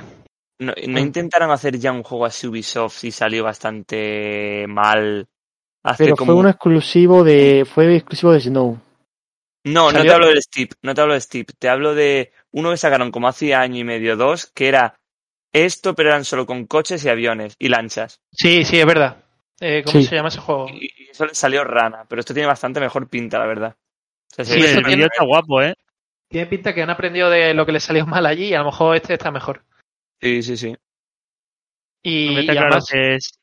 ¿No, 0.60 0.71
no 0.88 0.93
Mm. 0.93 0.98
intentaron 0.98 1.52
hacer 1.52 1.78
ya 1.78 1.91
un 1.91 2.04
juego 2.04 2.26
así 2.26 2.48
Ubisoft 2.48 3.04
y 3.04 3.12
salió 3.12 3.43
bastante 3.43 4.65
mal? 4.69 5.28
Hace 5.84 6.06
Pero 6.06 6.15
como... 6.15 6.32
fue 6.32 6.41
un 6.41 6.48
exclusivo 6.48 7.24
de 7.26 7.65
fue 7.69 7.93
exclusivo 7.95 8.32
de 8.32 8.39
Snow. 8.39 8.78
No, 9.65 9.86
no 9.86 9.91
Salió- 9.91 10.04
te 10.12 10.13
hablo 10.15 10.28
del 10.28 10.41
Steep, 10.41 10.71
no 10.84 10.93
te 10.93 11.02
hablo 11.02 11.13
de 11.15 11.21
Steep, 11.21 11.48
te 11.60 11.67
hablo 11.69 11.93
de 11.95 12.32
uno 12.52 12.69
que 12.71 12.78
sacaron 12.78 13.12
como 13.12 13.28
hace 13.28 13.54
año 13.54 13.78
y 13.80 13.84
medio, 13.84 14.15
dos, 14.15 14.45
que 14.45 14.67
era 14.69 14.95
esto, 15.63 15.96
pero 15.96 16.10
eran 16.10 16.26
solo 16.26 16.46
con 16.46 16.65
coches 16.65 17.04
y 17.06 17.10
aviones 17.10 17.56
y 17.60 17.70
lanchas. 17.70 18.22
Sí, 18.32 18.63
sí, 18.65 18.80
es 18.80 18.86
verdad. 18.86 19.18
Eh, 19.62 19.84
¿Cómo 19.86 20.00
Sí. 20.02 20.06
se 20.08 20.15
llama 20.15 20.28
ese 20.28 20.39
juego? 20.39 20.68
Y, 20.70 20.86
y 20.98 21.10
eso 21.12 21.26
le 21.26 21.34
salió 21.34 21.63
rana, 21.63 22.06
pero 22.10 22.20
esto 22.20 22.34
tiene 22.34 22.48
bastante 22.48 22.80
mejor 22.80 23.08
pinta, 23.10 23.39
la 23.39 23.46
verdad. 23.46 23.76
O 24.32 24.36
sea, 24.36 24.46
se 24.46 24.54
Sí, 24.54 24.60
eso 24.65 24.80
el 24.80 24.84
bien. 24.86 25.02
está 25.02 25.24
guapo, 25.26 25.62
¿eh? 25.62 25.74
Tiene 26.30 26.48
pinta 26.48 26.74
que 26.74 26.82
han 26.82 26.89
aprendido 26.89 27.30
de 27.30 27.54
lo 27.54 27.65
que 27.65 27.72
les 27.72 27.84
salió 27.84 28.06
mal 28.06 28.26
allí 28.26 28.48
y 28.50 28.54
a 28.54 28.60
lo 28.60 28.65
mejor 28.65 28.96
este 28.98 29.13
está 29.13 29.32
mejor. 29.32 29.63
Sí, 30.22 30.44
sí, 30.44 30.58
sí. 30.58 30.76
Y, 32.04 32.30
está 32.39 32.41
y 32.41 32.46
claro 32.48 32.68
además 32.68 32.89
que 32.91 33.15
es... 33.15 33.39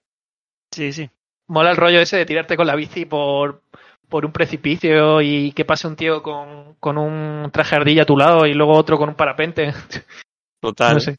Sí, 0.71 0.93
sí. 0.93 1.11
mola 1.49 1.71
el 1.71 1.77
rollo 1.77 2.01
ese 2.01 2.17
de 2.17 2.27
tirarte 2.27 2.57
con 2.57 2.67
la 2.67 2.77
bici 2.77 3.05
por, 3.05 3.63
por 4.09 4.25
un 4.27 4.33
precipicio 4.33 5.21
y 5.23 5.53
que 5.53 5.65
pase 5.65 5.87
un 5.87 5.97
tío 5.97 6.23
con, 6.23 6.75
con 6.75 6.99
un 6.99 7.51
traje 7.53 7.77
ardilla 7.77 8.03
a 8.03 8.07
tu 8.07 8.17
lado 8.17 8.47
y 8.47 8.55
luego 8.55 8.73
otro 8.75 8.99
con 8.99 9.09
un 9.09 9.15
parapente. 9.15 9.73
Total. 10.61 10.95
No 10.95 11.01
sé. 11.01 11.17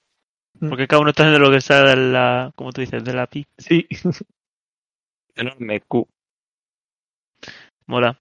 Porque 0.60 0.88
cada 0.88 1.02
uno 1.02 1.10
está 1.10 1.24
haciendo 1.24 1.40
lo 1.40 1.52
que 1.52 1.58
está 1.58 1.84
de 1.84 1.96
la... 1.96 2.52
Como 2.56 2.72
tú 2.72 2.82
dices, 2.82 3.04
de 3.04 3.14
la 3.14 3.28
pi. 3.28 3.46
Sí. 3.58 3.86
Enorme 5.36 5.82
Q. 5.82 6.08
Mola. 7.88 8.18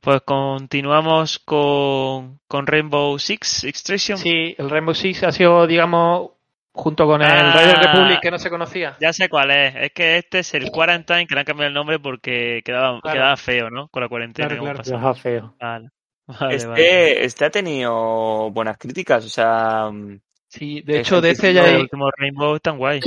Pues 0.00 0.22
continuamos 0.22 1.40
con, 1.40 2.38
con 2.46 2.66
Rainbow 2.66 3.18
Six 3.18 3.64
Extraction. 3.64 4.16
Sí, 4.18 4.54
el 4.56 4.70
Rainbow 4.70 4.94
Six 4.94 5.24
ha 5.24 5.32
sido, 5.32 5.66
digamos, 5.66 6.30
junto 6.72 7.04
con 7.06 7.20
el 7.20 7.28
Ah. 7.28 7.52
Rider 7.52 7.78
Republic 7.78 8.20
que 8.22 8.30
no 8.30 8.38
se 8.38 8.48
conocía. 8.48 8.96
Ya 9.00 9.12
sé 9.12 9.28
cuál 9.28 9.50
es. 9.50 9.74
Es 9.74 9.90
que 9.92 10.16
este 10.18 10.38
es 10.38 10.54
el 10.54 10.70
Quarantine, 10.70 11.26
que 11.26 11.34
le 11.34 11.40
han 11.40 11.46
cambiado 11.46 11.68
el 11.68 11.74
nombre 11.74 11.98
porque 11.98 12.62
quedaba, 12.64 13.00
Claro. 13.00 13.14
quedaba 13.14 13.36
feo, 13.36 13.70
¿no? 13.70 13.88
Con 13.88 14.02
la 14.02 14.08
cuarentena. 14.08 14.48
Claro, 14.48 14.62
claro. 14.62 14.78
pasado. 14.78 14.96
Deja 14.98 15.14
feo. 15.14 15.54
Vale. 15.60 15.88
Vale, 16.28 16.54
Este, 16.54 16.68
vale. 16.68 17.24
este 17.24 17.44
ha 17.46 17.50
tenido 17.50 18.50
buenas 18.50 18.78
críticas, 18.78 19.24
o 19.24 19.28
sea, 19.28 19.90
mm, 19.90 20.20
Sí, 20.48 20.80
de 20.82 21.00
hecho, 21.00 21.20
de 21.20 21.30
este 21.30 21.48
que 21.48 21.54
ya 21.54 21.64
El 21.68 21.74
hay, 21.76 21.80
último 21.82 22.10
Rainbow 22.10 22.56
es 22.56 22.62
tan 22.62 22.78
guay. 22.78 23.00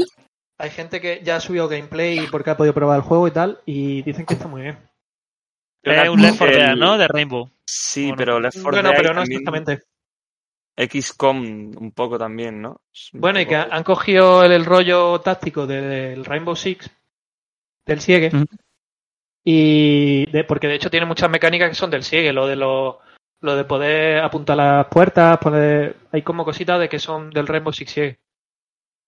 hay 0.60 0.70
gente 0.70 1.02
que 1.02 1.22
ya 1.24 1.38
ha 1.38 1.40
subido 1.40 1.68
gameplay 1.68 2.28
porque 2.30 2.52
ha 2.52 2.58
podido 2.58 2.74
probar 2.74 2.98
el 2.98 3.02
juego 3.04 3.28
y 3.28 3.32
tal, 3.32 3.60
y 3.66 4.04
dicen 4.04 4.26
que 4.26 4.36
está 4.36 4.48
muy 4.48 4.62
bien. 4.62 4.78
Es 5.84 6.10
un 6.10 6.22
Left 6.22 6.38
4 6.38 6.56
Dead, 6.56 6.72
el- 6.74 6.80
¿no? 6.80 6.98
De 6.98 7.08
Rainbow. 7.08 7.50
Sí, 7.66 8.04
Bueno. 8.04 8.18
pero 8.18 8.40
Left 8.40 8.58
4 8.62 8.72
Bueno, 8.72 8.90
Dead 8.90 8.98
pero 8.98 9.14
no 9.16 9.24
exactamente. 9.24 9.82
XCOM 10.78 11.76
un 11.78 11.92
poco 11.92 12.18
también, 12.18 12.62
¿no? 12.62 12.82
Bueno, 13.14 13.40
y 13.42 13.46
que 13.46 13.56
han 13.56 13.84
cogido 13.84 14.44
el, 14.44 14.52
el 14.52 14.66
rollo 14.66 15.20
táctico 15.22 15.66
del 15.68 16.24
Rainbow 16.24 16.56
Six, 16.56 16.90
del 17.86 18.00
Siege, 18.00 18.30
Mm. 18.36 18.46
y 19.44 20.26
de, 20.32 20.44
porque 20.44 20.68
de 20.68 20.76
hecho 20.76 20.90
tiene 20.92 21.06
muchas 21.06 21.30
mecánicas 21.30 21.70
que 21.70 21.76
son 21.76 21.90
del 21.90 22.04
Siege, 22.04 22.32
lo 22.32 22.46
de 22.48 22.56
lo, 22.56 23.00
lo 23.42 23.56
de 23.56 23.66
poder 23.66 24.20
apuntar 24.24 24.58
las 24.58 24.86
puertas, 24.88 25.38
poder, 25.40 25.98
hay 26.12 26.22
como 26.22 26.46
cositas 26.46 26.80
de 26.80 26.90
que 26.90 27.00
son 27.00 27.30
del 27.32 27.48
Rainbow 27.48 27.74
Six 27.74 27.92
Siege. 27.92 28.20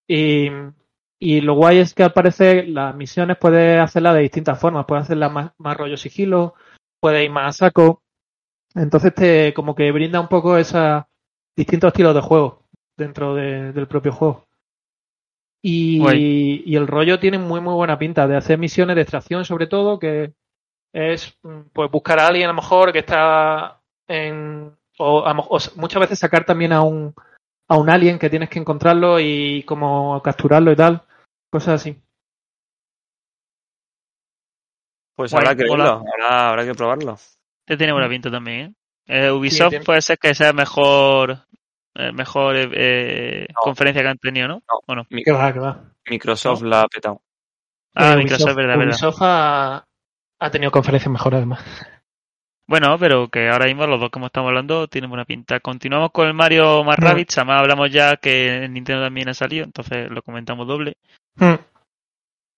Y, 0.08 0.50
y 1.20 1.42
lo 1.42 1.54
guay 1.54 1.78
es 1.80 1.94
que 1.94 2.04
al 2.04 2.14
parecer 2.14 2.68
las 2.70 2.96
misiones 2.96 3.38
puedes 3.38 3.80
hacerlas 3.80 4.16
de 4.16 4.22
distintas 4.22 4.60
formas, 4.60 4.86
puedes 4.86 5.04
hacerlas 5.06 5.32
más, 5.32 5.52
más 5.58 5.78
rollo 5.78 5.98
sigilo, 5.98 6.56
puedes 7.00 7.24
ir 7.24 7.32
más 7.32 7.56
a 7.62 7.66
saco, 7.68 8.02
entonces 8.76 9.14
te 9.14 9.54
como 9.54 9.76
que 9.76 9.92
brinda 9.92 10.20
un 10.20 10.28
poco 10.28 10.58
esos 10.58 11.04
distintos 11.56 11.90
estilos 11.90 12.16
de 12.16 12.22
juego 12.22 12.64
dentro 12.98 13.36
de- 13.36 13.72
del 13.72 13.88
propio 13.88 14.12
juego. 14.12 14.48
Y, 15.62 16.00
y 16.66 16.76
el 16.76 16.88
rollo 16.88 17.20
tiene 17.20 17.38
muy 17.38 17.62
muy 17.62 17.74
buena 17.74 17.98
pinta 17.98 18.28
de 18.28 18.36
hacer 18.36 18.58
misiones 18.58 18.96
de 18.96 19.04
extracción 19.04 19.46
sobre 19.46 19.68
todo, 19.68 19.98
que 20.00 20.34
es 20.92 21.38
pues 21.72 21.90
buscar 21.90 22.20
a 22.20 22.28
alguien 22.28 22.46
a 22.46 22.48
lo 22.50 22.56
mejor 22.56 22.92
que 22.92 23.00
está 23.00 23.80
en 24.08 24.76
o, 25.00 25.26
a 25.26 25.34
mejor- 25.34 25.60
o 25.62 25.80
muchas 25.80 26.00
veces 26.02 26.20
sacar 26.20 26.46
también 26.46 26.72
a 26.74 26.82
un 26.84 27.14
a 27.70 27.78
un 27.78 27.90
alien 27.90 28.20
que 28.20 28.30
tienes 28.30 28.50
que 28.50 28.60
encontrarlo 28.60 29.20
y 29.20 29.64
como 29.64 30.22
capturarlo 30.22 30.72
y 30.72 30.76
tal, 30.76 31.02
cosas 31.52 31.76
así. 31.82 32.00
Pues 35.16 35.32
Guay, 35.32 35.44
habrá 35.44 35.56
que 35.56 35.64
verlo, 35.70 36.04
habrá, 36.14 36.50
habrá 36.50 36.66
que 36.66 36.74
probarlo. 36.76 37.14
Este 37.66 37.78
tiene 37.78 37.94
buena 37.94 38.10
pinta 38.10 38.30
también, 38.32 38.76
¿eh? 39.08 39.26
Eh, 39.28 39.32
Ubisoft 39.32 39.70
tiene- 39.70 39.86
puede 39.86 40.02
ser 40.02 40.18
que 40.18 40.34
sea 40.34 40.54
mejor 40.54 41.38
eh, 41.96 42.12
mejor 42.12 42.56
eh, 42.56 42.70
eh, 42.74 43.48
No. 43.50 43.62
conferencia 43.62 44.02
que 44.02 44.08
han 44.10 44.18
tenido, 44.18 44.48
¿no? 44.48 44.56
No. 44.56 44.80
¿O 44.88 44.96
no? 44.96 45.06
Que 45.06 45.32
va, 45.32 45.54
que 45.54 45.60
va. 45.60 45.84
Microsoft 46.10 46.64
la 46.64 46.82
ha 46.82 46.88
petado. 46.88 47.22
Ah, 47.96 48.16
Microsoft, 48.16 48.56
verdad, 48.56 48.78
verdad. 48.78 48.94
Ubisoft 48.94 49.18
ha, 49.22 49.86
ha 50.40 50.52
tenido 50.52 50.72
conferencias 50.72 51.12
mejores 51.12 51.38
además. 51.38 51.64
Bueno, 52.74 52.98
pero 52.98 53.28
que 53.30 53.50
ahora 53.50 53.68
mismo 53.68 53.86
los 53.86 54.00
dos 54.00 54.10
como 54.10 54.26
estamos 54.26 54.48
hablando 54.50 54.88
tienen 54.88 55.08
buena 55.08 55.26
pinta. 55.26 55.60
Continuamos 55.60 56.10
con 56.12 56.26
el 56.28 56.34
Mario 56.34 56.84
más 56.84 56.98
Mm. 56.98 57.04
Rabbids. 57.04 57.38
Además 57.38 57.60
hablamos 57.62 57.92
ya 57.92 58.18
que 58.18 58.64
en 58.64 58.74
Nintendo 58.74 59.04
también 59.04 59.30
ha 59.30 59.36
salido, 59.36 59.64
entonces 59.64 60.10
lo 60.10 60.24
comentamos 60.24 60.66
doble. 60.68 60.98
Hmm. 61.36 61.54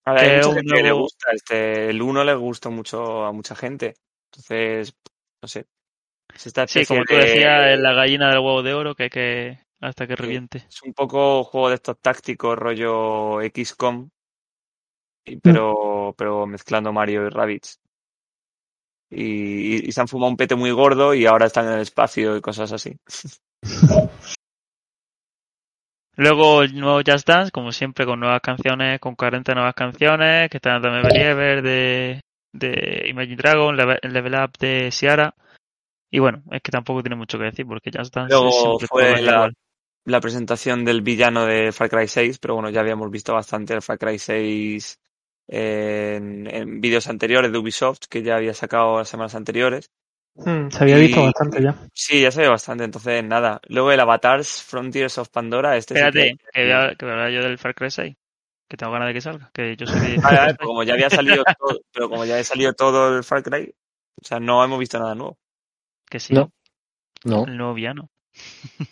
A 0.06 0.14
ver, 0.14 0.24
hay 0.24 0.36
mucha 0.38 0.48
un 0.48 0.56
gente 0.56 0.74
que 0.74 0.84
le 0.84 0.92
gusta. 0.94 1.32
Este, 1.34 1.90
el 1.90 2.02
1 2.02 2.24
le 2.24 2.34
gustó 2.34 2.72
mucho 2.72 3.26
a 3.26 3.34
mucha 3.34 3.58
gente. 3.58 3.96
Entonces, 4.32 4.96
no 5.42 5.50
sé. 5.50 5.66
Es 6.34 6.48
esta 6.48 6.66
Sí, 6.66 6.86
como 6.86 7.04
tú 7.04 7.14
de- 7.14 7.20
decías, 7.26 7.72
es 7.74 7.80
la 7.82 7.92
gallina 7.92 8.30
del 8.30 8.40
huevo 8.40 8.64
de 8.64 8.74
oro 8.74 8.96
que 8.96 9.04
hay 9.04 9.10
que 9.10 9.60
hasta 9.82 10.08
que 10.08 10.16
reviente. 10.16 10.60
Es 10.70 10.82
un 10.84 10.94
poco 10.94 11.44
juego 11.44 11.68
de 11.68 11.76
estos 11.76 12.00
tácticos, 12.00 12.58
rollo 12.58 13.42
XCOM, 13.42 14.08
y- 15.26 15.36
pero, 15.42 16.16
pero 16.18 16.48
mezclando 16.48 16.94
Mario 16.94 17.26
y 17.26 17.30
Rabbids. 17.32 17.82
Y, 19.10 19.88
y 19.88 19.92
se 19.92 20.02
han 20.02 20.08
fumado 20.08 20.32
un 20.32 20.38
pete 20.38 20.56
muy 20.56 20.72
gordo 20.72 21.14
y 21.14 21.26
ahora 21.26 21.46
están 21.46 21.68
en 21.68 21.74
el 21.74 21.82
espacio 21.82 22.36
y 22.38 22.42
cosas 22.42 22.72
así. 22.72 22.98
Luego 26.18 26.64
el 26.64 26.80
nuevo 26.80 27.02
Just 27.06 27.28
Dance, 27.28 27.52
como 27.52 27.72
siempre, 27.72 28.06
con 28.06 28.20
nuevas 28.20 28.42
canciones, 28.42 29.00
con 29.00 29.16
40 29.16 29.54
nuevas 29.54 29.74
canciones, 29.74 30.50
que 30.50 30.58
están 30.58 30.82
también 30.82 31.04
Believer 31.04 31.62
de, 31.62 32.22
de 32.54 33.08
Imagine 33.10 33.36
Dragon, 33.36 33.76
Level, 33.76 34.00
Level 34.02 34.36
Up 34.36 34.52
de 34.58 34.92
Ciara. 34.92 35.36
Y 36.10 36.20
bueno, 36.20 36.42
es 36.52 36.62
que 36.62 36.72
tampoco 36.72 37.02
tiene 37.02 37.18
mucho 37.18 37.38
que 37.38 37.46
decir 37.46 37.66
porque 37.68 37.92
Just 37.94 38.16
Dance 38.16 38.34
Luego 38.34 38.80
fue 38.80 39.22
la-. 39.22 39.52
La 40.08 40.22
presentación 40.22 40.86
del 40.86 41.02
villano 41.02 41.48
de 41.48 41.72
Far 41.72 41.90
Cry 41.90 42.08
6, 42.08 42.38
pero 42.38 42.54
bueno, 42.54 42.70
ya 42.70 42.80
habíamos 42.82 43.10
visto 43.10 43.34
bastante 43.34 43.74
el 43.74 43.82
Far 43.82 43.98
Cry 43.98 44.20
6 44.20 45.00
en, 45.48 46.48
en 46.48 46.82
vídeos 46.82 47.08
anteriores 47.08 47.52
de 47.52 47.58
Ubisoft, 47.58 48.02
que 48.10 48.24
ya 48.24 48.36
había 48.38 48.54
sacado 48.54 48.98
las 49.00 49.10
semanas 49.10 49.36
anteriores. 49.36 49.92
Hmm, 50.36 50.70
se 50.70 50.84
había 50.84 50.98
Y- 50.98 51.08
visto 51.08 51.24
bastante 51.24 51.62
ya. 51.64 51.76
Sí, 51.94 52.22
ya 52.22 52.32
se 52.32 52.42
ve 52.42 52.48
bastante, 52.50 52.84
entonces 52.84 53.24
nada. 53.24 53.62
Luego 53.68 53.92
el 53.92 54.00
Avatars 54.00 54.64
Frontiers 54.64 55.18
of 55.18 55.30
Pandora, 55.30 55.78
este 55.78 55.94
sí 55.94 56.00
Espérate, 56.02 56.32
que- 56.38 56.46
que 56.54 56.64
voy 56.64 56.72
a, 56.72 56.96
que 56.96 57.06
voy 57.06 57.14
hablar 57.14 57.32
yo 57.32 57.42
del 57.42 57.58
Far 57.58 57.74
Cry 57.76 57.90
6. 57.92 58.16
Que 58.68 58.78
tengo 58.78 58.92
ganas 58.92 59.08
de 59.10 59.14
que 59.14 59.22
salga. 59.22 59.50
Que 59.54 59.76
yo 59.78 59.86
soy. 59.86 60.18
Vale, 60.18 60.38
vale, 60.38 60.58
como 60.58 60.84
ya 60.84 60.94
había 60.94 61.10
salido 61.10 61.44
todo, 61.60 61.80
pero 61.94 62.10
como 62.10 62.26
ya 62.26 62.34
había 62.34 62.44
salido 62.44 62.74
todo 62.74 63.16
el 63.18 63.24
Far 63.24 63.44
Cry, 63.44 63.74
o 64.22 64.26
sea, 64.26 64.40
no 64.40 64.64
hemos 64.64 64.80
visto 64.80 64.98
nada 65.00 65.14
nuevo. 65.16 65.38
Que 66.10 66.20
sí, 66.20 66.34
No. 66.34 66.52
No. 67.24 67.46
el 67.46 67.56
nuevo 67.58 67.74
villano. 67.74 68.10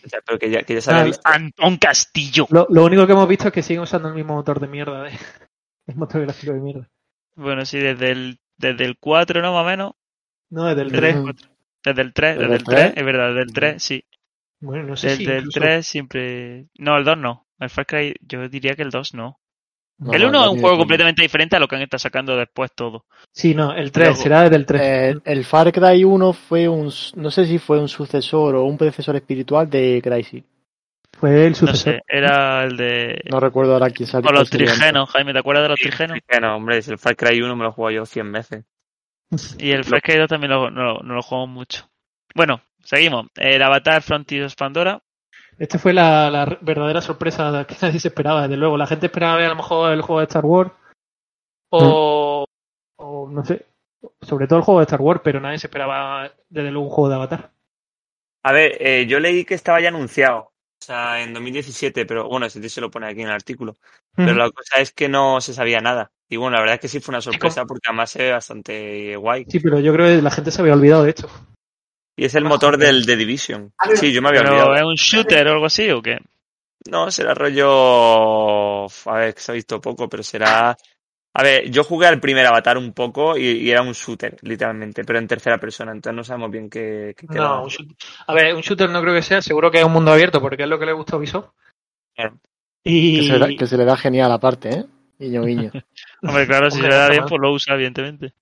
O 0.06 0.10
sea, 0.10 0.20
pero 0.26 0.40
que 0.40 0.50
ya, 0.50 0.64
que 0.64 0.76
ya 0.76 0.82
se 0.82 0.92
había 0.92 1.02
Ah, 1.02 1.06
visto. 1.06 1.22
Antón 1.26 1.78
Castillo. 1.78 2.48
Lo, 2.52 2.66
lo 2.70 2.86
único 2.86 3.06
que 3.06 3.12
hemos 3.14 3.28
visto 3.28 3.48
es 3.48 3.54
que 3.54 3.62
siguen 3.62 3.82
usando 3.84 4.08
el 4.08 4.14
mismo 4.16 4.36
motor 4.36 4.60
de 4.62 4.68
mierda. 4.68 5.04
De, 5.04 5.12
el 5.88 5.96
motor 5.96 6.22
gráfico 6.22 6.54
de 6.54 6.60
mierda. 6.60 6.90
Bueno, 7.36 7.66
sí, 7.66 7.80
desde 7.80 8.12
el, 8.12 8.40
desde 8.58 8.86
el 8.86 8.98
4, 8.98 9.42
¿no? 9.42 9.54
Más 9.54 9.64
o 9.64 9.68
menos. 9.68 9.94
No, 10.50 10.66
desde 10.66 10.82
el 10.84 10.92
Desde 10.92 11.02
3. 11.14 11.16
el, 11.16 11.36
desde 11.84 12.02
el 12.02 12.14
3, 12.14 12.38
¿Desde 12.38 12.46
el 12.46 12.54
el 12.54 12.64
3, 12.64 12.80
3? 12.80 12.94
es 12.98 13.06
verdad, 13.06 13.28
desde 13.30 13.42
el 13.42 13.54
3, 13.54 13.84
sí. 13.84 14.06
Bueno, 14.60 14.84
no 14.84 14.96
sé 14.96 15.16
si 15.16 15.26
Desde 15.26 15.34
el 15.38 15.46
incluso- 15.46 15.60
3 15.60 15.88
siempre... 15.88 16.68
No, 16.78 16.98
el 16.98 17.04
2 17.04 17.18
no. 17.18 17.48
El 17.60 17.70
Far 17.70 17.86
Cry, 17.86 18.14
yo 18.22 18.48
diría 18.50 18.76
que 18.76 18.82
el 18.84 18.92
2 18.92 19.14
no. 19.14 19.40
No, 20.00 20.12
el 20.14 20.22
no, 20.24 20.28
1 20.30 20.40
no 20.40 20.46
es 20.46 20.52
un 20.54 20.60
juego 20.62 20.78
completamente 20.78 21.22
diferente 21.22 21.56
a 21.56 21.60
lo 21.60 21.68
que 21.68 21.76
han 21.76 21.82
estado 21.82 22.00
sacando 22.00 22.36
después 22.36 22.72
todo. 22.76 23.06
Sí, 23.32 23.54
no, 23.56 23.74
el 23.74 23.92
3, 23.92 24.08
Luego- 24.10 24.22
será 24.24 24.42
desde 24.44 24.56
el 24.58 24.66
3. 24.66 24.82
Eh, 24.82 25.20
el 25.26 25.46
Far 25.46 25.72
Cry 25.72 26.04
1 26.04 26.34
fue 26.34 26.68
un, 26.68 26.92
no 27.16 27.32
sé 27.32 27.46
si 27.46 27.58
fue 27.60 27.80
un 27.80 27.88
sucesor 27.90 28.56
o 28.56 28.64
un 28.66 28.78
predecesor 28.78 29.16
espiritual 29.16 29.70
de 29.70 30.02
Crysis. 30.04 30.44
Fue 31.24 31.46
el 31.46 31.52
No 31.52 31.56
sucesor. 31.56 31.94
sé, 31.94 32.02
era 32.06 32.66
el 32.66 32.76
de... 32.76 33.22
No 33.32 33.40
recuerdo 33.40 33.72
ahora 33.72 33.90
quién 33.92 34.08
salió. 34.08 34.28
Con 34.28 34.36
los 34.36 34.50
trigenos, 34.50 35.10
Jaime, 35.10 35.32
¿te 35.32 35.40
acuerdas 35.40 35.64
de 35.64 35.70
los 35.70 35.80
trigenos? 35.80 36.20
No, 36.42 36.58
hombre, 36.58 36.80
el 36.86 36.98
Far 36.98 37.16
Cry 37.16 37.42
1 37.42 37.56
me 37.56 37.64
lo 37.64 37.70
he 37.70 37.72
jugado 37.72 37.92
yo 37.96 38.06
100 38.06 38.32
veces. 38.34 38.66
Y 39.58 39.72
el 39.72 39.86
Far 39.86 40.02
Cry 40.02 40.18
2 40.18 40.28
también 40.28 40.52
lo, 40.52 40.70
no, 40.70 41.00
no 41.00 41.14
lo 41.14 41.22
jugamos 41.22 41.48
mucho. 41.48 41.90
Bueno, 42.36 42.60
seguimos. 42.84 43.28
El 43.36 43.64
Avatar 43.64 44.02
Frontiers 44.02 44.52
of 44.52 44.58
Pandora. 44.58 45.02
Este 45.58 45.80
fue 45.80 45.94
la, 45.94 46.30
la 46.30 46.58
verdadera 46.60 47.00
sorpresa 47.00 47.66
que 47.70 47.78
nadie 47.82 48.02
se 48.02 48.10
esperaba, 48.10 48.42
desde 48.42 48.58
luego. 48.58 48.76
La 48.76 48.88
gente 48.88 49.06
esperaba 49.06 49.38
ver 49.38 49.46
a 49.46 49.50
lo 49.52 49.56
mejor 49.56 49.94
el 49.94 50.02
juego 50.02 50.20
de 50.20 50.26
Star 50.26 50.46
Wars 50.46 50.72
o, 51.70 52.46
o 52.98 53.30
no 53.30 53.46
sé, 53.46 53.66
sobre 54.22 54.48
todo 54.48 54.60
el 54.60 54.66
juego 54.66 54.82
de 54.82 54.86
Star 54.88 55.00
Wars, 55.00 55.22
pero 55.24 55.40
nadie 55.40 55.58
se 55.58 55.68
esperaba 55.68 56.30
desde 56.50 56.70
luego 56.70 56.88
un 56.88 56.94
juego 56.94 57.08
de 57.08 57.16
Avatar. 57.16 57.52
A 58.44 58.52
ver, 58.52 58.76
eh, 58.82 59.06
yo 59.08 59.22
leí 59.22 59.46
que 59.46 59.54
estaba 59.54 59.80
ya 59.80 59.88
anunciado, 59.88 60.40
o 60.40 60.53
sea, 60.84 61.22
en 61.22 61.34
2017, 61.34 62.06
pero 62.06 62.28
bueno, 62.28 62.46
ese 62.46 62.68
se 62.70 62.82
lo 62.82 62.92
pone 62.92 63.08
aquí 63.08 63.22
en 63.22 63.28
el 63.28 63.34
artículo. 63.34 63.76
Pero 64.16 64.34
la 64.34 64.50
cosa 64.52 64.80
es 64.80 64.92
que 64.92 65.10
no 65.10 65.42
se 65.42 65.54
sabía 65.54 65.80
nada. 65.80 66.12
Y 66.30 66.38
bueno, 66.38 66.56
la 66.56 66.62
verdad 66.62 66.76
es 66.76 66.82
que 66.82 66.88
sí 66.88 67.00
fue 67.00 67.14
una 67.14 67.22
sorpresa 67.22 67.66
porque 67.66 67.88
además 67.88 68.12
se 68.12 68.24
ve 68.24 68.32
bastante 68.32 69.16
guay. 69.16 69.46
Sí, 69.48 69.60
pero 69.60 69.80
yo 69.80 69.94
creo 69.94 70.08
que 70.08 70.22
la 70.22 70.32
gente 70.32 70.52
se 70.52 70.62
había 70.62 70.74
olvidado 70.74 71.04
de 71.04 71.10
esto. 71.10 71.30
Y 72.16 72.26
es 72.26 72.36
el 72.36 72.44
motor 72.44 72.78
del 72.78 73.06
The 73.06 73.16
Division. 73.16 73.74
Sí, 73.96 74.14
yo 74.14 74.22
me 74.22 74.30
había 74.30 74.42
¿Pero 74.42 74.54
olvidado. 74.54 74.76
es 74.76 74.84
un 74.84 74.96
shooter 74.96 75.48
o 75.48 75.52
algo 75.52 75.66
así 75.66 75.90
o 75.90 76.02
qué? 76.02 76.20
No, 76.90 77.10
será 77.10 77.34
rollo. 77.34 78.86
A 78.86 79.18
ver, 79.18 79.34
que 79.34 79.42
se 79.42 79.52
ha 79.52 79.56
visto 79.56 79.82
poco, 79.82 80.10
pero 80.10 80.22
será. 80.22 80.78
A 81.36 81.42
ver, 81.44 81.70
yo 81.72 81.84
jugué 81.84 82.06
al 82.08 82.20
primer 82.20 82.46
avatar 82.46 82.78
un 82.78 82.94
poco 82.94 83.36
y, 83.38 83.44
y 83.48 83.72
era 83.72 83.82
un 83.82 83.94
shooter, 83.94 84.38
literalmente, 84.44 85.04
pero 85.04 85.18
en 85.18 85.28
tercera 85.28 85.58
persona, 85.60 85.92
entonces 85.92 86.16
no 86.16 86.24
sabemos 86.24 86.52
bien 86.52 86.70
qué, 86.70 87.16
qué. 87.18 87.26
No, 87.38 87.64
un 87.64 87.70
shooter. 87.70 87.96
A 88.28 88.34
ver, 88.36 88.54
un 88.54 88.62
shooter 88.62 88.90
no 88.90 89.02
creo 89.02 89.16
que 89.16 89.22
sea, 89.24 89.42
seguro 89.42 89.72
que 89.72 89.80
es 89.80 89.84
un 89.84 89.94
mundo 89.94 90.12
abierto 90.12 90.40
porque 90.40 90.64
es 90.64 90.70
lo 90.70 90.78
que 90.78 90.86
le 90.86 90.94
gusta 90.94 91.16
a 91.16 91.20
Ubisoft. 91.20 91.50
Claro. 92.16 92.38
Y 92.84 93.18
Que 93.18 93.24
se, 93.24 93.34
le 93.34 93.40
da, 93.40 93.48
que 93.58 93.66
se 93.68 93.78
le 93.78 93.86
da 93.86 93.98
genial 93.98 94.32
aparte, 94.32 94.70
¿eh? 94.70 94.86
Guiño, 95.18 95.44
guiño. 95.46 95.72
Hombre, 96.22 96.46
claro, 96.46 96.70
si 96.70 96.78
Hombre, 96.78 96.92
se 96.92 96.96
le 96.98 97.02
da 97.02 97.10
bien, 97.10 97.24
pues 97.28 97.42
lo 97.42 97.52
usa, 97.52 97.74
evidentemente. 97.76 98.34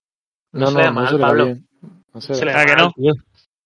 No 0.52 0.62
No, 0.62 0.68
se 0.68 0.74
no, 0.74 0.80
le 0.80 0.84
da 0.84 0.92
no 0.92 0.96
mal, 0.96 1.08
se 1.08 1.14
le 1.14 1.20
da 1.22 1.34
bien. 1.34 1.68
No 2.14 2.22
se 2.22 2.34
le 2.34 2.40
se 2.40 2.46
da 2.46 2.52
le 2.52 2.52
Ah, 2.52 2.58
da 2.60 2.66
que 2.66 2.82
no. 2.82 2.92
tío. 2.92 3.14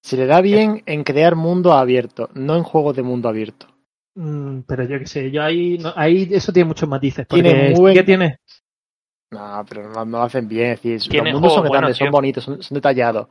Se 0.03 0.17
le 0.17 0.25
da 0.27 0.41
bien 0.41 0.83
en 0.85 1.03
crear 1.03 1.35
mundo 1.35 1.73
abierto, 1.73 2.29
no 2.35 2.55
en 2.57 2.61
juegos 2.63 2.95
de 2.95 3.01
mundo 3.01 3.27
abierto. 3.27 3.67
Mm, 4.13 4.59
pero 4.67 4.83
yo 4.83 4.99
qué 4.99 5.07
sé, 5.07 5.31
yo 5.31 5.41
ahí, 5.41 5.79
no- 5.79 5.93
ahí 5.95 6.27
eso 6.31 6.53
tiene 6.53 6.67
muchos 6.67 6.87
matices. 6.87 7.25
Porque 7.27 7.41
Tiene 7.41 7.69
muy 7.71 7.79
buen- 7.79 7.93
¿qué 7.95 8.03
tiene? 8.03 8.37
No, 9.35 9.65
pero 9.67 9.89
no, 9.89 10.05
no 10.05 10.17
lo 10.19 10.23
hacen 10.23 10.47
bien. 10.47 10.71
Es 10.71 10.81
decir, 10.81 11.13
los 11.23 11.33
mundos 11.33 11.53
son 11.53 11.69
grandes, 11.69 11.97
son 11.97 12.11
bonitos, 12.11 12.43
son, 12.43 12.63
son 12.63 12.75
detallados. 12.75 13.27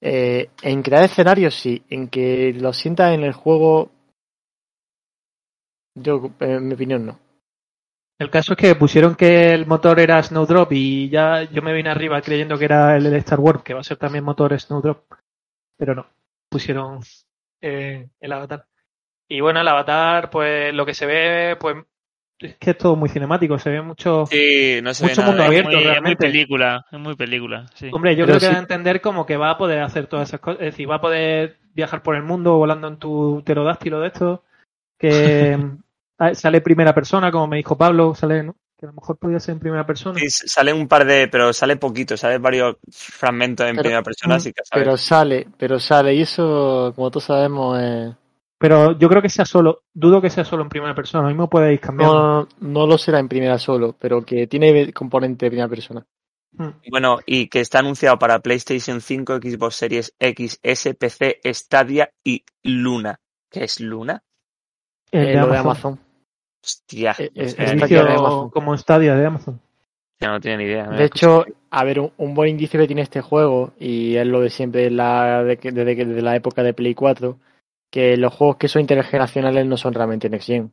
Eh, 0.00 0.50
en 0.62 0.82
crear 0.82 1.04
escenarios 1.04 1.54
sí, 1.54 1.82
en 1.88 2.08
que 2.08 2.52
lo 2.52 2.72
sientas 2.72 3.14
en 3.14 3.24
el 3.24 3.32
juego, 3.32 3.90
yo, 5.94 6.30
en 6.40 6.68
mi 6.68 6.74
opinión, 6.74 7.06
no. 7.06 7.18
El 8.20 8.30
caso 8.30 8.52
es 8.52 8.58
que 8.58 8.74
pusieron 8.74 9.14
que 9.14 9.54
el 9.54 9.66
motor 9.66 10.00
era 10.00 10.22
Snowdrop 10.22 10.72
y 10.72 11.08
ya 11.08 11.44
yo 11.44 11.62
me 11.62 11.72
vine 11.72 11.90
arriba 11.90 12.20
creyendo 12.20 12.58
que 12.58 12.64
era 12.64 12.96
el 12.96 13.04
de 13.04 13.18
Star 13.18 13.40
Wars, 13.40 13.62
que 13.62 13.74
va 13.74 13.80
a 13.80 13.84
ser 13.84 13.96
también 13.96 14.24
motor 14.24 14.58
Snowdrop. 14.58 15.04
Pero 15.76 15.94
no, 15.94 16.06
pusieron 16.50 17.00
eh, 17.60 18.08
el 18.20 18.32
avatar. 18.32 18.66
Y 19.28 19.40
bueno, 19.40 19.60
el 19.60 19.68
avatar, 19.68 20.30
pues 20.30 20.74
lo 20.74 20.84
que 20.84 20.94
se 20.94 21.06
ve, 21.06 21.56
pues 21.60 21.76
es 22.38 22.56
que 22.56 22.70
es 22.70 22.78
todo 22.78 22.94
muy 22.96 23.08
cinemático, 23.08 23.58
se 23.58 23.70
ve 23.70 23.82
mucho... 23.82 24.26
Sí, 24.26 24.80
no 24.82 24.94
se 24.94 25.04
Mucho 25.04 25.22
ve 25.22 25.26
mundo 25.26 25.42
nada. 25.42 25.44
Es 25.44 25.48
abierto, 25.48 25.70
muy, 25.70 25.78
es 25.78 25.84
muy 25.84 25.90
realmente. 25.92 26.26
película, 26.26 26.86
es 26.90 26.98
muy 26.98 27.16
película, 27.16 27.66
sí. 27.74 27.90
Hombre, 27.92 28.14
yo 28.14 28.26
Pero 28.26 28.38
creo 28.38 28.48
que 28.48 28.54
da 28.54 28.60
a 28.60 28.62
entender 28.62 29.00
como 29.00 29.26
que 29.26 29.36
va 29.36 29.50
a 29.50 29.58
poder 29.58 29.80
hacer 29.80 30.06
todas 30.06 30.28
esas 30.28 30.40
cosas. 30.40 30.60
Es 30.60 30.66
decir, 30.66 30.88
va 30.90 30.96
a 30.96 31.00
poder 31.00 31.58
viajar 31.74 32.02
por 32.02 32.14
el 32.14 32.22
mundo 32.22 32.56
volando 32.56 32.88
en 32.88 32.96
tu 32.98 33.42
pterodáctilo 33.44 34.00
de 34.00 34.06
esto. 34.08 34.44
Que 34.98 35.58
ah, 36.18 36.34
sale 36.34 36.60
primera 36.60 36.94
persona, 36.94 37.30
como 37.32 37.48
me 37.48 37.56
dijo 37.56 37.76
Pablo, 37.76 38.14
sale, 38.14 38.42
¿no? 38.42 38.56
Que 38.78 38.86
a 38.86 38.90
lo 38.90 38.94
mejor 38.94 39.16
podría 39.18 39.40
ser 39.40 39.54
en 39.54 39.58
primera 39.58 39.84
persona. 39.84 40.20
Sí, 40.20 40.30
sale 40.30 40.72
un 40.72 40.86
par 40.86 41.04
de, 41.04 41.26
pero 41.26 41.52
sale 41.52 41.74
poquito, 41.76 42.16
sale 42.16 42.38
varios 42.38 42.76
fragmentos 42.92 43.66
en 43.66 43.72
Pero- 43.74 43.82
primera 43.82 44.02
persona, 44.04 44.36
así 44.36 44.52
que 44.52 44.62
sabes. 44.64 44.84
Pero 44.84 44.96
sale, 44.96 45.48
pero 45.58 45.80
sale, 45.80 46.14
y 46.14 46.22
eso, 46.22 46.92
como 46.94 47.10
todos 47.10 47.24
sabemos, 47.24 47.80
es... 47.80 48.14
Pero 48.58 48.98
yo 48.98 49.08
creo 49.08 49.22
que 49.22 49.28
sea 49.28 49.44
solo, 49.44 49.82
dudo 49.94 50.20
que 50.20 50.30
sea 50.30 50.44
solo 50.44 50.62
en 50.64 50.68
primera 50.68 50.94
persona. 50.94 51.22
Lo 51.22 51.28
mismo 51.28 51.48
podéis 51.48 51.80
cambiar. 51.80 52.10
No, 52.10 52.40
no, 52.42 52.48
no 52.60 52.86
lo 52.86 52.98
será 52.98 53.18
en 53.20 53.28
primera 53.28 53.56
solo, 53.58 53.94
pero 53.98 54.24
que 54.24 54.46
tiene 54.48 54.92
componente 54.92 55.46
de 55.46 55.50
primera 55.50 55.68
persona. 55.68 56.04
Bueno, 56.90 57.18
y 57.26 57.46
que 57.48 57.60
está 57.60 57.78
anunciado 57.80 58.18
para 58.18 58.40
PlayStation 58.40 59.00
5, 59.00 59.36
Xbox 59.36 59.74
Series 59.76 60.14
X, 60.18 60.58
S, 60.62 60.94
PC, 60.94 61.40
Stadia 61.52 62.10
y 62.24 62.42
Luna. 62.64 63.20
¿Qué 63.50 63.64
es 63.64 63.80
Luna? 63.80 64.22
El 65.12 65.22
Eh, 65.22 65.26
de 65.28 65.34
lo 65.36 65.46
de 65.46 65.56
Amazon. 65.58 65.92
Amazon. 65.92 66.00
Hostia, 66.64 67.14
Eh, 67.18 67.30
eh, 67.34 67.54
de 67.54 68.00
Amazon. 68.00 68.50
como 68.50 68.76
Stadia 68.76 69.14
de 69.14 69.26
Amazon. 69.26 69.60
ya 70.20 70.30
no 70.32 70.40
tiene 70.40 70.56
ni 70.58 70.64
idea. 70.64 70.88
De 70.88 71.04
hecho, 71.04 71.44
a 71.70 71.84
ver, 71.84 72.00
un, 72.00 72.12
un 72.16 72.34
buen 72.34 72.50
indicio 72.50 72.80
que 72.80 72.88
tiene 72.88 73.02
este 73.02 73.20
juego, 73.20 73.72
y 73.78 74.16
es 74.16 74.26
lo 74.26 74.40
de 74.40 74.50
siempre 74.50 74.90
la, 74.90 75.44
de 75.44 75.56
desde, 75.56 75.94
que- 75.96 76.04
desde 76.04 76.22
la 76.22 76.34
época 76.34 76.64
de 76.64 76.74
Play 76.74 76.94
4, 76.96 77.38
que 77.90 78.16
los 78.16 78.32
juegos 78.34 78.56
que 78.56 78.68
son 78.68 78.80
intergeneracionales 78.80 79.66
no 79.66 79.76
son 79.76 79.94
realmente 79.94 80.28
Next 80.28 80.46
Gen. 80.46 80.72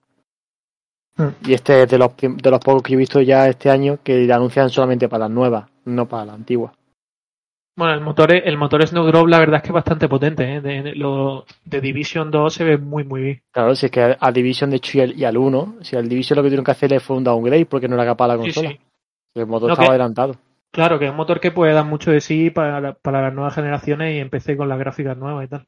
Hmm. 1.17 1.29
Y 1.45 1.53
este 1.53 1.83
es 1.83 1.89
de 1.89 1.97
los, 1.97 2.11
de 2.17 2.51
los 2.51 2.59
pocos 2.59 2.83
que 2.83 2.93
he 2.93 2.97
visto 2.97 3.21
ya 3.21 3.47
este 3.47 3.69
año 3.69 3.99
que 4.03 4.31
anuncian 4.31 4.69
solamente 4.69 5.07
para 5.07 5.25
las 5.25 5.31
nuevas, 5.31 5.65
no 5.85 6.07
para 6.07 6.25
las 6.25 6.35
antiguas. 6.35 6.73
Bueno, 7.77 7.93
el 7.93 8.01
motor, 8.01 8.33
es- 8.33 8.43
el 8.45 8.57
motor 8.57 8.85
Snowdrop 8.87 9.27
la 9.27 9.39
verdad 9.39 9.57
es 9.57 9.61
que 9.63 9.67
es 9.69 9.73
bastante 9.73 10.07
potente. 10.07 10.55
¿eh? 10.55 10.61
De, 10.61 10.81
de- 10.81 10.95
lo, 10.95 11.45
de 11.65 11.81
Division 11.81 12.31
2 12.31 12.53
se 12.53 12.63
ve 12.63 12.77
muy, 12.77 13.03
muy 13.03 13.21
bien. 13.21 13.41
Claro, 13.51 13.75
si 13.75 13.85
es 13.87 13.91
que 13.91 14.01
a, 14.01 14.17
a 14.19 14.31
Division 14.31 14.69
de 14.69 14.77
hecho 14.77 14.97
y 14.97 15.01
al, 15.01 15.17
y 15.19 15.25
al 15.25 15.37
1, 15.37 15.75
si 15.81 15.95
al 15.95 16.07
Division 16.07 16.37
lo 16.37 16.43
que 16.43 16.49
tuvieron 16.49 16.65
que 16.65 16.71
hacer 16.71 16.99
fue 17.01 17.17
un 17.17 17.23
downgrade 17.23 17.65
porque 17.65 17.87
no 17.87 17.95
era 17.95 18.05
capaz 18.05 18.27
la 18.27 18.35
Sí, 18.35 18.39
consola. 18.41 18.69
sí. 18.69 18.79
El 19.35 19.47
motor 19.47 19.71
estaba 19.71 19.87
que- 19.87 19.91
adelantado. 19.91 20.35
Claro, 20.71 20.99
que 20.99 21.05
es 21.05 21.11
un 21.11 21.17
motor 21.17 21.39
que 21.39 21.51
puede 21.51 21.71
dar 21.73 21.85
mucho 21.85 22.11
de 22.11 22.19
sí 22.19 22.49
para, 22.49 22.93
para 22.95 23.21
las 23.21 23.33
nuevas 23.33 23.55
generaciones 23.55 24.13
y 24.15 24.19
empecé 24.19 24.57
con 24.57 24.67
las 24.67 24.77
gráficas 24.79 25.17
nuevas 25.17 25.45
y 25.45 25.47
tal. 25.47 25.65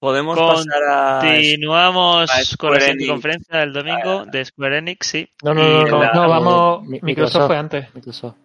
Podemos 0.00 0.38
pasar 0.38 0.82
a. 0.88 1.18
Continuamos 1.20 2.30
a 2.30 2.56
con 2.56 2.72
la 2.72 3.06
conferencia 3.06 3.58
del 3.58 3.72
domingo 3.74 4.24
de 4.24 4.44
Square 4.46 4.78
Enix, 4.78 5.06
sí. 5.06 5.30
No, 5.42 5.52
no, 5.52 5.62
no, 5.86 6.00
la- 6.00 6.12
no, 6.14 6.22
No, 6.22 6.28
vamos. 6.28 6.82
Mi- 6.86 7.00
Microsoft, 7.02 7.04
Microsoft. 7.04 7.46
fue 7.46 7.56
antes. 7.58 7.94
Microsoft. 7.94 8.36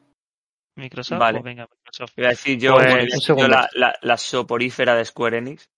Microsoft, 0.78 1.20
Vale. 1.20 1.40
pues 1.40 1.44
venga, 1.46 1.68
Microsoft. 1.72 2.14
Iba 2.18 2.28
a 2.28 2.32
decir 2.32 2.60
yo, 2.60 2.74
Pues, 2.76 3.26
yo 3.26 3.48
la, 3.48 3.70
la, 3.74 3.96
la 4.02 4.18
soporífera 4.18 4.96
de 4.96 5.06
Square 5.06 5.38
Enix. 5.38 5.70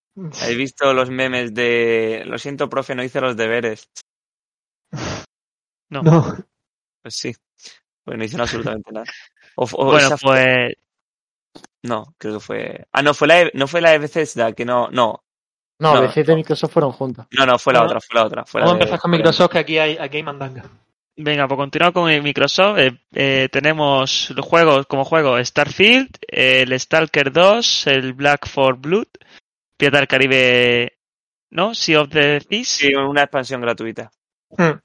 ¿Habéis 0.42 0.58
visto 0.58 0.92
los 0.96 1.12
memes 1.12 1.54
de. 1.54 2.24
Lo 2.26 2.40
siento, 2.40 2.68
profe, 2.68 2.96
no 2.96 3.04
hice 3.04 3.22
los 3.22 3.38
deberes? 3.38 3.88
No. 5.92 6.02
No, 6.02 6.36
Pues 7.04 7.16
sí. 7.16 7.36
Pues 8.04 8.18
no 8.18 8.24
hicieron 8.24 8.42
absolutamente 8.46 8.92
nada. 8.92 9.06
O, 9.56 9.66
o 9.72 9.86
Bueno, 9.86 10.08
esa 10.08 10.18
fue- 10.18 10.76
pues 11.54 11.64
No, 11.84 12.16
creo 12.18 12.34
que 12.36 12.40
fue. 12.40 12.86
Ah, 12.92 13.04
no, 13.04 13.14
fue 13.14 13.28
la, 13.28 13.42
E- 13.42 13.52
no 13.54 13.68
fue 13.68 13.80
la 13.82 13.92
de 13.92 14.00
Bethesda, 14.00 14.54
que 14.54 14.66
no. 14.66 14.90
No, 14.90 15.24
No, 15.80 15.94
No, 15.94 16.02
Bethesda 16.02 16.34
y 16.34 16.38
Microsoft 16.38 16.72
fueron 16.74 16.92
juntas. 16.92 17.28
no, 17.32 17.46
no, 17.46 17.60
fue 17.60 17.74
la 17.74 17.80
No. 17.80 17.86
otra, 17.86 18.00
fue 18.02 18.20
la 18.20 18.26
otra. 18.26 18.46
Fue 18.46 18.62
vamos 18.62 18.74
a 18.74 18.78
empezar 18.80 19.00
con 19.00 19.12
Microsoft, 19.12 19.52
que 19.52 19.60
aquí 19.60 19.78
hay, 19.78 19.98
aquí 20.00 20.18
hay 20.18 20.24
mandanga. 20.24 20.64
venga, 21.16 21.48
pues 21.48 21.58
continuamos 21.58 21.94
con 21.94 22.24
Microsoft. 22.24 22.80
Eh, 22.80 23.00
eh, 23.14 23.50
tenemos 23.52 24.30
los 24.32 24.46
juegos 24.46 24.86
como 24.88 25.04
juego 25.06 25.44
Starfield, 25.44 26.10
el 26.28 26.80
Stalker 26.80 27.32
2, 27.32 27.88
el 27.88 28.14
Black 28.14 28.48
for 28.48 28.78
Blood, 28.78 29.08
Pirata 29.78 29.98
del 30.00 30.08
Caribe, 30.08 30.98
¿no? 31.52 31.74
Sea 31.76 32.02
of 32.02 32.10
the 32.10 32.40
Thieves, 32.42 32.68
Sí, 32.70 32.94
una 32.96 33.24
expansión 33.24 33.62
gratuita. 33.62 34.12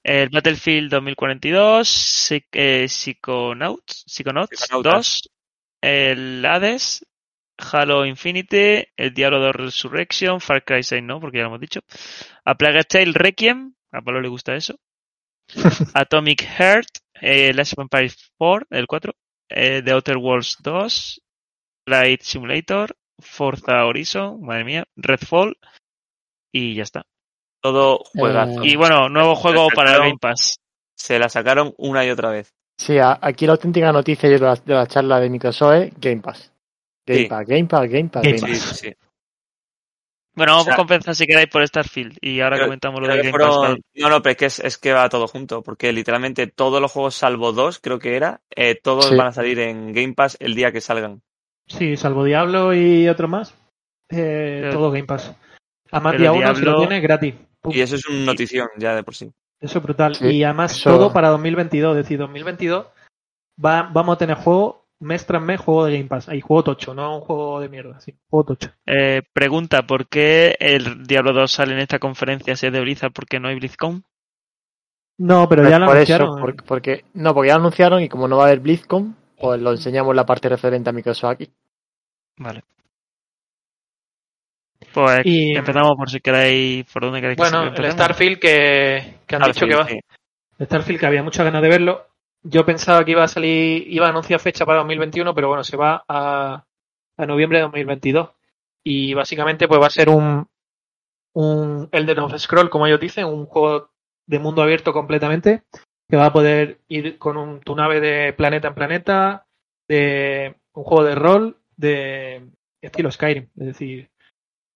el 0.03 0.29
Battlefield 0.29 0.91
2042, 0.91 1.89
Psy- 1.89 2.45
eh, 2.53 2.87
Psychonauts, 2.89 4.05
Psychonauts 4.07 4.59
Psychonautas. 4.59 4.93
2, 4.95 5.31
el 5.83 6.45
Hades, 6.45 7.07
Halo 7.73 8.05
Infinite, 8.07 8.93
el 8.97 9.13
Diablo 9.15 9.39
2 9.41 9.55
Resurrection, 9.55 10.41
Far 10.41 10.65
Cry 10.65 10.83
6 10.83 11.03
no, 11.03 11.21
porque 11.21 11.39
ya 11.39 11.43
lo 11.45 11.49
hemos 11.49 11.61
dicho. 11.61 11.81
A 12.45 12.55
Plague 12.57 12.85
Tale 12.85 13.13
Requiem, 13.13 13.75
a 13.93 14.01
Pablo 14.01 14.21
le 14.21 14.29
gusta 14.29 14.55
eso. 14.55 14.77
Atomic 15.95 16.43
Heart, 16.43 16.89
eh, 17.21 17.53
Last 17.55 17.75
of 17.75 17.83
Empire 17.83 18.11
4, 18.39 18.67
el 18.71 18.87
4. 18.87 19.13
eh, 19.51 19.83
The 19.85 19.93
Outer 19.93 20.17
Worlds 20.17 20.57
2, 20.63 21.23
Flight 21.87 22.23
Simulator, 22.23 22.97
Forza 23.21 23.85
Horizon, 23.85 24.41
madre 24.43 24.65
mía, 24.65 24.85
Redfall 24.97 25.57
y 26.53 26.75
ya 26.75 26.83
está. 26.83 27.05
Todo 27.63 28.01
juegazo. 28.15 28.63
Eh, 28.63 28.69
Y 28.69 28.77
bueno, 28.77 29.09
nuevo 29.09 29.35
juego 29.37 29.69
para 29.75 29.99
Game 29.99 30.19
Pass. 30.21 30.59
Se 30.97 31.19
la 31.19 31.29
sacaron 31.29 31.75
una 31.79 32.05
y 32.05 32.11
otra 32.11 32.31
vez. 32.31 32.53
Sí, 32.77 32.97
aquí 32.99 33.47
la 33.47 33.53
auténtica 33.53 33.93
noticia 33.93 34.29
de 34.29 34.39
la, 34.39 34.55
de 34.57 34.75
la 34.75 34.87
charla 34.87 35.21
de 35.21 35.31
Microsoft 35.31 35.75
es 35.75 35.93
Game 36.01 36.21
Pass. 36.23 36.52
Game 37.07 37.21
Sí. 37.23 37.27
Pass, 37.27 37.47
Game 37.47 37.65
Pass, 37.67 37.89
Game 37.91 38.09
Pass, 38.09 38.23
Game 38.23 38.39
Pass. 38.39 38.51
sí, 38.51 38.75
sí. 38.89 38.95
Bueno, 40.35 40.53
vamos 40.53 40.63
O 40.63 40.65
sea, 40.67 40.75
a 40.75 40.77
compensar 40.79 41.15
si 41.15 41.27
queréis 41.27 41.49
por 41.49 41.67
Starfield 41.67 42.17
y 42.23 42.41
ahora 42.41 42.57
Creo- 42.57 42.67
comentamos 42.69 43.01
lo 43.03 43.09
de 43.09 43.17
Game 43.19 43.33
Pass. 43.33 43.77
No, 43.97 44.09
no, 44.09 44.23
pero 44.23 44.31
es 44.31 44.37
que, 44.39 44.47
es, 44.47 44.59
es 44.61 44.79
que 44.79 44.93
va 44.95 45.09
todo 45.11 45.29
junto, 45.29 45.63
porque 45.63 45.93
literalmente 45.93 46.47
todos 46.47 46.81
los 46.81 46.91
juegos, 46.91 47.15
salvo 47.17 47.53
dos, 47.53 47.81
creo 47.81 47.99
que 47.99 48.17
era, 48.17 48.41
eh, 48.57 48.75
todos 48.83 49.09
Sí. 49.09 49.17
van 49.17 49.27
a 49.27 49.33
salir 49.33 49.59
en 49.59 49.93
Game 49.93 50.15
Pass 50.15 50.39
el 50.41 50.55
día 50.55 50.73
que 50.73 50.81
salgan. 50.81 51.21
Sí, 51.67 51.97
salvo 51.99 52.25
Diablo 52.25 52.73
y 52.75 53.09
otro 53.09 53.29
más. 53.29 53.55
eh, 54.15 54.59
Pero- 54.65 54.73
todo 54.75 54.91
Game 54.91 55.05
Pass. 55.07 55.35
Además, 55.91 56.19
día 56.19 56.33
uno 56.33 56.55
si 56.55 56.63
lo 56.63 56.79
tienes 56.81 57.03
gratis. 57.03 57.35
Pum. 57.63 57.73
Y 57.75 57.81
eso 57.81 57.97
es 57.97 58.07
una 58.07 58.27
notición 58.27 58.69
ya 58.77 58.95
de 58.95 59.03
por 59.03 59.15
sí. 59.15 59.31
Eso 59.61 59.79
es 59.79 59.85
brutal. 59.85 60.15
Sí, 60.17 60.27
y 60.27 60.45
además 60.45 60.73
eso- 60.77 60.91
todo 60.91 61.13
para 61.15 61.29
2022. 61.31 61.97
Es 61.97 62.05
decir, 62.05 62.19
2022 62.19 62.87
va, 63.65 63.83
vamos 63.93 64.17
a 64.17 64.19
tener 64.19 64.37
juego 64.37 64.82
mes 65.03 65.27
tras 65.27 65.43
mes, 65.43 65.61
juego 65.61 65.85
de 65.87 65.93
Game 65.99 66.09
Pass. 66.09 66.29
Hay 66.29 66.41
juego 66.41 66.65
tocho, 66.65 66.95
no 66.95 67.17
un 67.17 67.21
juego 67.23 67.61
de 67.61 67.69
mierda. 67.69 68.01
Sí, 68.01 68.15
juego 68.31 68.45
tocho. 68.55 68.71
Eh, 68.87 69.23
pregunta, 69.33 69.83
¿por 69.87 70.09
qué 70.09 70.57
el 70.59 71.05
Diablo 71.07 71.33
2 71.33 71.51
sale 71.51 71.73
en 71.75 71.81
esta 71.81 71.99
conferencia 71.99 72.57
si 72.57 72.67
es 72.67 72.73
de 72.73 72.81
Blizzard? 72.81 73.13
¿Por 73.13 73.27
qué 73.27 73.39
no 73.41 73.49
hay 73.49 73.57
BlizzCon? 73.57 74.05
No, 75.19 75.49
pero 75.49 75.63
Pues 75.63 75.71
ya 75.71 75.79
lo 75.79 75.87
por 75.87 75.95
anunciaron. 75.97 76.29
eso, 76.29 76.37
porque, 76.41 76.63
porque- 76.67 77.05
no, 77.15 77.35
porque 77.35 77.49
ya 77.49 77.55
lo 77.55 77.61
anunciaron 77.61 78.03
y 78.03 78.09
como 78.09 78.27
no 78.29 78.39
va 78.39 78.45
a 78.45 78.47
haber 78.47 78.61
BlizzCon, 78.61 79.15
pues 79.39 79.61
lo 79.61 79.71
enseñamos 79.73 80.11
en 80.13 80.17
la 80.17 80.27
parte 80.27 80.49
referente 80.49 80.91
a 80.91 80.93
Microsoft 80.93 81.31
aquí. 81.33 81.51
Vale. 82.39 82.63
Pues 84.93 85.21
Y- 85.25 85.57
empezamos 85.57 85.93
por 85.97 86.11
si 86.11 86.21
queréis, 86.21 86.85
por 86.93 87.03
dónde 87.03 87.21
queréis 87.21 87.37
que 87.37 87.43
Bueno, 87.43 87.63
el. 87.75 87.93
Starfield 87.93 88.39
que, 88.39 89.19
que 89.27 89.37
han 89.37 89.43
dicho 89.43 89.67
que 89.67 89.75
va. 89.77 89.87
sí. 89.87 89.99
Starfield 90.61 91.01
que 91.01 91.07
había 91.07 91.23
muchas 91.23 91.45
ganas 91.45 91.63
de 91.63 91.69
verlo. 91.69 92.07
Yo 92.45 92.65
pensaba 92.67 93.05
que 93.05 93.13
iba 93.13 93.23
a 93.25 93.29
salir, 93.29 93.87
iba 93.93 94.07
a 94.07 94.11
anunciar 94.11 94.41
fecha 94.41 94.67
para 94.67 94.79
2021, 94.79 95.35
pero 95.35 95.49
bueno, 95.49 95.63
se 95.65 95.77
va 95.77 96.05
a, 96.09 96.65
a 97.17 97.27
noviembre 97.27 97.59
de 97.59 97.63
2022. 97.65 98.31
Y 98.85 99.15
básicamente 99.15 99.69
pues 99.69 99.81
va 99.81 99.87
a 99.87 99.91
ser 99.91 100.09
un, 100.09 100.49
un 101.35 101.89
Elder 101.93 102.21
of 102.21 102.37
Scroll, 102.37 102.71
como 102.71 102.87
ellos 102.87 103.01
dicen, 103.01 103.27
un 103.27 103.47
juego 103.47 103.91
de 104.27 104.39
mundo 104.39 104.63
abierto 104.63 104.93
completamente, 104.93 105.63
que 106.09 106.17
va 106.17 106.27
a 106.27 106.33
poder 106.33 106.81
ir 106.89 107.19
con 107.19 107.37
un, 107.37 107.61
tu 107.61 107.77
nave 107.77 108.01
de 108.01 108.33
planeta 108.33 108.69
en 108.69 108.75
planeta, 108.75 109.47
de 109.89 110.57
un 110.73 110.85
juego 110.85 111.05
de 111.05 111.15
rol, 111.15 111.57
de 111.77 112.49
estilo 112.81 113.11
Skyrim, 113.11 113.49
es 113.57 113.67
decir, 113.67 114.11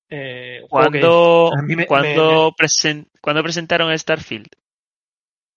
eh, 0.09 0.61
un 0.63 0.69
juego 0.69 0.91
que- 0.93 1.01
¿Cuándo, 1.01 1.51
a 1.53 1.63
mí 1.63 1.75
me- 1.77 1.87
presen- 2.57 3.09
cuándo 3.21 3.43
presentaron 3.43 3.91
el 3.91 3.99
Starfield? 3.99 4.47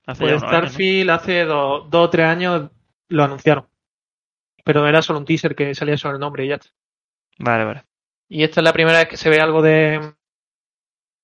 Hace 0.09 0.23
Pues. 0.23 0.41
Starfield 0.41 1.09
hace 1.11 1.45
do- 1.45 1.81
dos 1.89 2.07
o 2.07 2.09
tres 2.09 2.25
años 2.25 2.71
lo 3.09 3.23
anunciaron. 3.23 3.67
Pero 4.63 4.87
era 4.87 5.01
solo 5.01 5.19
un 5.19 5.25
teaser 5.25 5.55
que 5.55 5.73
salía 5.75 5.97
sobre 5.97 6.15
el 6.15 6.19
nombre 6.19 6.45
y 6.45 6.49
ya 6.49 6.55
está. 6.55 6.69
Vale, 7.37 7.63
vale. 7.65 7.85
Y 8.27 8.43
esta 8.43 8.59
es 8.59 8.63
la 8.63 8.73
primera 8.73 8.99
vez 8.99 9.07
que 9.07 9.17
se 9.17 9.29
ve 9.29 9.39
algo 9.39 9.61
de. 9.61 10.13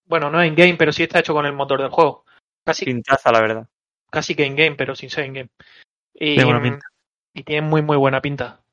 Bueno, 0.06 0.30
no 0.30 0.42
en 0.42 0.56
game, 0.56 0.76
pero 0.76 0.92
sí 0.92 1.04
está 1.04 1.20
hecho 1.20 1.34
con 1.34 1.46
el 1.46 1.54
motor 1.54 1.82
del 1.82 1.90
juego. 1.92 2.26
Casi, 2.64 2.86
Pintaza, 2.86 3.32
la 3.32 3.42
verdad. 3.42 3.68
casi 4.10 4.36
que 4.36 4.46
en 4.46 4.56
game, 4.56 4.76
pero 4.76 4.96
sin 4.96 5.10
ser 5.10 5.26
en 5.26 5.34
game. 5.34 5.50
Y, 6.14 6.38
y 7.34 7.44
tiene 7.44 7.68
muy, 7.68 7.82
muy 7.82 7.98
buena 7.98 8.22
pinta. 8.22 8.64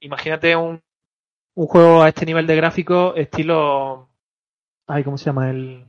Imagínate 0.00 0.54
un, 0.56 0.82
un 1.54 1.66
juego 1.66 2.02
a 2.02 2.08
este 2.08 2.26
nivel 2.26 2.46
de 2.46 2.56
gráfico, 2.56 3.14
estilo. 3.14 4.10
Ay, 4.86 5.02
¿cómo 5.04 5.16
se 5.16 5.26
llama 5.26 5.50
el. 5.50 5.88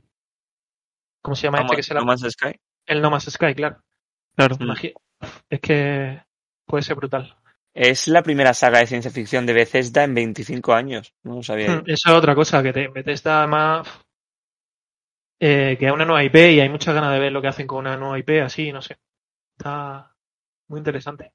¿Cómo 1.22 1.34
se 1.36 1.42
llama 1.48 1.58
No, 1.58 1.64
este 1.64 1.76
que 1.76 1.82
se 1.82 1.94
la... 1.94 2.00
No 2.00 2.06
Man's 2.06 2.22
Sky. 2.32 2.58
El 2.86 3.02
No 3.02 3.10
Man's 3.10 3.30
Sky, 3.30 3.54
claro. 3.54 3.82
Claro. 4.36 4.56
Mm. 4.58 4.72
Es 5.50 5.60
que 5.60 6.22
puede 6.66 6.82
ser 6.82 6.96
brutal. 6.96 7.36
Es 7.74 8.08
la 8.08 8.22
primera 8.22 8.54
saga 8.54 8.78
de 8.78 8.86
ciencia 8.86 9.10
ficción 9.10 9.44
de 9.44 9.52
Bethesda 9.52 10.04
en 10.04 10.14
25 10.14 10.72
años. 10.72 11.12
No 11.24 11.36
lo 11.36 11.42
sabía. 11.42 11.76
Hmm, 11.76 11.82
Eso 11.86 12.08
es 12.10 12.14
otra 12.14 12.34
cosa, 12.34 12.62
que 12.62 12.72
te 12.72 12.88
Bethesda 12.88 13.40
además 13.40 13.86
eh, 15.38 15.76
que 15.78 15.86
es 15.86 15.92
una 15.92 16.06
nueva 16.06 16.24
IP 16.24 16.34
y 16.34 16.60
hay 16.60 16.68
muchas 16.68 16.94
ganas 16.94 17.12
de 17.12 17.18
ver 17.18 17.32
lo 17.32 17.42
que 17.42 17.48
hacen 17.48 17.66
con 17.66 17.80
una 17.80 17.96
nueva 17.96 18.18
IP 18.18 18.42
así, 18.42 18.72
no 18.72 18.80
sé. 18.80 18.96
Está 19.58 20.14
muy 20.68 20.78
interesante. 20.78 21.32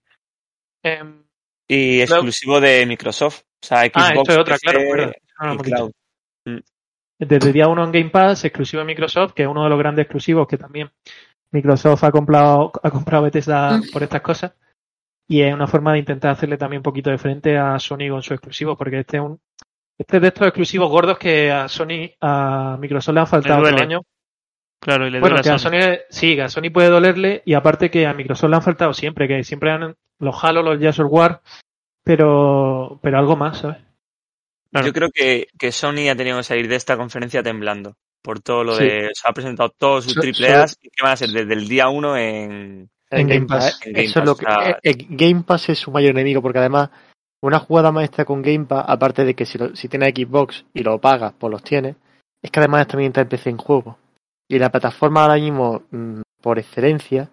Em, 0.84 1.24
Y 1.68 2.02
exclusivo 2.02 2.60
de 2.60 2.86
Microsoft. 2.86 3.42
O 3.64 3.68
sea, 3.68 3.82
Xbox, 3.82 3.96
ah, 3.98 4.14
esto 4.16 4.32
es 4.32 4.38
otra, 4.40 4.58
PC 4.58 4.92
claro. 4.92 5.12
No. 5.42 5.58
Cloud. 5.58 5.92
Desde 7.20 7.54
día 7.54 7.68
uno 7.68 7.84
en 7.84 7.92
Game 7.92 8.10
Pass, 8.10 8.46
exclusivo 8.46 8.80
de 8.80 8.88
Microsoft, 8.88 9.34
que 9.34 9.44
es 9.44 9.48
uno 9.48 9.64
de 9.64 9.70
los 9.70 9.78
grandes 9.78 10.06
exclusivos 10.06 10.48
que 10.48 10.58
también 10.58 10.92
Microsoft 11.52 12.04
ha 12.04 12.12
comprado, 12.12 12.72
ha 12.82 12.92
comprado 12.92 13.24
Bethesda 13.24 13.80
por 13.92 14.04
estas 14.04 14.22
cosas. 14.22 14.54
Y 15.28 15.42
es 15.42 15.54
una 15.54 15.68
forma 15.68 15.94
de 15.94 16.00
intentar 16.00 16.32
hacerle 16.32 16.58
también 16.58 16.80
un 16.80 16.84
poquito 16.84 17.10
de 17.10 17.18
frente 17.18 17.58
a 17.58 17.80
Sony 17.80 18.10
con 18.10 18.22
sus 18.22 18.34
exclusivos, 18.34 18.78
porque 18.78 19.00
este 19.00 19.18
es 19.18 19.24
un 19.24 19.40
este 20.02 20.18
es 20.18 20.22
de 20.24 20.28
estos 20.30 20.48
exclusivos 20.48 20.90
gordos 20.90 21.20
que 21.20 21.52
a 21.52 21.68
Sony, 21.68 22.10
a 22.22 22.76
Microsoft 22.80 23.14
le 23.14 23.20
han 23.20 23.28
faltado 23.28 23.62
otro 23.62 23.84
año. 23.84 24.02
Claro, 24.82 25.06
y 25.06 25.12
le 25.12 25.20
Bueno, 25.20 25.36
duele 25.36 25.44
que 25.44 25.50
a 25.52 25.60
Sony. 25.60 25.80
Sony, 25.80 25.98
sí, 26.10 26.36
que 26.36 26.42
a 26.42 26.50
Sony 26.50 26.72
puede 26.74 26.90
dolerle 26.90 27.44
y 27.46 27.54
aparte 27.54 27.92
que 27.92 28.08
a 28.08 28.14
Microsoft 28.16 28.50
le 28.50 28.56
han 28.56 28.64
faltado 28.64 28.96
siempre, 28.96 29.28
que 29.28 29.44
siempre 29.44 29.70
han 29.70 29.96
los 30.18 30.44
Halo, 30.44 30.64
los 30.64 31.00
of 31.00 31.08
War, 31.08 31.42
pero, 32.04 33.00
pero 33.04 33.20
algo 33.20 33.36
más, 33.36 33.60
¿sabes? 33.60 33.78
Claro. 34.72 34.88
Yo 34.88 34.94
creo 34.94 35.10
que, 35.14 35.48
que 35.60 35.72
Sony 35.72 36.10
ha 36.10 36.16
tenido 36.16 36.38
que 36.38 36.44
salir 36.44 36.68
de 36.68 36.78
esta 36.78 36.98
conferencia 36.98 37.44
temblando. 37.44 37.96
Por 38.22 38.40
todo 38.40 38.64
lo 38.64 38.76
Sí. 38.76 38.84
de. 38.84 39.10
Se 39.14 39.28
ha 39.28 39.34
presentado 39.34 39.70
todos 39.78 40.04
sus 40.06 40.14
So- 40.14 40.22
triple 40.22 40.48
so- 40.50 40.58
A's 40.64 40.76
que 40.78 40.90
van 41.02 41.12
a 41.14 41.16
ser 41.18 41.30
desde 41.30 41.54
el 41.54 41.68
día 41.68 41.90
uno 41.90 42.16
en. 42.18 42.90
En 43.10 43.28
Game 43.28 43.46
Pass. 43.46 43.80
En 43.86 43.94
Game 43.94 44.06
Eso 44.06 44.20
es 44.20 44.26
lo 44.26 44.36
Pass, 44.36 44.40
que, 44.46 44.52
o 44.52 44.64
sea- 44.64 44.70
eh, 44.72 44.80
eh, 44.84 45.08
Game 45.10 45.44
Pass 45.44 45.70
es 45.70 45.80
su 45.80 45.92
mayor 45.92 46.12
enemigo 46.12 46.42
porque 46.42 46.60
además 46.60 46.90
una 47.44 47.60
jugada 47.60 47.92
maestra 47.92 48.24
con 48.24 48.42
Game 48.42 48.66
Pass, 48.66 48.86
aparte 48.88 49.26
de 49.26 49.34
que 49.34 49.46
si, 49.46 49.58
lo- 49.58 49.76
si 49.76 49.88
tienes 49.90 50.14
Xbox 50.16 50.64
y 50.74 50.84
lo 50.84 51.00
pagas, 51.02 51.34
pues 51.38 51.52
los 51.52 51.64
tienes, 51.64 51.96
es 52.42 52.52
que 52.52 52.60
además 52.60 52.88
también 52.88 53.10
está 53.10 53.22
el 53.22 53.28
PC 53.28 53.50
en 53.50 53.58
juego. 53.58 53.98
Y 54.48 54.60
la 54.60 54.70
plataforma 54.70 55.24
ahora 55.24 55.36
mismo, 55.36 55.84
mm, 55.92 56.22
por 56.42 56.60
excelencia, 56.60 57.30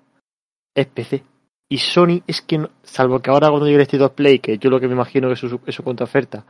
es 0.74 0.86
PC. 0.86 1.22
Y 1.70 1.78
Sony 1.78 2.22
es 2.26 2.41
que, 2.41 2.59
no- 2.59 2.70
salvo 2.82 3.20
que 3.20 3.30
ahora 3.30 3.49
cuando 3.49 3.66
llegue 3.66 3.76
el 3.76 3.82
State 3.82 4.03
of 4.03 4.12
Play, 4.12 4.39
que 4.39 4.57
yo 4.59 4.70
lo 4.70 4.80
que 4.80 4.89
me 4.89 4.95
imagino 4.95 5.28
que 5.28 5.34
es 5.34 5.41
su, 5.41 5.61
es 5.66 5.74
su 5.74 5.82
contraoferta, 5.84 6.45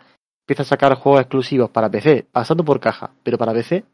empieza 0.47 0.63
a 0.63 0.67
sacar 0.67 0.95
juegos 0.95 1.21
exclusivos 1.23 1.69
para 1.71 1.91
PC, 1.91 2.25
pasando 2.31 2.65
por 2.65 2.79
caja, 2.81 3.11
pero 3.23 3.37
para 3.37 3.53
PC, 3.53 3.85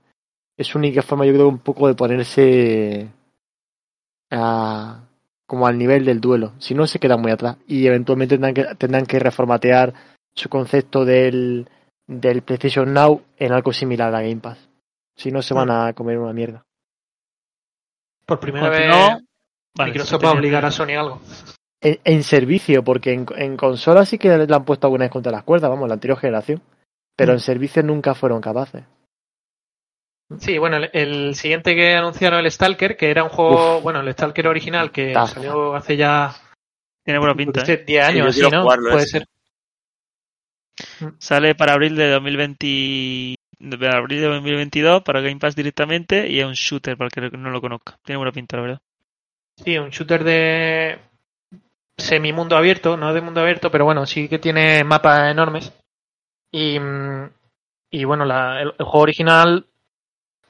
es 0.57 0.67
su 0.67 0.79
única 0.79 1.03
forma, 1.03 1.27
yo 1.27 1.33
creo, 1.33 1.49
un 1.49 1.59
poco 1.59 1.89
de 1.89 1.95
ponerse 1.95 3.09
a, 4.31 5.01
como 5.47 5.67
al 5.67 5.79
nivel 5.79 6.05
del 6.05 6.21
duelo. 6.21 6.53
Si 6.59 6.75
no, 6.75 6.87
se 6.87 6.99
quedan 6.99 7.21
muy 7.21 7.33
atrás. 7.33 7.57
Y 7.67 7.87
eventualmente 7.87 8.37
tendrán 8.37 8.55
que, 8.55 8.75
tendrán 8.77 9.07
que 9.07 9.19
reformatear 9.19 9.95
su 10.35 10.49
concepto 10.49 11.05
del, 11.05 11.69
del 12.07 12.43
PlayStation 12.43 12.93
Now 12.93 13.23
en 13.37 13.53
algo 13.53 13.73
similar 13.73 14.15
a 14.15 14.23
Game 14.23 14.37
Pass. 14.37 14.59
Si 15.17 15.31
no, 15.31 15.43
se 15.43 15.55
van 15.55 15.71
a 15.71 15.93
comer 15.93 16.19
una 16.19 16.33
mierda. 16.33 16.65
Por 18.27 18.41
primera 18.41 18.69
Pues 18.69 18.79
vez 18.81 18.89
no, 18.89 19.21
Vale, 19.77 19.91
Microsoft 19.91 20.25
va 20.25 20.29
a 20.31 20.33
obligar 20.33 20.65
a 20.65 20.71
Sony 20.71 20.93
a 20.97 21.01
algo. 21.01 21.21
En, 21.81 21.99
en 22.05 22.23
servicio, 22.23 22.83
porque 22.83 23.13
en, 23.13 23.27
en 23.37 23.57
consola 23.57 24.07
sí 24.07 24.19
que 24.19 24.37
le 24.37 24.55
han 24.55 24.65
puesto 24.65 24.87
alguna 24.87 25.05
vez 25.05 25.13
contra 25.13 25.31
las 25.33 25.43
cuerdas, 25.45 25.71
vamos, 25.71 25.89
la 25.89 25.95
anterior 25.95 26.19
generación. 26.19 26.63
Pero 27.17 27.33
Mm. 27.33 27.35
en 27.35 27.41
servicio 27.41 27.83
nunca 27.83 28.15
fueron 28.15 28.41
capaces. 28.41 28.85
Sí, 30.39 30.59
bueno, 30.59 30.79
el, 30.79 30.91
el 30.93 31.35
siguiente 31.35 31.75
que 31.75 31.95
anunciaron 31.95 32.41
el 32.41 32.51
Stalker, 32.51 32.97
que 32.97 33.11
era 33.11 33.23
un 33.25 33.31
juego, 33.31 33.77
Uf. 33.77 33.83
bueno, 33.85 34.01
el 34.01 34.13
Stalker 34.13 34.47
original 34.49 34.91
que 34.91 35.13
Taza. 35.13 35.35
salió 35.35 35.75
hace 35.75 35.97
ya 35.97 36.35
Tiene 37.05 37.19
buena 37.21 37.35
pinta. 37.35 37.61
qué 37.61 37.73
¿eh? 37.73 37.77
sé, 37.79 37.85
10 37.85 38.07
Sí, 38.09 38.17
yo 38.17 38.25
años, 38.25 38.29
así, 38.29 38.41
quiero 38.41 38.57
¿no? 38.57 38.63
jugarlo 38.63 38.91
Puede 38.91 39.05
ese. 39.05 39.19
ser. 39.19 39.27
Sale 41.19 41.55
para 41.55 41.75
abril 41.75 41.95
de 41.97 42.11
2020, 42.11 43.37
de 43.61 43.89
abril 43.89 44.21
de 44.21 44.27
2022 44.27 45.03
para 45.03 45.21
Game 45.21 45.39
Pass 45.39 45.55
directamente 45.55 46.29
y 46.29 46.41
es 46.41 46.47
un 46.47 46.55
shooter 46.55 46.97
para 46.97 47.09
el 47.15 47.31
que 47.31 47.37
no 47.37 47.51
lo 47.51 47.61
conozca. 47.61 47.99
Tiene 48.05 48.17
buena 48.17 48.33
pinta, 48.33 48.57
la 48.57 48.63
verdad. 48.63 48.81
Sí, 49.65 49.79
un 49.79 49.91
shooter 49.91 50.25
de 50.25 50.99
semi-mundo 51.97 52.57
abierto, 52.57 52.97
no 52.97 53.15
de 53.15 53.21
mundo 53.21 53.41
abierto, 53.41 53.71
pero 53.71 53.85
bueno, 53.85 54.05
sí 54.07 54.29
que 54.29 54.39
tiene 54.41 54.83
mapas 54.83 55.31
enormes. 55.31 55.73
Y, 56.51 56.79
mm, 56.81 57.31
y 57.91 58.05
bueno, 58.05 58.25
la- 58.25 58.61
el, 58.61 58.69
el 58.79 58.85
juego 58.85 59.01
original 59.03 59.67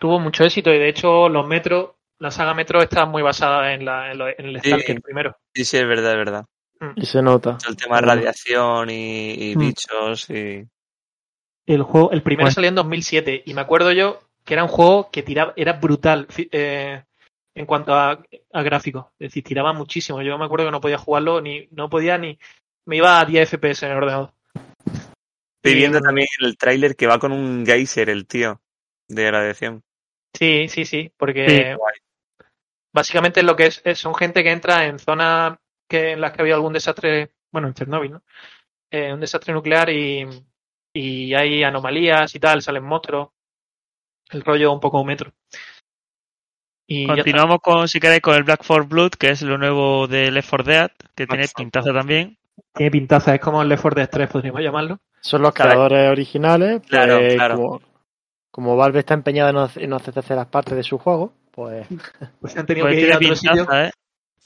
tuvo 0.05 0.21
mucho 0.21 0.45
éxito 0.45 0.71
y 0.71 0.79
de 0.79 0.91
hecho 0.91 1.31
los 1.31 1.47
metros, 1.47 1.93
la 2.19 2.31
saga 2.31 2.53
Metro 2.53 2.83
está 2.83 3.07
muy 3.07 3.23
basada 3.23 3.73
en, 3.73 3.87
la, 3.87 4.13
en, 4.13 4.19
lo- 4.19 4.29
en 4.29 4.37
el 4.45 4.61
Sí. 4.61 4.69
Stalker 4.69 5.01
primero. 5.01 5.35
Sí, 5.55 5.65
sí, 5.65 5.79
es 5.79 5.89
verdad, 5.89 6.11
es 6.11 6.19
verdad. 6.19 6.45
Y 6.97 7.07
se 7.07 7.23
nota. 7.23 7.57
El 7.67 7.75
tema 7.75 7.97
de 7.97 8.03
radiación 8.03 8.91
y, 8.91 9.53
y 9.53 9.57
Mm. 9.57 9.59
bichos 9.59 10.29
y. 10.29 10.63
El 11.65 11.83
juego, 11.85 12.13
el 12.13 12.23
primero 12.23 12.45
Bueno. 12.45 12.55
salió 12.55 12.69
en 12.69 12.75
2007 12.75 13.45
y 13.47 13.55
me 13.55 13.63
acuerdo 13.63 13.93
yo 13.93 14.21
que 14.45 14.53
era 14.53 14.63
un 14.63 14.69
juego 14.69 15.09
que 15.11 15.23
tiraba, 15.23 15.55
era 15.57 15.73
brutal 15.73 16.27
eh, 16.53 17.03
en 17.55 17.65
cuanto 17.65 17.95
a, 17.95 18.23
a 18.53 18.63
gráficos. 18.63 19.07
Es 19.19 19.29
decir, 19.31 19.43
tiraba 19.43 19.73
muchísimo. 19.73 20.21
Yo 20.21 20.37
me 20.37 20.45
acuerdo 20.45 20.67
que 20.67 20.71
no 20.73 20.83
podía 20.83 20.99
jugarlo 20.99 21.41
ni, 21.41 21.67
no 21.71 21.89
podía 21.89 22.19
ni, 22.19 22.39
me 22.85 22.97
iba 22.99 23.19
a 23.19 23.25
10 23.25 23.49
FPS 23.55 23.87
en 23.87 23.93
el 23.93 23.97
ordenador. 23.97 24.33
Estoy 25.63 25.79
viendo 25.79 25.99
también 26.01 26.27
el 26.41 26.59
tráiler 26.59 26.95
que 26.95 27.07
va 27.07 27.19
con 27.19 27.33
un 27.33 27.65
geyser, 27.65 28.11
el 28.11 28.27
tío, 28.27 28.61
de 29.09 29.31
radiación. 29.31 29.83
Sí, 30.37 30.69
sí, 30.69 30.85
sí, 30.85 31.13
porque 31.17 31.77
Sí. 31.77 31.81
Básicamente 32.93 33.43
lo 33.43 33.57
que 33.57 33.67
es, 33.67 33.83
es- 33.85 33.99
son 33.99 34.15
gente 34.15 34.43
que 34.45 34.53
entra 34.53 34.87
en 34.87 34.99
zonas 34.99 35.59
que 35.89 36.13
en 36.13 36.21
las 36.21 36.33
que 36.33 36.43
había 36.43 36.55
algún 36.55 36.73
desastre, 36.73 37.33
bueno, 37.53 37.69
en 37.69 37.75
Chernóbil, 37.75 38.13
¿no? 38.13 38.23
Eh, 38.91 39.13
un 39.13 39.19
desastre 39.21 39.53
nuclear 39.53 39.91
y, 39.91 40.27
y 40.95 41.35
hay 41.35 41.65
anomalías 41.65 42.33
y 42.35 42.39
tal, 42.41 42.63
salen 42.63 42.85
monstruos. 42.85 43.31
El 44.31 44.43
rollo 44.43 44.73
un 44.73 44.81
poco 44.81 45.05
metro. 45.05 45.33
Y. 46.87 47.07
Continuamos 47.07 47.59
con, 47.61 47.89
si 47.89 47.99
queréis, 47.99 48.21
con 48.23 48.35
el 48.35 48.45
Black 48.45 48.63
4 48.67 48.87
Blood, 48.87 49.11
que 49.13 49.31
es 49.31 49.43
lo 49.43 49.59
nuevo 49.59 50.07
de 50.07 50.31
Left 50.31 50.51
4 50.51 50.65
Dead, 50.65 50.91
que 51.15 51.27
tiene 51.27 51.47
pintaza 51.49 51.93
también. 51.93 52.39
Tiene 52.75 52.91
pintaza, 52.91 53.35
es 53.35 53.41
como 53.41 53.61
el 53.63 53.69
Left 53.69 53.83
4 53.83 54.01
Dead 54.01 54.09
3, 54.11 54.31
podríamos 54.31 54.61
llamarlo. 54.63 55.01
Son 55.21 55.43
los 55.43 55.53
Claro. 55.53 55.71
creadores 55.71 56.11
originales. 56.11 56.79
Pues, 56.79 56.89
Claro, 56.91 57.19
claro. 57.35 57.57
Como, 57.57 57.81
como 58.55 58.77
Valve 58.77 59.01
está 59.01 59.15
empeñada 59.15 59.51
en 59.51 59.57
no, 59.57 59.63
hacer- 59.65 59.83
en 59.83 59.91
no 59.91 59.97
hacer 59.97 60.15
terceras 60.15 60.47
partes 60.47 60.77
de 60.77 60.85
su 60.85 60.97
juego, 60.97 61.33
pues 61.51 61.85
Pues 62.41 62.57
han 62.57 62.67
tenido 62.67 62.87
Pues 62.87 62.95
que 62.97 63.01
ir 63.03 63.13
a 63.13 63.17
otro 63.17 63.35
sitio 63.35 63.67
¿eh? 63.73 63.91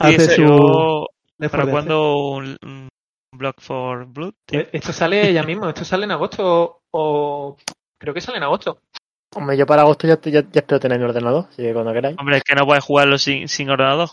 Sí, 0.01 0.19
su 0.35 0.43
Yo, 0.43 1.07
Left 1.39 1.51
4 1.55 1.61
¿Para 1.61 1.71
cuándo 1.71 2.17
un, 2.29 2.57
un 2.65 2.89
Black 3.37 3.57
4 3.57 4.07
Blood? 4.07 4.33
tío? 4.47 4.61
Eh, 4.61 4.71
Esto 4.73 4.95
sale 4.95 5.31
ya 5.35 5.43
mismo, 5.43 5.69
esto 5.69 5.85
sale 5.85 6.05
en 6.05 6.13
agosto 6.13 6.81
o 6.91 7.57
creo 8.01 8.15
que 8.15 8.23
sale 8.23 8.39
en 8.39 8.45
agosto. 8.45 8.79
hombre, 9.37 9.59
yo 9.59 9.67
para 9.67 9.83
agosto 9.83 10.07
ya, 10.07 10.19
ya, 10.23 10.41
ya 10.41 10.61
espero 10.61 10.81
tener 10.81 10.99
mi 10.99 11.05
ordenador, 11.05 11.47
así 11.51 11.63
que 11.63 11.75
cuando 11.75 11.93
queráis. 11.93 12.17
Hombre, 12.19 12.39
es 12.39 12.45
que 12.45 12.55
no 12.55 12.65
puedes 12.65 12.83
jugarlo 12.83 13.19
sin, 13.19 13.47
sin 13.47 13.69
ordenador. 13.69 14.09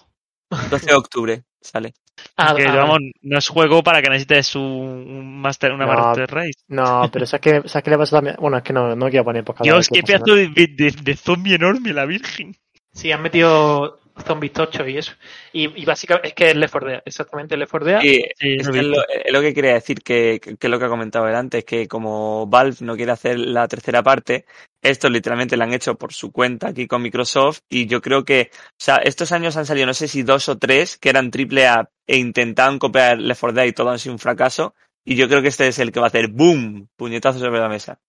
12 0.50 0.86
de 0.86 0.94
octubre 0.94 1.44
sale. 1.62 1.94
Ah, 2.38 2.54
que, 2.56 2.66
ah, 2.66 2.76
vamos, 2.76 3.00
no 3.22 3.38
es 3.38 3.48
juego 3.48 3.84
para 3.84 4.02
que 4.02 4.10
necesites 4.10 4.56
un, 4.56 5.42
master, 5.42 5.74
una 5.74 5.86
No. 5.86 5.94
Master 5.94 6.32
Race. 6.32 6.64
No, 6.68 7.10
pero 7.12 7.26
¿sabes 7.26 7.42
qué, 7.42 7.70
¿sabes 7.70 7.84
qué 7.84 7.90
le 7.90 7.98
pasa 7.98 8.18
también? 8.18 8.36
Bueno, 8.40 8.58
es 8.58 8.64
que 8.64 8.74
no, 8.74 8.96
no 8.96 9.10
quiero 9.10 9.26
poner 9.26 9.44
por 9.44 9.60
Dios, 9.62 9.90
qué 9.90 10.04
pedazo 10.04 10.36
de, 10.36 10.48
de, 10.50 10.96
de 11.02 11.16
zombie 11.16 11.56
enorme, 11.56 11.94
la 11.94 12.06
virgen. 12.06 12.56
Sí, 12.94 13.12
han 13.12 13.22
metido 13.22 14.00
zombies 14.24 14.54
tochos 14.54 14.88
y 14.88 14.98
eso. 14.98 15.14
Y, 15.52 15.82
y 15.82 15.86
básicamente 15.86 16.30
es 16.30 16.34
que 16.34 16.50
es 16.50 16.56
Left 16.56 16.72
4 16.72 16.90
Dead, 16.90 17.02
exactamente 17.06 17.58
Left 17.58 17.72
4 17.72 17.86
Dead. 17.88 18.02
Sí, 18.02 18.24
es, 18.40 18.68
lo 18.68 18.74
que 18.74 18.80
es 18.80 18.86
visto. 18.86 18.98
lo, 18.98 19.08
es 19.08 19.34
lo 19.34 19.42
que 19.42 19.54
quería 19.54 19.74
decir, 19.74 20.02
que, 20.02 20.40
que 20.42 20.68
es 20.68 20.70
lo 20.70 20.80
que 20.80 20.86
ha 20.86 20.90
comentado 20.90 21.28
él 21.28 21.36
antes, 21.36 21.66
que 21.66 21.88
como 21.88 22.48
Valve 22.48 22.78
no 22.82 22.96
quiere 22.96 23.12
hacer 23.12 23.40
la 23.40 23.68
tercera 23.68 24.04
parte, 24.04 24.46
esto 24.82 25.10
literalmente 25.10 25.58
lo 25.58 25.64
han 25.64 25.74
hecho 25.74 25.96
por 25.96 26.14
su 26.14 26.32
cuenta 26.32 26.70
aquí 26.70 26.88
con 26.88 27.02
Microsoft 27.02 27.62
y 27.70 27.88
yo 27.88 28.02
creo 28.02 28.24
que, 28.24 28.52
o 28.54 28.78
sea, 28.78 28.98
estos 28.98 29.32
años 29.32 29.58
han 29.58 29.66
salido 29.66 29.88
no 29.88 29.94
sé 29.94 30.08
si 30.08 30.24
dos 30.24 30.48
o 30.48 30.58
tres 30.58 30.98
que 30.98 31.10
eran 31.10 31.32
triple 31.32 31.68
A 31.68 31.90
e 32.08 32.18
intentaban 32.18 32.80
copiar 32.80 33.20
Left 33.20 33.42
4 33.42 33.56
Dead 33.56 33.66
y 33.66 33.74
todo 33.74 33.90
han 33.90 34.00
sido 34.00 34.14
un 34.14 34.20
fracaso 34.20 34.76
y 35.04 35.16
yo 35.16 35.28
creo 35.28 35.42
que 35.42 35.50
este 35.50 35.68
es 35.68 35.80
el 35.80 35.92
que 35.92 36.00
va 36.00 36.08
a 36.08 36.10
hacer 36.10 36.28
boom, 36.30 36.88
puñetazo 36.96 37.40
sobre 37.40 37.60
la 37.60 37.70
mesa. 37.70 38.00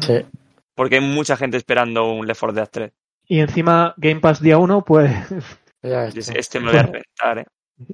Sí. 0.00 0.14
porque 0.74 0.96
hay 0.96 1.00
mucha 1.00 1.36
gente 1.36 1.56
esperando 1.56 2.10
un 2.10 2.26
Left 2.26 2.40
4 2.40 2.54
Dead 2.54 2.68
3. 2.70 2.92
Y 3.28 3.40
encima 3.40 3.94
Game 3.96 4.20
Pass 4.20 4.40
día 4.40 4.58
1, 4.58 4.84
pues 4.84 5.10
Ya. 5.82 6.04
Este, 6.06 6.38
este 6.38 6.60
me 6.60 6.66
lo 6.66 6.72
voy 6.72 6.80
a 6.80 6.82
reventar, 6.84 7.38
eh. 7.38 7.44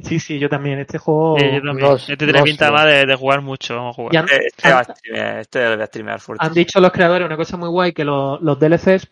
sí, 0.02 0.18
sí, 0.20 0.38
yo 0.38 0.48
también. 0.48 0.78
Este 0.78 0.98
juego... 0.98 1.38
Sí, 1.38 1.46
yo 1.52 1.62
también. 1.62 1.88
dos- 1.88 2.08
este 2.08 2.24
tiene 2.24 2.42
pinta 2.42 2.70
más 2.70 2.86
de, 2.86 3.06
de 3.06 3.14
jugar 3.16 3.40
mucho. 3.42 3.76
Vamos 3.76 3.92
a 3.92 3.96
jugar. 3.96 4.16
Han, 4.16 4.24
Este, 4.24 4.46
este 4.46 4.68
va 4.70 4.74
a 4.74 4.78
han- 4.80 4.96
streamear, 4.96 5.38
este 5.40 5.64
lo 5.68 5.74
voy 5.76 5.82
a 5.82 5.86
streamear 5.86 6.20
fuerte. 6.20 6.46
han 6.46 6.52
dicho 6.54 6.80
los 6.80 6.92
creadores 6.92 7.26
una 7.26 7.36
cosa 7.36 7.56
muy 7.56 7.68
guay, 7.68 7.92
que 7.92 8.04
los, 8.04 8.40
los 8.40 8.58
DLCs, 8.58 9.10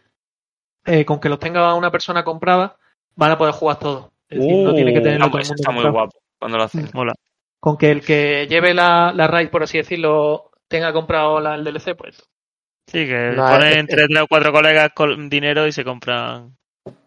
eh, 0.86 1.04
con 1.04 1.20
que 1.20 1.28
los 1.28 1.38
tenga 1.38 1.74
una 1.74 1.90
persona 1.90 2.24
comprada, 2.24 2.76
van 3.16 3.32
a 3.32 3.38
poder 3.38 3.52
jugar 3.54 3.78
todos. 3.78 4.10
Es 4.28 4.38
decir, 4.38 4.64
no 4.64 4.74
tiene 4.74 4.92
que 4.94 5.00
tenerlo 5.00 5.26
Ah, 5.26 5.28
todo 5.30 5.38
el 5.38 5.42
pues 5.42 5.48
mundo 5.48 5.60
está 5.60 5.70
muy 5.72 5.82
comprado. 5.82 6.04
guapo 6.06 6.18
cuando 6.38 6.56
lo 6.58 6.64
hacen. 6.64 6.88
Mola. 6.94 7.14
Con 7.58 7.76
que 7.76 7.90
el 7.90 8.00
que 8.02 8.46
lleve 8.48 8.72
la, 8.72 9.12
la 9.14 9.26
raid, 9.26 9.50
por 9.50 9.62
así 9.64 9.76
decirlo, 9.78 10.50
tenga 10.68 10.92
comprado 10.92 11.40
la, 11.40 11.54
el 11.56 11.64
DLC, 11.64 11.94
pues 11.96 12.22
Sí, 12.90 13.06
que 13.06 13.32
No, 13.36 13.46
ponen 13.46 13.68
es- 13.68 13.76
entre 13.76 14.06
tres 14.06 14.20
o 14.20 14.26
cuatro 14.26 14.52
colegas 14.52 14.90
con 14.94 15.28
dinero 15.28 15.66
y 15.66 15.72
se 15.72 15.84
compran. 15.84 16.56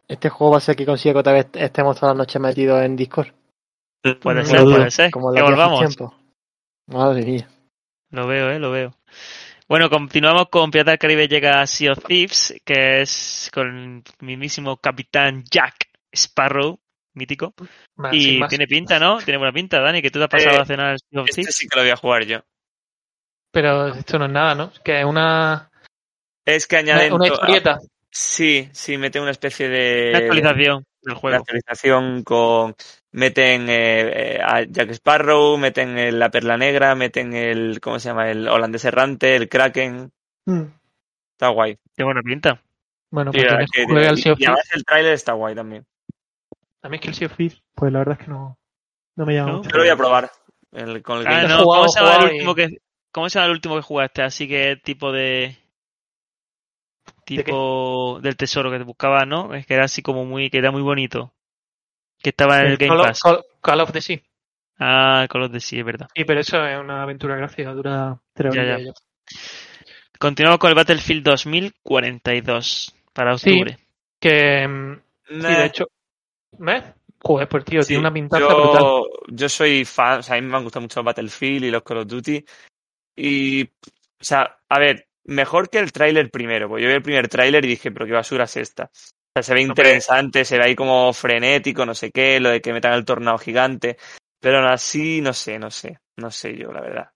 Este 0.08 0.30
juego 0.30 0.52
va 0.54 0.58
a 0.58 0.62
ser 0.62 0.76
que 0.76 0.86
consiga 0.86 1.14
que 1.14 1.20
otra 1.20 1.34
vez 1.34 1.48
estemos 1.54 2.00
todas 2.00 2.14
las 2.16 2.20
noches 2.28 2.42
metidos 2.42 2.82
en 2.84 2.96
Discord. 2.96 3.28
Puede 4.22 4.42
No 4.42 4.46
ser, 4.46 4.62
puede 4.64 4.92
ser. 4.92 5.12
Como 5.12 5.34
Que 5.34 5.42
volvamos. 5.42 5.98
Madre 6.88 7.24
mía. 7.26 7.48
Lo 8.12 8.28
veo, 8.28 8.52
eh, 8.52 8.60
lo 8.60 8.70
veo. 8.72 8.94
Bueno, 9.68 9.90
continuamos 9.90 10.50
con 10.50 10.70
Pirata 10.70 10.92
del 10.92 11.00
Caribe 11.00 11.28
llega 11.28 11.62
a 11.62 11.68
Sea 11.68 11.94
of 11.94 12.04
Thieves, 12.06 12.54
que 12.66 13.02
es 13.02 13.50
con 13.54 13.68
el 13.68 14.04
mismísimo 14.28 14.78
capitán 14.78 15.44
Jack 15.50 15.88
Sparrow, 16.14 16.78
mítico. 17.16 17.54
más, 17.96 18.14
y 18.14 18.38
más. 18.40 18.50
tiene 18.50 18.68
pinta, 18.68 19.00
¿no? 19.00 19.18
Tiene 19.20 19.38
buena 19.38 19.54
pinta, 19.54 19.80
Dani, 19.80 20.02
que 20.02 20.12
tú 20.12 20.20
te 20.20 20.26
has 20.26 20.30
pasado 20.30 20.58
Eh, 20.58 20.62
a 20.62 20.66
cenar 20.66 20.92
el 20.94 21.00
Sea 21.00 21.22
of 21.22 21.30
Este 21.30 21.42
Thieves. 21.42 21.56
sí 21.56 21.68
que 21.68 21.76
lo 21.78 21.82
voy 21.84 21.92
a 21.92 21.96
jugar 21.98 22.24
yo. 22.26 22.40
Pero 23.52 23.88
esto 23.88 24.20
no 24.20 24.26
es 24.26 24.32
nada, 24.32 24.54
¿no? 24.56 24.72
Que 24.84 25.00
es 25.00 25.06
una, 25.06 25.72
Es 26.46 26.68
que 26.68 26.78
añaden. 26.78 27.14
una 27.14 27.28
to- 27.28 27.34
historieta. 27.34 27.80
Sí, 28.12 28.70
sí, 28.74 28.98
mete 28.98 29.20
una 29.20 29.32
especie 29.32 29.70
de. 29.70 30.10
Una 30.10 30.18
actualización 30.20 30.86
del 31.02 31.14
de 31.16 31.20
juego. 31.20 31.38
actualización 31.38 32.24
con. 32.24 32.76
Meten 33.12 33.70
eh, 33.70 34.36
eh, 34.36 34.40
a 34.44 34.64
Jack 34.64 34.90
Sparrow, 34.92 35.58
meten 35.58 35.98
el- 35.98 36.20
la 36.20 36.30
Perla 36.30 36.58
Negra, 36.58 36.96
meten 36.96 37.34
el. 37.34 37.80
¿Cómo 37.82 38.00
se 38.00 38.10
llama? 38.10 38.30
El 38.30 38.48
holandés 38.48 38.86
errante, 38.86 39.36
el 39.36 39.50
Kraken. 39.50 40.12
Mm. 40.46 40.64
Está 41.34 41.50
guay. 41.50 41.78
Qué 41.96 42.04
buena 42.04 42.22
pinta. 42.22 42.62
Bueno, 43.12 43.32
Sí, 43.32 43.40
pues 43.40 43.48
que- 43.72 44.08
al 44.08 44.18
y- 44.18 44.22
Sea 44.22 44.34
of 44.34 44.40
y 44.42 44.46
además 44.46 44.70
el 44.74 44.84
tráiler 44.86 45.14
está 45.14 45.34
guay 45.34 45.56
también. 45.56 45.86
A 46.82 46.90
mí 46.90 46.96
es 46.98 47.02
que 47.02 47.08
el 47.10 47.14
Sea 47.16 47.28
of 47.28 47.38
Thieves, 47.38 47.62
pues 47.76 47.92
la 47.94 48.00
verdad 48.00 48.18
es 48.20 48.26
que 48.26 48.32
no, 48.32 48.58
no 49.16 49.26
me 49.26 49.34
llama 49.36 49.52
¿No? 49.52 49.58
mucho. 49.60 49.70
Yo 49.70 49.78
lo 49.78 49.84
voy 49.84 49.90
a 49.92 49.96
probar. 49.98 50.32
el- 50.72 51.04
con 51.04 51.20
el 51.20 51.28
Ah, 51.28 51.44
no, 51.44 51.64
jugado, 51.64 51.82
¿cómo 51.84 51.88
se 51.90 52.00
llama 52.00 52.30
el 52.30 52.36
y- 52.42 52.56
que 52.56 52.78
¿Cómo 53.12 53.30
se 53.30 53.38
llama 53.38 53.46
el 53.46 53.52
último 53.52 53.76
que 53.76 53.82
jugaste? 53.84 54.24
Así 54.24 54.48
que 54.48 54.76
tipo 54.84 55.12
de 55.12 55.56
tipo 57.26 58.20
del 58.22 58.36
tesoro 58.38 58.72
que 58.72 58.78
te 58.78 58.84
buscaba, 58.84 59.26
¿no? 59.26 59.54
Es 59.54 59.66
que 59.66 59.74
era 59.74 59.86
así 59.86 60.02
como 60.02 60.26
muy 60.26 60.50
que 60.50 60.58
era 60.60 60.72
muy 60.72 60.82
bonito. 60.82 61.34
Que 62.22 62.30
estaba 62.30 62.60
en 62.62 62.68
el 62.68 62.78
Game 62.78 62.90
Call 62.90 63.00
of, 63.02 63.08
Pass. 63.08 63.20
Call- 63.22 63.44
Call 63.62 63.82
of 63.82 63.92
the 63.92 64.02
Sea. 64.02 64.22
Ah, 64.80 65.28
Call 65.30 65.44
of 65.44 65.52
the 65.52 65.60
Sea, 65.60 65.80
es 65.80 65.86
verdad. 65.86 66.08
Sí, 66.16 66.24
pero 66.26 66.40
eso 66.40 66.66
es 66.66 66.80
una 66.80 67.04
aventura 67.04 67.36
gráfica, 67.36 67.74
dura 67.74 68.20
tres 68.34 68.54
Ya, 68.56 68.62
horas. 68.62 68.82
ya. 68.86 68.94
Continuamos 70.20 70.60
con 70.60 70.70
el 70.70 70.76
Battlefield 70.76 71.24
2042 71.24 72.96
para 73.14 73.38
Sí. 73.38 73.50
octubre. 73.52 73.78
Que, 74.20 74.68
mm, 74.68 75.02
sí, 75.28 75.36
de 75.54 75.66
hecho, 75.66 75.86
¿ves? 76.60 76.84
Joder, 77.22 77.48
pues 77.48 77.66
tío, 77.66 77.82
sí, 77.82 77.90
tiene 77.90 78.02
una 78.02 78.14
pintaza 78.14 78.54
brutal. 78.54 78.82
yo, 78.82 79.04
yo 79.30 79.50
soy 79.50 79.86
fan, 79.86 80.20
o 80.20 80.24
sea, 80.24 80.36
a 80.38 80.42
mí 80.42 80.48
me 80.48 80.58
han 80.58 80.64
gustado 80.64 80.82
mucho 80.82 81.04
Battlefield 81.04 81.66
y 81.66 81.72
los 81.72 81.84
Call 81.84 82.00
of 82.00 82.08
Duty. 82.08 82.44
Y, 83.16 83.64
o 83.64 83.70
sea, 84.20 84.58
a 84.70 84.80
ver, 84.80 85.08
mejor 85.26 85.70
que 85.70 85.80
el 85.80 85.92
tráiler 85.92 86.30
primero, 86.30 86.68
porque 86.68 86.84
yo 86.84 86.90
vi 86.90 86.96
el 86.96 87.02
primer 87.04 87.28
tráiler 87.28 87.64
y 87.66 87.70
dije, 87.70 87.92
pero 87.92 88.06
qué 88.06 88.14
basura 88.14 88.46
es 88.46 88.58
esta. 88.58 88.86
O 88.86 89.34
sea, 89.36 89.44
se 89.44 89.54
ve 89.54 89.62
interesante, 89.62 90.46
se 90.46 90.58
ve 90.58 90.64
ahí 90.66 90.76
como 90.76 91.12
frenético, 91.14 91.86
no 91.86 91.96
sé 91.96 92.12
qué, 92.12 92.40
lo 92.40 92.50
de 92.50 92.62
que 92.62 92.74
metan 92.74 92.94
el 92.94 93.06
tornado 93.06 93.38
gigante. 93.38 93.98
Pero 94.40 94.60
aún 94.60 94.68
así, 94.68 95.22
no 95.22 95.34
sé, 95.34 95.58
no 95.58 95.72
sé, 95.72 96.00
no 96.18 96.30
sé 96.30 96.56
yo, 96.58 96.72
la 96.72 96.82
verdad. 96.82 97.10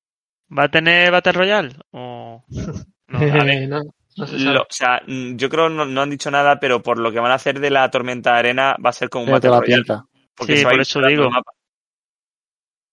¿Va 0.58 0.64
a 0.64 0.70
tener 0.72 1.12
Battle 1.12 1.34
Royale? 1.34 1.76
O... 1.92 2.44
No, 3.10 3.20
a 3.20 3.22
ver, 3.46 3.50
Eh, 3.50 3.68
no, 3.68 3.80
no 4.18 4.28
se 4.28 4.38
sabe. 4.38 4.56
Lo- 4.56 4.62
o 4.64 4.68
sea, 4.70 5.02
mm, 5.08 5.38
yo 5.38 5.48
creo 5.50 5.70
no, 5.70 5.86
no 5.86 6.02
han 6.02 6.10
dicho 6.10 6.30
nada, 6.30 6.60
pero 6.60 6.84
por 6.84 7.00
lo 7.00 7.10
que 7.10 7.22
van 7.22 7.32
a 7.32 7.36
hacer 7.36 7.60
de 7.62 7.70
la 7.70 7.90
tormenta 7.90 8.34
de 8.34 8.40
arena 8.40 8.76
va 8.86 8.90
a 8.90 8.94
ser 8.94 9.10
como 9.10 9.24
un 9.24 9.30
Fíjate 9.30 9.48
Battle 9.48 9.70
la 9.70 9.78
Royale. 9.78 10.02
Porque 10.36 10.54
Sí, 10.54 10.58
se 10.60 10.66
va 10.66 10.70
a 10.72 10.74
por 10.74 10.82
eso 10.82 11.02
digo. 11.04 11.30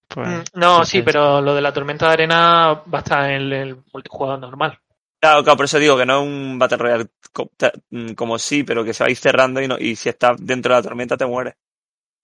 pues, 0.08 0.28
Mm, 0.28 0.42
No, 0.54 0.84
sí, 0.84 1.02
pero 1.02 1.40
lo 1.40 1.54
de 1.54 1.60
la 1.60 1.72
tormenta 1.72 2.06
de 2.06 2.12
arena 2.12 2.82
va 2.92 2.98
a 2.98 3.02
estar 3.02 3.30
en 3.30 3.52
el 3.52 3.82
multijugador 3.92 4.38
normal. 4.38 4.78
Claro, 5.24 5.42
claro, 5.42 5.56
por 5.56 5.64
eso 5.64 5.78
digo 5.78 5.96
que 5.96 6.04
no 6.04 6.20
es 6.20 6.26
un 6.28 6.58
Battle 6.58 6.76
Royale 6.76 7.06
mm, 7.90 8.12
como 8.12 8.38
sí, 8.38 8.62
pero 8.62 8.84
que 8.84 8.92
se 8.92 9.02
va 9.02 9.08
a 9.08 9.10
ir 9.10 9.16
cerrando 9.16 9.62
y, 9.62 9.66
no, 9.66 9.78
y 9.78 9.96
si 9.96 10.10
estás 10.10 10.36
dentro 10.38 10.74
de 10.74 10.78
la 10.78 10.82
tormenta 10.82 11.16
te 11.16 11.24
mueres. 11.24 11.54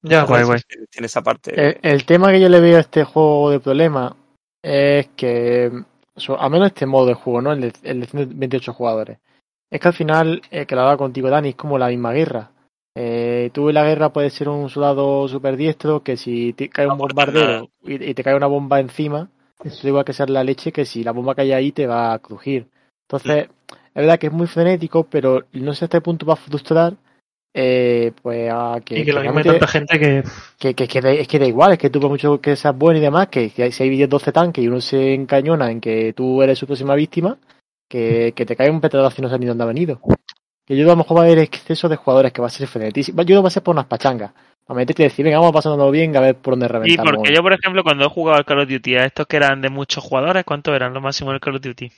Ya, 0.02 0.24
Guay, 0.24 0.44
pues, 0.44 0.66
guay. 0.66 0.86
Tiene 0.90 1.06
esa 1.06 1.22
parte. 1.22 1.54
El, 1.58 1.78
el 1.80 2.04
tema 2.04 2.30
que 2.30 2.38
yo 2.38 2.50
le 2.50 2.60
veo 2.60 2.76
a 2.76 2.80
este 2.80 3.04
juego 3.04 3.52
de 3.52 3.60
problema 3.60 4.14
es 4.62 5.08
que, 5.16 5.72
a 6.38 6.48
menos 6.50 6.66
este 6.66 6.84
modo 6.84 7.06
de 7.06 7.14
juego, 7.14 7.40
¿no? 7.40 7.52
El 7.52 7.62
de, 7.62 7.72
el 7.84 8.00
de 8.00 8.06
128 8.06 8.74
jugadores. 8.74 9.18
Es 9.70 9.80
que 9.80 9.88
al 9.88 9.94
final, 9.94 10.42
eh, 10.50 10.66
que 10.66 10.74
lo 10.74 10.82
hablaba 10.82 10.98
contigo, 10.98 11.30
Dani, 11.30 11.48
es 11.48 11.56
como 11.56 11.78
la 11.78 11.88
misma 11.88 12.12
guerra. 12.12 12.50
Eh, 12.94 13.48
tú 13.54 13.70
en 13.70 13.76
la 13.76 13.84
guerra 13.84 14.12
puedes 14.12 14.34
ser 14.34 14.50
un 14.50 14.68
soldado 14.68 15.26
súper 15.26 15.56
diestro 15.56 16.02
que 16.02 16.18
si 16.18 16.52
te 16.52 16.68
cae 16.68 16.84
un 16.84 16.92
aportar 16.92 17.32
bombardero 17.32 17.70
y, 17.82 18.10
y 18.10 18.12
te 18.12 18.22
cae 18.22 18.34
una 18.36 18.46
bomba 18.46 18.78
encima, 18.78 19.30
eso 19.64 19.74
es 19.74 19.84
igual 19.84 20.04
que 20.04 20.12
ser 20.12 20.28
la 20.28 20.44
leche 20.44 20.70
que 20.70 20.84
si 20.84 21.02
la 21.02 21.12
bomba 21.12 21.34
cae 21.34 21.54
ahí 21.54 21.72
te 21.72 21.86
va 21.86 22.12
a 22.12 22.18
crujir. 22.18 22.68
Entonces, 23.12 23.48
es 23.70 23.94
verdad 23.94 24.18
que 24.18 24.28
es 24.28 24.32
muy 24.32 24.46
frenético, 24.46 25.04
pero 25.04 25.44
no 25.52 25.74
sé 25.74 25.84
hasta 25.86 25.98
qué 25.98 26.02
punto 26.02 26.26
va 26.26 26.34
a 26.34 26.36
frustrar 26.36 26.94
eh, 27.52 28.12
pues 28.22 28.48
a 28.52 28.80
que, 28.84 29.00
y 29.00 29.04
que 29.04 29.12
lo 29.12 29.20
mismo 29.22 29.38
hay 29.38 29.44
tanta 29.44 29.66
gente 29.66 29.98
que 29.98 30.22
que, 30.56 30.74
que, 30.74 30.86
que 30.86 31.00
da- 31.00 31.10
es 31.12 31.26
que 31.26 31.38
da 31.40 31.46
igual, 31.46 31.72
es 31.72 31.78
que 31.78 31.90
tú 31.90 31.98
por 32.00 32.08
mucho 32.08 32.40
que 32.40 32.54
seas 32.54 32.76
bueno 32.76 32.98
y 32.98 33.02
demás, 33.02 33.26
que, 33.26 33.50
que 33.50 33.72
si 33.72 33.82
hay 33.82 33.90
10, 33.90 34.08
12 34.08 34.30
tanques 34.30 34.62
y 34.62 34.68
uno 34.68 34.80
se 34.80 35.14
encañona 35.14 35.68
en 35.70 35.80
que 35.80 36.12
tú 36.12 36.40
eres 36.42 36.56
su 36.58 36.66
próxima 36.66 36.94
víctima, 36.94 37.36
que, 37.88 38.32
que 38.36 38.46
te 38.46 38.54
cae 38.54 38.70
un 38.70 38.80
petardazo 38.80 39.16
y 39.18 39.22
no 39.22 39.28
sabes 39.28 39.40
ni 39.40 39.46
dónde 39.46 39.64
ha 39.64 39.66
venido. 39.66 40.00
Que 40.64 40.76
yo 40.76 40.84
a 40.86 40.90
lo 40.90 40.96
mejor 40.98 41.16
va 41.16 41.22
a 41.22 41.24
haber 41.24 41.38
exceso 41.38 41.88
de 41.88 41.96
jugadores 41.96 42.32
que 42.32 42.40
va 42.40 42.46
a 42.46 42.50
ser 42.50 42.68
frenetísimo. 42.68 43.22
Yo 43.22 43.42
va 43.42 43.48
a 43.48 43.50
ser 43.50 43.64
por 43.64 43.74
unas 43.74 43.86
pachangas. 43.86 44.30
A 44.68 44.74
meterte 44.74 45.02
y 45.02 45.06
decir, 45.06 45.24
venga, 45.24 45.38
vamos 45.40 45.52
pasándolo 45.52 45.90
bien, 45.90 46.16
a 46.16 46.20
ver 46.20 46.36
por 46.36 46.52
dónde 46.52 46.66
Y 46.66 46.68
reventamos. 46.68 47.12
porque 47.16 47.34
yo, 47.34 47.42
por 47.42 47.52
ejemplo, 47.52 47.82
cuando 47.82 48.04
he 48.04 48.08
jugado 48.08 48.38
al 48.38 48.44
Call 48.44 48.60
of 48.60 48.68
Duty 48.68 48.94
a 48.94 49.06
estos 49.06 49.26
que 49.26 49.36
eran 49.38 49.60
de 49.60 49.68
muchos 49.70 50.04
jugadores, 50.04 50.44
¿cuántos 50.44 50.72
eran 50.76 50.94
lo 50.94 51.00
máximo 51.00 51.32
del 51.32 51.40
Call 51.40 51.56
of 51.56 51.62
Duty? 51.62 51.90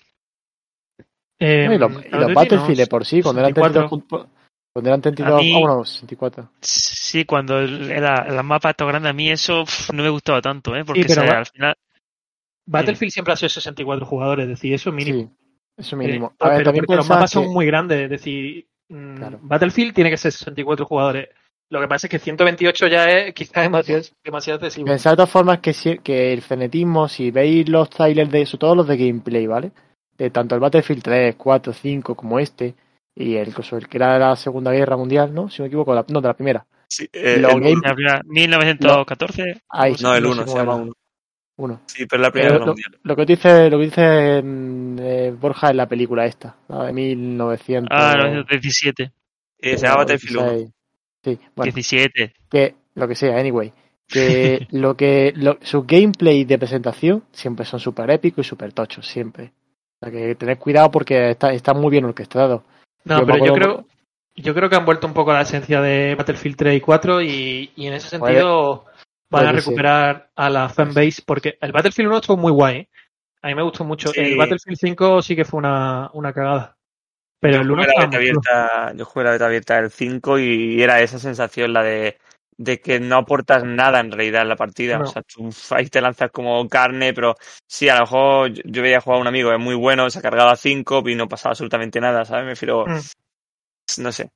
Eh, 1.45 1.67
No, 1.67 1.75
y 1.75 1.79
los, 1.79 1.93
y 1.93 2.11
Battlefield 2.35 2.69
no, 2.69 2.75
de 2.77 2.87
por 2.87 3.05
sí, 3.05 3.21
cuando 3.23 3.41
eran 3.41 3.55
64. 3.55 3.89
32, 3.89 4.27
cuando 4.73 4.89
eran 4.91 5.01
32, 5.03 5.35
A 5.35 5.43
mí- 5.43 5.55
ah, 5.55 5.59
bueno, 5.59 5.85
64. 5.85 6.49
Sí, 6.61 7.25
cuando 7.25 7.59
era 7.61 8.31
las 8.31 8.45
mapas 8.45 8.71
estos 8.71 8.87
grandes, 8.89 9.11
a 9.11 9.13
mí 9.13 9.29
eso 9.31 9.65
no 9.93 10.03
me 10.03 10.09
gustaba 10.11 10.41
tanto, 10.41 10.77
¿eh? 10.77 10.85
Porque 10.85 11.03
al 11.03 11.47
final... 11.47 11.75
Battlefield 12.67 13.13
siempre 13.13 13.33
ha 13.35 13.37
sido 13.37 13.49
64 13.49 14.07
jugadores, 14.07 14.45
es 14.45 14.51
decir, 14.51 14.73
eso 14.73 14.91
es 14.91 14.95
mínimo. 14.97 15.19
Sí, 15.19 15.29
eso 15.77 15.97
mínimo. 15.97 16.29
Eh, 16.29 16.37
A 16.45 16.49
ver, 16.49 16.57
pero 16.59 16.65
también 16.67 16.85
porque 16.87 16.97
los 16.97 17.09
mapas 17.09 17.31
que- 17.31 17.35
son 17.35 17.49
muy 17.53 17.67
grandes, 17.67 17.99
es 18.05 18.11
decir, 18.11 18.67
mm, 18.89 19.17
Claro. 19.17 19.39
Battlefield 19.43 19.95
tiene 19.95 20.11
que 20.11 20.17
ser 20.17 20.33
64 20.33 20.87
jugadores. 20.87 21.29
Lo 21.71 21.81
que 21.81 21.89
pasa 21.89 22.07
es 22.07 22.11
que 22.11 22.19
128 22.19 22.87
ya 22.87 23.11
es 23.11 23.35
quizás 23.35 23.55
demasiado, 23.65 24.03
demasiado 24.25 24.59
excesivo. 24.61 24.87
Pensad 24.87 25.11
de 25.13 25.17
todas 25.17 25.31
formas 25.31 25.59
que, 25.59 25.73
si- 25.73 25.99
que 25.99 26.33
el 26.33 26.43
frenetismo, 26.43 27.09
si 27.09 27.31
veis 27.33 27.69
los 27.69 27.91
trailers 27.91 28.31
de 28.31 28.47
sobre 28.47 28.61
todo 28.61 28.75
los 28.77 28.87
de 28.87 28.97
gameplay, 28.97 29.47
¿vale? 29.47 29.73
De 30.17 30.31
tanto 30.31 30.55
el 30.55 30.61
Battlefield 30.61 31.03
3, 31.03 31.35
4, 31.37 31.73
5 31.73 32.15
como 32.15 32.39
este, 32.39 32.75
y 33.15 33.35
el, 33.37 33.53
el 33.73 33.89
que 33.89 33.97
era 33.99 34.13
de 34.15 34.19
la 34.21 34.37
Segunda 34.37 34.71
Guerra 34.73 34.97
Mundial, 34.97 35.33
¿no? 35.35 35.49
Si 35.51 35.59
no 35.61 35.65
me 35.65 35.69
equivoco, 35.69 35.95
la- 35.95 36.05
no, 36.09 36.21
de 36.21 36.29
la 36.29 36.35
primera. 36.35 36.67
Sí, 36.89 37.09
eh, 37.13 37.39
Los 37.41 37.53
el 37.55 37.61
game- 37.61 37.73
uno. 37.73 37.81
La 37.85 37.95
primera- 37.95 38.21
1914. 38.27 39.63
Ahí, 39.69 39.95
No, 40.03 40.15
el 40.15 40.23
sé 40.23 40.29
1, 40.29 40.37
cómo 40.45 40.53
se 40.53 40.59
llama 40.59 40.75
era. 40.75 40.83
1. 40.83 40.93
Uno. 41.59 41.81
Sí, 41.87 42.07
pero 42.07 42.23
es 42.23 42.27
la 42.27 42.31
primera 42.33 42.49
Pero 42.49 42.55
guerra 42.61 42.67
lo, 42.67 42.73
mundial. 42.73 43.01
lo 43.03 43.17
que 43.17 43.27
dice, 43.27 43.71
lo 43.71 43.79
que 43.79 43.85
dice 43.85 44.43
mm, 44.43 44.99
eh, 45.01 45.31
Borja 45.39 45.71
en 45.71 45.77
la 45.77 45.87
película 45.87 46.25
esta, 46.27 46.57
la 46.69 46.85
de 46.87 46.93
1900. 46.93 47.89
Ah, 47.93 48.15
1917. 48.17 49.13
Eh, 49.59 49.77
se 49.79 49.87
llama 49.87 49.99
Battlefield 49.99 50.37
1. 50.39 50.51
16. 50.53 50.73
Sí, 51.25 51.39
bueno, 51.55 51.65
17. 51.73 52.33
que 52.51 52.75
lo 52.95 53.07
que 53.09 53.15
sea, 53.15 53.39
anyway. 53.39 53.73
Que 54.09 54.67
lo 54.73 54.97
que 54.97 55.33
lo, 55.37 55.59
su 55.63 55.85
gameplay 55.85 56.45
de 56.45 56.59
presentación 56.59 57.25
siempre 57.33 57.65
son 57.65 57.81
súper 57.81 58.11
épicos 58.11 58.47
y 58.47 58.49
súper 58.49 58.73
tochos, 58.73 59.07
siempre. 59.07 59.53
O 60.03 60.05
sea 60.05 60.11
que 60.11 60.35
tened 60.35 60.59
cuidado 60.59 60.91
porque 60.91 61.31
está, 61.31 61.53
está 61.53 61.75
muy 61.75 61.91
bien 61.91 62.05
orquestado. 62.05 62.65
No, 63.05 63.21
Yo 63.21 63.27
pero 63.27 63.47
yo 63.47 63.55
creo, 63.55 63.87
yo 64.35 64.55
creo 64.55 64.69
que 64.69 64.75
han 64.75 64.85
vuelto 64.85 65.07
un 65.07 65.15
poco 65.15 65.31
a 65.31 65.35
la 65.35 65.43
esencia 65.43 65.81
de 65.81 66.17
Battlefield 66.17 66.57
3 66.57 66.77
y 66.77 66.81
4 66.81 67.23
y, 67.23 67.73
y 67.77 67.87
en 67.87 67.93
ese 67.95 68.09
sentido 68.09 68.87
van 69.31 69.47
a 69.47 69.51
ser. 69.51 69.57
recuperar 69.57 70.31
a 70.35 70.51
la 70.51 70.69
fanbase 70.69 71.23
porque 71.25 71.57
el 71.61 71.71
Battlefield 71.71 72.09
1 72.09 72.19
estuvo 72.19 72.37
muy 72.37 72.51
guay. 72.51 72.77
¿eh? 72.79 72.89
A 73.43 73.49
mí 73.49 73.55
me 73.55 73.63
gustó 73.63 73.85
mucho. 73.85 74.09
Sí. 74.09 74.21
El 74.21 74.37
Battlefield 74.37 74.79
5 74.79 75.23
sí 75.23 75.37
que 75.37 75.45
fue 75.45 75.59
una, 75.59 76.11
una 76.15 76.33
cagada. 76.33 76.77
Pero 77.41 77.61
el 77.61 77.69
yo 77.69 77.73
1 77.75 77.83
jugué, 77.83 77.87
la 77.87 77.93
estaba 77.93 78.07
beta 78.07 78.19
muy 78.19 78.19
chulo. 78.27 78.43
abierta, 78.43 78.93
yo 78.97 79.05
jugué 79.05 79.25
la 79.25 79.31
beta 79.33 79.47
abierta 79.47 79.77
del 79.81 79.91
5 79.91 80.39
y 80.41 80.83
era 80.83 81.01
esa 81.01 81.21
sensación 81.21 81.73
la 81.73 81.83
de, 81.85 82.19
de 82.63 82.81
que 82.81 83.01
no 83.01 83.17
aportas 83.17 83.65
nada 83.65 84.01
en 84.01 84.13
realidad 84.13 84.43
en 84.43 84.49
la 84.49 84.57
partida. 84.57 84.99
No. 84.99 85.05
O 85.05 85.07
sea, 85.07 85.23
tú 85.23 85.51
ahí 85.71 85.89
te 85.89 86.01
lanzas 86.01 86.31
como 86.31 86.69
carne, 86.69 87.13
pero 87.13 87.35
sí, 87.67 87.89
a 87.89 87.95
lo 87.97 88.01
mejor 88.03 88.53
yo, 88.53 88.63
yo 88.65 88.83
veía 88.83 89.01
jugar 89.01 89.19
a 89.19 89.23
un 89.23 89.27
amigo, 89.27 89.53
es 89.53 89.59
muy 89.59 89.75
bueno, 89.75 90.09
se 90.11 90.19
ha 90.19 90.23
cargado 90.23 90.51
a 90.51 90.57
5 90.57 91.03
y 91.09 91.15
no 91.15 91.29
pasaba 91.29 91.53
absolutamente 91.53 92.01
nada, 92.01 92.25
¿sabes? 92.25 92.45
Me 92.45 92.51
refiero, 92.51 92.87
Mm. 92.87 94.03
no 94.03 94.13
sé. 94.13 94.31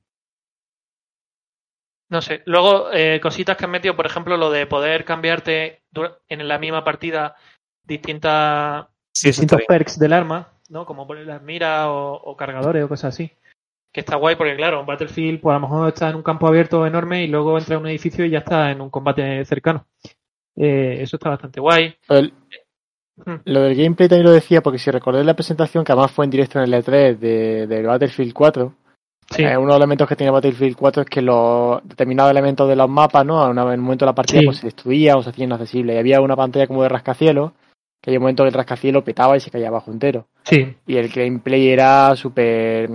No 2.09 2.21
sé. 2.21 2.41
Luego, 2.45 2.91
eh, 2.93 3.19
cositas 3.21 3.57
que 3.57 3.65
han 3.65 3.71
metido, 3.71 3.95
por 3.95 4.05
ejemplo, 4.05 4.37
lo 4.37 4.49
de 4.49 4.65
poder 4.65 5.03
cambiarte 5.03 5.81
en 6.29 6.47
la 6.47 6.57
misma 6.57 6.83
partida 6.83 7.35
distintas 7.83 8.87
Sí, 9.13 9.29
distintos 9.29 9.61
perks 9.67 9.97
del 9.99 10.13
arma, 10.13 10.53
¿no? 10.69 10.85
Como 10.85 11.07
poner 11.07 11.25
las 11.25 11.41
miras 11.41 11.87
o, 11.87 12.13
o 12.13 12.37
cargadores 12.37 12.83
o 12.83 12.87
cosas 12.89 13.13
así. 13.15 13.31
Que 13.97 14.01
está 14.01 14.15
guay 14.15 14.35
porque, 14.35 14.55
claro, 14.55 14.79
en 14.81 14.85
Battlefield, 14.85 15.39
pues 15.41 15.53
a 15.55 15.59
lo 15.59 15.61
mejor 15.67 15.87
estás 15.87 16.11
en 16.11 16.17
un 16.17 16.21
campo 16.21 16.45
abierto 16.47 16.85
enorme 16.85 17.23
y 17.23 17.27
luego 17.27 17.57
entras 17.57 17.77
a 17.77 17.79
un 17.79 17.87
edificio 17.87 18.23
y 18.25 18.29
ya 18.29 18.37
estás 18.37 18.71
en 18.71 18.79
un 18.79 18.91
combate 18.91 19.43
cercano. 19.43 19.87
Eh, 20.55 20.99
eso 21.01 21.15
está 21.15 21.29
bastante 21.29 21.59
guay. 21.59 21.95
El- 22.07 22.31
Hmm. 23.25 23.37
lo 23.45 23.61
del 23.61 23.75
gameplay 23.75 24.07
también 24.07 24.27
lo 24.27 24.31
decía 24.33 24.61
porque 24.61 24.77
si 24.77 24.91
recordáis 24.91 25.25
la 25.25 25.33
presentación 25.33 25.83
que 25.83 25.91
además 25.91 26.11
fue 26.11 26.25
en 26.25 26.29
directo 26.29 26.59
en 26.59 26.65
el 26.71 26.73
E3 26.83 27.17
de, 27.17 27.65
del 27.65 27.87
Battlefield 27.87 28.33
4, 28.33 28.75
Sí, 29.31 29.41
eh, 29.43 29.57
uno 29.57 29.61
de 29.65 29.67
los 29.69 29.77
elementos 29.77 30.07
que 30.07 30.15
tenía 30.15 30.31
Battlefield 30.31 30.75
4 30.77 31.01
es 31.01 31.09
que 31.09 31.23
los 31.23 31.81
determinados 31.83 32.29
elementos 32.29 32.69
de 32.69 32.75
los 32.75 32.87
mapas, 32.87 33.25
¿no? 33.25 33.49
En 33.49 33.57
un 33.57 33.79
momento 33.79 34.05
de 34.05 34.11
la 34.11 34.15
partida 34.15 34.41
Sí. 34.41 34.45
pues 34.45 34.57
se 34.57 34.67
destruían 34.67 35.17
o 35.17 35.23
se 35.23 35.31
hacían 35.31 35.49
inaccesibles. 35.49 35.95
Y 35.95 35.97
había 35.99 36.21
una 36.21 36.35
pantalla 36.35 36.67
como 36.67 36.83
de 36.83 36.89
rascacielos, 36.89 37.53
que 37.99 38.11
hay 38.11 38.17
un 38.17 38.21
momento 38.21 38.43
que 38.43 38.49
el 38.49 38.53
rascacielos 38.53 39.03
petaba 39.03 39.35
y 39.35 39.39
se 39.39 39.49
caía 39.49 39.69
abajo 39.69 39.89
entero. 39.91 40.27
sí. 40.43 40.75
y 40.85 40.97
el 40.97 41.09
gameplay 41.09 41.69
era 41.69 42.15
súper 42.15 42.87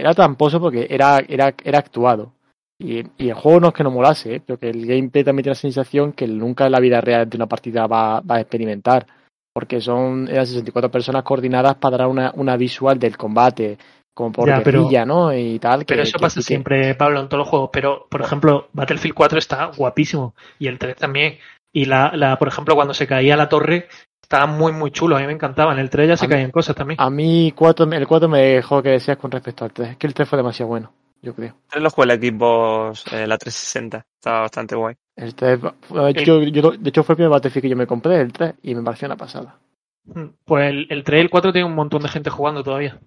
era 0.00 0.14
tramposo 0.14 0.60
porque 0.60 0.86
era 0.90 1.20
era 1.28 1.54
era 1.64 1.78
actuado 1.78 2.32
y, 2.78 3.02
y 3.18 3.28
el 3.28 3.34
juego 3.34 3.60
no 3.60 3.68
es 3.68 3.74
que 3.74 3.84
no 3.84 3.90
molase 3.90 4.36
¿eh? 4.36 4.42
pero 4.44 4.58
que 4.58 4.70
el 4.70 4.86
gameplay 4.86 5.22
también 5.22 5.44
tiene 5.44 5.54
la 5.54 5.60
sensación 5.60 6.12
que 6.12 6.26
nunca 6.26 6.66
en 6.66 6.72
la 6.72 6.80
vida 6.80 7.00
real 7.00 7.28
de 7.28 7.36
una 7.36 7.46
partida 7.46 7.86
va, 7.86 8.20
va 8.20 8.36
a 8.36 8.40
experimentar 8.40 9.06
porque 9.54 9.80
son 9.80 10.28
eran 10.28 10.46
64 10.46 10.90
personas 10.90 11.22
coordinadas 11.22 11.74
para 11.76 11.98
dar 11.98 12.06
una, 12.08 12.32
una 12.36 12.56
visual 12.56 12.98
del 12.98 13.16
combate 13.16 13.76
como 14.14 14.32
por 14.32 14.48
Ya, 14.48 14.62
pero- 14.62 14.88
no 15.06 15.32
y 15.36 15.58
tal 15.58 15.84
Pero 15.84 16.02
que- 16.02 16.08
eso 16.08 16.18
que 16.18 16.22
pasa 16.22 16.40
que- 16.40 16.44
siempre, 16.44 16.94
Pablo, 16.94 17.20
en 17.20 17.28
todos 17.28 17.38
los 17.38 17.48
juegos. 17.48 17.70
Pero, 17.72 18.06
por 18.10 18.20
ejemplo, 18.20 18.68
Battlefield 18.72 19.14
4 19.14 19.38
está 19.38 19.66
guapísimo. 19.76 20.34
Y 20.58 20.66
el 20.66 20.78
3 20.78 20.96
también. 20.96 21.38
Y 21.72 21.84
la, 21.86 22.10
la 22.16 22.36
por 22.38 22.48
ejemplo, 22.48 22.74
cuando 22.74 22.92
se 22.92 23.06
caía 23.06 23.36
la 23.36 23.48
torre, 23.48 23.88
estaba 24.30 24.46
muy, 24.46 24.72
muy 24.72 24.92
chulo. 24.92 25.16
A 25.16 25.20
mí 25.20 25.26
me 25.26 25.32
encantaba. 25.32 25.72
En 25.72 25.80
el 25.80 25.90
3 25.90 26.06
ya 26.08 26.16
se 26.16 26.26
A 26.26 26.28
mí- 26.28 26.34
caían 26.34 26.50
cosas 26.52 26.76
también. 26.76 27.00
a 27.00 27.10
mí 27.10 27.52
cuatro, 27.56 27.84
el 27.90 28.06
4 28.06 28.28
me 28.28 28.38
dejó 28.40 28.80
que 28.80 28.90
deseas 28.90 29.18
con 29.18 29.30
respecto 29.32 29.64
al 29.64 29.72
3 29.72 29.90
es 29.90 29.96
que 29.96 30.06
el 30.06 30.14
3 30.14 30.28
fue 30.28 30.36
demasiado 30.36 30.68
bueno 30.68 30.92
yo 31.22 31.34
creo 31.34 31.54
Tres 31.68 31.82
lo 31.82 31.90
jugué 31.90 32.12
el 32.14 32.20
Xbox, 32.22 33.12
eh, 33.12 33.26
la 33.26 33.36
360. 33.36 34.06
Estaba 34.18 34.40
bastante 34.42 34.76
guay. 34.76 34.94
el 35.16 35.34
3 35.34 35.58
fue- 35.82 36.12
yo, 36.24 36.40
yo- 36.42 36.70
de 36.70 36.88
hecho 36.88 37.02
fue 37.02 37.14
el 37.14 37.16
primer 37.16 37.30
Battlefield 37.32 37.62
que 37.62 37.68
yo 37.70 37.76
me 37.76 37.86
compré 37.88 38.20
el 38.20 38.32
3 38.32 38.54
y 38.62 38.74
me 38.76 38.82
pareció 38.82 39.06
una 39.06 39.16
pasada 39.16 39.58
Mm, 40.04 40.28
Pues 40.46 40.70
el, 40.70 40.86
el 40.90 41.02
3 41.04 41.18
y 41.18 41.22
el 41.22 41.30
4 41.30 41.52
tiene 41.52 41.68
un 41.68 41.74
montón 41.74 42.00
de 42.02 42.08
gente 42.08 42.30
jugando 42.30 42.62
todavía. 42.64 42.98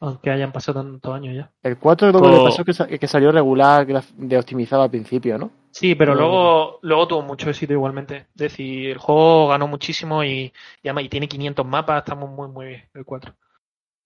Aunque 0.00 0.30
hayan 0.30 0.50
pasado 0.50 0.80
tantos 0.82 1.14
años 1.14 1.34
ya. 1.36 1.50
El 1.62 1.76
4 1.78 2.10
lo 2.10 2.20
que 2.22 2.28
le 2.28 2.36
O- 2.36 2.44
pasó 2.44 2.64
que, 2.64 2.72
sa- 2.72 2.86
que 2.88 3.06
salió 3.06 3.30
regular 3.32 3.86
de 3.86 4.38
optimizado 4.38 4.82
al 4.82 4.90
principio, 4.90 5.36
¿no? 5.38 5.50
Sí, 5.72 5.94
pero 5.94 6.14
No. 6.14 6.20
luego, 6.20 6.78
luego 6.82 7.08
tuvo 7.08 7.22
mucho 7.22 7.48
éxito 7.48 7.72
igualmente. 7.72 8.16
Es 8.34 8.36
decir, 8.36 8.90
el 8.90 8.98
juego 8.98 9.48
ganó 9.48 9.68
muchísimo 9.68 10.24
y, 10.24 10.52
y, 10.82 11.00
y 11.00 11.08
tiene 11.08 11.28
500 11.28 11.64
mapas. 11.66 11.98
Estamos 11.98 12.30
muy, 12.30 12.48
muy 12.48 12.66
bien, 12.66 12.88
el 12.94 13.04
4. 13.04 13.34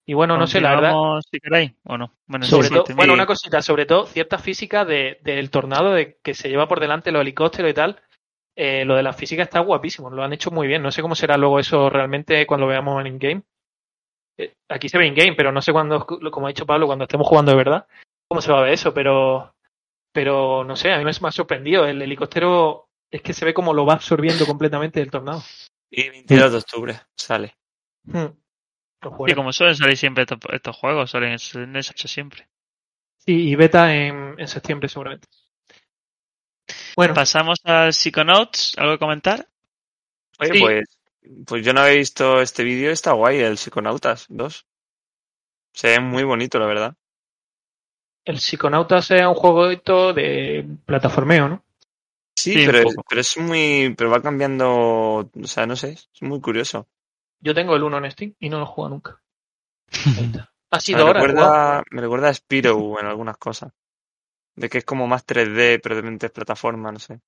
Y 0.07 0.13
bueno, 0.13 0.37
no 0.37 0.45
sé, 0.45 0.61
la 0.61 0.75
verdad. 0.75 0.93
Si 1.31 1.39
queréis, 1.39 1.73
o 1.85 1.97
no. 1.97 2.11
Bueno, 2.27 2.45
Sobre 2.45 2.67
sí, 2.67 2.73
todo, 2.75 2.85
sí, 2.85 2.93
bueno, 2.93 3.13
una 3.13 3.25
cosita, 3.25 3.61
sobre 3.63 3.87
todo 3.87 4.05
ciertas 4.05 4.41
físicas 4.43 4.85
de, 4.87 5.19
del 5.23 5.49
tornado 5.49 5.93
de 5.93 6.17
que 6.21 6.35
se 6.35 6.47
lleva 6.47 6.67
por 6.67 6.79
delante 6.79 7.11
los 7.11 7.21
helicópteros 7.21 7.71
y 7.71 7.73
tal. 7.73 7.99
Eh, 8.55 8.85
lo 8.85 8.95
de 8.95 9.01
la 9.03 9.13
física 9.13 9.41
está 9.41 9.59
guapísimo, 9.61 10.11
lo 10.11 10.23
han 10.23 10.31
hecho 10.33 10.51
muy 10.51 10.67
bien. 10.67 10.83
No 10.83 10.91
sé 10.91 11.01
cómo 11.01 11.15
será 11.15 11.37
luego 11.37 11.59
eso 11.59 11.89
realmente 11.89 12.45
cuando 12.45 12.67
lo 12.67 12.71
veamos 12.71 13.01
en 13.01 13.07
in-game. 13.07 13.41
Eh, 14.37 14.53
aquí 14.69 14.89
se 14.89 14.99
ve 14.99 15.07
in-game, 15.07 15.33
pero 15.33 15.51
no 15.51 15.61
sé 15.61 15.71
cuándo, 15.73 16.05
como 16.05 16.45
ha 16.45 16.49
dicho 16.49 16.67
Pablo, 16.67 16.85
cuando 16.85 17.05
estemos 17.05 17.27
jugando 17.27 17.51
de 17.51 17.57
verdad, 17.57 17.87
cómo 18.27 18.41
se 18.41 18.51
va 18.51 18.59
a 18.59 18.63
ver 18.63 18.73
eso, 18.73 18.93
pero, 18.93 19.54
pero 20.15 20.63
no 20.63 20.77
sé, 20.77 20.93
a 20.93 20.97
mí 20.97 21.03
me 21.03 21.11
ha 21.11 21.31
sorprendido. 21.31 21.85
El 21.85 22.01
helicóptero 22.01 22.87
es 23.11 23.21
que 23.21 23.33
se 23.33 23.43
ve 23.43 23.53
como 23.53 23.73
lo 23.73 23.85
va 23.85 23.95
absorbiendo 23.95 24.45
completamente 24.45 25.01
el 25.01 25.11
tornado. 25.11 25.43
Y 25.91 26.09
22 26.09 26.51
de 26.53 26.57
octubre 26.57 27.01
sale. 27.17 27.57
Hmm. 28.05 28.27
Sí, 29.03 29.09
juego. 29.09 29.35
como 29.35 29.51
suelen 29.51 29.75
salir 29.75 29.97
siempre 29.97 30.23
estos, 30.23 30.39
estos 30.53 30.75
juegos, 30.77 31.11
suelen 31.11 31.31
en 31.53 31.75
esa 31.75 31.91
fecha 31.91 32.07
siempre. 32.07 32.47
Sí, 33.17 33.49
y 33.49 33.55
beta 33.55 33.93
en, 33.93 34.39
en 34.39 34.47
septiembre 34.47 34.87
seguramente. 34.87 35.27
Bueno, 36.95 37.13
Pasamos 37.13 37.59
al 37.65 37.93
Psychonauts, 37.93 38.77
¿algo 38.77 38.93
que 38.93 38.99
comentar? 38.99 39.47
Oye, 40.39 40.53
Sí. 40.53 40.59
pues, 40.61 40.85
pues 41.45 41.65
yo 41.65 41.73
no 41.73 41.85
he 41.85 41.97
visto 41.97 42.39
este 42.39 42.63
vídeo, 42.63 42.89
está 42.89 43.11
guay, 43.11 43.39
el 43.39 43.57
Psiconautas 43.57 44.27
2. 44.29 44.65
Se 45.73 45.89
ve 45.89 45.99
muy 45.99 46.23
bonito, 46.23 46.57
la 46.57 46.67
verdad. 46.67 46.95
El 48.25 48.39
Psiconautas 48.39 49.11
es 49.11 49.25
un 49.25 49.35
jueguito 49.35 50.13
de 50.13 50.67
plataformeo, 50.85 51.47
¿no? 51.47 51.63
Sí, 52.35 52.65
pero, 52.65 52.89
es 53.11 53.37
muy, 53.37 53.95
pero 53.97 54.09
va 54.09 54.21
cambiando, 54.21 55.31
o 55.31 55.47
sea, 55.47 55.65
no 55.65 55.75
sé, 55.75 55.91
es 55.91 56.09
muy 56.21 56.41
curioso. 56.41 56.87
Yo 57.39 57.53
tengo 57.53 57.75
el 57.75 57.83
1 57.83 57.97
en 57.97 58.11
Steam 58.11 58.35
y 58.39 58.49
no 58.49 58.57
lo 58.57 58.63
he 58.63 58.67
jugado 58.67 58.95
nunca. 58.95 59.21
Ha 60.71 60.79
sido 60.79 61.05
me, 61.05 61.11
hora. 61.11 61.21
recuerda, 61.21 61.83
me 61.91 62.01
recuerda 62.01 62.29
a 62.29 62.33
Spyro 62.33 62.99
en 62.99 63.05
algunas 63.05 63.37
cosas. 63.37 63.71
De 64.55 64.67
que 64.67 64.79
es 64.79 64.83
como 64.83 65.07
más 65.07 65.25
3D, 65.25 65.79
pero 65.81 65.95
de 65.95 66.01
repente 66.01 66.25
es 66.25 66.31
plataforma, 66.33 66.91
no 66.91 66.99
sé. 66.99 67.21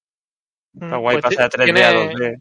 Está 0.74 0.98
guay, 0.98 1.22
pasa 1.22 1.44
de 1.44 1.50
3D 1.50 1.64
tiene, 1.64 1.84
a 1.84 1.94
2D. 1.94 2.40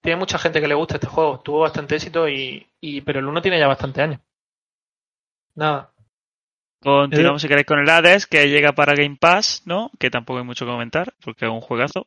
tiene 0.00 0.18
mucha 0.18 0.38
gente 0.38 0.60
que 0.60 0.68
le 0.68 0.74
gusta 0.74 0.94
este 0.96 1.08
juego. 1.08 1.40
Tuvo 1.40 1.60
bastante 1.60 1.96
éxito 1.96 2.28
y, 2.28 2.64
y 2.80 3.00
pero 3.00 3.18
el 3.18 3.26
1 3.26 3.42
tiene 3.42 3.58
ya 3.58 3.66
bastante 3.66 4.02
años. 4.02 4.20
Nada. 5.56 5.93
Continuamos 6.84 7.42
si 7.42 7.48
queréis 7.48 7.66
con 7.66 7.78
el 7.78 7.88
Hades, 7.88 8.26
que 8.26 8.48
llega 8.48 8.72
para 8.72 8.94
Game 8.94 9.16
Pass, 9.18 9.62
¿no? 9.64 9.90
Que 9.98 10.10
tampoco 10.10 10.38
hay 10.38 10.44
mucho 10.44 10.64
que 10.66 10.72
comentar, 10.72 11.14
porque 11.24 11.46
es 11.46 11.50
un 11.50 11.60
juegazo. 11.60 12.06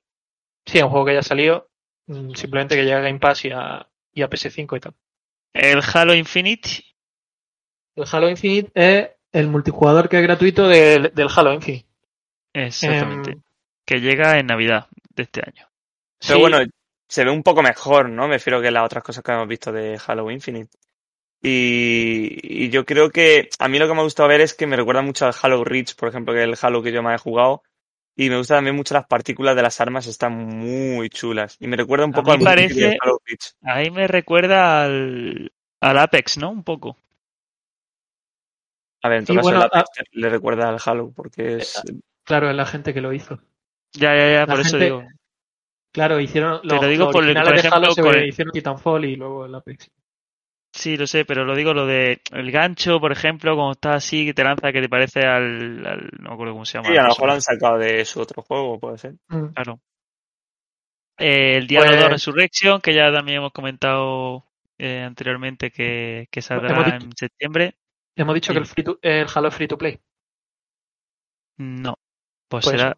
Sí, 0.66 0.78
es 0.78 0.84
un 0.84 0.90
juego 0.90 1.06
que 1.06 1.14
ya 1.16 1.24
salió. 1.24 1.68
mm, 2.08 2.34
Simplemente 2.36 2.76
que 2.76 2.84
llega 2.84 2.98
a 3.00 3.02
Game 3.02 3.20
Pass 3.20 3.46
y 3.46 3.52
a, 3.52 3.88
y 4.14 4.22
a 4.22 4.30
PS5 4.30 4.78
y 4.78 4.80
tal. 4.80 4.94
El 5.54 5.82
Halo 5.94 6.14
Infinite, 6.14 6.70
El 7.96 8.06
Halo 8.12 8.30
Infinite 8.30 8.72
es 8.76 9.10
el 9.32 9.48
multijugador 9.48 10.08
que 10.08 10.18
es 10.18 10.24
gratuito 10.24 10.68
del, 10.68 11.12
del 11.14 11.28
Halo 11.36 11.54
Infinite. 11.54 11.88
Exactamente. 12.54 13.32
Em, 13.32 13.42
Que 13.86 14.00
llega 14.00 14.38
en 14.40 14.48
Navidad 14.48 14.88
de 15.16 15.24
este 15.24 15.42
año. 15.42 15.68
Pero 16.20 16.36
sí, 16.36 16.42
bueno, 16.42 16.60
se 17.08 17.24
ve 17.24 17.32
un 17.32 17.44
poco 17.44 17.62
mejor, 17.64 18.10
¿no? 18.10 18.28
Me 18.28 18.36
refiero 18.36 18.62
que 18.62 18.72
las 18.72 18.86
otras 18.86 19.04
cosas 19.04 19.24
que 19.24 19.32
hemos 19.32 19.48
visto 19.48 19.72
de 19.72 20.00
Halo 20.06 20.30
Infinite. 20.30 20.78
Y, 21.42 22.40
y 22.66 22.70
yo 22.70 22.86
creo 22.86 23.10
que 23.12 23.50
a 23.60 23.68
mí 23.68 23.78
lo 23.80 23.88
que 23.88 23.94
me 23.94 24.00
ha 24.00 24.04
gustado 24.04 24.28
ver 24.30 24.42
es 24.42 24.54
que 24.54 24.68
me 24.68 24.76
recuerda 24.76 25.02
mucho 25.02 25.26
al 25.26 25.36
Halo 25.42 25.64
Reach, 25.64 25.96
por 25.96 26.10
ejemplo, 26.10 26.34
que 26.34 26.42
es 26.44 26.48
el 26.50 26.56
Halo 26.60 26.82
que 26.82 26.92
yo 26.92 27.04
más 27.04 27.16
he 27.20 27.24
jugado. 27.24 27.64
Y 28.16 28.30
me 28.32 28.38
gusta 28.38 28.56
también 28.56 28.76
mucho 28.76 28.96
las 28.96 29.06
partículas 29.06 29.56
de 29.56 29.62
las 29.62 29.80
armas, 29.80 30.08
están 30.08 30.34
muy 30.36 31.10
chulas. 31.10 31.56
Y 31.60 31.68
me 31.68 31.78
recuerda 31.78 32.06
un 32.06 32.14
A 32.14 32.18
poco 32.18 32.32
mí 32.32 32.38
al 32.38 32.44
parece- 32.44 32.74
de 32.74 32.98
Halo 33.00 33.20
Reach. 33.24 33.54
Ahí 33.62 33.92
me 33.92 34.08
recuerda 34.08 34.84
al, 34.84 35.52
al 35.82 35.98
Apex, 36.00 36.38
¿no? 36.40 36.50
Un 36.50 36.64
poco. 36.64 36.98
A 39.04 39.10
ver, 39.10 39.20
en 39.20 39.26
todo 39.26 39.38
caso, 39.38 39.50
bueno, 39.50 39.60
el 39.60 39.66
Apex 39.66 39.90
le 40.14 40.30
recuerda 40.30 40.70
al 40.70 40.80
Halo, 40.84 41.12
porque 41.16 41.58
es. 41.58 41.82
claro, 42.24 42.50
es 42.50 42.56
la 42.56 42.66
gente 42.66 42.94
que 42.94 43.02
lo 43.02 43.14
hizo. 43.14 43.40
Ya, 43.94 44.16
ya, 44.16 44.32
ya, 44.40 44.46
por 44.48 44.60
eso 44.62 44.78
digo. 44.78 45.04
Claro, 45.94 46.20
hicieron 46.20 46.62
Te 46.62 46.68
lo 46.76 46.88
digo 46.88 47.06
los 47.06 47.14
por 47.14 47.24
el- 47.24 47.34
de 47.36 47.40
Halo 47.40 47.56
ejemplo, 47.56 47.92
se 47.92 48.02
con 48.02 48.16
el- 48.16 48.28
hicieron 48.28 48.52
Titanfall 48.52 49.06
y 49.06 49.16
luego 49.16 49.46
el 49.46 49.54
Apex. 49.56 49.90
Sí, 50.74 50.96
lo 50.98 51.08
sé, 51.08 51.26
pero 51.26 51.44
lo 51.44 51.56
digo 51.56 51.74
lo 51.74 51.86
de 51.88 52.22
el 52.32 52.52
gancho, 52.52 53.00
por 53.00 53.12
ejemplo, 53.12 53.56
como 53.56 53.72
está 53.72 53.94
así, 53.96 54.26
que 54.26 54.34
te 54.34 54.44
lanza, 54.44 54.72
que 54.72 54.82
te 54.82 54.90
parece 54.90 55.22
al, 55.22 55.86
al- 55.86 56.10
no 56.20 56.30
me 56.30 56.34
acuerdo 56.34 56.54
cómo 56.54 56.66
se 56.66 56.78
llama. 56.78 56.90
Sí, 56.90 56.98
a 56.98 57.02
lo 57.04 57.08
mejor 57.10 57.28
lo 57.28 57.34
han 57.34 57.42
sacado 57.42 57.78
de 57.80 58.06
su 58.06 58.20
otro 58.22 58.44
juego, 58.44 58.80
puede 58.80 58.98
ser. 59.00 59.14
Mm. 59.30 59.48
Claro. 59.54 59.80
Eh, 61.18 61.58
el 61.58 61.68
Diablo 61.68 61.90
Pues- 61.92 62.02
2 62.02 62.10
Resurrection, 62.12 62.82
que 62.82 62.94
ya 62.94 63.12
también 63.12 63.40
hemos 63.40 63.52
comentado 63.52 64.44
eh, 64.78 65.02
anteriormente 65.02 65.72
que, 65.72 66.28
que 66.30 66.42
saldrá 66.44 66.84
dicho- 66.84 66.96
en 67.06 67.12
septiembre. 67.18 67.76
Hemos 68.16 68.36
dicho 68.36 68.52
Sí. 68.52 68.54
que 68.54 68.60
el, 68.60 68.66
free 68.68 68.84
to- 68.84 69.00
el 69.02 69.26
Halo 69.34 69.48
es 69.48 69.56
free 69.56 69.68
to 69.68 69.78
play. 69.78 70.00
No. 71.58 71.96
Pues, 72.48 72.66
Pues 72.66 72.80
será. 72.80 72.98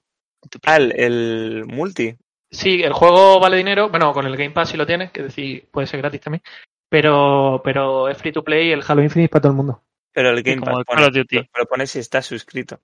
Ah, 0.65 0.75
el, 0.77 0.93
el 0.99 1.65
multi. 1.65 2.15
Sí, 2.51 2.81
el 2.83 2.93
juego 2.93 3.39
vale 3.39 3.57
dinero, 3.57 3.89
bueno, 3.89 4.11
con 4.11 4.25
el 4.25 4.35
Game 4.35 4.51
Pass 4.51 4.69
si 4.71 4.77
lo 4.77 4.85
tienes, 4.85 5.11
que 5.11 5.23
decir, 5.23 5.69
puede 5.71 5.87
ser 5.87 5.99
gratis 6.01 6.21
también, 6.21 6.41
pero, 6.89 7.61
pero 7.63 8.09
es 8.09 8.17
free 8.17 8.31
to 8.31 8.43
play 8.43 8.69
y 8.69 8.71
el 8.71 8.83
Halo 8.87 9.01
Infinite 9.03 9.29
para 9.29 9.41
todo 9.41 9.51
el 9.51 9.57
mundo. 9.57 9.83
Pero 10.11 10.29
el 10.31 10.41
Game 10.43 10.61
Pass 10.61 10.77
el 10.79 10.85
pone, 10.85 11.01
Call 11.01 11.09
of 11.09 11.15
Duty. 11.15 11.49
pero 11.53 11.65
pone 11.67 11.85
si 11.87 11.99
está 11.99 12.21
suscrito 12.21 12.81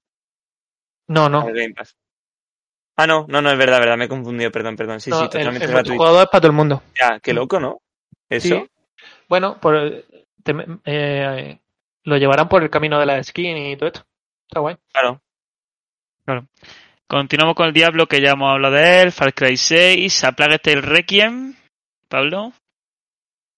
No, 1.07 1.27
no, 1.27 1.41
al 1.41 1.53
Game 1.53 1.73
Pass. 1.73 1.95
Ah, 2.97 3.07
no, 3.07 3.25
no, 3.27 3.41
no, 3.41 3.51
es 3.51 3.57
verdad, 3.57 3.79
verdad, 3.79 3.97
me 3.97 4.05
he 4.05 4.09
confundido, 4.09 4.51
perdón, 4.51 4.75
perdón. 4.77 5.01
Sí, 5.01 5.09
no, 5.09 5.17
sí, 5.17 5.23
el, 5.23 5.29
totalmente 5.29 5.65
el 5.65 5.71
gratuito. 5.71 5.89
multijugador 5.95 6.23
es 6.23 6.29
para 6.29 6.41
todo 6.41 6.51
el 6.51 6.55
mundo. 6.55 6.83
Ya, 6.99 7.19
qué 7.19 7.33
loco, 7.33 7.59
¿no? 7.59 7.81
Eso. 8.29 8.47
Sí. 8.47 8.69
Bueno, 9.27 9.59
por, 9.59 10.05
te- 10.43 10.55
eh, 10.85 11.59
lo 12.03 12.17
llevarán 12.17 12.47
por 12.47 12.63
el 12.63 12.69
camino 12.69 12.97
de 12.99 13.05
la 13.05 13.21
skin 13.21 13.57
y 13.57 13.75
todo 13.75 13.87
esto. 13.87 14.05
Está 14.47 14.61
guay. 14.61 14.77
Claro. 14.93 15.19
Continuamos 17.07 17.55
con 17.55 17.67
el 17.67 17.73
Diablo, 17.73 18.07
que 18.07 18.21
ya 18.21 18.31
hemos 18.31 18.49
hablado 18.51 18.75
de 18.75 19.01
él. 19.01 19.11
Far 19.11 19.33
Cry 19.33 19.57
6, 19.57 20.23
A 20.23 20.31
Plague 20.31 20.59
Tale 20.59 20.81
Requiem. 20.81 21.55
Pablo. 22.07 22.53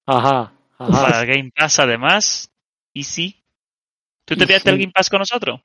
Ajá, 0.07 0.53
ajá. 0.79 1.01
Para 1.01 1.21
el 1.21 1.27
Game 1.27 1.51
Pass, 1.55 1.79
además. 1.79 2.49
Y 2.93 3.03
sí. 3.03 3.43
¿Tú 4.25 4.35
te 4.35 4.47
pillaste 4.47 4.69
el. 4.71 4.79
Game 4.79 4.91
Pass 4.93 5.09
con 5.09 5.19
nosotros? 5.19 5.61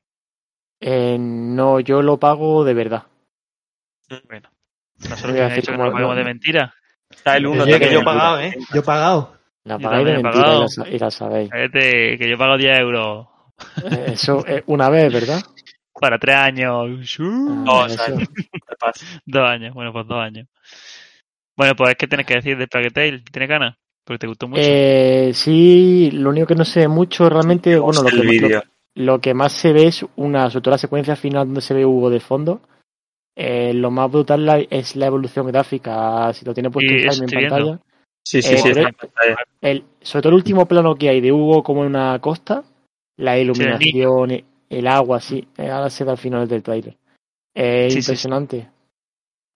Eh, 0.80 1.16
no, 1.18 1.80
yo 1.80 2.03
lo 2.03 2.18
pago 2.18 2.64
de 2.64 2.74
verdad. 2.74 3.07
Bueno. 4.28 4.51
Nosotros 5.09 5.32
decir 5.34 5.55
dicho 5.57 5.72
que 5.72 5.78
no 5.78 5.86
lo 5.86 5.93
pagamos 5.93 6.16
de 6.16 6.24
mentira. 6.24 6.74
Está 7.09 7.36
el 7.36 7.47
uno 7.47 7.64
que 7.64 7.70
también 7.72 7.93
yo 7.93 8.01
he 8.01 8.05
pagado, 8.05 8.40
¿eh? 8.40 8.55
Yo 8.72 8.80
he 8.80 8.82
pagado. 8.82 9.38
La 9.64 9.78
pagáis 9.78 10.07
de 10.07 10.12
mentira 10.14 10.30
y 10.30 10.32
pagado. 10.43 10.61
la, 10.62 10.68
sa- 10.68 10.88
y 10.88 10.99
la 10.99 11.11
sabéis. 11.11 11.51
Cállate, 11.51 12.18
que 12.18 12.28
yo 12.28 12.36
pago 12.38 12.57
10 12.57 12.78
euros 12.78 13.28
Eh, 13.84 14.07
Eso 14.14 14.45
es 14.47 14.62
una 14.66 14.88
vez, 14.90 15.12
¿verdad? 15.12 15.40
para 16.01 16.18
3 16.18 16.36
años. 16.36 17.18
Uh, 17.20 17.66
Ah, 17.68 17.86
de 17.88 18.76
paz. 18.78 19.20
Dos 19.24 19.49
años, 19.49 19.72
bueno, 19.74 19.93
pues 19.93 20.07
dos 20.07 20.18
años. 20.20 20.49
Bueno, 21.57 21.74
pues 21.76 21.95
¿qué 21.97 22.07
tienes 22.09 22.26
que 22.26 22.34
decir 22.34 22.57
de 22.59 22.66
Plague 22.66 22.90
Tale? 22.90 23.20
¿Tienes 23.30 23.49
ganas? 23.49 23.76
Porque 24.05 24.19
te 24.19 24.27
gustó 24.27 24.49
mucho. 24.49 24.61
Eh, 24.65 25.31
sí, 25.35 26.11
lo 26.13 26.31
único 26.31 26.47
que 26.47 26.55
no 26.55 26.65
sé 26.65 26.89
mucho 26.89 27.29
realmente, 27.29 27.79
bueno, 27.79 28.03
lo 28.03 28.09
que, 28.11 28.17
lo, 28.49 28.63
lo 28.95 29.21
que 29.21 29.35
más 29.35 29.53
se 29.53 29.73
ve 29.73 29.87
es 29.87 30.05
una, 30.17 30.51
sobre 30.51 30.63
todo 30.63 30.73
la 30.73 30.79
secuencia 30.79 31.15
final 31.17 31.47
donde 31.47 31.61
se 31.61 31.75
ve 31.75 31.87
Hugo 31.87 32.11
de 32.11 32.21
fondo. 32.21 32.61
Eh, 33.37 33.73
lo 33.73 33.91
más 33.91 34.11
brutal 34.11 34.45
la- 34.45 34.59
es 34.59 34.95
la 34.97 35.07
evolución 35.07 35.47
gráfica, 35.47 36.33
si 36.35 36.45
lo 36.45 36.53
tiene 36.53 36.71
puesto 36.71 36.93
en 36.93 37.27
viendo. 37.27 37.57
pantalla. 37.57 37.81
Sí, 38.25 38.43
sí, 38.43 38.55
Eh, 38.55 38.57
sí, 38.59 38.63
pero- 38.75 38.89
está 38.89 38.89
en 38.89 38.95
pantalla. 38.95 39.37
El, 39.61 39.85
sobre 40.03 40.23
todo 40.23 40.29
el 40.31 40.35
último 40.37 40.67
plano 40.67 40.95
que 40.97 41.09
hay 41.09 41.21
de 41.21 41.33
Hugo 41.33 41.63
como 41.63 41.83
en 41.83 41.89
una 41.91 42.19
costa, 42.21 42.63
la 43.17 43.39
iluminación, 43.39 44.45
el 44.69 44.87
agua, 44.87 45.21
sí, 45.21 45.47
eh, 45.57 45.71
ahora 45.71 45.89
se 45.91 46.05
da 46.05 46.13
al 46.13 46.19
final 46.19 46.47
del 46.49 46.63
trailer. 46.63 46.97
Sí, 47.91 48.03
sí, 48.03 48.13
sí. 48.17 48.29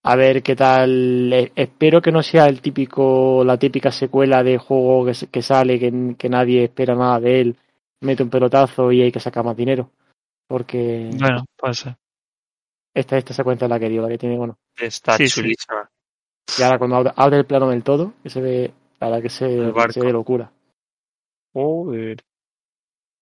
A 0.09 0.15
ver 0.15 0.41
qué 0.43 0.55
tal. 0.55 1.33
eh, 1.33 1.53
espero 1.57 2.01
que 2.01 2.13
no 2.13 2.23
sea 2.23 2.47
el 2.47 2.61
típico, 2.61 3.43
la 3.45 3.59
típica 3.59 3.91
secuela 3.91 4.43
de 4.45 4.57
juego 4.57 5.05
que, 5.05 5.43
sale, 5.43 5.81
que, 5.81 6.15
que 6.17 6.29
nadie 6.29 6.65
espera 6.65 6.95
nada 6.95 7.19
de 7.19 7.41
él, 7.41 7.57
mete 8.03 8.23
un 8.23 8.31
pelotazo 8.31 8.93
y 8.93 9.03
hay 9.03 9.11
que 9.11 9.19
sacar 9.19 9.45
más 9.45 9.57
dinero. 9.57 9.91
Porque 10.47 11.11
Bueno, 11.19 11.45
ser. 11.73 11.97
esta, 12.95 13.19
esta 13.19 13.35
secuencia 13.35 13.65
es 13.65 13.71
la 13.71 13.81
que 13.81 13.89
dio, 13.89 14.03
la 14.03 14.09
que 14.09 14.19
tiene, 14.19 14.37
bueno. 14.37 14.57
Está 14.79 15.17
Sí, 15.17 15.27
sí. 15.29 15.41
chulísima. 15.41 15.91
Y 16.57 16.63
ahora 16.63 16.79
cuando 16.79 16.97
abre, 16.97 17.13
abre 17.17 17.37
el 17.39 17.45
plano 17.45 17.69
del 17.71 17.83
todo, 17.83 18.15
que 18.23 18.31
se 18.31 18.41
ve, 18.41 18.71
la 19.01 19.09
verdad 19.09 19.23
que 19.23 19.29
se, 19.29 19.73
se 19.93 20.01
ve 20.01 20.13
locura. 20.13 20.53
Joder. 21.53 22.23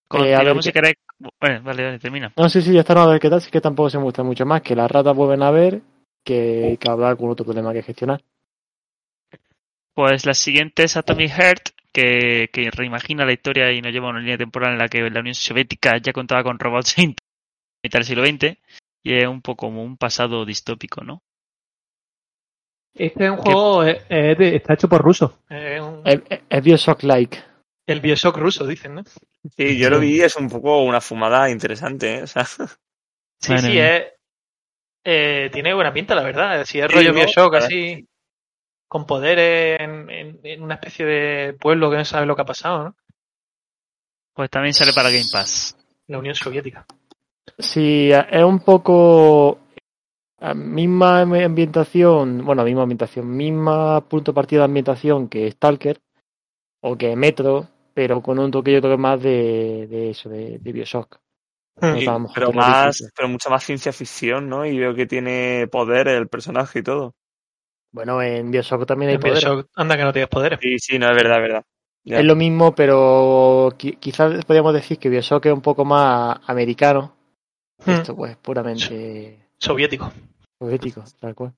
Continuamos 0.07 0.55
ver, 0.57 0.63
si 0.63 0.69
¿qué- 0.69 0.73
queréis. 0.75 0.97
Bueno, 1.41 1.63
vale, 1.65 1.83
vale, 1.85 1.99
termina. 1.99 2.31
No, 2.37 2.49
sí, 2.51 2.61
sí, 2.61 2.75
ya 2.75 2.81
está, 2.81 2.95
no, 2.95 3.01
a 3.03 3.07
ver 3.07 3.21
qué 3.21 3.31
tal, 3.31 3.41
sí 3.41 3.51
que 3.51 3.63
tampoco 3.63 3.89
se 3.89 3.99
muestra 3.99 4.23
mucho 4.23 4.45
más, 4.45 4.61
que 4.61 4.77
las 4.77 4.91
ratas 4.91 5.17
vuelven 5.17 5.43
a 5.43 5.51
ver, 5.51 5.81
que, 6.25 6.77
que 6.81 6.89
habrá 6.89 7.09
algún 7.09 7.31
otro 7.31 7.45
problema 7.45 7.73
que 7.73 7.83
gestionar. 7.83 8.23
Pues 9.95 10.27
la 10.27 10.35
siguiente 10.35 10.85
es 10.85 10.97
Atomic 10.97 11.31
Heart, 11.31 11.69
que, 11.93 12.49
que 12.53 12.71
reimagina 12.73 13.25
la 13.25 13.33
historia 13.33 13.71
y 13.73 13.81
nos 13.81 13.93
lleva 13.93 14.09
a 14.09 14.11
una 14.11 14.21
línea 14.21 14.39
temporal 14.39 14.73
en 14.73 14.79
la 14.79 14.89
que 14.89 15.09
la 15.09 15.21
Unión 15.21 15.35
Soviética 15.37 15.99
ya 15.99 16.13
contaba 16.13 16.43
con 16.43 16.59
robots 16.59 16.99
en 16.99 17.15
mitad 17.83 18.01
del 18.01 18.05
siglo 18.07 18.25
XX 18.27 18.59
y 19.05 19.15
es 19.15 19.27
un 19.29 19.43
poco 19.43 19.67
como 19.67 19.85
un 19.85 19.97
pasado 19.97 20.45
distópico, 20.45 21.05
¿no? 21.05 21.23
Este 22.97 23.25
es 23.25 23.31
un 23.31 23.37
juego, 23.39 23.85
eh, 23.85 24.03
eh, 24.09 24.35
de- 24.39 24.57
está 24.57 24.75
hecho 24.75 24.89
por 24.89 25.03
ruso. 25.03 25.41
Es 25.51 25.81
un- 25.81 26.03
Bioshock-like. 26.63 27.39
el 27.87 28.01
Bioshock 28.01 28.37
ruso, 28.37 28.67
dicen, 28.67 28.95
¿no? 28.95 29.05
Sí, 29.57 29.77
yo 29.79 29.91
lo 29.91 30.01
vi, 30.01 30.21
es 30.21 30.37
un 30.37 30.49
poco 30.49 30.83
una 30.83 31.01
fumada 31.01 31.51
interesante, 31.51 32.19
¿eh? 32.19 32.23
O 32.23 32.27
sea, 32.27 32.45
Sí, 33.41 33.53
Madre 33.53 33.69
sí, 33.69 33.79
es, 33.79 34.03
eh, 35.05 35.51
tiene 35.53 35.75
buena 35.75 35.93
pinta, 35.93 36.15
la 36.15 36.23
verdad. 36.23 36.65
Si 36.65 36.81
es 36.81 36.87
Sí, 36.89 36.95
rollo 36.95 37.11
¿no? 37.13 37.15
Bioshock, 37.17 37.55
así, 37.57 38.07
con 38.89 39.07
poderes 39.07 39.81
en, 39.81 40.11
en- 40.11 40.41
en 40.43 40.63
una 40.63 40.75
especie 40.75 41.05
de 41.05 41.53
pueblo 41.55 41.91
que 41.91 41.97
no 41.99 42.05
sabe 42.05 42.27
lo 42.27 42.35
que 42.37 42.43
ha 42.43 42.47
pasado, 42.47 42.85
¿no? 42.85 42.97
Pues 44.35 44.51
también 44.51 44.75
sale 44.75 44.93
para 44.93 45.11
Game 45.11 45.25
Pass. 45.33 45.77
La 46.09 46.19
Unión 46.19 46.35
Soviética. 46.35 46.87
Sí, 47.59 48.11
es 48.13 48.43
un 48.43 48.59
poco 48.61 49.59
a 50.41 50.55
misma 50.55 51.21
ambientación, 51.21 52.45
bueno, 52.45 52.65
misma 52.65 52.83
ambientación, 52.83 53.29
misma 53.37 54.01
punto 54.09 54.33
de 54.33 54.35
partida 54.35 54.61
de 54.61 54.65
ambientación 54.65 55.29
que 55.29 55.51
Stalker 55.53 56.01
o 56.83 56.97
que 56.97 57.15
Metro, 57.17 57.69
pero 57.95 58.21
con 58.23 58.39
un 58.39 58.51
toque 58.51 58.73
yo 58.73 58.81
creo 58.81 58.97
que 58.97 59.01
más 59.03 59.23
de, 59.23 59.87
de 59.89 60.11
eso, 60.11 60.29
de, 60.29 60.59
de 60.59 60.73
Bioshock. 60.73 61.19
Y- 61.83 62.07
mejor 62.09 62.31
pero 62.35 62.53
más, 62.53 63.11
pero 63.17 63.29
mucha 63.29 63.51
más 63.51 63.65
ciencia 63.65 63.93
ficción, 63.93 64.49
¿no? 64.49 64.65
Y 64.65 64.79
veo 64.79 64.95
que 64.95 65.07
tiene 65.07 65.67
poder 65.71 66.09
el 66.09 66.29
personaje 66.29 66.79
y 66.79 66.83
todo. 66.83 67.15
Bueno, 67.93 68.23
en 68.23 68.51
Bioshock 68.51 68.87
también 68.87 69.11
hay 69.11 69.15
En 69.17 69.21
poder. 69.21 69.35
Bioshock, 69.35 69.69
anda 69.75 69.97
que 69.97 70.03
no 70.05 70.13
tienes 70.13 70.29
poderes. 70.29 70.59
Sí, 70.63 70.79
sí, 70.79 70.99
no, 70.99 71.11
es 71.11 71.17
verdad, 71.17 71.37
es 71.37 71.43
verdad. 71.43 71.65
Ya. 72.05 72.19
Es 72.19 72.25
lo 72.25 72.37
mismo, 72.37 72.75
pero 72.75 73.71
qui- 73.79 73.99
quizás 73.99 74.45
podríamos 74.45 74.75
decir 74.75 74.99
que 74.99 75.09
Bioshock 75.09 75.47
es 75.47 75.53
un 75.53 75.63
poco 75.63 75.85
más 75.85 76.39
americano. 76.47 77.17
Hmm. 77.85 77.91
Esto 77.91 78.15
pues 78.15 78.37
puramente 78.37 79.49
Soviético. 79.59 80.13
soviético, 80.61 81.03
tal 81.21 81.35
cual. 81.35 81.55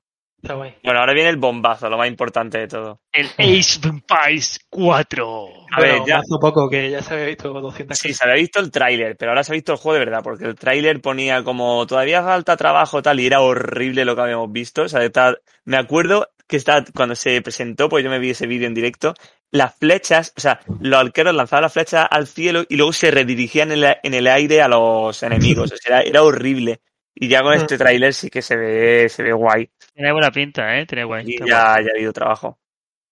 Está 0.47 0.55
guay. 0.55 0.75
Bueno, 0.85 1.01
ahora 1.01 1.13
viene 1.13 1.29
el 1.31 1.37
bombazo, 1.37 1.91
lo 1.91 1.99
más 1.99 2.07
importante 2.09 2.59
de 2.59 2.69
todo. 2.69 3.01
El 3.13 3.27
Ace 3.37 3.81
Vampires 3.83 4.61
4. 4.71 5.49
A 5.73 5.81
ver, 5.81 5.91
Bueno, 5.91 6.07
ya- 6.07 6.17
hace 6.19 6.37
poco 6.41 6.71
que 6.71 6.91
ya 6.91 7.03
se 7.03 7.15
había 7.15 7.27
visto 7.27 7.49
200 7.53 7.99
Sí, 7.99 8.15
se 8.15 8.25
había 8.25 8.37
visto 8.37 8.61
el 8.61 8.71
tráiler, 8.71 9.17
pero 9.17 9.33
ahora 9.33 9.43
se 9.43 9.53
ha 9.53 9.55
visto 9.55 9.73
el 9.73 9.79
juego 9.79 9.95
de 9.99 10.05
verdad, 10.05 10.21
porque 10.23 10.45
el 10.45 10.55
tráiler 10.55 11.01
ponía 11.01 11.43
como 11.43 11.85
todavía 11.87 12.23
falta 12.23 12.57
trabajo 12.57 13.03
tal 13.03 13.19
y 13.21 13.27
era 13.27 13.41
horrible 13.41 14.05
lo 14.05 14.15
que 14.15 14.23
habíamos 14.23 14.53
visto. 14.53 14.83
O 14.83 14.89
sea, 14.89 15.03
está- 15.05 15.37
me 15.65 15.77
acuerdo 15.77 16.29
que 16.47 16.57
está, 16.57 16.85
cuando 16.95 17.17
se 17.17 17.43
presentó, 17.43 17.89
pues 17.89 18.05
yo 18.05 18.11
me 18.11 18.21
vi 18.21 18.31
ese 18.31 18.47
vídeo 18.47 18.69
en 18.69 18.75
directo, 18.75 19.15
las 19.51 19.75
flechas, 19.77 20.33
o 20.37 20.41
sea, 20.41 20.61
los 20.81 21.01
arqueros 21.01 21.35
lanzaban 21.35 21.63
las 21.63 21.73
flechas 21.73 22.07
al 22.09 22.27
cielo 22.29 22.65
y 22.69 22.77
luego 22.77 22.93
se 22.93 23.11
redirigían 23.11 23.73
en, 23.73 23.81
la- 23.81 23.99
en 24.03 24.15
el 24.15 24.27
aire 24.29 24.63
a 24.63 24.69
los 24.69 25.21
enemigos. 25.25 25.73
O 25.73 25.77
sea, 25.77 25.99
era, 26.01 26.09
era 26.09 26.23
horrible. 26.23 26.81
Y 27.19 27.29
ya 27.29 27.43
con 27.43 27.55
este 27.55 27.79
tráiler 27.79 28.13
sí 28.13 28.29
que 28.29 28.43
se 28.43 28.57
ve, 28.57 29.09
se 29.09 29.23
ve 29.23 29.33
guay. 29.33 29.71
Tiene 29.95 30.13
buena 30.13 30.31
pinta, 30.31 30.79
¿eh? 30.79 30.85
Tiene 30.85 31.05
guay. 31.05 31.25
Y 31.27 31.39
ya, 31.39 31.47
ya 31.47 31.65
ha 31.65 31.75
habido 31.95 32.13
trabajo. 32.13 32.59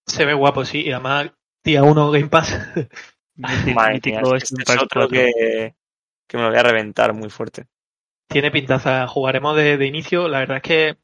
Se 0.07 0.27
ve 0.27 0.35
guapo, 0.35 0.65
sí. 0.67 0.83
Y 0.83 0.93
además, 0.93 1.31
día 1.65 1.83
1 1.83 2.11
Game 2.11 2.29
Pass. 2.29 2.53
mítico 3.37 3.75
Madre 3.75 4.01
mía, 4.05 4.21
este 4.21 4.21
Age 4.21 4.27
of 4.29 4.43
es 4.43 4.51
Empires 4.53 4.83
otro 4.83 5.09
4. 5.09 5.09
que, 5.09 5.75
que 6.29 6.37
me 6.37 6.43
lo 6.43 6.51
voy 6.51 6.59
a 6.59 6.63
reventar 6.63 7.15
muy 7.15 7.31
fuerte. 7.31 7.67
Tiene 8.29 8.51
pintaza. 8.51 9.07
Jugaremos 9.09 9.57
de, 9.57 9.79
de 9.79 9.87
inicio. 9.87 10.29
La 10.29 10.41
verdad 10.41 10.59
es 10.59 10.63
que. 10.63 10.97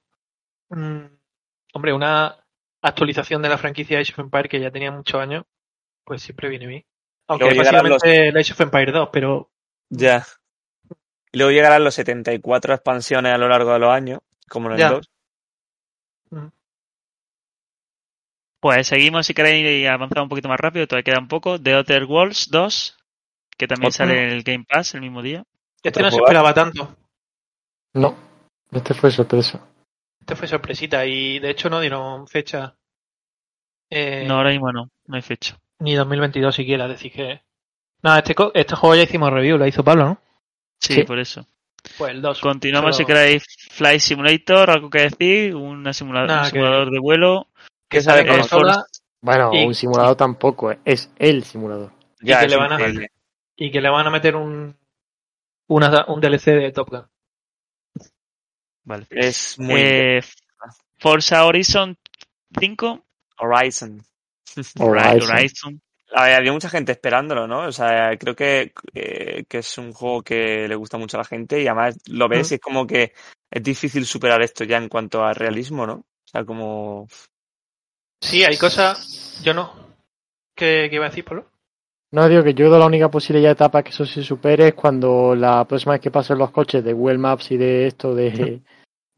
mm, 0.69 1.01
hombre, 1.73 1.93
una 1.95 2.37
actualización 2.83 3.41
de 3.41 3.49
la 3.49 3.57
franquicia 3.59 3.99
Age 3.99 4.13
of 4.13 4.19
Empires 4.19 4.51
que 4.51 4.61
ya 4.61 4.71
tenía 4.71 4.91
muchos 4.93 5.21
años, 5.21 5.45
pues 6.05 6.23
siempre 6.23 6.51
viene 6.51 6.67
bien. 6.67 6.85
Aunque 7.29 7.49
es 7.49 7.55
llegarán 7.55 7.85
los- 7.89 8.03
básicamente 8.03 8.29
el 8.29 8.37
Age 8.37 8.53
of 8.53 8.61
Empires 8.61 8.95
2, 8.95 9.09
pero 9.11 9.51
Ya. 9.89 10.27
Y 11.33 11.39
luego 11.39 11.53
llegarán 11.53 11.85
los 11.85 11.95
74 11.95 12.75
expansiones 12.75 13.33
a 13.33 13.39
lo 13.39 13.49
largo 13.49 13.73
de 13.73 13.79
los 13.79 13.91
años, 13.91 14.21
como 14.49 14.67
en 14.69 14.73
el 14.75 14.79
Ya. 14.79 14.91
2. 14.91 15.11
Pues 18.61 18.87
seguimos 18.89 19.27
si 19.27 19.33
queréis 19.35 19.89
avanzar 19.89 20.23
un 20.23 20.29
poquito 20.29 20.49
más 20.49 20.61
rápido, 20.61 20.87
todavía 20.87 21.05
queda 21.05 21.19
un 21.19 21.29
poco. 21.29 21.59
The 21.59 21.77
Other 21.77 22.05
Worlds 22.05 22.51
2, 22.51 22.99
que 23.57 23.67
también 23.67 23.89
Otro. 23.89 23.97
sale 23.97 24.23
en 24.25 24.31
el 24.31 24.43
Game 24.43 24.65
Pass 24.69 24.95
el 24.95 25.01
mismo 25.01 25.23
día. 25.23 25.45
este 25.83 26.03
no 26.03 26.11
se 26.11 26.17
esperaba 26.19 26.53
tanto. 26.53 26.95
No, 27.95 28.15
este 28.71 28.93
fue 28.93 29.11
sorpresa. 29.11 29.67
Este 30.21 30.37
fue 30.37 30.47
sorpresita 30.47 31.07
y 31.07 31.39
de 31.39 31.51
hecho 31.51 31.71
no 31.71 31.81
dieron 31.81 32.27
fecha. 32.29 32.77
eh, 33.89 34.25
No, 34.29 34.37
ahora 34.37 34.51
mismo 34.51 34.71
no, 34.73 34.91
no 35.07 35.17
hay 35.17 35.23
fecha. 35.23 35.59
Ni 35.79 35.95
2022 35.95 36.55
siquiera, 36.55 36.87
decir 36.87 37.13
que. 37.13 37.41
Nada, 38.03 38.19
este, 38.19 38.35
co- 38.35 38.53
este 38.55 38.77
juego 38.77 38.95
ya 38.95 39.03
hicimos 39.05 39.33
review, 39.33 39.57
lo 39.57 39.67
hizo 39.67 39.83
Pablo, 39.83 40.05
¿no? 40.05 40.23
Sí, 40.81 40.95
Sí. 40.95 41.03
por 41.05 41.19
eso. 41.19 41.47
Pues 41.97 42.11
el 42.13 42.21
2. 42.23 42.41
Continuamos 42.41 42.97
si 42.97 43.03
Solo- 43.05 43.15
queréis 43.15 43.45
Flight 43.71 44.01
Simulator, 44.01 44.71
algo 44.71 44.91
que 44.91 45.03
decir, 45.09 45.55
una 45.55 45.93
simula- 45.93 46.27
Nada, 46.27 46.41
un 46.41 46.45
que- 46.45 46.51
simulador 46.53 46.91
de 46.91 46.99
vuelo. 46.99 47.49
Que 47.89 48.01
sabe 48.01 48.21
el 48.23 48.29
consola 48.29 48.85
Bueno, 49.23 49.51
Y- 49.53 49.67
un 49.67 49.75
simulador 49.75 50.17
tampoco, 50.17 50.73
eh, 50.73 50.79
es 50.85 51.13
el 51.19 51.45
simulador. 51.45 51.93
Ya, 52.23 52.39
que 52.41 52.47
es 52.47 52.51
le 52.53 52.57
van 52.57 52.73
a- 52.73 53.07
y 53.57 53.71
que 53.71 53.81
le 53.83 53.91
van 53.91 54.07
a 54.07 54.11
meter 54.11 54.35
un, 54.37 54.75
una, 55.69 56.07
un 56.09 56.21
DLC 56.21 56.53
de 56.53 56.73
Top 56.73 56.89
Gun. 56.91 57.07
Vale. 58.85 59.07
Es 59.11 59.59
muy 59.59 59.81
Eh, 59.81 60.21
Forza 60.99 61.45
Horizon 61.45 61.97
5. 62.59 63.05
Horizon. 63.39 64.03
Horizon. 64.79 65.31
Horizon. 65.31 65.83
A 66.13 66.25
ver, 66.25 66.35
había 66.35 66.53
mucha 66.53 66.69
gente 66.69 66.93
esperándolo, 66.93 67.47
¿no? 67.47 67.67
O 67.67 67.73
sea, 67.73 68.17
creo 68.19 68.35
que, 68.35 68.73
eh, 68.95 69.45
que 69.49 69.59
es 69.59 69.79
un 69.79 69.93
juego 69.93 70.23
que 70.23 70.67
le 70.67 70.75
gusta 70.75 70.99
mucho 70.99 71.17
a 71.17 71.21
la 71.21 71.25
gente 71.25 71.61
y 71.63 71.67
además 71.67 71.97
lo 72.09 72.29
ves 72.29 72.51
Mm. 72.51 72.53
y 72.53 72.55
es 72.57 72.61
como 72.61 72.87
que 72.87 73.13
es 73.51 73.63
difícil 73.63 74.05
superar 74.05 74.43
esto 74.43 74.65
ya 74.65 74.77
en 74.79 74.89
cuanto 74.89 75.23
a 75.25 75.33
realismo, 75.35 75.87
¿no? 75.87 75.95
O 75.95 76.29
sea, 76.31 76.45
como... 76.45 77.07
Sí, 78.23 78.45
hay 78.45 78.57
cosas. 78.57 79.41
Yo 79.45 79.55
no. 79.55 79.73
¿Qué, 80.57 80.89
qué 80.91 80.97
iba 80.97 81.07
a 81.07 81.09
decir, 81.09 81.25
Pablo? 81.25 81.47
No, 82.13 82.29
digo 82.29 82.43
que 82.43 82.55
yo 82.55 82.77
la 82.77 82.87
única 82.87 83.09
posible 83.09 83.41
ya 83.41 83.53
etapa 83.53 83.83
que 83.85 83.91
eso 83.91 84.05
se 84.05 84.23
supere 84.25 84.69
es 84.69 84.75
cuando 84.75 85.35
la 85.37 85.65
próxima 85.65 85.93
vez 85.93 86.01
que 86.01 86.11
pasen 86.11 86.39
los 86.39 86.51
coches 86.51 86.83
de 86.83 86.93
Google 86.93 87.19
Maps 87.19 87.53
y 87.53 87.57
de 87.57 87.87
esto 87.87 88.15
de, 88.15 88.61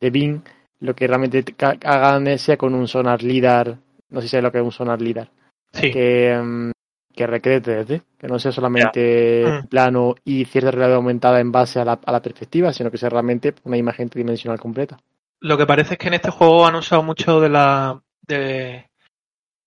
de 0.01 0.11
Bing, 0.11 0.43
lo 0.81 0.95
que 0.95 1.07
realmente 1.07 1.43
hagan 1.85 2.39
sea 2.39 2.59
con 2.59 2.75
un 2.75 2.87
sonar 2.87 3.23
lidar, 3.23 3.79
no 4.11 4.21
sé 4.21 4.27
si 4.27 4.33
sabes 4.33 4.45
lo 4.45 4.53
que 4.53 4.59
es 4.59 4.65
un 4.65 4.73
sonar 4.73 5.01
lidar, 5.01 5.31
Sí. 5.73 5.91
que, 5.91 6.39
mm, 6.39 6.71
que 7.15 7.27
recree 7.27 7.63
3D, 7.63 8.03
que 8.19 8.27
no 8.29 8.39
sea 8.39 8.53
solamente 8.53 9.43
Ya. 9.45 9.61
Mm. 9.63 9.67
plano 9.69 10.15
y 10.25 10.45
cierta 10.45 10.71
realidad 10.71 10.97
aumentada 10.97 11.41
en 11.41 11.53
base 11.53 11.81
a 11.81 11.85
la, 11.85 11.99
a 12.05 12.13
la 12.13 12.23
perspectiva, 12.23 12.73
sino 12.73 12.91
que 12.91 12.99
sea 12.99 13.09
realmente 13.11 13.55
una 13.65 13.77
imagen 13.77 14.09
tridimensional 14.09 14.59
completa. 14.59 14.99
Lo 15.41 15.57
que 15.59 15.67
parece 15.67 15.95
es 15.95 15.99
que 15.99 16.09
en 16.09 16.15
este 16.15 16.31
juego 16.31 16.67
han 16.67 16.75
usado 16.77 17.03
mucho 17.03 17.41
de 17.41 17.49
la. 17.49 18.01
de, 18.23 18.89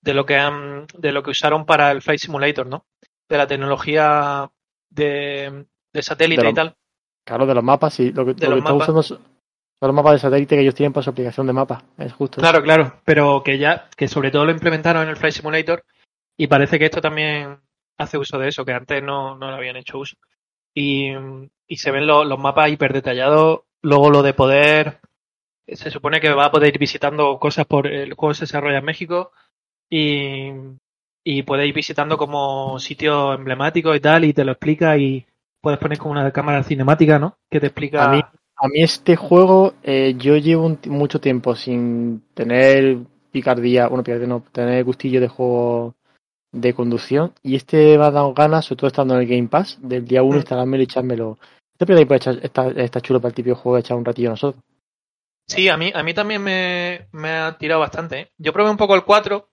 de 0.02 0.14
lo 0.14 0.26
que 0.26 0.36
han. 0.38 0.86
de 0.98 1.12
lo 1.12 1.22
que 1.24 1.32
usaron 1.32 1.66
para 1.66 1.92
el 1.92 2.02
Flight 2.02 2.20
Simulator, 2.22 2.66
¿no? 2.68 2.86
De 3.28 3.38
la 3.38 3.48
tecnología 3.48 4.50
de, 4.90 5.66
de 5.94 6.02
satélite 6.04 6.44
De 6.44 6.50
y 6.50 6.54
tal. 6.54 6.76
Claro, 7.26 7.46
de 7.46 7.56
los 7.56 7.64
mapas, 7.64 7.94
sí, 7.94 8.12
lo 8.12 8.26
que, 8.26 8.34
De 8.36 8.48
lo 8.48 8.56
que 8.56 8.56
los 8.56 8.58
está 8.60 8.72
mapas. 8.74 8.90
usando 8.90 9.04
son 9.04 9.90
los 9.90 9.94
mapas 9.96 10.14
de 10.14 10.20
satélite 10.20 10.56
que 10.56 10.62
ellos 10.62 10.76
tienen 10.76 10.94
para 10.94 11.04
su 11.04 11.10
aplicación 11.10 11.48
de 11.48 11.54
mapa, 11.54 11.84
es 11.98 12.14
justo. 12.14 12.40
Claro, 12.40 12.62
claro. 12.64 12.94
Pero 13.04 13.44
que 13.44 13.58
ya. 13.58 13.90
que 13.98 14.08
sobre 14.08 14.32
todo 14.32 14.46
lo 14.46 14.52
implementaron 14.52 15.04
en 15.04 15.10
el 15.10 15.18
Flight 15.18 15.36
Simulator. 15.36 15.84
Y 16.38 16.48
parece 16.48 16.80
que 16.80 16.86
esto 16.86 17.02
también 17.02 17.60
hace 17.98 18.18
uso 18.18 18.38
de 18.40 18.50
eso, 18.50 18.66
que 18.66 18.74
antes 18.74 19.02
no, 19.04 19.38
no 19.38 19.50
lo 19.50 19.56
habían 19.56 19.78
hecho 19.78 20.00
uso. 20.00 20.16
Y, 20.74 21.12
y 21.68 21.78
se 21.78 21.92
ven 21.92 22.08
lo- 22.08 22.26
los 22.26 22.40
mapas 22.40 22.72
hiper 22.72 22.94
detallados. 22.94 23.62
Luego 23.82 24.10
lo 24.12 24.24
de 24.24 24.34
poder. 24.34 25.02
Se 25.68 25.92
supone 25.92 26.22
que 26.22 26.32
va 26.34 26.46
a 26.46 26.52
poder 26.52 26.70
ir 26.76 26.80
visitando 26.80 27.40
cosas 27.40 27.66
por. 27.68 27.88
El 27.88 28.14
juego 28.16 28.34
se 28.34 28.44
desarrolla 28.46 28.80
en 28.80 28.86
México. 28.86 29.32
Y, 29.90 30.50
y 31.24 31.40
ir 31.40 31.74
visitando 31.74 32.18
como 32.18 32.80
sitios 32.80 33.36
emblemáticos 33.38 33.96
y 33.98 34.00
tal. 34.00 34.26
Y 34.26 34.34
te 34.34 34.46
lo 34.46 34.54
explica. 34.54 34.98
Y 34.98 35.26
puedes 35.62 35.80
poner 35.80 35.98
como 35.98 36.12
una 36.14 36.32
cámara 36.32 36.64
cinemática, 36.64 37.20
¿no? 37.20 37.38
Que 37.50 37.60
te 37.60 37.68
explica. 37.68 38.06
A 38.06 38.10
mí, 38.10 38.22
a 38.58 38.68
mí 38.68 38.82
este 38.82 39.16
juego, 39.16 39.74
eh, 39.84 40.16
yo 40.18 40.38
llevo 40.38 40.66
un 40.66 40.80
mucho 40.88 41.20
tiempo 41.20 41.56
sin 41.56 42.24
tener 42.34 42.98
picardía, 43.32 43.88
bueno, 43.88 44.04
picardía 44.04 44.28
no, 44.28 44.44
tener 44.52 44.84
gustillo 44.84 45.20
de 45.22 45.28
juego 45.28 45.96
de 46.56 46.74
conducción 46.74 47.34
y 47.44 47.56
este 47.56 47.98
me 47.98 48.06
ha 48.06 48.12
dado 48.12 48.34
ganas, 48.34 48.66
sobre 48.66 48.78
todo 48.78 48.88
estando 48.88 49.16
en 49.16 49.22
el 49.22 49.28
Game 49.28 49.48
Pass, 49.48 49.78
del 49.82 50.06
día 50.06 50.24
1 50.24 50.36
Mm. 50.36 50.40
instalármelo 50.40 50.82
y 50.82 50.86
echármelo. 50.86 51.38
Este 51.78 51.86
puede 51.86 52.16
echar, 52.16 52.40
está, 52.42 52.68
está 52.70 53.02
chulo 53.02 53.20
para 53.20 53.30
el 53.30 53.36
típico 53.36 53.56
juego 53.58 53.76
de 53.76 53.82
echar 53.82 53.98
un 53.98 54.06
ratillo 54.06 54.30
nosotros. 54.30 54.64
Sí, 55.48 55.68
a 55.70 55.78
mí, 55.78 55.92
a 55.94 56.02
mí 56.02 56.14
también 56.14 56.42
me, 56.42 57.08
me 57.12 57.30
ha 57.30 57.58
tirado 57.58 57.82
bastante. 57.82 58.20
¿eh? 58.20 58.32
Yo 58.38 58.54
probé 58.54 58.70
un 58.72 58.78
poco 58.78 58.96
el 58.96 59.04
4, 59.04 59.50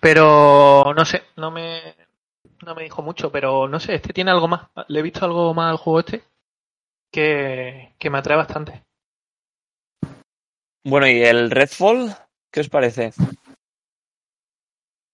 pero 0.00 0.92
no 0.94 1.04
sé, 1.04 1.22
no 1.36 1.50
me, 1.50 1.80
no 2.64 2.74
me 2.74 2.82
dijo 2.84 3.02
mucho, 3.02 3.32
pero 3.32 3.66
no 3.66 3.80
sé, 3.80 3.94
este 3.94 4.12
tiene 4.12 4.30
algo 4.30 4.46
más. 4.46 4.68
Le 4.88 5.00
he 5.00 5.02
visto 5.02 5.24
algo 5.24 5.54
más 5.54 5.70
al 5.70 5.78
juego 5.78 6.00
este 6.00 6.22
que, 7.10 7.94
que 7.98 8.10
me 8.10 8.18
atrae 8.18 8.36
bastante. 8.36 8.82
Bueno, 10.84 11.08
¿y 11.08 11.22
el 11.22 11.50
Redfall? 11.50 12.14
¿Qué 12.52 12.60
os 12.60 12.68
parece? 12.68 13.12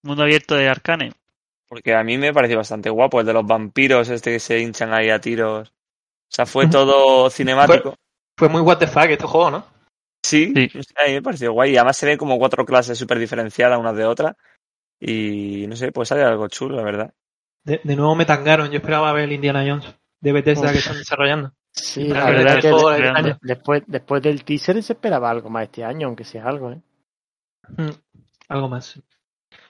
Mundo 0.03 0.23
abierto 0.23 0.55
de 0.55 0.67
Arcane. 0.67 1.13
Porque 1.71 1.95
a 1.95 2.03
mí 2.03 2.17
me 2.17 2.33
pareció 2.33 2.57
bastante 2.57 2.89
guapo, 2.89 3.21
el 3.21 3.25
de 3.25 3.31
los 3.31 3.45
vampiros, 3.45 4.09
este 4.09 4.33
que 4.33 4.39
se 4.41 4.59
hinchan 4.59 4.93
ahí 4.93 5.09
a 5.09 5.21
tiros. 5.21 5.69
O 5.69 5.73
sea, 6.27 6.45
fue 6.45 6.67
todo 6.67 7.29
cinemático. 7.29 7.95
Fue 8.37 8.49
muy 8.49 8.59
what 8.59 8.77
the 8.77 8.87
fuck 8.87 9.05
este 9.05 9.25
juego, 9.25 9.51
¿no? 9.51 9.65
Sí, 10.21 10.51
Sí. 10.53 10.77
o 10.77 10.83
sea, 10.83 11.05
a 11.05 11.07
mí 11.07 11.13
me 11.13 11.21
pareció 11.21 11.53
guay. 11.53 11.71
Y 11.71 11.77
además 11.77 11.95
se 11.95 12.05
ven 12.07 12.17
como 12.17 12.37
cuatro 12.37 12.65
clases 12.65 12.97
súper 12.97 13.19
diferenciadas 13.19 13.79
unas 13.79 13.95
de 13.95 14.03
otras. 14.03 14.35
Y 14.99 15.65
no 15.67 15.77
sé, 15.77 15.93
pues 15.93 16.09
sale 16.09 16.23
algo 16.23 16.49
chulo, 16.49 16.75
la 16.75 16.83
verdad. 16.83 17.13
De, 17.63 17.79
de 17.81 17.95
nuevo 17.95 18.15
me 18.15 18.25
tangaron, 18.25 18.69
yo 18.69 18.77
esperaba 18.79 19.13
ver 19.13 19.23
el 19.23 19.31
Indiana 19.31 19.63
Jones 19.65 19.95
de 20.19 20.31
Bethesda 20.33 20.65
Uf. 20.67 20.71
que 20.73 20.79
están 20.79 20.97
desarrollando. 20.97 21.53
Sí, 21.71 22.03
Pero 22.09 22.19
la 22.19 22.25
verdad 22.31 22.55
el 22.55 22.61
que 22.61 22.67
de- 22.67 23.29
de- 23.29 23.37
después, 23.43 23.83
después 23.87 24.21
del 24.21 24.43
teaser 24.43 24.83
se 24.83 24.91
esperaba 24.91 25.29
algo 25.29 25.49
más 25.49 25.63
este 25.63 25.85
año, 25.85 26.07
aunque 26.07 26.25
sea 26.25 26.43
algo, 26.47 26.71
¿eh? 26.73 26.81
Mm, 27.77 27.89
algo 28.49 28.67
más. 28.67 28.99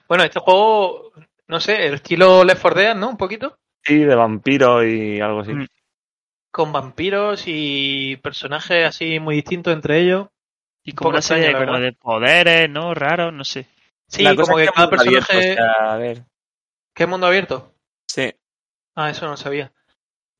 Bueno, 0.08 0.24
este 0.24 0.40
juego, 0.40 1.12
no 1.52 1.60
sé, 1.60 1.86
el 1.86 1.94
estilo 1.94 2.42
Left 2.44 2.62
4 2.62 2.80
Dead, 2.80 2.96
¿no? 2.96 3.10
Un 3.10 3.16
poquito. 3.16 3.58
Sí, 3.84 3.98
de 3.98 4.14
vampiros 4.14 4.84
y 4.84 5.20
algo 5.20 5.40
así. 5.40 5.52
Mm. 5.52 5.66
con 6.50 6.72
vampiros 6.72 7.44
y 7.46 8.16
personajes 8.16 8.86
así 8.86 9.20
muy 9.20 9.36
distintos 9.36 9.72
entre 9.72 10.00
ellos. 10.00 10.28
Y 10.82 10.92
como 10.92 11.10
una 11.10 11.22
serie 11.22 11.52
como 11.52 11.78
de 11.78 11.92
poderes, 11.92 12.68
¿no? 12.68 12.94
Raros, 12.94 13.32
no 13.32 13.44
sé. 13.44 13.66
Sí, 14.08 14.22
La 14.22 14.34
como 14.34 14.58
es 14.58 14.66
que 14.66 14.72
cada 14.72 14.86
abierto, 14.88 15.04
personaje... 15.04 15.52
o 15.52 15.54
sea, 15.54 15.92
a 15.92 15.96
ver, 15.96 16.24
¿Qué 16.94 17.06
mundo 17.06 17.26
abierto? 17.26 17.72
sí. 18.06 18.32
Ah, 18.94 19.08
eso 19.08 19.24
no 19.24 19.32
lo 19.32 19.36
sabía. 19.38 19.72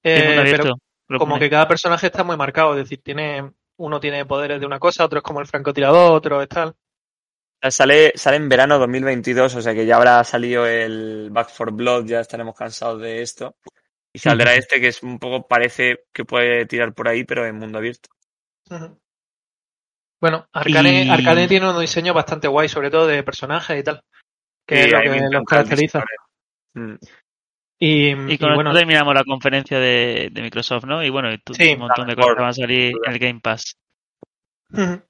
Eh, 0.02 0.26
mundo 0.26 0.40
abierto. 0.42 0.78
pero 1.06 1.18
como 1.18 1.38
que 1.38 1.48
cada 1.48 1.66
personaje 1.68 2.06
está 2.06 2.22
muy 2.24 2.36
marcado, 2.36 2.72
es 2.72 2.78
decir, 2.78 3.00
tiene 3.02 3.50
uno 3.76 3.98
tiene 4.00 4.26
poderes 4.26 4.60
de 4.60 4.66
una 4.66 4.78
cosa, 4.78 5.04
otro 5.04 5.18
es 5.18 5.22
como 5.22 5.40
el 5.40 5.46
francotirador, 5.46 6.12
otro 6.12 6.42
es 6.42 6.48
tal. 6.48 6.74
Sale, 7.70 8.12
sale 8.16 8.36
en 8.38 8.48
verano 8.48 8.78
2022, 8.78 9.54
o 9.54 9.62
sea 9.62 9.72
que 9.72 9.86
ya 9.86 9.96
habrá 9.96 10.24
salido 10.24 10.66
el 10.66 11.28
Back 11.30 11.50
for 11.50 11.70
Blood, 11.72 12.06
ya 12.06 12.20
estaremos 12.20 12.56
cansados 12.56 13.00
de 13.00 13.22
esto. 13.22 13.54
Y 14.12 14.18
saldrá 14.18 14.54
este 14.54 14.80
que 14.80 14.88
es 14.88 15.02
un 15.02 15.18
poco, 15.18 15.46
parece 15.46 16.04
que 16.12 16.24
puede 16.24 16.66
tirar 16.66 16.92
por 16.92 17.08
ahí, 17.08 17.24
pero 17.24 17.46
en 17.46 17.56
mundo 17.56 17.78
abierto. 17.78 18.10
Bueno, 20.20 20.46
Arcane, 20.52 21.04
Y- 21.04 21.08
Arcane 21.10 21.48
tiene 21.48 21.70
un 21.70 21.80
diseño 21.80 22.12
bastante 22.14 22.48
guay, 22.48 22.68
sobre 22.68 22.90
todo 22.90 23.06
de 23.06 23.22
personajes 23.22 23.78
y 23.80 23.82
tal. 23.82 24.02
Que 24.66 24.76
Sí, 24.76 24.82
es 24.88 24.92
lo 24.92 25.00
que 25.00 25.20
los 25.30 25.44
caracteriza. 25.44 26.04
diseño. 26.74 26.88
Mm. 26.92 26.98
Y, 27.78 27.86
Y 27.88 28.10
y 28.10 28.14
con 28.14 28.30
esto 28.50 28.54
bueno, 28.54 28.72
terminamos 28.72 29.14
la 29.14 29.24
conferencia 29.24 29.78
de, 29.78 30.28
de 30.30 30.42
Microsoft, 30.42 30.84
¿no? 30.84 31.02
Y 31.02 31.10
bueno, 31.10 31.28
Sí. 31.52 31.72
un 31.72 31.80
montón 31.80 32.06
de 32.06 32.14
cosas 32.16 32.34
que 32.36 32.40
van 32.40 32.50
a 32.50 32.52
salir 32.52 32.92
en 33.04 33.12
el 33.12 33.18
Game 33.18 33.40
Pass. 33.40 33.76
ujú. 34.72 35.02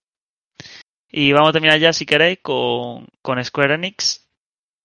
Y 1.12 1.32
vamos 1.32 1.50
a 1.50 1.52
terminar 1.52 1.78
ya, 1.78 1.92
si 1.92 2.06
queréis, 2.06 2.38
con, 2.42 3.06
con 3.20 3.42
Square 3.44 3.74
Enix. 3.74 4.26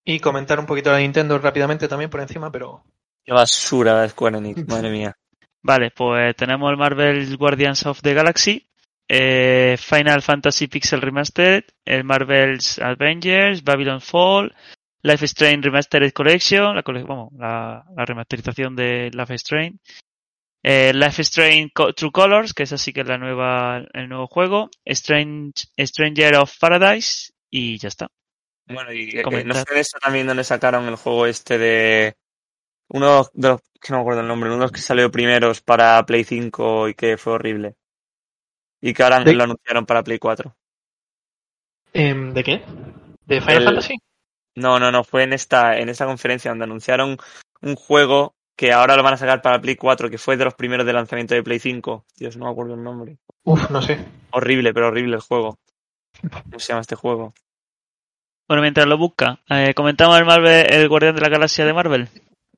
y 0.06 0.20
comentar 0.20 0.60
un 0.60 0.66
poquito 0.66 0.92
de 0.94 1.02
Nintendo 1.02 1.38
rápidamente 1.40 1.88
también 1.88 2.10
por 2.10 2.20
encima, 2.22 2.52
pero 2.52 2.84
Qué 3.24 3.34
basura 3.34 4.02
de 4.02 4.10
Square 4.10 4.38
Enix, 4.38 4.68
madre 4.68 4.90
mía. 4.92 5.16
Vale, 5.64 5.92
pues 5.92 6.36
tenemos 6.36 6.70
el 6.72 6.78
Marvel 6.78 7.36
Guardians 7.38 7.86
of 7.86 8.02
the 8.02 8.14
Galaxy, 8.14 8.66
eh, 9.08 9.76
Final 9.80 10.22
Fantasy 10.22 10.68
Pixel 10.68 11.02
Remastered, 11.02 11.64
el 11.86 12.04
Marvel's 12.04 12.78
Avengers, 12.80 13.64
Babylon 13.64 14.02
Fall, 14.02 14.54
Life 15.02 15.26
Strange 15.26 15.62
Remastered 15.70 16.12
Collection, 16.14 16.76
la, 16.76 16.84
cole- 16.84 17.04
vamos, 17.04 17.32
la, 17.38 17.84
la 17.96 18.06
remasterización 18.06 18.76
de 18.76 19.12
Life 19.14 19.34
Strange. 19.36 19.78
Eh, 20.64 20.92
Life 20.94 21.22
is 21.22 21.28
Strange 21.30 21.72
Co- 21.74 21.94
True 21.94 22.12
Colors, 22.12 22.54
que 22.54 22.64
es 22.64 22.74
así 22.74 22.92
que 22.94 23.02
es 23.02 23.08
la 23.08 23.18
nueva, 23.18 23.84
el 23.94 24.10
nuevo 24.10 24.28
juego. 24.28 24.70
Strange, 24.86 25.66
Stranger 25.80 26.36
of 26.38 26.58
Paradise 26.60 27.32
y 27.50 27.78
ya 27.78 27.88
está. 27.88 28.08
Bueno, 28.68 28.92
y 28.92 29.10
eh, 29.12 29.18
no 29.18 29.24
Comentar. 29.24 29.66
fue 29.66 29.76
de 29.76 29.82
eso 29.82 29.98
también 30.02 30.28
donde 30.28 30.44
sacaron 30.44 30.86
el 30.88 30.96
juego 30.98 31.26
este 31.26 31.58
de 31.58 32.16
uno 32.90 33.30
de 33.34 33.48
los 33.50 33.62
que 33.80 33.92
no 33.92 33.98
me 33.98 34.02
acuerdo 34.02 34.22
el 34.22 34.28
nombre, 34.28 34.50
uno 34.50 34.58
de 34.58 34.64
los 34.64 34.72
que 34.72 34.82
salió 34.82 35.10
primeros 35.12 35.62
para 35.62 36.06
Play 36.06 36.24
5 36.26 36.90
y 36.90 36.96
que 36.96 37.18
fue 37.18 37.34
horrible. 37.34 37.76
Y 38.82 38.94
que 38.94 39.04
ahora 39.04 39.22
¿De- 39.22 39.34
lo 39.34 39.44
anunciaron 39.44 39.86
para 39.86 40.04
Play 40.04 40.20
4. 40.20 40.56
Em, 41.94 42.34
¿De 42.34 42.44
qué? 42.44 42.64
¿De 43.26 43.42
Final 43.42 43.58
El- 43.58 43.64
Fantasy? 43.66 43.96
No, 44.56 44.80
no, 44.80 44.92
no, 44.92 45.04
fue 45.04 45.24
en 45.24 45.34
esta, 45.34 45.78
en 45.78 45.90
esta 45.90 46.06
conferencia 46.06 46.50
donde 46.52 46.66
anunciaron 46.66 47.18
un 47.62 47.76
juego 47.76 48.36
que 48.58 48.74
ahora 48.74 48.96
lo 48.98 49.04
van 49.04 49.14
a 49.14 49.18
sacar 49.18 49.42
para 49.42 49.62
Play 49.62 49.76
4, 49.78 50.10
que 50.10 50.18
fue 50.18 50.36
de 50.36 50.44
los 50.44 50.56
primeros 50.56 50.86
de 50.86 50.92
lanzamiento 50.92 51.36
de 51.36 51.44
Play 51.44 51.60
5. 51.60 52.06
Dios, 52.18 52.36
no 52.36 52.46
me 52.46 52.52
acuerdo 52.52 52.74
el 52.74 52.84
nombre. 52.84 53.18
Uf, 53.44 53.70
no 53.70 53.82
sé. 53.82 54.04
Horrible, 54.32 54.74
pero 54.74 54.88
horrible 54.88 55.16
el 55.16 55.22
juego. 55.22 55.60
¿Cómo 56.22 56.60
se 56.60 56.70
llama 56.70 56.82
este 56.82 56.96
juego? 56.96 57.34
Bueno, 58.48 58.62
mientras 58.62 58.88
lo 58.88 58.98
busca, 58.98 59.40
eh, 59.50 59.74
comentamos 59.76 60.18
el 60.18 60.26
Marvel, 60.26 60.74
el 60.74 60.90
Guardián 60.90 61.16
de 61.16 61.22
la 61.22 61.30
Galaxia 61.30 61.66
de 61.66 61.74
Marvel. 61.74 62.10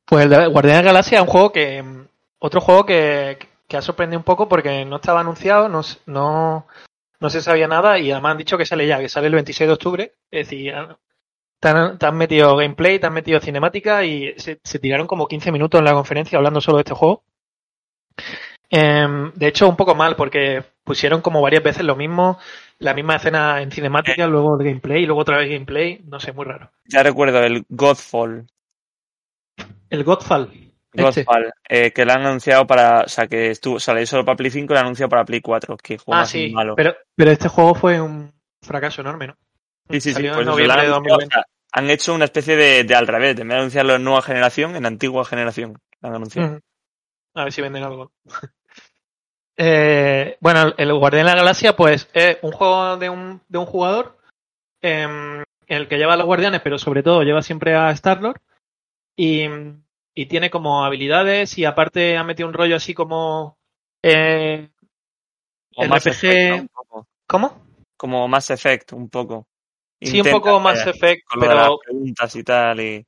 Pues 0.06 0.24
el 0.24 0.30
de 0.32 0.48
Guardián 0.48 0.78
de 0.78 0.84
la 0.84 0.92
Galaxia 0.92 1.18
es 1.18 1.22
un 1.24 1.30
juego 1.30 1.52
que. 1.52 1.84
mm, 1.84 2.08
Otro 2.40 2.62
juego 2.62 2.86
que, 2.86 3.38
que 3.68 3.78
ha 3.78 3.82
sorprendido 3.82 4.20
un 4.20 4.24
poco 4.24 4.48
porque 4.48 4.86
no 4.86 4.96
estaba 4.98 5.20
anunciado, 5.20 5.68
no, 5.68 5.82
no, 6.06 6.66
no 7.20 7.30
se 7.30 7.42
sabía 7.42 7.68
nada 7.68 8.00
y 8.00 8.12
además 8.12 8.32
han 8.32 8.38
dicho 8.38 8.58
que 8.58 8.66
sale 8.66 8.88
ya, 8.88 9.00
que 9.00 9.10
sale 9.10 9.28
el 9.28 9.34
26 9.34 9.68
de 9.68 9.74
octubre. 9.74 10.14
Es 10.32 10.48
decir, 10.48 10.74
te 11.60 11.68
han, 11.70 11.98
te 11.98 12.06
han 12.06 12.18
metido 12.18 12.56
gameplay, 12.56 13.00
te 13.00 13.08
han 13.08 13.14
metido 13.14 13.40
cinemática 13.40 14.04
y 14.06 14.34
se, 14.38 14.60
se 14.64 14.80
tiraron 14.80 15.08
como 15.08 15.28
15 15.28 15.52
minutos 15.52 15.80
en 15.80 15.86
la 15.86 15.94
conferencia 15.94 16.38
hablando 16.38 16.62
solo 16.62 16.78
de 16.78 16.82
este 16.82 16.94
juego. 16.94 17.24
Em, 18.70 19.32
de 19.34 19.48
hecho, 19.48 19.68
un 19.68 19.76
poco 19.76 19.96
mal 19.96 20.16
porque 20.16 20.64
pusieron 20.84 21.22
como 21.22 21.42
varias 21.42 21.64
veces 21.64 21.84
lo 21.84 21.96
mismo, 21.96 22.38
la 22.78 22.94
misma 22.94 23.16
escena 23.16 23.62
en 23.62 23.72
cinemática, 23.72 24.28
luego 24.28 24.60
el 24.60 24.66
gameplay, 24.66 25.06
luego 25.06 25.22
otra 25.22 25.38
vez 25.38 25.50
gameplay, 25.50 26.02
no 26.06 26.20
sé, 26.20 26.34
muy 26.34 26.46
raro. 26.46 26.70
Ya 26.86 27.02
recuerdo, 27.04 27.40
el 27.44 27.66
Godfall. 27.70 28.48
El 29.90 30.04
Godfall. 30.04 30.52
Este. 30.94 31.24
Godfall, 31.24 31.52
eh, 31.68 31.92
que 31.92 32.06
lo 32.06 32.14
han 32.14 32.26
anunciado 32.26 32.66
para, 32.68 33.02
o 33.02 33.08
sea, 33.08 33.28
que 33.28 33.50
estuvo, 33.52 33.80
sale 33.80 34.06
solo 34.06 34.24
para 34.26 34.38
Play 34.38 34.52
5 34.52 34.72
y 34.72 34.74
lo 34.74 34.80
han 34.80 34.86
anunciado 34.86 35.10
para 35.10 35.26
Play 35.26 35.42
4, 35.42 35.78
que 35.78 35.98
juego 35.98 36.20
Ah, 36.20 36.26
sí, 36.26 36.52
malo. 36.52 36.76
pero, 36.76 36.96
pero 37.16 37.32
este 37.32 37.50
juego 37.50 37.74
fue 37.76 38.00
un 38.02 38.32
fracaso 38.62 39.02
enorme, 39.02 39.28
¿no? 39.28 39.38
Sí, 39.90 40.02
sí, 40.02 40.14
sí, 40.14 40.24
pues 40.24 40.38
en 40.40 40.46
noviembre 40.46 40.80
han 40.82 40.88
de 40.88 40.94
anunciado, 40.94 40.96
2020. 40.96 41.26
o 41.26 41.30
sea, 41.30 41.46
han 41.72 41.90
hecho 41.90 42.14
una 42.14 42.26
especie 42.26 42.56
de, 42.56 42.84
de 42.84 42.96
al 42.96 43.08
revés, 43.08 43.36
de 43.36 43.42
en 43.44 43.48
vez 43.48 43.56
de 43.56 43.60
anunciarlo 43.60 43.96
en 43.96 44.04
nueva 44.04 44.22
generación, 44.22 44.76
en 44.76 44.86
antigua 44.86 45.26
generación. 45.26 45.78
Han 46.02 46.16
anunciado. 46.16 46.60
A 47.36 47.44
ver 47.44 47.54
si 47.54 47.62
venden 47.62 47.84
algo. 47.84 48.12
Eh, 49.62 50.38
bueno, 50.40 50.74
el 50.78 50.94
Guardián 50.94 51.26
de 51.26 51.32
la 51.32 51.36
Galaxia, 51.36 51.76
pues 51.76 52.08
es 52.14 52.38
un 52.44 52.54
juego 52.54 52.96
de 52.96 53.10
un, 53.10 53.42
de 53.50 53.58
un 53.58 53.66
jugador 53.66 54.18
em, 54.82 55.40
en 55.42 55.78
el 55.78 55.90
que 55.90 55.98
lleva 55.98 56.14
a 56.14 56.16
los 56.16 56.26
guardianes, 56.28 56.62
pero 56.62 56.78
sobre 56.78 57.04
todo 57.04 57.24
lleva 57.24 57.42
siempre 57.42 57.76
a 57.76 57.92
Star-Lord. 57.92 58.40
Y, 59.18 59.48
y 60.16 60.26
tiene 60.28 60.50
como 60.50 60.86
habilidades 60.86 61.58
y 61.58 61.66
aparte 61.66 62.16
ha 62.16 62.24
metido 62.24 62.48
un 62.48 62.54
rollo 62.54 62.78
así 62.78 62.94
como... 62.94 63.58
eh, 64.02 64.70
O 65.76 65.84
RPG. 65.84 66.62
Un 66.62 66.68
poco. 66.70 67.08
¿Cómo? 67.28 67.66
Como 67.98 68.30
Mass 68.30 68.52
Effect, 68.52 68.94
un 68.94 69.10
poco. 69.10 69.46
Sí, 70.02 70.22
un 70.22 70.32
poco 70.32 70.60
más 70.60 70.86
eh, 70.86 70.92
Effect, 70.92 71.26
con 71.26 71.42
lo 71.42 71.48
de 71.48 71.56
las 71.56 71.64
pero 71.66 71.80
preguntas 71.80 72.36
y 72.36 72.44
tal. 72.44 72.80
Y... 72.80 73.06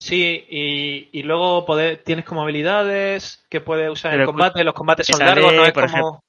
sí, 0.00 0.44
y, 0.48 1.08
y 1.12 1.22
luego 1.22 1.64
poder, 1.64 2.02
tienes 2.02 2.24
como 2.24 2.42
habilidades 2.42 3.46
que 3.48 3.60
puedes 3.60 3.90
usar 3.90 4.12
en 4.12 4.18
Pero, 4.18 4.26
combate. 4.32 4.64
Los 4.64 4.74
combates 4.74 5.06
son 5.06 5.20
largos, 5.20 5.54
no 5.54 5.64
es 5.64 5.72
por 5.72 5.90
como... 5.90 6.24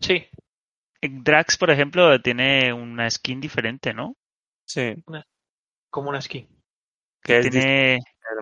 Sí, 0.00 0.28
Drax, 1.00 1.56
por 1.56 1.70
ejemplo, 1.70 2.20
tiene 2.20 2.72
una 2.72 3.08
skin 3.08 3.40
diferente, 3.40 3.94
¿no? 3.94 4.16
Sí, 4.66 4.94
como 5.90 6.10
una 6.10 6.20
skin. 6.20 6.48
que 7.22 7.40
tiene 7.42 7.98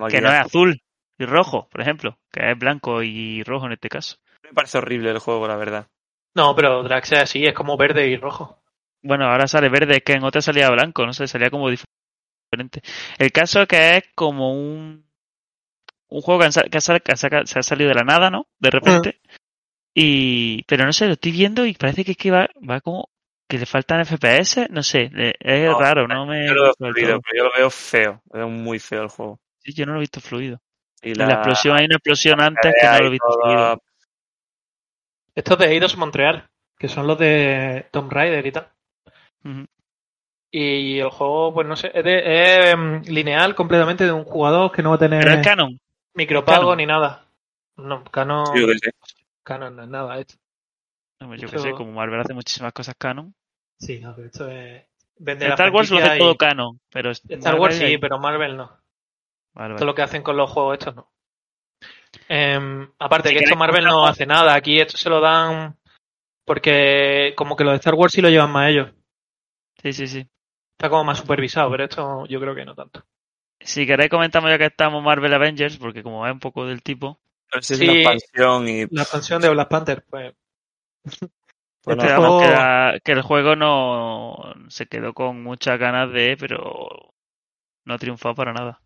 que 0.08 0.20
no 0.20 0.28
es 0.28 0.40
azul 0.40 0.80
y 1.18 1.24
rojo, 1.24 1.68
por 1.68 1.80
ejemplo, 1.80 2.18
que 2.32 2.50
es 2.50 2.58
blanco 2.58 3.02
y 3.02 3.42
rojo 3.44 3.66
en 3.66 3.72
este 3.72 3.88
caso. 3.88 4.16
Me 4.42 4.52
parece 4.52 4.78
horrible 4.78 5.10
el 5.10 5.18
juego, 5.18 5.46
la 5.46 5.56
verdad. 5.56 5.86
No, 6.34 6.54
pero 6.54 6.82
Drax 6.82 7.12
es 7.12 7.18
así, 7.20 7.44
es 7.44 7.54
como 7.54 7.76
verde 7.76 8.08
y 8.08 8.16
rojo. 8.16 8.62
Bueno, 9.06 9.26
ahora 9.26 9.46
sale 9.46 9.68
verde, 9.68 9.96
es 9.98 10.02
que 10.02 10.12
en 10.14 10.24
otra 10.24 10.40
salía 10.42 10.68
blanco, 10.70 11.06
no 11.06 11.12
sé, 11.12 11.26
salía 11.28 11.50
como 11.50 11.68
diferente. 11.70 12.82
El 13.18 13.30
caso 13.32 13.62
es 13.62 13.68
que 13.68 13.96
es 13.98 14.04
como 14.14 14.52
un 14.52 15.06
un 16.08 16.20
juego 16.22 16.38
que, 16.40 16.46
han 16.46 16.52
sa- 16.52 16.62
que 16.64 16.78
ha 16.78 16.80
sal- 16.80 17.02
que 17.02 17.12
ha 17.12 17.16
saca- 17.16 17.46
se 17.46 17.58
ha 17.58 17.62
salido 17.62 17.88
de 17.88 17.94
la 17.96 18.04
nada, 18.04 18.30
¿no? 18.30 18.46
De 18.58 18.70
repente. 18.70 19.20
Y 19.94 20.62
pero 20.64 20.84
no 20.84 20.92
sé, 20.92 21.06
lo 21.06 21.12
estoy 21.14 21.32
viendo 21.32 21.66
y 21.66 21.74
parece 21.74 22.04
que 22.04 22.12
es 22.12 22.16
que 22.16 22.30
va, 22.30 22.48
va 22.68 22.80
como 22.80 23.08
que 23.48 23.58
le 23.58 23.66
faltan 23.66 24.00
FPS, 24.04 24.68
no 24.70 24.82
sé, 24.82 25.10
es 25.40 25.64
No, 25.70 25.78
raro, 25.78 26.06
no 26.08 26.26
me 26.26 26.46
Yo 26.46 26.54
lo 26.54 26.62
veo 26.64 26.74
fluido, 26.76 27.20
pero 27.20 27.36
yo 27.36 27.44
lo 27.44 27.52
veo 27.56 27.70
feo. 27.70 28.22
Lo 28.32 28.38
veo 28.40 28.48
muy 28.48 28.78
feo 28.78 29.02
el 29.02 29.08
juego. 29.08 29.40
Sí, 29.58 29.72
yo 29.72 29.86
no 29.86 29.92
lo 29.92 29.98
he 29.98 30.00
visto 30.00 30.20
fluido. 30.20 30.60
Y 31.02 31.10
Y 31.10 31.14
la, 31.14 31.32
explosión, 31.34 31.76
hay 31.76 31.86
una 31.86 31.96
explosión 31.96 32.40
antes 32.40 32.74
que 32.80 32.86
no 32.86 32.98
lo 32.98 33.06
he 33.06 33.10
visto 33.10 33.26
toda- 33.26 33.42
fluido. 33.44 33.82
Estos 35.34 35.58
de 35.58 35.66
Eidos 35.66 35.96
Montreal, 35.96 36.48
que 36.78 36.88
son 36.88 37.06
los 37.06 37.18
de 37.18 37.86
Tomb 37.90 38.10
Raider 38.12 38.46
y 38.46 38.52
tal. 38.52 38.68
Y 40.50 40.98
el 41.00 41.10
juego, 41.10 41.52
pues 41.52 41.66
no 41.66 41.76
sé, 41.76 41.90
es, 41.92 42.04
de- 42.04 42.42
es, 42.60 42.72
em, 42.72 43.02
lineal 43.02 43.54
completamente 43.54 44.04
de 44.04 44.12
un 44.12 44.24
jugador 44.24 44.72
que 44.72 44.82
no 44.82 44.90
va 44.90 44.96
a 44.96 45.00
tener 45.00 45.22
Pero 45.22 45.34
es 45.40 45.46
canon. 45.46 45.78
micropago 46.14 46.60
canon. 46.62 46.76
ni 46.78 46.86
nada. 46.86 47.26
No, 47.76 48.04
canon, 48.04 48.46
Sí, 48.46 48.60
yo 48.60 48.66
qué 48.68 48.78
sé. 48.78 48.90
canon 49.42 49.76
no 49.76 49.82
es 49.82 49.88
nada. 49.88 50.18
Esto. 50.18 50.34
Hombre, 51.20 51.38
Yo 51.38 51.48
que 51.48 51.56
Esto- 51.56 51.68
sé, 51.68 51.74
como 51.74 51.92
Marvel 51.92 52.20
hace 52.20 52.32
muchísimas 52.34 52.72
cosas 52.72 52.94
canon. 52.98 53.34
Sí, 53.78 54.00
no, 54.00 54.14
pero 54.14 54.26
esto 54.28 54.48
es... 54.48 54.84
La 55.18 55.32
Star 55.32 55.70
Wars 55.70 55.90
lo 55.90 55.98
hace 55.98 56.18
todo 56.18 56.36
canon, 56.36 56.78
pero 56.90 57.10
Star 57.10 57.54
Wars 57.58 57.76
sí, 57.76 57.96
pero 57.98 58.18
Marvel 58.18 58.56
no. 58.56 58.66
Vale, 58.66 58.78
Esto 59.54 59.60
vale. 59.72 59.74
es 59.76 59.82
lo 59.86 59.94
que 59.94 60.02
hacen 60.02 60.22
con 60.22 60.36
los 60.36 60.50
juegos 60.50 60.78
estos, 60.78 60.94
no. 60.94 61.10
Em, 62.28 62.90
aparte 62.98 63.30
Si 63.30 63.34
que 63.36 63.44
esto 63.44 63.56
Marvel 63.56 63.84
no 63.84 64.06
hace 64.06 64.26
nada, 64.26 64.54
aquí 64.54 64.78
esto 64.80 64.96
se 64.98 65.08
lo 65.10 65.20
dan 65.20 65.76
porque 66.44 67.32
como 67.36 67.56
que 67.56 67.64
los 67.64 67.72
de 67.72 67.76
Star 67.76 67.94
Wars 67.94 68.12
sí 68.12 68.20
lo 68.22 68.28
llevan 68.30 68.50
más 68.52 68.70
ellos. 68.70 68.90
Sí, 69.86 69.92
sí, 69.92 70.06
sí. 70.08 70.26
Está 70.76 70.90
como 70.90 71.04
más 71.04 71.18
supervisado, 71.18 71.70
pero 71.70 71.84
esto 71.84 72.26
yo 72.26 72.40
creo 72.40 72.54
que 72.56 72.64
no 72.64 72.74
tanto. 72.74 73.04
Si 73.60 73.86
queréis 73.86 74.10
comentamos 74.10 74.50
ya 74.50 74.58
que 74.58 74.66
estamos 74.66 75.00
Marvel 75.02 75.32
Avengers, 75.32 75.76
porque 75.78 76.02
como 76.02 76.26
es 76.26 76.32
un 76.32 76.40
poco 76.40 76.66
del 76.66 76.82
tipo. 76.82 77.20
Pero 77.50 77.62
si 77.62 77.74
es 77.74 77.78
Sí. 77.78 77.84
una 77.88 77.92
expansión 77.94 78.68
y 78.68 78.86
La 78.90 79.02
expansión 79.02 79.40
de 79.42 79.48
Black 79.50 79.68
Panther, 79.68 80.04
pues 80.10 80.34
Bueno, 81.84 82.02
este 82.02 82.14
Esperamos 82.14 82.26
juego- 82.26 82.40
que, 82.40 82.48
la- 82.48 83.00
que 83.04 83.12
el 83.12 83.22
juego 83.22 83.54
no 83.54 84.54
se 84.68 84.86
quedó 84.86 85.14
con 85.14 85.40
muchas 85.44 85.78
ganas 85.78 86.10
de, 86.12 86.36
pero 86.36 87.12
no 87.84 87.94
ha 87.94 87.98
triunfado 87.98 88.34
para 88.34 88.52
nada. 88.52 88.80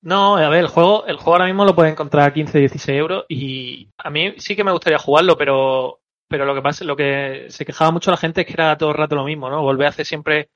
No, 0.00 0.38
a 0.38 0.48
ver, 0.48 0.60
el 0.60 0.68
juego, 0.68 1.04
el 1.06 1.16
juego 1.16 1.32
ahora 1.32 1.44
mismo 1.44 1.66
lo 1.66 1.74
puedes 1.74 1.92
encontrar 1.92 2.26
a 2.26 2.32
15, 2.32 2.58
16 2.58 2.98
euros 2.98 3.26
y 3.28 3.90
a 3.98 4.08
mí 4.08 4.32
sí 4.38 4.56
que 4.56 4.64
me 4.64 4.72
gustaría 4.72 4.98
jugarlo, 4.98 5.36
pero, 5.36 6.00
pero 6.28 6.44
lo 6.44 6.54
que 6.54 6.62
pasa, 6.62 6.84
lo 6.84 6.96
que 6.96 7.46
se 7.48 7.64
quejaba 7.64 7.90
mucho 7.90 8.10
la 8.10 8.16
gente 8.16 8.42
es 8.42 8.46
que 8.46 8.52
era 8.54 8.76
todo 8.78 8.90
el 8.90 8.96
rato 8.96 9.16
lo 9.16 9.24
mismo, 9.24 9.50
¿no? 9.50 9.62
Volver 9.62 9.86
a 9.86 9.90
hacer 9.90 10.06
siempre 10.06 10.50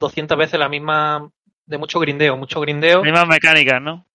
200 0.00 0.36
veces 0.38 0.58
la 0.60 0.68
misma, 0.68 1.30
de 1.66 1.78
mucho 1.78 2.00
grindeo, 2.00 2.36
mucho 2.36 2.60
grindeo. 2.60 3.02
Mismas 3.02 3.26
mecánicas, 3.28 3.80
¿no? 3.82 4.06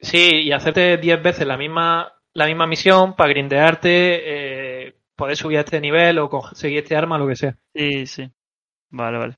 Sí, 0.00 0.42
y 0.42 0.52
hacerte 0.52 0.96
10 0.96 1.22
veces 1.22 1.46
la 1.46 1.56
misma, 1.56 2.12
la 2.32 2.46
misma 2.46 2.66
misión 2.66 3.14
para 3.16 3.30
grindearte, 3.30 4.86
eh, 4.88 4.96
poder 5.16 5.36
subir 5.36 5.58
a 5.58 5.60
este 5.62 5.80
nivel 5.80 6.18
o 6.18 6.28
conseguir 6.30 6.78
este 6.78 6.96
arma, 6.96 7.18
lo 7.18 7.26
que 7.28 7.36
sea. 7.36 7.56
Sí, 7.74 8.06
sí. 8.06 8.30
Vale, 8.90 9.18
vale. 9.18 9.36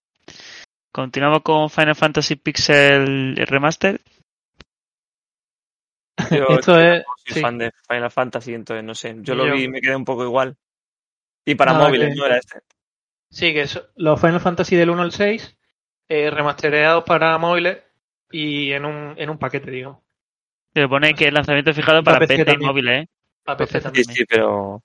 Continuamos 0.92 1.42
con 1.42 1.70
Final 1.70 1.96
Fantasy 1.96 2.36
Pixel 2.36 3.36
Remaster. 3.36 4.00
yo 6.30 6.46
Esto 6.48 6.78
es, 6.78 7.04
soy 7.16 7.34
sí. 7.34 7.40
fan 7.40 7.58
de 7.58 7.72
Final 7.88 8.10
Fantasy, 8.10 8.54
entonces 8.54 8.84
no 8.84 8.94
sé. 8.94 9.16
Yo 9.20 9.34
Y 9.34 9.36
lo 9.36 9.46
yo. 9.46 9.54
vi 9.54 9.64
y 9.64 9.68
me 9.68 9.80
quedé 9.80 9.96
un 9.96 10.04
poco 10.04 10.24
igual. 10.24 10.56
Y 11.44 11.54
para 11.54 11.72
Nada, 11.72 11.86
móviles, 11.86 12.10
que- 12.10 12.14
¿no 12.14 12.26
era 12.26 12.38
este? 12.38 12.60
Sí, 13.30 13.52
que 13.52 13.62
es 13.62 13.82
los 13.96 14.20
Final 14.20 14.40
Fantasy 14.40 14.76
del 14.76 14.90
1 14.90 15.02
al 15.02 15.12
6, 15.12 15.56
eh, 16.08 16.30
remastereados 16.30 17.04
para 17.04 17.36
móviles 17.38 17.82
y 18.30 18.72
en 18.72 18.84
un, 18.84 19.14
en 19.16 19.30
un 19.30 19.38
paquete, 19.38 19.70
digamos. 19.70 20.00
Se 20.74 20.86
pone 20.88 21.14
que 21.14 21.28
el 21.28 21.34
lanzamiento 21.34 21.70
es 21.70 21.76
fijado 21.76 22.02
Para 22.02 22.16
para 22.18 22.26
PC 22.26 22.36
PC 22.38 22.42
y 22.42 22.52
también. 22.54 22.68
móviles, 22.70 23.02
¿eh? 23.04 23.08
Para 23.44 23.56
PC 23.58 23.78
Sí, 23.78 23.82
también. 23.84 24.04
sí, 24.06 24.24
pero 24.28 24.82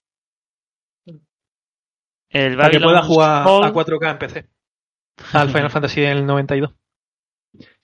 El 2.30 2.58
Para 2.58 2.70
que 2.70 2.80
pueda 2.80 3.02
jugar 3.04 3.46
Fall- 3.46 3.66
a 3.66 3.72
4K 3.74 4.12
en 4.12 4.18
PC. 4.18 4.50
Al 5.34 5.48
Final 5.50 5.70
Fantasy 5.72 6.02
del 6.02 6.26
92. 6.26 6.74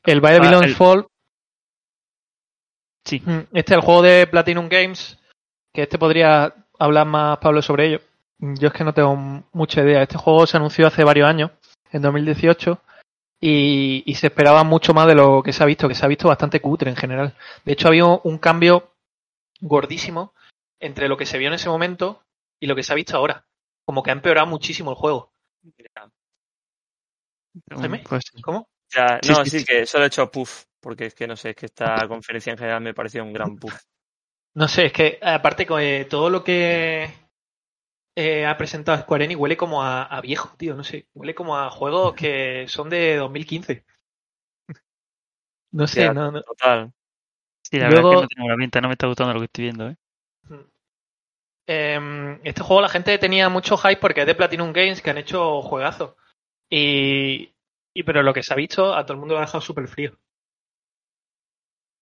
El 0.04 0.20
Babylon's 0.22 0.62
Ah, 0.64 0.66
el- 0.66 0.76
Fall. 0.76 1.08
Sí. 3.06 3.22
Mm, 3.26 3.40
Este 3.54 3.74
es 3.74 3.78
el 3.78 3.82
juego 3.82 4.02
de 4.02 4.28
Platinum 4.28 4.68
Games. 4.70 5.18
Que 5.74 5.84
este 5.84 5.98
podría 5.98 6.54
hablar 6.78 7.08
más 7.08 7.38
Pablo 7.40 7.62
sobre 7.62 7.88
ello. 7.88 8.02
Yo 8.60 8.68
es 8.68 8.74
que 8.74 8.84
no 8.84 8.94
tengo 8.94 9.16
mucha 9.54 9.82
idea. 9.82 10.02
Este 10.04 10.18
juego 10.18 10.46
se 10.46 10.58
anunció 10.58 10.86
hace 10.88 11.04
varios 11.04 11.28
años, 11.30 11.52
en 11.92 12.02
2018. 12.02 12.82
y, 13.40 14.04
y 14.06 14.16
se 14.16 14.28
esperaba 14.28 14.64
mucho 14.64 14.94
más 14.94 15.08
de 15.08 15.16
lo 15.16 15.42
que 15.44 15.54
se 15.54 15.64
ha 15.64 15.66
visto, 15.66 15.88
que 15.88 15.96
se 15.96 16.04
ha 16.06 16.10
visto 16.10 16.28
bastante 16.28 16.60
cutre 16.62 16.90
en 16.90 16.96
general. 16.96 17.36
De 17.66 17.74
hecho, 17.74 17.88
había 17.88 18.06
un 18.06 18.38
cambio 18.38 18.92
gordísimo 19.62 20.34
entre 20.80 21.08
lo 21.08 21.16
que 21.18 21.26
se 21.26 21.38
vio 21.38 21.48
en 21.48 21.54
ese 21.54 21.70
momento 21.70 22.24
y 22.60 22.68
lo 22.68 22.76
que 22.76 22.84
se 22.84 22.92
ha 22.94 22.96
visto 22.96 23.16
ahora. 23.18 23.46
Como 23.86 24.02
que 24.04 24.12
ha 24.12 24.14
empeorado 24.14 24.48
muchísimo 24.48 24.92
el 24.92 24.96
juego. 24.98 25.32
Jaime, 27.70 28.04
Pues. 28.08 28.24
¿Cómo? 28.42 28.68
Ya, 28.94 29.20
Sí, 29.22 29.30
no, 29.32 29.44
sí, 29.44 29.50
sí, 29.52 29.60
sí. 29.60 29.66
que 29.66 29.86
solo 29.86 30.04
he 30.06 30.08
hecho 30.08 30.30
puff, 30.30 30.64
porque 30.82 31.08
es 31.08 31.16
que 31.16 31.28
no 31.28 31.36
sé, 31.36 31.52
es 31.52 31.56
que 31.56 31.66
esta 31.68 32.08
conferencia 32.08 32.52
en 32.52 32.58
general 32.58 32.82
me 32.82 32.94
pareció 32.94 33.24
un 33.24 33.34
gran 33.34 33.56
puff. 33.58 33.74
No 34.56 34.68
sé, 34.68 34.88
es 34.88 34.94
que 34.94 35.20
aparte 35.22 35.66
con 35.66 35.82
eh, 35.82 36.06
todo 36.06 36.30
lo 36.30 36.44
que 36.44 37.10
eh, 38.16 38.46
ha 38.46 38.58
presentado 38.58 39.02
Square 39.02 39.26
Enix 39.26 39.40
huele 39.40 39.58
como 39.58 39.84
a, 39.84 40.04
a 40.04 40.22
viejo, 40.22 40.56
tío, 40.58 40.76
no 40.76 40.84
sé, 40.84 41.08
huele 41.14 41.34
como 41.36 41.58
a 41.58 41.70
juegos 41.70 42.14
que 42.14 42.66
son 42.68 42.90
de 42.90 43.16
2015. 43.18 43.86
No 45.72 45.88
sé, 45.88 46.02
Ya, 46.02 46.14
no, 46.14 46.32
no- 46.32 46.42
Total. 46.44 46.92
Sí, 47.64 47.80
la 47.80 47.90
Luego- 47.90 48.10
verdad 48.10 48.24
es 48.26 48.30
que 48.30 48.36
no 48.36 48.44
tengo 48.44 48.50
la 48.50 48.58
pinta, 48.58 48.82
no 48.82 48.88
me 48.90 48.94
está 48.94 49.08
gustando 49.08 49.34
lo 49.34 49.40
que 49.40 49.46
estoy 49.46 49.64
viendo, 49.64 49.88
¿eh? 49.90 49.96
Em, 51.66 52.40
este 52.44 52.62
juego 52.62 52.82
la 52.82 52.90
gente 52.90 53.18
tenía 53.18 53.48
mucho 53.50 53.78
hype 53.78 53.98
porque 54.02 54.22
es 54.22 54.28
de 54.28 54.36
Platinum 54.36 54.74
Games 54.74 55.02
que 55.02 55.10
han 55.10 55.18
hecho 55.18 55.62
juegazos. 55.62 56.16
Y, 56.70 57.54
y 57.96 58.04
pero 58.04 58.22
lo 58.22 58.34
que 58.34 58.44
se 58.44 58.54
ha 58.54 58.58
visto 58.58 58.94
a 58.94 59.04
todo 59.06 59.14
el 59.14 59.20
mundo 59.20 59.36
lo 59.36 59.40
ha 59.40 59.46
dejado 59.46 59.62
súper 59.62 59.88
frío. 59.88 60.18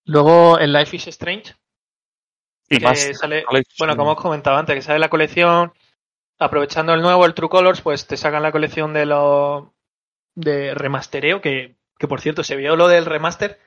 Luego 0.05 0.57
el 0.57 0.73
Life 0.73 0.95
is 0.95 1.07
Strange, 1.07 1.53
Sí, 2.69 2.77
que 2.77 2.85
Más 2.85 3.17
sale, 3.17 3.43
bueno, 3.77 3.97
como 3.97 4.11
os 4.11 4.21
comentaba 4.21 4.57
antes, 4.57 4.75
que 4.75 4.81
sale 4.81 4.97
la 4.97 5.09
colección, 5.09 5.73
aprovechando 6.41 6.93
el 6.93 7.01
nuevo, 7.01 7.25
el 7.25 7.33
True 7.33 7.49
Colors, 7.49 7.81
pues 7.81 8.07
te 8.07 8.17
sacan 8.17 8.43
la 8.43 8.51
colección 8.51 8.93
de 8.93 9.05
los 9.05 9.65
de 10.35 10.73
remastereo, 10.73 11.41
que, 11.41 11.75
que 11.97 12.07
por 12.07 12.21
cierto, 12.21 12.43
se 12.43 12.55
vio 12.55 12.75
lo 12.75 12.87
del 12.87 13.05
remaster, 13.05 13.59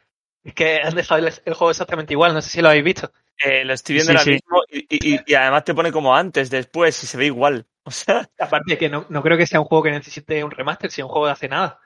es 0.43 0.55
que 0.55 0.81
han 0.83 0.95
dejado 0.95 1.21
el, 1.27 1.33
el 1.45 1.55
juego 1.55 1.71
exactamente 1.71 2.15
igual, 2.15 2.35
no 2.35 2.43
sé 2.43 2.51
si 2.51 2.63
lo 2.63 2.69
habéis 2.69 2.85
visto. 2.85 3.13
Eh, 3.39 3.65
lo 3.65 3.73
estoy 3.75 3.97
viendo 3.97 4.13
Sí, 4.13 4.17
ahora 4.19 4.25
sí. 4.25 4.31
mismo 4.33 4.63
y, 4.71 5.15
y- 5.15 5.21
y 5.27 5.35
además 5.35 5.65
te 5.65 5.75
pone 5.75 5.93
como 5.93 6.15
antes, 6.17 6.51
después, 6.51 7.03
y 7.03 7.07
se 7.07 7.17
ve 7.17 7.27
igual. 7.27 7.67
O 7.85 7.91
sea, 7.91 8.29
Aparte 8.39 8.79
que 8.79 8.89
no, 8.89 9.07
no 9.11 9.23
creo 9.23 9.37
que 9.37 9.47
sea 9.47 9.61
un 9.61 9.67
juego 9.67 9.85
que 9.85 9.91
necesite 9.91 10.43
un 10.45 10.51
remaster, 10.51 10.91
sino 10.91 11.07
un 11.07 11.13
juego 11.13 11.27
de 11.27 11.33
hace 11.33 11.49
nada, 11.49 11.81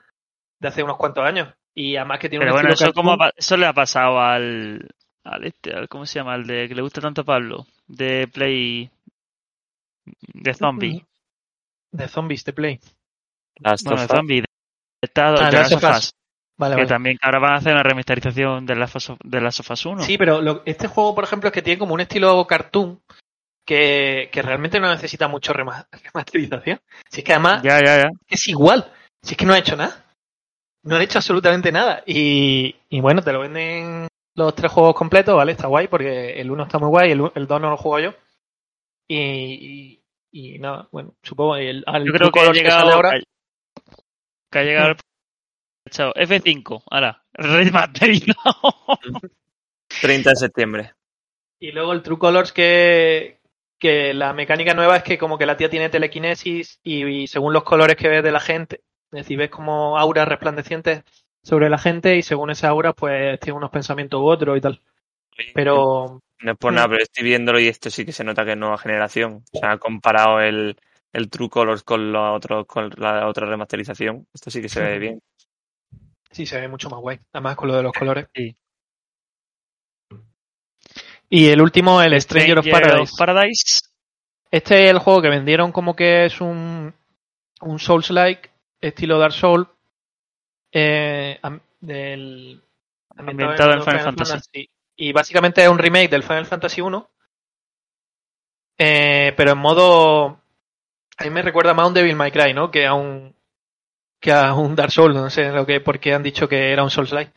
de 0.59 0.67
hace 0.67 0.83
unos 0.83 0.97
cuantos 0.97 1.25
años. 1.25 1.53
Y 1.75 1.95
además 1.97 2.19
que 2.19 2.29
tiene 2.29 2.45
Pero 2.45 2.53
un 2.53 2.61
bueno, 2.61 2.73
eso, 2.73 2.93
como 2.93 3.13
ha 3.13 3.31
eso 3.35 3.57
le 3.57 3.65
ha 3.65 3.73
pasado 3.73 4.19
al, 4.19 4.87
al 5.23 5.45
este, 5.45 5.73
al, 5.73 5.87
¿cómo 5.87 6.05
se 6.05 6.15
llama? 6.19 6.33
Al 6.33 6.45
de 6.47 6.67
que 6.67 6.75
le 6.75 6.81
gusta 6.81 7.01
tanto 7.01 7.21
a 7.21 7.25
Pablo, 7.25 7.65
de 7.87 8.27
Play, 8.27 8.89
de 10.33 10.53
Zombie. 10.53 11.05
de 11.91 12.07
zombies 12.07 12.43
de 12.45 12.53
Play. 12.53 12.79
las 13.59 13.83
Bueno, 13.83 14.01
de 14.01 14.07
tofas- 14.07 14.17
Zombie, 14.17 14.41
de, 14.41 14.45
Estado, 15.01 15.37
Ah, 15.39 15.45
de 15.45 15.51
de 15.51 15.57
Last 15.57 15.73
of 15.73 15.83
of 15.83 15.97
Us. 15.97 16.11
Vale, 16.57 16.75
que 16.75 16.81
vale. 16.81 16.89
también 16.89 17.17
ahora 17.21 17.39
van 17.39 17.53
a 17.53 17.55
hacer 17.55 17.73
una 17.73 17.83
remasterización 17.83 18.65
de 18.65 18.75
Last 18.75 18.95
of, 18.97 19.17
de 19.23 19.37
of 19.39 19.71
Us 19.71 19.85
1. 19.85 20.03
Sí, 20.03 20.17
pero 20.17 20.41
lo- 20.41 20.61
este 20.65 20.87
juego, 20.87 21.15
por 21.15 21.23
ejemplo, 21.23 21.47
es 21.47 21.53
que 21.53 21.61
tiene 21.61 21.79
como 21.79 21.93
un 21.93 22.01
estilo 22.01 22.45
cartoon 22.45 23.01
que, 23.65 24.29
que 24.31 24.41
realmente 24.41 24.79
no 24.79 24.89
necesita 24.89 25.27
mucho 25.27 25.53
rema- 25.53 25.87
remasterización. 26.13 26.79
Si 27.09 27.19
es 27.21 27.23
que 27.25 27.33
además 27.33 27.61
Ya, 27.63 27.79
ya, 27.83 27.97
ya. 28.03 28.09
es 28.27 28.47
igual. 28.49 28.91
Si 29.23 29.33
es 29.33 29.37
que 29.37 29.45
no 29.45 29.53
ha 29.53 29.59
hecho 29.59 29.75
nada. 29.75 30.05
No 30.83 30.95
ha 30.95 31.03
hecho 31.03 31.17
absolutamente 31.19 31.71
nada. 31.71 32.03
Y, 32.05 32.75
y 32.89 32.99
bueno, 33.01 33.21
te 33.21 33.31
lo 33.33 33.39
venden 33.41 34.07
los 34.35 34.55
tres 34.55 34.71
juegos 34.71 34.95
completos, 34.95 35.35
¿vale? 35.35 35.51
Está 35.53 35.67
guay 35.67 35.87
porque 35.87 36.39
el 36.39 36.49
uno 36.51 36.63
está 36.63 36.77
muy 36.79 36.87
guay, 36.89 37.11
el, 37.11 37.29
el 37.35 37.47
dos 37.47 37.59
no 37.61 37.69
lo 37.69 37.77
juego 37.77 37.99
yo. 37.99 38.15
Y, 39.11 39.17
y, 40.31 40.53
y 40.53 40.59
nada, 40.59 40.87
bueno, 40.91 41.15
supongo 41.23 41.55
el, 41.57 41.83
al 41.87 42.05
Yo 42.05 42.13
creo 42.13 42.31
que 42.31 42.39
ha 42.41 42.51
llegado, 42.53 42.93
ahora. 42.93 43.19
que 44.51 44.59
ha 44.59 44.63
llegado 44.63 44.89
el- 44.91 44.97
Chao. 45.89 46.13
F5, 46.13 46.83
ahora, 46.91 47.23
remasterizado. 47.33 48.53
30 50.01 50.29
de 50.29 50.35
septiembre. 50.35 50.93
Y 51.59 51.71
luego 51.71 51.93
el 51.93 52.03
True 52.03 52.19
Colors 52.19 52.53
que, 52.53 53.39
que 53.79 54.13
la 54.13 54.33
mecánica 54.33 54.73
nueva 54.75 54.97
es 54.97 55.03
que 55.03 55.17
como 55.17 55.37
que 55.37 55.45
la 55.47 55.57
tía 55.57 55.69
tiene 55.69 55.89
telequinesis 55.89 56.79
y, 56.83 57.03
y 57.05 57.27
según 57.27 57.53
los 57.53 57.63
colores 57.63 57.95
que 57.97 58.07
ves 58.07 58.23
de 58.23 58.31
la 58.31 58.39
gente, 58.39 58.81
es 59.11 59.19
decir, 59.23 59.37
ves 59.39 59.49
como 59.49 59.97
auras 59.97 60.27
resplandecientes 60.27 61.03
sobre 61.41 61.69
la 61.69 61.79
gente 61.79 62.15
y 62.17 62.21
según 62.21 62.51
esa 62.51 62.69
aura 62.69 62.93
pues 62.93 63.39
tiene 63.39 63.57
unos 63.57 63.71
pensamientos 63.71 64.19
u 64.21 64.25
otros 64.25 64.57
y 64.57 64.61
tal. 64.61 64.79
Pero 65.53 66.21
No 66.41 66.51
es 66.51 66.57
por 66.57 66.71
Mm. 66.71 66.75
nada, 66.75 66.87
pero 66.87 67.03
estoy 67.03 67.23
viéndolo 67.23 67.59
y 67.59 67.67
esto 67.67 67.89
sí 67.89 68.05
que 68.05 68.13
se 68.13 68.23
nota 68.23 68.45
que 68.45 68.51
es 68.51 68.57
nueva 68.57 68.77
generación. 68.77 69.43
O 69.51 69.59
sea, 69.59 69.77
comparado 69.77 70.39
el, 70.39 70.77
el 71.11 71.29
True 71.29 71.49
Colors 71.49 71.83
con, 71.83 72.11
los 72.11 72.35
otros, 72.35 72.65
con 72.65 72.89
la 72.97 73.27
otra 73.27 73.45
remasterización, 73.47 74.27
esto 74.33 74.49
sí 74.49 74.61
que 74.61 74.69
se 74.69 74.81
ve 74.81 74.99
bien. 74.99 75.21
sí 76.31 76.45
se 76.45 76.59
ve 76.61 76.67
mucho 76.67 76.89
más 76.89 76.99
guay, 76.99 77.19
además 77.33 77.55
con 77.55 77.67
lo 77.67 77.75
de 77.75 77.83
los 77.83 77.93
colores. 77.93 78.27
Sí. 78.33 78.55
Y 81.29 81.47
el 81.49 81.61
último, 81.61 82.01
el 82.01 82.19
Stranger 82.19 82.59
of 82.59 82.67
Paradise. 82.69 83.13
Paradise. 83.17 83.81
Este 84.49 84.85
es 84.85 84.91
el 84.91 84.99
juego 84.99 85.21
que 85.21 85.29
vendieron 85.29 85.71
como 85.71 85.95
que 85.95 86.25
es 86.25 86.41
un, 86.41 86.91
un 87.61 87.79
Souls-like, 87.79 88.49
estilo 88.81 89.19
Dark 89.19 89.33
Souls, 89.33 89.67
eh, 90.71 91.39
del, 91.81 92.61
Ambientado 93.15 93.73
en 93.73 93.83
Final 93.83 94.01
Fantasy. 94.01 94.69
Y 95.01 95.13
básicamente 95.13 95.63
es 95.63 95.69
un 95.69 95.79
remake 95.79 96.09
del 96.09 96.23
Final 96.23 96.45
Fantasy 96.45 96.81
1, 96.81 97.09
eh, 98.77 99.33
pero 99.37 99.51
en 99.53 99.57
modo... 99.57 100.41
A 101.17 101.23
mí 101.23 101.29
me 101.29 101.41
recuerda 101.41 101.73
más 101.73 101.85
a 101.85 101.87
un 101.87 101.93
Devil 101.93 102.15
May 102.15 102.31
Cry, 102.31 102.53
¿no? 102.53 102.69
Que 102.69 102.85
a 102.85 102.93
un, 102.93 103.33
que 104.21 104.31
a 104.31 104.53
un 104.53 104.75
Dark 104.75 104.91
Souls, 104.91 105.15
no 105.15 105.29
sé 105.29 105.51
lo 105.51 105.65
que, 105.65 105.79
por 105.81 105.99
qué 105.99 106.13
han 106.13 106.23
dicho 106.23 106.47
que 106.47 106.71
era 106.71 106.83
un 106.83 106.89
Souls-like. 106.89 107.31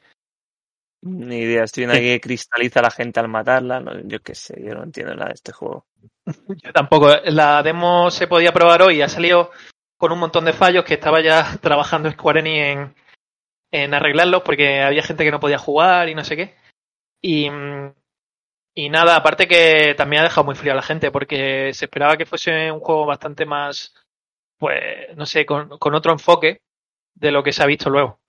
Ni 1.03 1.39
idea, 1.39 1.65
estoy 1.65 1.83
viendo 1.83 1.97
Sí. 1.97 2.03
que 2.05 2.21
cristaliza 2.21 2.81
a 2.81 2.85
la 2.85 2.91
gente 2.91 3.19
al 3.21 3.29
matarla. 3.29 3.81
no, 3.81 3.93
yo 4.05 4.21
qué 4.21 4.35
sé, 4.35 4.61
yo 4.65 4.75
no 4.75 4.85
entiendo 4.85 5.15
nada 5.15 5.29
de 5.29 5.35
este 5.35 5.53
juego. 5.53 5.87
Yo 6.63 6.73
tampoco. 6.73 7.09
La 7.27 7.63
demo 7.63 8.11
se 8.11 8.29
podía 8.29 8.53
probar 8.53 8.83
hoy 8.83 8.97
y 8.99 9.03
ha 9.03 9.09
salido 9.09 9.51
con 9.97 10.13
un 10.13 10.19
montón 10.21 10.45
de 10.45 10.53
fallos 10.53 10.85
que 10.85 10.95
estaba 10.95 11.21
ya 11.21 11.45
trabajando 11.61 12.11
Square 12.11 12.41
Enix 12.41 12.59
en, 12.61 12.95
en 13.73 13.95
arreglarlos 13.95 14.43
porque 14.43 14.81
había 14.83 15.03
gente 15.03 15.25
que 15.25 15.31
no 15.33 15.41
podía 15.41 15.59
jugar 15.59 16.09
y 16.09 16.15
no 16.15 16.23
sé 16.25 16.37
qué. 16.37 16.55
Y, 17.23 17.49
y 18.75 18.89
nada, 18.91 19.17
aparte 19.17 19.47
que 19.47 19.95
también 19.97 20.21
ha 20.21 20.25
dejado 20.25 20.45
muy 20.45 20.55
fría 20.55 20.73
a 20.73 20.77
la 20.77 20.83
gente 20.83 21.11
porque 21.11 21.73
se 21.73 21.85
esperaba 21.87 22.17
que 22.17 22.27
fuese 22.27 22.71
un 22.71 22.81
juego 22.81 23.07
bastante 23.07 23.47
más, 23.47 23.95
pues, 24.59 25.17
no 25.17 25.25
sé, 25.25 25.47
con, 25.47 25.79
con 25.79 25.95
otro 25.95 26.13
enfoque 26.13 26.63
de 27.15 27.31
lo 27.31 27.43
que 27.43 27.53
se 27.53 27.63
ha 27.63 27.67
visto 27.67 27.91
luego. 27.91 28.21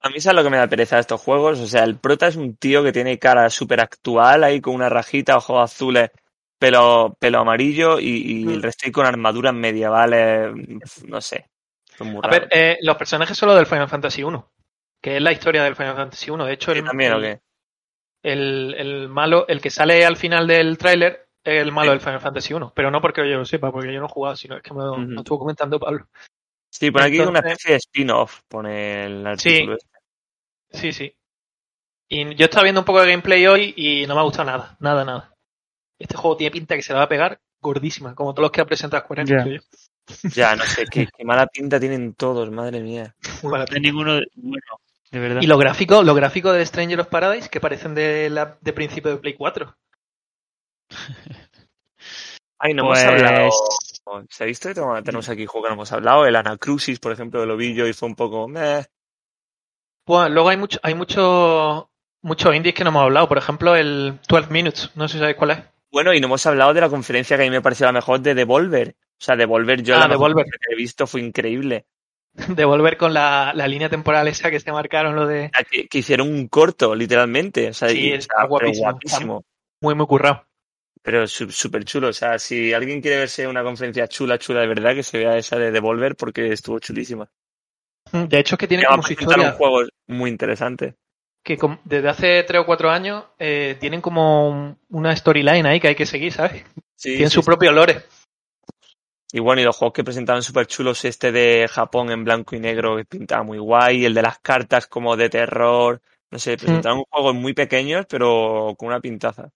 A 0.00 0.08
mí 0.08 0.16
es 0.16 0.26
lo 0.26 0.42
que 0.42 0.50
me 0.50 0.56
da 0.56 0.66
pereza 0.66 0.96
de 0.96 1.02
estos 1.02 1.20
juegos. 1.20 1.60
O 1.60 1.66
sea, 1.66 1.84
el 1.84 1.96
prota 1.96 2.26
es 2.26 2.36
un 2.36 2.56
tío 2.56 2.82
que 2.82 2.92
tiene 2.92 3.18
cara 3.18 3.48
súper 3.50 3.80
actual, 3.80 4.42
ahí 4.44 4.60
con 4.60 4.74
una 4.74 4.88
rajita, 4.88 5.36
ojos 5.36 5.62
azules, 5.62 6.10
pelo, 6.58 7.16
pelo 7.18 7.38
amarillo 7.40 8.00
y, 8.00 8.42
y 8.42 8.44
Mm. 8.44 8.50
el 8.50 8.62
resto 8.62 8.86
ahí 8.86 8.92
con 8.92 9.06
armaduras 9.06 9.54
medievales, 9.54 10.52
no 11.06 11.20
sé. 11.20 11.46
A 12.22 12.28
ver, 12.28 12.48
eh, 12.50 12.78
los 12.82 12.96
personajes 12.96 13.36
son 13.36 13.48
los 13.48 13.56
del 13.56 13.66
Final 13.66 13.88
Fantasy 13.88 14.24
1, 14.24 14.50
que 15.00 15.16
es 15.16 15.22
la 15.22 15.32
historia 15.32 15.62
del 15.62 15.76
Final 15.76 15.94
Fantasy 15.94 16.30
1. 16.30 16.46
De 16.46 16.52
hecho, 16.52 16.72
¿Sí, 16.72 16.78
el, 16.78 16.84
también 16.84 17.12
o 17.12 17.20
qué? 17.20 17.40
El, 18.22 18.74
el 18.78 19.08
malo, 19.08 19.46
el 19.48 19.60
que 19.60 19.70
sale 19.70 20.04
al 20.04 20.16
final 20.16 20.46
del 20.46 20.78
tráiler 20.78 21.26
es 21.44 21.60
el 21.62 21.72
malo 21.72 21.90
Sí. 21.90 21.94
del 21.96 22.00
Final 22.00 22.20
Fantasy 22.20 22.54
1, 22.54 22.72
pero 22.74 22.90
no 22.90 23.00
porque 23.00 23.28
yo 23.28 23.36
lo 23.38 23.44
sepa, 23.44 23.72
porque 23.72 23.92
yo 23.92 23.98
no 24.00 24.06
he 24.06 24.10
jugado, 24.10 24.36
sino 24.36 24.56
es 24.56 24.62
que 24.62 24.72
me 24.74 24.84
lo, 24.84 24.96
me 24.96 25.16
estuvo 25.16 25.40
comentando 25.40 25.80
Pablo. 25.80 26.06
Sí, 26.70 26.90
pone 26.90 27.06
aquí 27.06 27.18
una 27.18 27.28
entonces- 27.28 27.50
especie 27.52 27.70
de 27.72 27.76
spin-off, 27.78 28.40
pone 28.48 29.04
el 29.06 29.26
artículo. 29.26 29.76
este. 29.76 29.88
Sí, 30.70 30.92
sí. 30.92 31.14
Y 32.08 32.34
yo 32.36 32.44
estaba 32.44 32.62
viendo 32.64 32.80
un 32.80 32.84
poco 32.84 33.00
de 33.00 33.08
gameplay 33.10 33.46
hoy 33.46 33.74
y 33.76 34.06
no 34.06 34.14
me 34.14 34.20
ha 34.20 34.24
gustado 34.24 34.44
nada, 34.50 34.76
nada, 34.80 35.04
nada. 35.04 35.34
Este 35.98 36.16
juego 36.16 36.36
tiene 36.36 36.50
pinta 36.50 36.76
que 36.76 36.82
se 36.82 36.92
la 36.92 37.00
va 37.00 37.04
a 37.06 37.08
pegar 37.08 37.40
gordísima, 37.60 38.14
como 38.14 38.32
todos 38.34 38.44
los 38.44 38.50
que 38.52 38.60
ha 38.60 38.64
presentado 38.66 39.02
Square 39.04 39.22
Enix, 39.22 39.44
yo. 39.44 40.28
Ya, 40.34 40.56
no 40.56 40.64
sé, 40.64 40.84
qué, 40.90 41.06
qué 41.16 41.24
mala 41.24 41.46
pinta 41.46 41.78
tienen 41.78 42.14
todos, 42.14 42.50
madre 42.50 42.80
mía. 42.80 43.14
No 43.42 43.54
hay 43.54 43.80
ninguno 43.80 44.14
de, 44.16 44.26
bueno, 44.34 44.62
de 45.12 45.20
verdad. 45.20 45.40
Y 45.42 45.46
los 45.46 45.60
gráficos, 45.60 46.04
los 46.04 46.16
gráficos 46.16 46.54
de 46.56 46.66
Stranger 46.66 47.00
of 47.00 47.06
Paradise 47.08 47.48
que 47.48 47.60
parecen 47.60 47.94
de, 47.94 48.28
la, 48.30 48.58
de 48.60 48.72
principio 48.72 49.12
de 49.12 49.18
Play 49.18 49.34
4. 49.34 49.76
Ay, 52.58 52.74
no 52.74 52.86
Pues- 52.86 53.00
hemos 53.02 53.12
hablado. 53.22 53.50
¿Se 54.30 54.44
ha 54.44 54.46
visto 54.46 54.68
que 54.68 54.74
tenemos 54.74 55.28
aquí 55.28 55.46
juego 55.46 55.64
que 55.64 55.68
no 55.70 55.74
hemos 55.74 55.92
hablado? 55.92 56.26
El 56.26 56.36
Anacrucis, 56.36 56.98
por 56.98 57.12
ejemplo, 57.12 57.40
de 57.40 57.46
lo 57.46 57.56
vi 57.56 57.74
yo 57.74 57.86
y 57.86 57.92
fue 57.92 58.08
un 58.08 58.14
poco. 58.16 58.48
meh. 58.48 58.84
Pues 60.04 60.30
luego 60.30 60.48
hay 60.48 60.56
mucho, 60.56 60.80
hay 60.82 60.94
muchos 60.94 61.84
muchos 62.22 62.54
indies 62.54 62.74
que 62.74 62.84
no 62.84 62.90
hemos 62.90 63.02
hablado. 63.04 63.28
Por 63.28 63.38
ejemplo, 63.38 63.74
el 63.76 64.18
12 64.28 64.50
Minutes, 64.52 64.90
no 64.96 65.06
sé 65.08 65.14
si 65.14 65.18
sabéis 65.20 65.36
cuál 65.36 65.50
es. 65.52 65.58
Bueno, 65.90 66.12
y 66.12 66.20
no 66.20 66.26
hemos 66.26 66.44
hablado 66.46 66.74
de 66.74 66.80
la 66.80 66.88
conferencia 66.88 67.36
que 67.36 67.42
a 67.44 67.46
mí 67.46 67.50
me 67.50 67.60
pareció 67.62 67.86
la 67.86 67.92
mejor 67.92 68.20
de 68.20 68.34
Devolver. 68.34 68.96
O 68.98 69.24
sea, 69.24 69.36
Devolver, 69.36 69.82
yo 69.82 69.94
Ah, 69.96 70.00
la 70.00 70.08
Devolver. 70.08 70.44
que 70.46 70.72
he 70.72 70.76
visto 70.76 71.06
fue 71.06 71.20
increíble. 71.20 71.86
de 72.48 72.64
volver 72.64 72.96
con 72.96 73.12
la, 73.14 73.52
la 73.54 73.68
línea 73.68 73.88
temporal 73.88 74.26
esa 74.28 74.50
que 74.50 74.60
se 74.60 74.72
marcaron 74.72 75.14
lo 75.14 75.26
de 75.26 75.50
sea, 75.54 75.64
Que, 75.64 75.86
que 75.88 75.98
hicieron 75.98 76.28
un 76.28 76.48
corto, 76.48 76.94
literalmente. 76.94 77.68
O 77.68 77.74
sea, 77.74 77.88
Sí, 77.90 78.08
y- 78.08 78.12
está 78.12 78.44
guapísimo. 78.46 79.44
muy 79.80 79.94
muy 79.94 80.06
currado. 80.06 80.44
Pero 81.02 81.26
súper 81.26 81.84
chulo. 81.84 82.08
O 82.08 82.12
sea, 82.12 82.38
si 82.38 82.72
alguien 82.72 83.00
quiere 83.00 83.16
verse 83.18 83.46
una 83.48 83.64
conferencia 83.64 84.06
chula, 84.06 84.38
chula 84.38 84.60
de 84.60 84.68
verdad, 84.68 84.94
que 84.94 85.02
se 85.02 85.18
vea 85.18 85.36
esa 85.36 85.58
de 85.58 85.72
Devolver 85.72 86.14
porque 86.14 86.52
estuvo 86.52 86.78
chulísima. 86.78 87.28
De 88.12 88.38
hecho, 88.38 88.54
es 88.54 88.58
que 88.58 88.68
tiene 88.68 88.84
como 88.84 89.02
su 89.02 89.08
presentar 89.08 89.40
un 89.40 89.46
historia. 89.46 89.58
juego 89.58 89.88
muy 90.06 90.30
interesante. 90.30 90.94
que 91.44 91.58
desde 91.84 92.08
hace 92.08 92.42
3 92.44 92.60
o 92.60 92.66
4 92.66 92.88
años 92.90 93.24
eh, 93.38 93.76
tienen 93.80 94.00
como 94.00 94.48
un- 94.48 94.78
una 94.90 95.14
storyline 95.16 95.66
ahí 95.66 95.80
que 95.80 95.88
hay 95.88 95.94
que 95.96 96.06
seguir, 96.06 96.32
¿sabes? 96.32 96.62
Sí, 96.94 97.10
Tienen 97.14 97.30
sí, 97.30 97.34
su 97.34 97.44
propio 97.44 97.72
lore. 97.72 98.02
Y 99.32 99.40
bueno, 99.40 99.62
y 99.62 99.64
los 99.64 99.76
juegos 99.76 99.94
que 99.94 100.04
presentaban 100.04 100.42
súper 100.42 100.66
chulos, 100.66 101.04
este 101.06 101.32
de 101.32 101.66
Japón 101.68 102.10
en 102.10 102.22
blanco 102.24 102.54
y 102.54 102.60
negro 102.60 102.96
que 102.96 103.04
pintaba 103.06 103.42
muy 103.42 103.58
guay, 103.58 104.04
el 104.04 104.14
de 104.14 104.22
las 104.22 104.38
cartas 104.40 104.86
como 104.86 105.16
de 105.16 105.30
terror, 105.30 106.02
no 106.30 106.38
sé, 106.38 106.56
presentaron 106.58 107.04
juegos 107.10 107.34
muy 107.34 107.54
pequeños 107.54 108.04
pero 108.08 108.74
con 108.78 108.88
una 108.88 109.00
pintaza. 109.00 109.50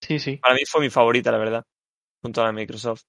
Sí, 0.00 0.18
sí. 0.18 0.38
Para 0.38 0.54
mí 0.54 0.60
fue 0.66 0.80
mi 0.80 0.90
favorita, 0.90 1.30
la 1.30 1.38
verdad, 1.38 1.64
junto 2.20 2.40
a 2.40 2.44
la 2.44 2.50
de 2.50 2.54
Microsoft. 2.56 3.02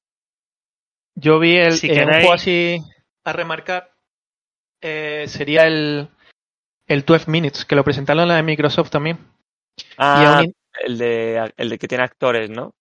Yo 1.16 1.40
vi 1.40 1.56
el, 1.58 1.74
Si 1.74 1.88
eh, 1.88 1.92
un 1.92 1.96
queréis- 2.06 2.22
juego 2.22 2.34
así 2.34 2.78
a 3.24 3.34
remarcar. 3.34 3.92
eh, 4.82 5.26
sería 5.28 5.66
el, 5.66 6.10
el 6.88 7.06
12 7.06 7.32
Minutes, 7.32 7.66
que 7.66 7.76
lo 7.76 7.84
presentaron 7.84 8.24
en 8.24 8.30
la 8.30 8.36
de 8.36 8.44
Microsoft 8.44 8.92
también. 8.92 9.18
Ah, 9.98 10.44
el 10.84 10.98
de, 10.98 11.52
el 11.58 11.70
de 11.70 11.78
que 11.80 11.88
tiene 11.88 12.04
actores, 12.04 12.50
¿no? 12.50 12.76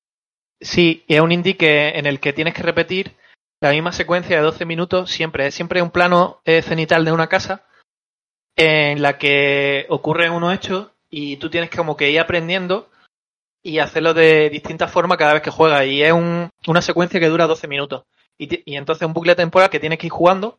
Sí, 0.60 1.04
y 1.06 1.14
es 1.14 1.20
un 1.20 1.32
indie 1.32 1.56
que, 1.56 1.90
en 1.90 2.06
el 2.06 2.20
que 2.20 2.32
tienes 2.32 2.54
que 2.54 2.62
repetir 2.62 3.14
la 3.60 3.70
misma 3.70 3.92
secuencia 3.92 4.36
de 4.36 4.42
12 4.42 4.64
minutos 4.64 5.10
siempre. 5.10 5.46
Es 5.46 5.54
siempre 5.54 5.82
un 5.82 5.90
plano 5.90 6.40
eh, 6.44 6.62
cenital 6.62 7.04
de 7.04 7.12
una 7.12 7.28
casa 7.28 7.64
en 8.56 9.02
la 9.02 9.18
que 9.18 9.86
ocurren 9.88 10.32
unos 10.32 10.54
hechos 10.54 10.88
y 11.10 11.36
tú 11.38 11.50
tienes 11.50 11.70
como 11.70 11.96
que 11.96 12.10
ir 12.10 12.20
aprendiendo 12.20 12.88
y 13.62 13.78
hacerlo 13.78 14.14
de 14.14 14.50
distintas 14.50 14.90
formas 14.92 15.18
cada 15.18 15.34
vez 15.34 15.42
que 15.42 15.50
juegas. 15.50 15.86
Y 15.86 16.02
es 16.02 16.12
un- 16.12 16.50
una 16.66 16.82
secuencia 16.82 17.20
que 17.20 17.28
dura 17.28 17.46
12 17.46 17.68
minutos. 17.68 18.04
Y, 18.38 18.70
y 18.70 18.76
entonces 18.76 19.06
un 19.06 19.14
bucle 19.14 19.34
temporal 19.36 19.70
que 19.70 19.80
tienes 19.80 19.98
que 19.98 20.06
ir 20.08 20.12
jugando 20.12 20.58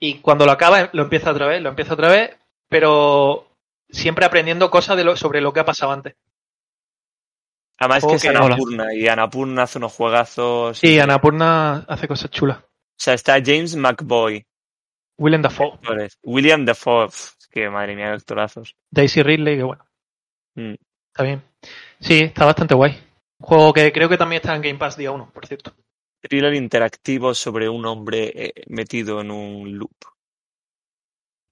y 0.00 0.16
cuando 0.20 0.46
lo 0.46 0.52
acabas 0.52 0.90
lo 0.92 1.02
empieza 1.02 1.30
otra 1.32 1.46
vez, 1.46 1.62
lo 1.62 1.70
empieza 1.70 1.94
otra 1.94 2.08
vez, 2.10 2.36
pero 2.68 3.48
siempre 3.90 4.26
aprendiendo 4.26 4.70
cosas 4.70 4.96
de 4.96 5.04
lo, 5.04 5.16
sobre 5.16 5.40
lo 5.40 5.52
que 5.52 5.60
ha 5.60 5.64
pasado 5.64 5.92
antes. 5.92 6.14
Además 7.78 8.02
Juego 8.04 8.18
que 8.18 8.26
es 8.28 8.34
Anapurna 8.34 8.94
y 8.94 9.06
Anapurna 9.08 9.62
hace 9.64 9.78
unos 9.78 9.92
juegazos. 9.92 10.78
Sí, 10.78 10.94
y- 10.94 10.98
Annapurna 10.98 11.84
hace 11.88 12.08
cosas 12.08 12.30
chulas. 12.30 12.58
O 12.58 12.98
sea, 12.98 13.14
está 13.14 13.34
James 13.44 13.76
McBoy, 13.76 14.46
Willem 15.18 15.42
Dafoe. 15.42 15.78
William 16.22 16.64
Defoe, 16.64 17.06
pf, 17.06 17.34
es 17.38 17.46
que 17.48 17.68
madre 17.68 17.94
mía, 17.94 18.06
qué 18.06 18.12
actorazos. 18.14 18.74
Daisy 18.90 19.22
Ridley, 19.22 19.56
que 19.58 19.62
bueno, 19.62 19.84
Mm. 20.54 20.74
está 21.12 21.22
bien. 21.22 21.42
Sí, 22.00 22.20
está 22.20 22.46
bastante 22.46 22.74
guay. 22.74 22.92
Un 23.38 23.46
juego 23.46 23.72
que 23.74 23.92
creo 23.92 24.08
que 24.08 24.16
también 24.16 24.40
está 24.40 24.54
en 24.56 24.62
Game 24.62 24.78
Pass 24.78 24.96
día 24.96 25.10
1, 25.10 25.30
por 25.32 25.46
cierto. 25.46 25.74
Thriller 26.22 26.54
interactivo 26.54 27.34
sobre 27.34 27.68
un 27.68 27.84
hombre 27.84 28.32
eh, 28.34 28.52
metido 28.68 29.20
en 29.20 29.30
un 29.30 29.76
loop. 29.76 29.92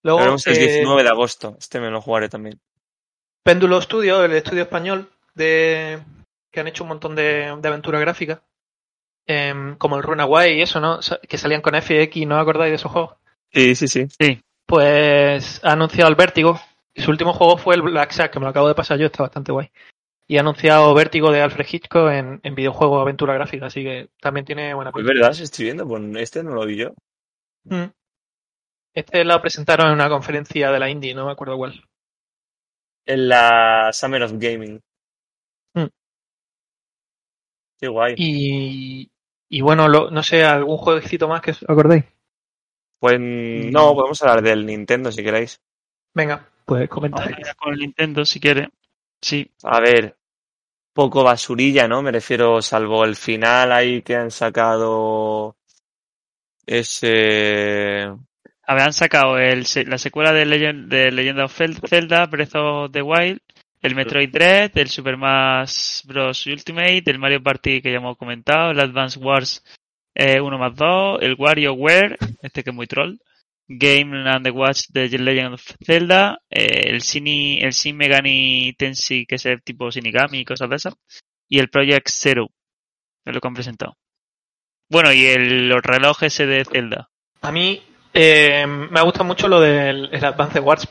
Luego, 0.02 0.18
Lo 0.18 0.24
veremos 0.24 0.46
el 0.46 0.56
eh, 0.56 0.66
19 0.68 1.02
de 1.02 1.08
agosto. 1.08 1.56
Este 1.58 1.80
me 1.80 1.90
lo 1.90 2.00
jugaré 2.00 2.28
también. 2.30 2.58
Péndulo 3.42 3.80
Studio, 3.82 4.24
el 4.24 4.32
estudio 4.32 4.62
español 4.62 5.10
de 5.34 6.00
que 6.50 6.60
han 6.60 6.68
hecho 6.68 6.84
un 6.84 6.88
montón 6.88 7.14
de, 7.14 7.56
de 7.60 7.68
aventuras 7.68 8.00
gráficas, 8.00 8.40
em, 9.26 9.76
como 9.76 9.96
el 9.96 10.02
Runaway 10.02 10.58
y 10.58 10.62
eso, 10.62 10.80
¿no? 10.80 11.00
Que 11.28 11.38
salían 11.38 11.62
con 11.62 11.74
FX, 11.74 12.26
¿no 12.26 12.36
os 12.36 12.42
acordáis 12.42 12.70
de 12.70 12.76
esos 12.76 12.92
juegos? 12.92 13.16
Sí, 13.52 13.74
sí, 13.74 13.88
sí. 13.88 14.08
Pues 14.66 15.60
ha 15.64 15.72
anunciado 15.72 16.10
el 16.10 16.16
Vértigo. 16.16 16.60
Y 16.96 17.02
su 17.02 17.10
último 17.10 17.32
juego 17.32 17.58
fue 17.58 17.74
el 17.74 17.82
Black 17.82 18.12
Sack, 18.12 18.32
que 18.32 18.38
me 18.38 18.44
lo 18.44 18.50
acabo 18.50 18.68
de 18.68 18.74
pasar 18.76 18.98
yo, 18.98 19.06
está 19.06 19.24
bastante 19.24 19.50
guay. 19.50 19.70
Y 20.28 20.36
ha 20.36 20.40
anunciado 20.40 20.94
Vértigo 20.94 21.32
de 21.32 21.42
Alfred 21.42 21.66
Hitchcock 21.70 22.10
en, 22.10 22.40
en 22.42 22.54
videojuego 22.54 23.00
aventura 23.00 23.34
gráfica, 23.34 23.66
así 23.66 23.82
que 23.82 24.10
también 24.20 24.46
tiene 24.46 24.72
buena 24.74 24.90
Es 24.90 24.94
pinta. 24.94 25.12
verdad, 25.12 25.32
se 25.32 25.42
estoy 25.44 25.64
viendo. 25.66 25.86
Pues 25.86 26.02
este 26.16 26.44
no 26.44 26.54
lo 26.54 26.64
vi 26.64 26.76
yo. 26.76 26.94
Mm. 27.64 27.90
Este 28.94 29.24
lo 29.24 29.40
presentaron 29.42 29.88
en 29.88 29.94
una 29.94 30.08
conferencia 30.08 30.70
de 30.70 30.78
la 30.78 30.88
Indie, 30.88 31.14
no 31.14 31.26
me 31.26 31.32
acuerdo 31.32 31.56
cuál. 31.56 31.82
En 33.06 33.28
la 33.28 33.90
Summer 33.92 34.22
of 34.22 34.32
Gaming. 34.34 34.80
Mm. 37.84 37.86
Qué 37.86 37.88
guay. 37.88 38.14
Y, 38.18 39.10
y 39.48 39.60
bueno, 39.60 39.88
lo- 39.88 40.10
no 40.10 40.22
sé, 40.22 40.44
algún 40.44 40.76
jueguecito 40.78 41.28
más 41.28 41.40
que 41.40 41.50
os 41.52 41.62
acordéis. 41.68 42.04
Pues 42.98 43.18
no, 43.20 43.94
podemos 43.94 44.22
hablar 44.22 44.42
del 44.42 44.64
Nintendo 44.64 45.12
si 45.12 45.22
queréis. 45.22 45.60
Venga, 46.14 46.48
pues 46.64 46.88
comentar. 46.88 47.28
con 47.56 47.74
el 47.74 47.80
Nintendo 47.80 48.24
si 48.24 48.40
quiere. 48.40 48.70
Sí. 49.20 49.50
A 49.64 49.80
ver, 49.80 50.16
poco 50.94 51.22
basurilla, 51.24 51.86
¿no? 51.88 52.00
Me 52.02 52.12
refiero, 52.12 52.62
salvo 52.62 53.04
el 53.04 53.16
final 53.16 53.72
ahí 53.72 54.00
que 54.02 54.16
han 54.16 54.30
sacado 54.30 55.56
ese... 56.66 58.04
A 58.66 58.74
ver, 58.74 58.82
han 58.82 58.92
sacado 58.94 59.36
el, 59.38 59.66
se- 59.66 59.84
la 59.84 59.98
secuela 59.98 60.32
de 60.32 60.46
Legend, 60.46 60.88
de 60.88 61.10
Legend 61.12 61.40
of 61.40 61.54
Zelda, 61.86 62.24
Breath 62.26 62.54
of 62.54 62.90
the 62.92 63.02
Wild, 63.02 63.40
el 63.84 63.94
Metroid 63.94 64.30
Dread, 64.30 64.70
el 64.78 64.88
Super 64.88 65.16
Smash 65.16 66.04
Bros. 66.04 66.46
Ultimate, 66.46 67.02
el 67.04 67.18
Mario 67.18 67.42
Party 67.42 67.82
que 67.82 67.90
ya 67.92 67.98
hemos 67.98 68.16
comentado, 68.16 68.70
el 68.70 68.80
Advance 68.80 69.18
Wars 69.18 69.62
eh, 70.14 70.40
1 70.40 70.58
más 70.58 70.74
2, 70.74 71.18
el 71.20 71.34
WarioWare, 71.34 72.16
este 72.40 72.64
que 72.64 72.70
es 72.70 72.76
muy 72.76 72.86
troll, 72.86 73.18
Game 73.68 74.26
and 74.26 74.42
the 74.42 74.50
Watch 74.50 74.86
de 74.88 75.10
Legend 75.18 75.54
of 75.54 75.62
Zelda, 75.84 76.38
eh, 76.48 76.88
el 76.92 77.00
Shin, 77.00 77.62
el 77.62 77.72
Shin 77.72 77.94
Megami 77.94 78.72
Tensei 78.78 79.26
que 79.26 79.34
es 79.34 79.44
el 79.44 79.62
tipo 79.62 79.90
Shinigami 79.90 80.38
y 80.38 80.44
cosas 80.46 80.70
de 80.70 80.76
esas, 80.76 80.94
y 81.46 81.58
el 81.58 81.68
Project 81.68 82.08
Zero, 82.08 82.48
es 83.22 83.34
lo 83.34 83.40
que 83.40 83.48
han 83.48 83.54
presentado. 83.54 83.98
Bueno, 84.88 85.12
y 85.12 85.26
el, 85.26 85.68
los 85.68 85.82
relojes 85.82 86.32
ese 86.32 86.46
de 86.46 86.64
Zelda. 86.64 87.10
A 87.42 87.52
mí 87.52 87.82
eh, 88.14 88.66
me 88.66 89.02
gusta 89.02 89.24
mucho 89.24 89.46
lo 89.46 89.60
del 89.60 90.08
el 90.10 90.24
Advance 90.24 90.60
Wars. 90.60 90.88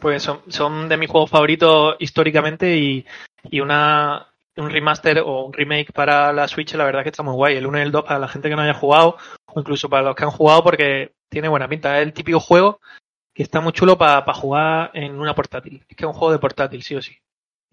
Pues 0.00 0.22
son, 0.22 0.40
son 0.48 0.88
de 0.88 0.96
mis 0.96 1.10
juegos 1.10 1.30
favoritos 1.30 1.96
históricamente 1.98 2.76
y, 2.76 3.06
y 3.50 3.60
una, 3.60 4.26
un 4.56 4.70
remaster 4.70 5.18
o 5.20 5.44
un 5.46 5.52
remake 5.52 5.92
para 5.92 6.32
la 6.32 6.48
Switch, 6.48 6.74
la 6.74 6.84
verdad 6.84 7.02
que 7.02 7.10
está 7.10 7.22
muy 7.22 7.34
guay. 7.34 7.56
El 7.56 7.66
1 7.66 7.78
y 7.78 7.82
el 7.82 7.92
2 7.92 8.04
para 8.04 8.18
la 8.18 8.28
gente 8.28 8.48
que 8.48 8.56
no 8.56 8.62
haya 8.62 8.74
jugado, 8.74 9.16
o 9.46 9.60
incluso 9.60 9.88
para 9.88 10.02
los 10.02 10.16
que 10.16 10.24
han 10.24 10.30
jugado, 10.30 10.62
porque 10.62 11.12
tiene 11.28 11.48
buena 11.48 11.68
pinta. 11.68 11.98
Es 11.98 12.06
el 12.06 12.12
típico 12.12 12.40
juego 12.40 12.80
que 13.34 13.42
está 13.42 13.60
muy 13.60 13.72
chulo 13.72 13.96
para 13.98 14.22
jugar 14.32 14.90
en 14.94 15.18
una 15.20 15.34
portátil. 15.34 15.84
Es 15.88 15.96
que 15.96 16.04
es 16.04 16.08
un 16.08 16.12
juego 16.14 16.32
de 16.32 16.38
portátil, 16.38 16.82
sí 16.82 16.94
o 16.96 17.02
sí. 17.02 17.16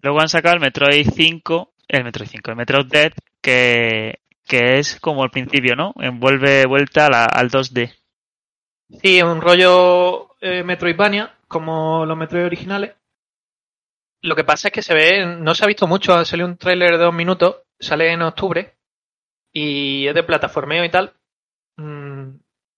Luego 0.02 0.20
han 0.20 0.28
sacado 0.28 0.54
el 0.54 0.60
Metroid 0.60 1.08
5, 1.12 1.72
el 1.88 2.04
Metroid 2.04 2.28
5, 2.28 2.50
el 2.50 2.56
Metroid 2.56 2.86
Dread, 2.86 3.12
que, 3.42 4.20
que 4.46 4.78
es 4.78 5.00
como 5.00 5.24
al 5.24 5.30
principio, 5.30 5.74
¿no? 5.74 5.92
Envuelve 5.98 6.66
vuelta 6.66 7.06
a 7.06 7.10
la- 7.10 7.24
al 7.24 7.50
2D. 7.50 7.92
Sí, 9.02 9.18
es 9.18 9.24
un 9.24 9.40
rollo 9.40 10.30
eh, 10.40 10.62
Metroidvania, 10.62 11.34
como 11.48 12.04
los 12.06 12.16
Metroid 12.16 12.44
originales. 12.46 12.94
Lo 14.22 14.34
que 14.36 14.44
pasa 14.44 14.68
es 14.68 14.74
que 14.74 14.82
se 14.82 14.94
ve, 14.94 15.26
no 15.26 15.54
se 15.54 15.64
ha 15.64 15.68
visto 15.68 15.86
mucho, 15.86 16.14
ha 16.14 16.24
salido 16.24 16.48
un 16.48 16.56
tráiler 16.56 16.92
de 16.92 17.04
dos 17.04 17.14
minutos, 17.14 17.62
sale 17.78 18.12
en 18.12 18.22
octubre 18.22 18.76
y 19.52 20.06
es 20.06 20.14
de 20.14 20.22
plataformeo 20.24 20.84
y 20.84 20.90
tal. 20.90 21.14
Mm, 21.76 22.36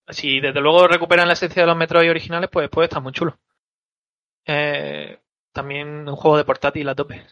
si 0.09 0.39
desde 0.39 0.61
luego 0.61 0.87
recuperan 0.87 1.27
la 1.27 1.33
esencia 1.33 1.63
de 1.63 1.67
los 1.67 1.77
Metroid 1.77 2.09
originales, 2.09 2.49
pues 2.51 2.69
puede 2.69 2.85
estar 2.85 3.01
muy 3.01 3.11
chulo. 3.11 3.37
Eh, 4.45 5.19
también 5.51 6.07
un 6.07 6.15
juego 6.15 6.37
de 6.37 6.45
portátil 6.45 6.89
a 6.89 6.95
tope. 6.95 7.25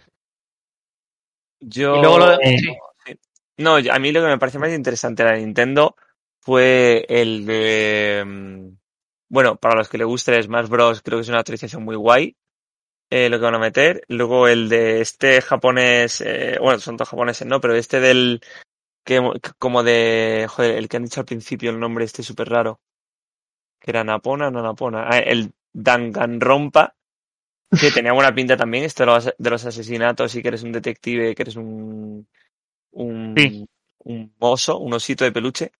Yo... 1.59 1.95
Y 1.97 2.01
luego 2.01 2.19
lo 2.19 2.25
de- 2.31 2.37
Eh, 2.43 2.57
sí. 2.57 2.77
No, 3.57 3.75
a 3.75 3.99
mí 3.99 4.11
lo 4.11 4.21
que 4.21 4.27
me 4.27 4.37
parece 4.37 4.57
más 4.57 4.71
interesante 4.71 5.23
de 5.23 5.29
la 5.31 5.37
Nintendo 5.37 5.95
fue 6.39 7.05
el 7.09 7.45
de... 7.45 8.73
Bueno, 9.29 9.55
para 9.57 9.75
los 9.75 9.89
que 9.89 9.97
le 9.97 10.05
guste 10.05 10.35
el 10.35 10.43
Smash 10.43 10.67
Bros, 10.67 11.01
creo 11.01 11.17
que 11.19 11.21
es 11.23 11.29
una 11.29 11.39
actualización 11.39 11.83
muy 11.83 11.95
guay. 11.95 12.35
eh, 13.11 13.29
lo 13.29 13.39
que 13.39 13.45
van 13.45 13.55
a 13.55 13.59
meter. 13.59 14.03
Luego 14.09 14.47
el 14.47 14.69
de 14.69 15.01
este 15.01 15.41
japonés, 15.41 16.21
eh, 16.21 16.57
bueno, 16.61 16.79
son 16.79 16.97
todos 16.97 17.09
japoneses, 17.09 17.47
¿no? 17.47 17.61
Pero 17.61 17.75
este 17.75 17.99
del... 17.99 18.41
Que, 19.05 19.21
como 19.59 19.83
de... 19.83 20.47
Joder, 20.49 20.77
el 20.77 20.89
que 20.89 20.97
han 20.97 21.03
dicho 21.05 21.19
al 21.21 21.25
principio 21.25 21.71
el 21.71 21.79
nombre 21.79 22.05
este 22.05 22.23
súper 22.23 22.49
raro. 22.49 22.81
Que 23.79 23.91
era 23.91 24.03
Napona, 24.03 24.51
no 24.51 24.61
Napona. 24.61 25.07
Ah, 25.09 25.19
el 25.19 25.51
Danganronpa. 25.73 26.95
Que 27.79 27.91
tenía 27.91 28.13
buena 28.13 28.33
pinta 28.35 28.57
también, 28.57 28.83
esto 28.85 29.03
de 29.03 29.07
los, 29.07 29.25
de 29.37 29.49
los 29.49 29.65
asesinatos 29.65 30.35
y 30.35 30.41
que 30.41 30.47
eres 30.49 30.63
un 30.63 30.71
detective, 30.71 31.35
que 31.35 31.41
eres 31.43 31.55
un... 31.55 32.27
Un, 32.91 33.35
Sí. 33.37 33.67
un 33.99 34.33
oso, 34.39 34.79
un 34.79 34.93
osito 34.93 35.23
de 35.25 35.31
peluche. 35.31 35.71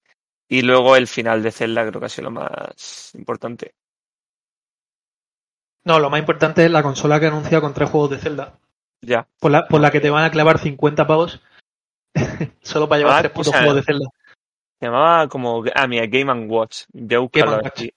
Y 0.49 0.63
luego 0.63 0.95
el 0.95 1.07
final 1.07 1.43
de 1.43 1.51
Zelda 1.51 1.88
creo 1.88 1.99
que 1.99 2.07
ha 2.07 2.09
sido 2.09 2.31
lo 2.31 2.39
más 2.39 3.13
importante. 3.15 3.73
No, 5.84 5.99
lo 5.99 6.09
más 6.09 6.19
importante 6.19 6.65
es 6.65 6.71
la 6.71 6.84
consola 6.84 7.19
que 7.19 7.26
ha 7.27 7.30
anunciado 7.30 7.61
con 7.61 7.73
tres 7.73 7.89
juegos 7.89 8.09
de 8.11 8.17
Zelda. 8.17 8.59
Ya. 9.01 9.27
Por 9.39 9.51
la, 9.51 9.67
por 9.67 9.80
la 9.80 9.91
que 9.91 9.99
te 10.01 10.09
van 10.09 10.26
a 10.26 10.31
clavar 10.31 10.59
50 10.59 11.07
pavos 11.07 11.41
solo 12.61 12.89
para 12.89 12.99
llevar 12.99 13.15
Ah, 13.17 13.19
tres 13.21 13.31
putos 13.31 13.47
o 13.47 13.51
sea, 13.51 13.59
juegos 13.61 13.76
de 13.77 13.84
Zelda. 13.84 14.05
Se 14.80 14.85
llamaba 14.85 15.27
como... 15.27 15.63
Ah, 15.76 15.88
mira, 15.88 16.05
Game 16.07 16.31
and 16.31 16.51
Watch. 16.51 16.84
Voy 16.93 17.15
a 17.15 17.19
buscarlo 17.19 17.51
Game 17.57 17.63
and 17.67 17.73
si, 17.77 17.93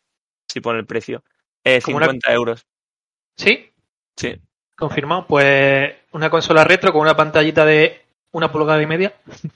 si 0.48 0.60
pone 0.60 0.78
el 0.80 0.86
precio. 0.86 1.22
Eh, 1.64 1.80
Como 1.82 1.96
una- 1.96 2.06
50 2.06 2.32
euros. 2.32 2.66
¿Sí? 3.36 3.70
Sí. 4.16 4.40
Confirmado. 4.76 5.26
Pues 5.26 5.94
una 6.12 6.28
consola 6.30 6.64
retro 6.64 6.92
con 6.92 7.02
una 7.02 7.16
pantallita 7.16 7.64
de 7.64 8.02
una 8.32 8.50
pulgada 8.52 8.82
y 8.82 8.86
media. 8.86 9.14
Sí, 9.24 9.48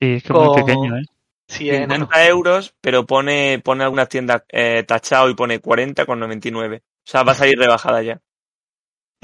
es 0.00 0.22
que 0.22 0.28
es 0.28 0.32
Con- 0.32 0.46
muy 0.46 0.62
pequeño, 0.62 0.96
¿eh? 0.98 1.02
Sí, 1.48 1.70
es 1.70 1.76
enano. 1.76 2.04
50 2.06 2.28
euros, 2.28 2.74
pero 2.80 3.06
pone, 3.06 3.60
pone 3.64 3.82
algunas 3.82 4.08
tiendas 4.08 4.42
eh, 4.48 4.84
tachado 4.84 5.30
y 5.30 5.34
pone 5.34 5.60
40 5.60 6.04
con 6.04 6.20
99. 6.20 6.82
O 6.84 7.10
sea, 7.10 7.22
va 7.22 7.32
a 7.32 7.34
salir 7.34 7.58
rebajada 7.58 8.02
ya. 8.02 8.20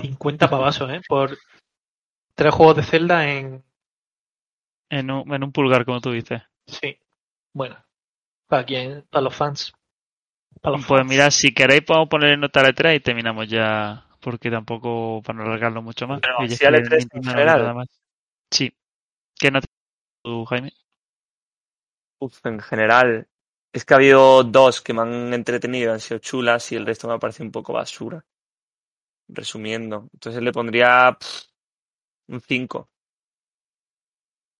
50 0.00 0.48
pavasos, 0.48 0.90
¿eh? 0.90 1.00
Por 1.06 1.36
tres 2.34 2.54
juegos 2.54 2.76
de 2.76 2.82
Zelda 2.82 3.30
en... 3.30 3.62
En 4.90 5.10
un, 5.10 5.32
en 5.32 5.44
un 5.44 5.52
pulgar, 5.52 5.84
como 5.84 6.00
tú 6.00 6.12
dices. 6.12 6.42
Sí. 6.66 6.98
Bueno. 7.52 7.76
Para 8.48 8.64
quien, 8.64 9.02
para 9.10 9.22
los 9.22 9.34
fans. 9.34 9.72
Para 10.60 10.76
los 10.76 10.86
Pues 10.86 11.00
fans. 11.00 11.10
mira, 11.10 11.30
si 11.30 11.52
queréis 11.52 11.82
podemos 11.82 12.08
poner 12.08 12.38
nota 12.38 12.60
a 12.60 12.64
la 12.64 12.72
3 12.72 12.96
y 12.96 13.00
terminamos 13.00 13.48
ya, 13.48 14.06
porque 14.20 14.50
tampoco 14.50 15.20
para 15.22 15.38
no 15.38 15.44
alargarlo 15.44 15.82
mucho 15.82 16.06
más. 16.06 16.20
Pero 16.20 16.48
si 16.48 16.64
a 16.64 16.70
la 16.70 16.78
es 16.78 16.88
que 16.88 16.96
E3 16.96 17.08
en 17.12 17.24
general. 17.24 17.88
Sí. 18.50 18.72
¿Qué 19.38 19.50
nota 19.50 19.66
tú, 20.22 20.44
Jaime? 20.46 20.72
En 22.44 22.60
general, 22.60 23.26
es 23.72 23.84
que 23.84 23.94
ha 23.94 23.96
habido 23.96 24.44
dos 24.44 24.80
que 24.80 24.92
me 24.92 25.02
han 25.02 25.34
entretenido, 25.34 25.92
han 25.92 26.00
sido 26.00 26.18
chulas 26.18 26.70
y 26.72 26.76
el 26.76 26.86
resto 26.86 27.08
me 27.08 27.14
ha 27.14 27.18
parecido 27.18 27.46
un 27.46 27.52
poco 27.52 27.72
basura. 27.72 28.24
Resumiendo. 29.28 30.08
Entonces 30.12 30.42
le 30.42 30.52
pondría 30.52 31.16
pff, 31.18 31.42
un 32.28 32.40
5. 32.40 32.88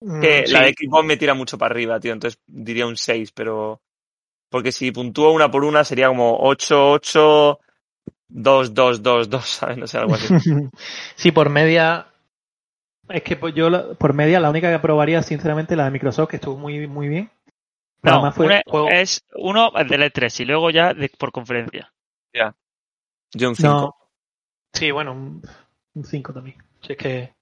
Mm, 0.01 0.21
Que 0.21 0.43
sí. 0.45 0.53
la 0.53 0.61
de 0.63 0.73
Xbox 0.73 1.05
me 1.05 1.17
tira 1.17 1.33
mucho 1.33 1.57
para 1.57 1.73
arriba, 1.73 1.99
tío. 1.99 2.13
Entonces 2.13 2.39
diría 2.45 2.85
un 2.87 2.97
6, 2.97 3.31
pero. 3.31 3.81
Porque 4.49 4.71
si 4.71 4.91
puntúo 4.91 5.31
una 5.31 5.49
por 5.49 5.63
una 5.63 5.83
sería 5.83 6.07
como 6.07 6.37
8, 6.39 6.91
8, 6.91 7.59
2, 8.29 8.73
2, 8.73 9.03
2, 9.03 9.29
2, 9.29 9.45
¿sabes? 9.49 9.77
No 9.77 9.87
sé, 9.87 9.97
algo 9.97 10.15
así. 10.15 10.27
Sí, 11.15 11.31
por 11.31 11.49
media. 11.49 12.07
Es 13.09 13.21
que 13.21 13.39
yo 13.53 13.95
por 13.97 14.13
media 14.13 14.39
la 14.39 14.49
única 14.49 14.69
que 14.69 14.75
aprobaría 14.75 15.21
sinceramente 15.21 15.75
la 15.75 15.85
de 15.85 15.91
Microsoft, 15.91 16.29
que 16.29 16.37
estuvo 16.37 16.57
muy, 16.57 16.87
muy 16.87 17.07
bien. 17.07 17.29
No, 18.11 18.31
fue 18.31 18.45
una- 18.47 18.61
juego- 18.65 18.89
es 18.89 19.25
uno 19.35 19.71
del 19.71 20.01
E3 20.03 20.39
y 20.41 20.45
luego 20.45 20.69
ya 20.69 20.93
de- 20.93 21.09
por 21.09 21.31
conferencia. 21.31 21.91
Yo 23.33 23.49
un 23.49 23.55
5. 23.55 23.69
No, 23.69 23.95
Sí, 24.73 24.91
bueno, 24.91 25.13
un 25.13 26.03
5 26.03 26.33
también. 26.33 26.57
Si 26.81 26.93
es 26.93 26.97
que 26.97 27.33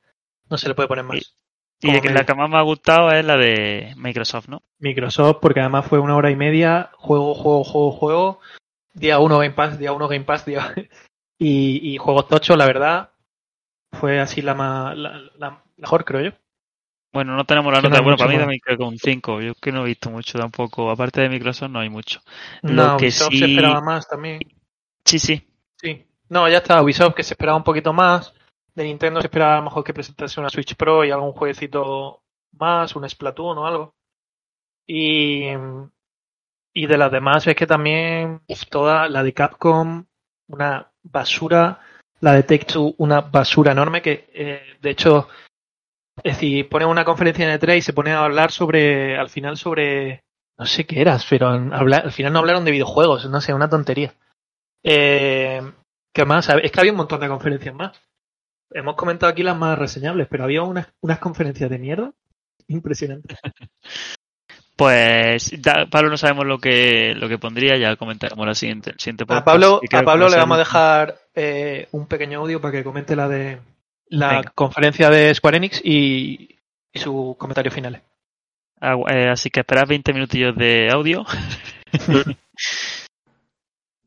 no 0.50 0.58
se 0.58 0.68
le 0.68 0.76
puede 0.76 0.88
poner 0.88 1.04
más. 1.04 1.36
Y 1.82 1.92
de 1.92 2.02
que 2.02 2.10
la 2.10 2.26
que 2.26 2.34
más 2.36 2.50
me 2.50 2.58
ha 2.58 2.62
gustado 2.62 3.12
es 3.12 3.26
la 3.26 3.36
de 3.38 3.94
Microsoft, 3.98 4.48
¿no? 4.48 4.62
Microsoft, 4.80 5.38
porque 5.42 5.60
además 5.60 5.86
fue 5.88 6.00
una 6.00 6.16
hora 6.16 6.32
y 6.32 6.36
media, 6.36 6.92
juego, 6.96 7.34
juego, 7.36 7.64
juego, 7.64 7.92
juego. 7.92 8.40
Día 8.94 9.20
1 9.20 9.38
Game 9.40 9.52
Pass, 9.56 9.78
día 9.80 9.92
1 9.94 10.08
Game 10.08 10.24
Pass, 10.26 10.46
día... 10.46 10.74
y, 11.40 11.94
y 11.94 11.98
juegos 11.98 12.28
tochos, 12.28 12.56
la 12.58 12.66
verdad, 12.68 13.10
fue 13.92 14.20
así 14.20 14.42
la, 14.42 14.54
más, 14.54 14.96
la, 14.98 15.20
la 15.38 15.64
mejor, 15.78 16.06
creo 16.06 16.22
yo. 16.22 16.38
Bueno, 17.14 17.36
no 17.36 17.46
tenemos 17.46 17.72
la 17.72 17.80
no 17.82 17.90
nota. 17.90 17.98
hay 18.00 18.04
Bueno, 18.04 18.18
para 18.18 18.32
mí 18.32 18.38
también 18.40 18.60
creo 18.64 18.78
que 18.78 18.84
un 18.84 18.98
5. 18.98 19.42
Yo 19.42 19.54
que 19.56 19.72
no 19.72 19.84
he 19.84 19.90
visto 19.90 20.10
mucho 20.10 20.38
tampoco. 20.40 20.90
Aparte 20.90 21.22
de 21.22 21.30
Microsoft 21.30 21.70
no 21.70 21.80
hay 21.80 21.90
mucho. 21.90 22.20
No, 22.64 22.94
Lo 22.94 22.98
que 22.98 23.06
Ubisoft 23.06 23.32
sí- 23.32 23.40
se 23.40 23.46
esperaba 23.46 23.82
más 23.82 24.08
también. 24.08 24.40
Sí, 25.06 25.20
sí. 25.20 25.48
Sí. 25.78 26.06
No, 26.30 26.50
ya 26.50 26.58
está. 26.58 26.82
Ubisoft 26.82 27.14
que 27.14 27.24
se 27.24 27.34
esperaba 27.36 27.58
un 27.58 27.64
poquito 27.64 27.94
más. 27.94 28.34
De 28.74 28.84
Nintendo 28.84 29.22
se 29.22 29.28
esperaba 29.28 29.54
a 29.54 29.58
lo 29.58 29.64
mejor 29.66 29.84
que 29.84 29.94
presentase 29.94 30.40
una 30.40 30.50
Switch 30.50 30.76
Pro 30.76 31.06
y 31.06 31.12
algún 31.12 31.34
jueguecito 31.34 32.24
más, 32.54 32.96
un 32.96 33.08
Splatoon 33.08 33.58
o 33.60 33.68
algo. 33.68 33.94
Y, 34.88 35.44
y 36.74 36.88
de 36.88 36.98
las 36.98 37.12
demás 37.12 37.46
es 37.48 37.56
que 37.56 37.68
también 37.68 38.42
uf, 38.48 38.66
toda 38.70 39.08
la 39.08 39.22
de 39.24 39.34
Capcom, 39.34 40.06
una 40.48 40.92
basura. 41.04 41.80
La 42.22 42.34
de 42.34 42.44
Take 42.44 42.66
Two, 42.66 42.96
una 43.00 43.20
basura 43.20 43.74
enorme 43.74 44.02
que, 44.02 44.30
eh, 44.34 44.78
de 44.82 44.90
hecho, 44.90 45.28
es 46.18 46.34
decir, 46.36 46.70
ponen 46.70 46.88
una 46.88 47.06
conferencia 47.06 47.52
en 47.52 47.60
E3 47.60 47.78
y 47.78 47.82
se 47.82 47.94
ponen 47.94 48.14
a 48.14 48.24
hablar 48.26 48.52
sobre, 48.52 49.18
al 49.18 49.30
final 49.30 49.58
sobre, 49.58 50.24
no 50.58 50.66
sé 50.66 50.86
qué 50.86 51.02
eras, 51.02 51.26
pero 51.30 51.48
al 51.50 52.12
final 52.12 52.34
no 52.34 52.40
hablaron 52.40 52.66
de 52.66 52.72
videojuegos, 52.72 53.30
no 53.30 53.42
sé, 53.42 53.54
una 53.54 53.70
tontería. 53.70 54.14
Eh, 54.84 55.62
¿Qué 56.14 56.26
más? 56.26 56.48
Es 56.62 56.72
que 56.72 56.80
había 56.80 56.92
un 56.92 56.98
montón 57.00 57.20
de 57.22 57.28
conferencias 57.28 57.74
más. 57.74 58.00
Hemos 58.72 58.96
comentado 58.96 59.32
aquí 59.32 59.44
las 59.44 59.58
más 59.58 59.78
reseñables, 59.80 60.28
pero 60.30 60.44
había 60.44 60.62
unas, 60.64 60.88
unas 61.02 61.20
conferencias 61.20 61.70
de 61.70 61.80
mierda 61.80 62.12
impresionantes. 62.68 63.38
Pues 64.76 65.54
da- 65.62 65.86
Pablo 65.90 66.10
no 66.10 66.18
sabemos 66.18 66.46
lo 66.48 66.58
que 66.58 67.14
lo 67.16 67.30
que 67.30 67.38
pondría, 67.38 67.78
ya 67.78 67.96
comentaremos 67.96 68.46
la 68.46 68.56
siguiente, 68.56 68.90
el 68.90 69.00
siguiente 69.00 69.24
A 69.24 69.28
podcast, 69.28 69.46
Pablo, 69.46 69.82
a 69.92 70.02
Pablo 70.02 70.30
le 70.30 70.38
vamos 70.38 70.56
a 70.56 70.60
dejar 70.60 71.16
eh, 71.36 71.88
un 71.92 72.08
pequeño 72.08 72.40
audio 72.40 72.60
para 72.60 72.72
que 72.72 72.84
comente 72.84 73.16
la 73.16 73.28
de 73.28 73.60
la 74.08 74.30
Venga. 74.38 74.52
conferencia 74.56 75.10
de 75.10 75.34
Square 75.34 75.58
Enix 75.58 75.82
y, 75.84 76.58
y 76.92 77.00
su 77.00 77.36
comentario 77.40 77.72
final. 77.72 78.02
Ah, 78.80 78.96
eh, 79.10 79.30
así 79.30 79.50
que 79.50 79.62
esperad 79.62 79.88
20 79.88 80.14
minutillos 80.14 80.56
de 80.56 80.90
audio. 80.92 81.26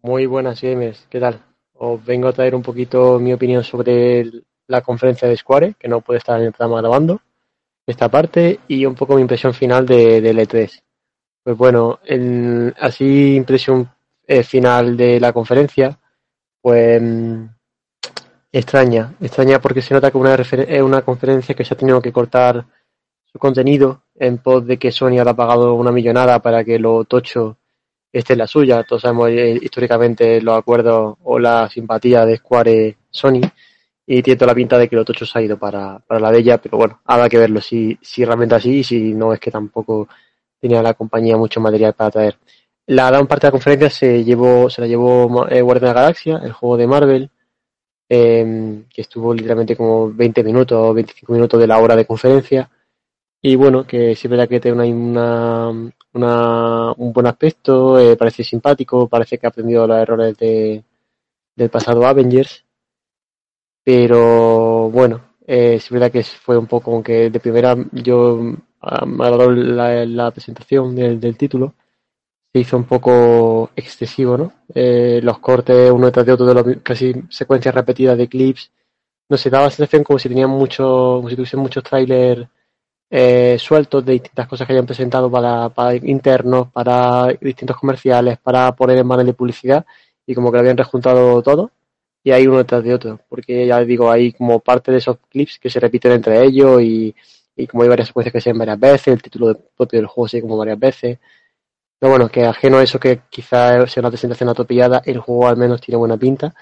Muy 0.03 0.27
buenas 0.27 0.61
gamers, 0.61 1.07
¿qué 1.11 1.19
tal? 1.21 1.41
Os 1.75 2.05
vengo 2.05 2.29
a 2.29 2.33
traer 2.33 2.55
un 2.55 2.63
poquito 2.63 3.19
mi 3.19 3.33
opinión 3.33 3.65
sobre 3.65 4.21
el- 4.21 4.45
la 4.69 4.81
conferencia 4.83 5.29
de 5.29 5.37
Square, 5.37 5.75
que 5.79 5.89
no 5.89 6.01
puede 6.01 6.19
estar 6.19 6.39
en 6.41 6.47
el 6.47 6.53
programa 6.53 6.81
grabando, 6.81 7.21
esta 7.87 8.09
parte, 8.09 8.61
y 8.69 8.85
un 8.85 8.95
poco 8.95 9.15
mi 9.15 9.23
impresión 9.23 9.55
final 9.55 9.87
de, 9.87 10.21
del 10.21 10.39
E3. 10.39 10.83
Pues 11.45 11.57
bueno, 11.57 12.01
en- 12.05 12.75
así 12.81 13.37
impresión 13.37 13.91
eh, 14.27 14.43
final 14.43 14.97
de 14.97 15.21
la 15.21 15.33
conferencia, 15.33 15.99
pues 16.61 17.01
mm, 17.01 17.45
extraña, 18.59 19.15
extraña 19.21 19.61
porque 19.61 19.83
se 19.83 19.93
nota 19.93 20.11
que 20.11 20.17
una, 20.17 20.35
es 20.35 20.83
una 20.83 21.03
conferencia 21.03 21.55
que 21.55 21.65
se 21.65 21.75
ha 21.75 21.77
tenido 21.77 22.01
que 22.01 22.11
cortar 22.11 22.65
su 23.31 23.39
contenido 23.39 24.05
en 24.15 24.39
pos 24.39 24.67
de 24.67 24.79
que 24.79 24.91
Sony 24.91 25.19
ha 25.19 25.35
pagado 25.35 25.75
una 25.75 25.93
millonada 25.93 26.41
para 26.41 26.65
que 26.65 26.79
lo 26.79 27.05
tocho 27.05 27.59
esté 28.11 28.33
en 28.33 28.39
la 28.39 28.47
suya. 28.47 28.83
Todos 28.85 29.03
sabemos 29.03 29.29
eh, 29.29 29.59
históricamente 29.61 30.41
los 30.41 30.59
acuerdos 30.59 31.17
o 31.25 31.39
la 31.39 31.69
simpatía 31.69 32.25
de 32.25 32.39
Square 32.39 32.97
Sony 33.11 33.43
y 34.07 34.23
tiene 34.23 34.39
toda 34.39 34.53
la 34.53 34.55
pinta 34.55 34.79
de 34.79 34.89
que 34.89 34.97
lo 34.97 35.05
tocho 35.05 35.27
se 35.27 35.39
ha 35.39 35.43
ido 35.43 35.59
para, 35.59 35.99
para 35.99 36.21
la 36.21 36.31
de 36.33 36.39
ella, 36.39 36.57
pero 36.59 36.79
bueno, 36.79 37.01
habrá 37.05 37.29
que 37.29 37.39
verlo 37.39 37.61
si, 37.61 37.99
si 38.01 38.25
realmente 38.25 38.55
así 38.55 38.79
y 38.79 38.85
si 38.85 39.13
no 39.13 39.35
es 39.35 39.41
que 39.41 39.51
tampoco 39.51 40.09
tenía 40.59 40.83
la 40.83 40.95
compañía 40.95 41.37
mucho 41.37 41.61
material 41.61 41.93
para 41.93 42.11
traer. 42.11 42.39
La 42.87 43.11
gran 43.11 43.27
parte 43.27 43.47
de 43.47 43.49
la 43.49 43.53
conferencia 43.53 43.91
se 43.91 44.25
llevó, 44.25 44.71
se 44.71 44.81
la 44.81 44.87
llevó 44.87 45.47
eh, 45.49 45.61
Guardian 45.61 45.91
de 45.91 45.95
la 45.95 46.01
Galaxia, 46.01 46.41
el 46.43 46.53
juego 46.53 46.77
de 46.79 46.87
Marvel, 46.87 47.31
eh, 48.09 48.85
que 48.93 49.03
estuvo 49.03 49.35
literalmente 49.35 49.77
como 49.77 50.13
20 50.13 50.45
minutos 50.45 50.79
o 50.79 50.95
25 50.95 51.33
minutos 51.33 51.61
de 51.61 51.67
la 51.67 51.79
hora 51.79 51.97
de 51.97 52.07
conferencia. 52.07 52.71
Y 53.43 53.57
bueno, 53.57 53.87
que 53.87 54.15
sí 54.17 54.27
es 54.27 54.31
verdad 54.31 54.49
que 54.49 54.61
tiene 54.61 54.93
una, 54.93 55.71
una, 56.13 56.93
un 56.93 57.13
buen 57.13 57.27
aspecto, 57.27 57.99
eh, 57.99 58.17
parece 58.17 58.43
simpático, 58.45 59.09
parece 59.09 59.39
que 59.39 59.47
ha 59.47 59.51
aprendido 59.51 59.87
los 59.87 59.99
errores 59.99 60.37
de, 60.39 60.83
del 61.55 61.71
pasado 61.71 62.07
Avengers. 62.07 62.65
Pero 63.85 64.91
bueno, 64.91 65.37
eh, 65.47 65.75
es 65.75 65.91
verdad 65.91 66.11
que 66.11 66.25
fue 66.25 66.59
un 66.59 66.67
poco 66.67 66.91
como 66.91 67.03
que 67.03 67.31
de 67.31 67.41
primera 67.41 67.77
yo 67.93 68.41
ah, 68.81 69.07
me 69.07 69.25
agradó 69.25 69.53
la, 69.53 70.05
la 70.05 70.31
presentación 70.33 70.95
del, 70.97 71.21
del 71.21 71.37
título. 71.37 71.75
Hizo 72.59 72.77
un 72.77 72.85
poco 72.85 73.71
excesivo, 73.77 74.37
¿no? 74.39 74.53
Eh, 74.75 75.21
los 75.23 75.39
cortes 75.41 75.91
uno 75.91 76.07
detrás 76.07 76.25
de 76.27 76.33
otro, 76.33 76.47
de 76.47 76.55
los, 76.55 76.83
casi 76.83 77.15
secuencias 77.29 77.75
repetidas 77.75 78.17
de 78.17 78.29
clips. 78.29 78.71
No 79.29 79.37
sé, 79.37 79.51
daba 79.51 79.65
la 79.65 79.71
sensación 79.71 80.05
como 80.05 80.19
si 80.19 80.29
tenían 80.29 80.51
mucho, 80.51 80.85
como 81.17 81.29
si 81.29 81.37
tuviesen 81.37 81.61
muchos 81.61 81.83
trailers 81.85 82.49
eh, 83.11 83.57
sueltos 83.59 84.05
de 84.05 84.13
distintas 84.15 84.49
cosas 84.49 84.67
que 84.67 84.73
hayan 84.73 84.87
presentado 84.87 85.31
para, 85.31 85.69
para 85.71 85.95
internos, 85.97 86.69
para 86.73 87.29
distintos 87.41 87.77
comerciales, 87.77 88.39
para 88.39 88.75
poner 88.75 88.99
en 88.99 89.07
manos 89.07 89.27
de 89.27 89.35
publicidad 89.35 89.87
y 90.27 90.35
como 90.35 90.51
que 90.51 90.57
lo 90.57 90.61
habían 90.61 90.77
rejuntado 90.77 91.43
todo 91.43 91.71
y 92.27 92.33
hay 92.33 92.45
uno 92.49 92.59
detrás 92.59 92.83
de 92.83 92.93
otro, 92.93 93.21
porque 93.29 93.69
ya 93.69 93.79
digo, 93.85 94.11
hay 94.11 94.33
como 94.33 94.59
parte 94.59 94.91
de 94.91 94.99
esos 94.99 95.19
clips 95.31 95.61
que 95.61 95.71
se 95.71 95.79
repiten 95.79 96.11
entre 96.11 96.45
ellos 96.45 96.83
y, 96.83 97.15
como 97.71 97.85
hay 97.85 97.89
varias 97.89 98.09
secuencias 98.09 98.33
que 98.33 98.41
se 98.41 98.51
ven 98.51 98.59
varias 98.59 98.81
veces, 98.81 99.07
el 99.15 99.23
título 99.23 99.57
propio 99.77 100.01
del 100.01 100.09
juego 100.09 100.27
se 100.27 100.43
como 100.43 100.57
varias 100.57 100.77
veces. 100.77 101.21
Pero 101.99 102.11
bueno, 102.11 102.29
que 102.29 102.45
ajeno 102.45 102.79
a 102.79 102.83
eso 102.83 102.99
que 102.99 103.23
quizás 103.31 103.91
sea 103.91 104.01
una 104.01 104.11
presentación 104.11 104.49
atropellada, 104.49 105.03
el 105.05 105.19
juego 105.19 105.49
al 105.49 105.57
menos 105.57 105.81
tiene 105.81 105.99
buena 105.99 106.17
pinta 106.17 106.55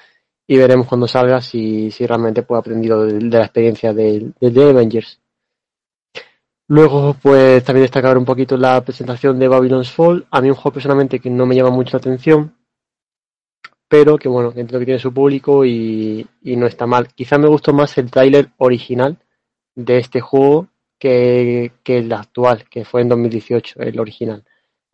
y 0.46 0.56
veremos 0.58 0.86
cuando 0.86 1.08
salga 1.08 1.40
si, 1.40 1.90
si 1.90 2.06
realmente 2.06 2.42
pues, 2.42 2.58
aprendido 2.58 3.04
de, 3.04 3.14
de 3.14 3.38
la 3.38 3.44
experiencia 3.44 3.92
del 3.92 4.34
del 4.40 4.54
The 4.54 4.70
Avengers. 4.70 5.20
Luego, 6.68 7.14
pues 7.22 7.62
también 7.62 7.82
destacar 7.84 8.16
un 8.16 8.24
poquito 8.24 8.56
la 8.56 8.82
presentación 8.82 9.38
de 9.38 9.48
Babylon's 9.48 9.90
Fall. 9.92 10.26
A 10.30 10.40
mí 10.40 10.48
un 10.48 10.54
juego 10.54 10.72
personalmente 10.74 11.20
que 11.20 11.28
no 11.28 11.44
me 11.44 11.54
llama 11.54 11.70
mucho 11.70 11.96
la 11.96 11.98
atención, 11.98 12.54
pero 13.88 14.16
que 14.16 14.28
bueno, 14.28 14.48
entiendo 14.48 14.78
que 14.78 14.86
tiene 14.86 15.00
su 15.00 15.12
público 15.12 15.64
y, 15.64 16.26
y 16.42 16.56
no 16.56 16.66
está 16.66 16.86
mal. 16.86 17.08
Quizá 17.14 17.38
me 17.38 17.48
gustó 17.48 17.72
más 17.74 17.96
el 17.98 18.10
tráiler 18.10 18.50
original 18.58 19.18
de 19.74 19.98
este 19.98 20.20
juego 20.20 20.68
que, 20.98 21.72
que 21.82 21.98
el 21.98 22.12
actual, 22.12 22.64
que 22.68 22.84
fue 22.84 23.02
en 23.02 23.10
2018, 23.10 23.80
el 23.80 24.00
original. 24.00 24.44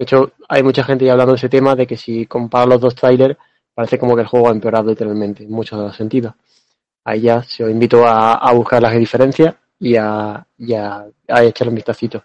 De 0.00 0.04
hecho, 0.04 0.32
hay 0.48 0.62
mucha 0.62 0.82
gente 0.82 1.04
ya 1.04 1.12
hablando 1.12 1.34
de 1.34 1.36
ese 1.36 1.50
tema, 1.50 1.76
de 1.76 1.86
que 1.86 1.94
si 1.94 2.24
comparo 2.24 2.70
los 2.70 2.80
dos 2.80 2.94
trailers, 2.94 3.36
parece 3.74 3.98
como 3.98 4.14
que 4.14 4.22
el 4.22 4.28
juego 4.28 4.48
ha 4.48 4.52
empeorado 4.52 4.88
literalmente, 4.88 5.44
en 5.44 5.50
muchos 5.50 5.94
sentidos. 5.94 6.32
Ahí 7.04 7.20
ya 7.20 7.42
se 7.42 7.64
os 7.64 7.70
invito 7.70 8.06
a, 8.06 8.32
a 8.36 8.50
buscar 8.54 8.80
las 8.80 8.96
diferencias 8.96 9.54
y 9.78 9.96
a, 9.96 10.42
y 10.56 10.72
a, 10.72 11.04
echarle 11.42 11.68
un 11.68 11.74
vistacito. 11.74 12.24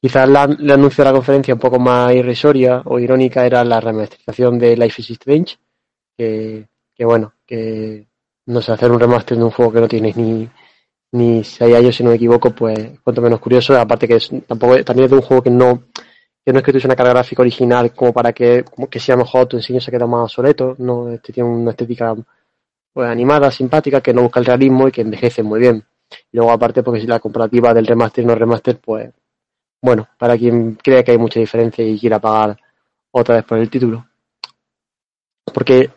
Quizás 0.00 0.26
la, 0.30 0.44
el 0.44 0.70
anuncio 0.70 1.04
de 1.04 1.10
la 1.10 1.14
conferencia 1.14 1.52
un 1.52 1.60
poco 1.60 1.78
más 1.78 2.10
irrisoria 2.14 2.80
o 2.86 2.98
irónica 2.98 3.44
era 3.44 3.64
la 3.64 3.80
remasterización 3.80 4.58
de 4.58 4.78
Life 4.78 5.02
is 5.02 5.10
Strange, 5.10 5.58
que, 6.16 6.68
que 6.94 7.04
bueno, 7.04 7.34
que 7.44 8.06
no 8.46 8.62
sé, 8.62 8.72
hacer 8.72 8.90
un 8.90 8.98
remaster 8.98 9.36
de 9.36 9.44
un 9.44 9.50
juego 9.50 9.72
que 9.72 9.80
no 9.82 9.88
tienes 9.88 10.16
ni, 10.16 10.48
ni 11.12 11.44
6 11.44 11.76
años, 11.76 11.94
si 11.94 12.02
no 12.02 12.08
me 12.08 12.16
equivoco, 12.16 12.50
pues 12.52 12.98
cuanto 13.04 13.20
menos 13.20 13.40
curioso, 13.40 13.78
aparte 13.78 14.08
que 14.08 14.16
es, 14.16 14.30
tampoco, 14.46 14.82
también 14.84 15.04
es 15.04 15.10
de 15.10 15.16
un 15.16 15.22
juego 15.22 15.42
que 15.42 15.50
no, 15.50 15.82
que 16.44 16.52
no 16.52 16.58
es 16.58 16.64
que 16.64 16.72
tuviese 16.72 16.88
una 16.88 16.96
carga 16.96 17.12
gráfica 17.12 17.42
original 17.42 17.92
como 17.94 18.12
para 18.12 18.32
que, 18.32 18.64
como 18.64 18.88
que 18.88 19.00
sea 19.00 19.16
mejor 19.16 19.46
tu 19.46 19.56
diseño 19.56 19.80
se 19.80 19.90
queda 19.90 20.06
más 20.06 20.24
obsoleto, 20.24 20.74
no, 20.78 21.10
este 21.10 21.32
tiene 21.32 21.48
una 21.48 21.70
estética 21.72 22.14
pues 22.92 23.08
animada, 23.08 23.50
simpática, 23.50 24.00
que 24.00 24.12
no 24.12 24.22
busca 24.22 24.40
el 24.40 24.46
realismo 24.46 24.88
y 24.88 24.92
que 24.92 25.02
envejece 25.02 25.42
muy 25.42 25.60
bien. 25.60 25.84
Y 26.32 26.36
luego 26.36 26.50
aparte 26.50 26.82
porque 26.82 27.00
si 27.00 27.06
la 27.06 27.20
comparativa 27.20 27.72
del 27.72 27.86
remaster 27.86 28.24
y 28.24 28.26
no 28.26 28.34
remaster, 28.34 28.78
pues 28.78 29.12
bueno, 29.82 30.08
para 30.18 30.36
quien 30.36 30.74
cree 30.74 31.04
que 31.04 31.12
hay 31.12 31.18
mucha 31.18 31.40
diferencia 31.40 31.84
y 31.84 31.98
quiera 31.98 32.18
pagar 32.18 32.56
otra 33.12 33.36
vez 33.36 33.44
por 33.44 33.58
el 33.58 33.70
título. 33.70 34.06
Porque 35.54 35.90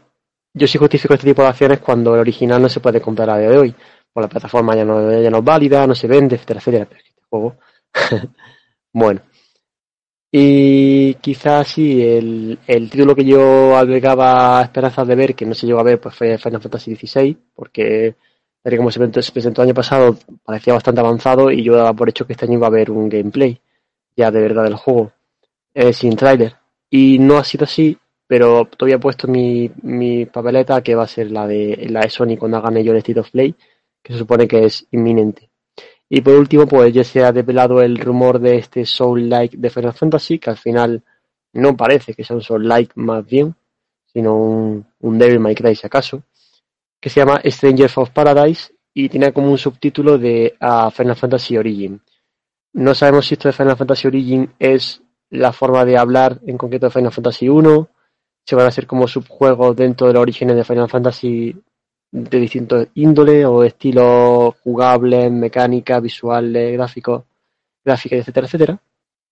yo 0.54 0.68
sí 0.68 0.78
justifico 0.78 1.14
este 1.14 1.28
tipo 1.28 1.42
de 1.42 1.50
acciones 1.50 1.80
cuando 1.80 2.14
el 2.14 2.22
original 2.22 2.62
no 2.62 2.70
se 2.70 2.80
puede 2.80 3.02
comprar 3.02 3.30
a 3.30 3.38
día 3.40 3.50
de 3.50 3.58
hoy. 3.58 3.76
O 4.14 4.22
la 4.22 4.28
plataforma 4.28 4.76
ya 4.76 4.86
no, 4.86 5.22
ya 5.22 5.30
no 5.30 5.40
es 5.40 5.44
válida, 5.44 5.88
no 5.88 5.96
se 5.96 6.08
vende, 6.08 6.36
etcétera, 6.36 6.60
etcétera. 6.60 6.86
Pero 6.86 7.02
este 7.02 7.22
juego. 7.30 7.56
bueno. 8.94 9.22
Y 10.36 11.14
quizás 11.22 11.68
sí, 11.68 12.02
el, 12.02 12.58
el 12.66 12.90
título 12.90 13.14
que 13.16 13.24
yo 13.24 13.78
albergaba 13.78 14.64
esperanzas 14.64 15.08
de 15.08 15.16
ver, 15.16 15.36
que 15.36 15.46
no 15.46 15.54
se 15.54 15.68
llegó 15.68 15.80
a 15.80 15.84
ver, 15.84 16.02
pues 16.02 16.16
fue 16.16 16.40
Final 16.40 16.60
Fantasy 16.60 16.96
XVI, 16.96 17.38
porque 17.54 18.16
tal 18.64 18.78
como 18.78 18.90
se 18.90 18.98
presentó, 18.98 19.22
se 19.22 19.32
presentó 19.32 19.62
el 19.62 19.68
año 19.68 19.76
pasado, 19.76 20.18
parecía 20.44 20.74
bastante 20.74 21.02
avanzado 21.02 21.52
y 21.52 21.62
yo 21.64 21.76
daba 21.76 21.94
por 21.94 22.10
hecho 22.10 22.26
que 22.26 22.34
este 22.34 22.46
año 22.46 22.56
iba 22.56 22.66
a 22.66 22.70
haber 22.72 22.90
un 22.90 23.10
gameplay 23.10 23.62
ya 24.18 24.32
de 24.32 24.42
verdad 24.42 24.64
del 24.64 24.74
juego, 24.76 25.12
eh, 25.76 25.94
sin 25.94 26.16
tráiler. 26.16 26.56
Y 26.90 27.20
no 27.20 27.38
ha 27.38 27.44
sido 27.44 27.66
así, 27.66 27.96
pero 28.26 28.66
todavía 28.66 28.96
he 28.96 29.00
puesto 29.00 29.28
mi, 29.28 29.70
mi 29.84 30.26
papeleta 30.26 30.82
que 30.82 30.96
va 30.96 31.04
a 31.04 31.08
ser 31.08 31.30
la 31.30 31.46
de 31.46 31.86
la 31.92 32.02
de 32.02 32.10
Sony 32.10 32.38
cuando 32.40 32.58
hagan 32.58 32.78
ellos 32.78 32.94
el 32.94 32.98
State 32.98 33.20
of 33.20 33.30
Play, 33.30 33.54
que 34.02 34.14
se 34.14 34.20
supone 34.20 34.48
que 34.48 34.66
es 34.66 34.88
inminente. 34.90 35.52
Y 36.16 36.22
por 36.22 36.36
último, 36.36 36.68
pues 36.68 36.94
ya 36.94 37.04
se 37.04 37.24
ha 37.24 37.32
develado 37.32 37.82
el 37.82 37.98
rumor 37.98 38.38
de 38.38 38.58
este 38.58 38.86
Soul-like 38.86 39.58
de 39.58 39.72
Final 39.72 39.94
Fantasy, 39.94 40.38
que 40.38 40.52
al 40.52 40.58
final 40.58 41.02
no 41.54 41.76
parece 41.76 42.14
que 42.14 42.24
sea 42.24 42.36
un 42.36 42.44
Soul-like 42.44 42.92
más 42.98 43.26
bien, 43.26 43.56
sino 44.06 44.36
un, 44.36 45.18
Devil 45.18 45.40
May 45.40 45.56
Cry 45.56 45.76
si 45.76 45.88
acaso, 45.88 46.22
que 47.02 47.10
se 47.10 47.20
llama 47.20 47.42
Strangers 47.44 47.98
of 47.98 48.12
Paradise 48.12 48.76
y 48.94 49.10
tiene 49.10 49.34
como 49.34 49.50
un 49.50 49.58
subtítulo 49.58 50.20
de 50.20 50.56
uh, 50.62 50.92
Final 50.92 51.16
Fantasy 51.16 51.58
Origin. 51.58 52.00
No 52.74 52.94
sabemos 52.94 53.26
si 53.26 53.34
esto 53.34 53.50
de 53.50 53.54
Final 53.54 53.76
Fantasy 53.76 54.08
Origin 54.08 54.54
es 54.60 55.02
la 55.32 55.52
forma 55.52 55.84
de 55.84 55.98
hablar 55.98 56.40
en 56.46 56.60
concreto 56.60 56.86
de 56.86 56.92
Final 56.92 57.12
Fantasy 57.12 57.50
1, 57.50 57.90
si 58.46 58.56
van 58.56 58.68
a 58.68 58.72
ser 58.72 58.86
como 58.86 59.08
subjuegos 59.08 59.76
dentro 59.76 60.06
de 60.06 60.14
los 60.14 60.22
orígenes 60.22 60.58
de 60.58 60.64
Final 60.64 60.90
Fantasy 60.90 61.56
de 62.14 62.40
distintos 62.40 62.88
índole 62.94 63.44
o 63.44 63.64
estilos 63.64 64.54
jugables, 64.64 65.32
mecánica, 65.32 66.00
visuales, 66.00 66.74
gráficos, 66.74 67.24
gráficas, 67.84 68.20
etcétera, 68.20 68.46
etcétera. 68.46 68.80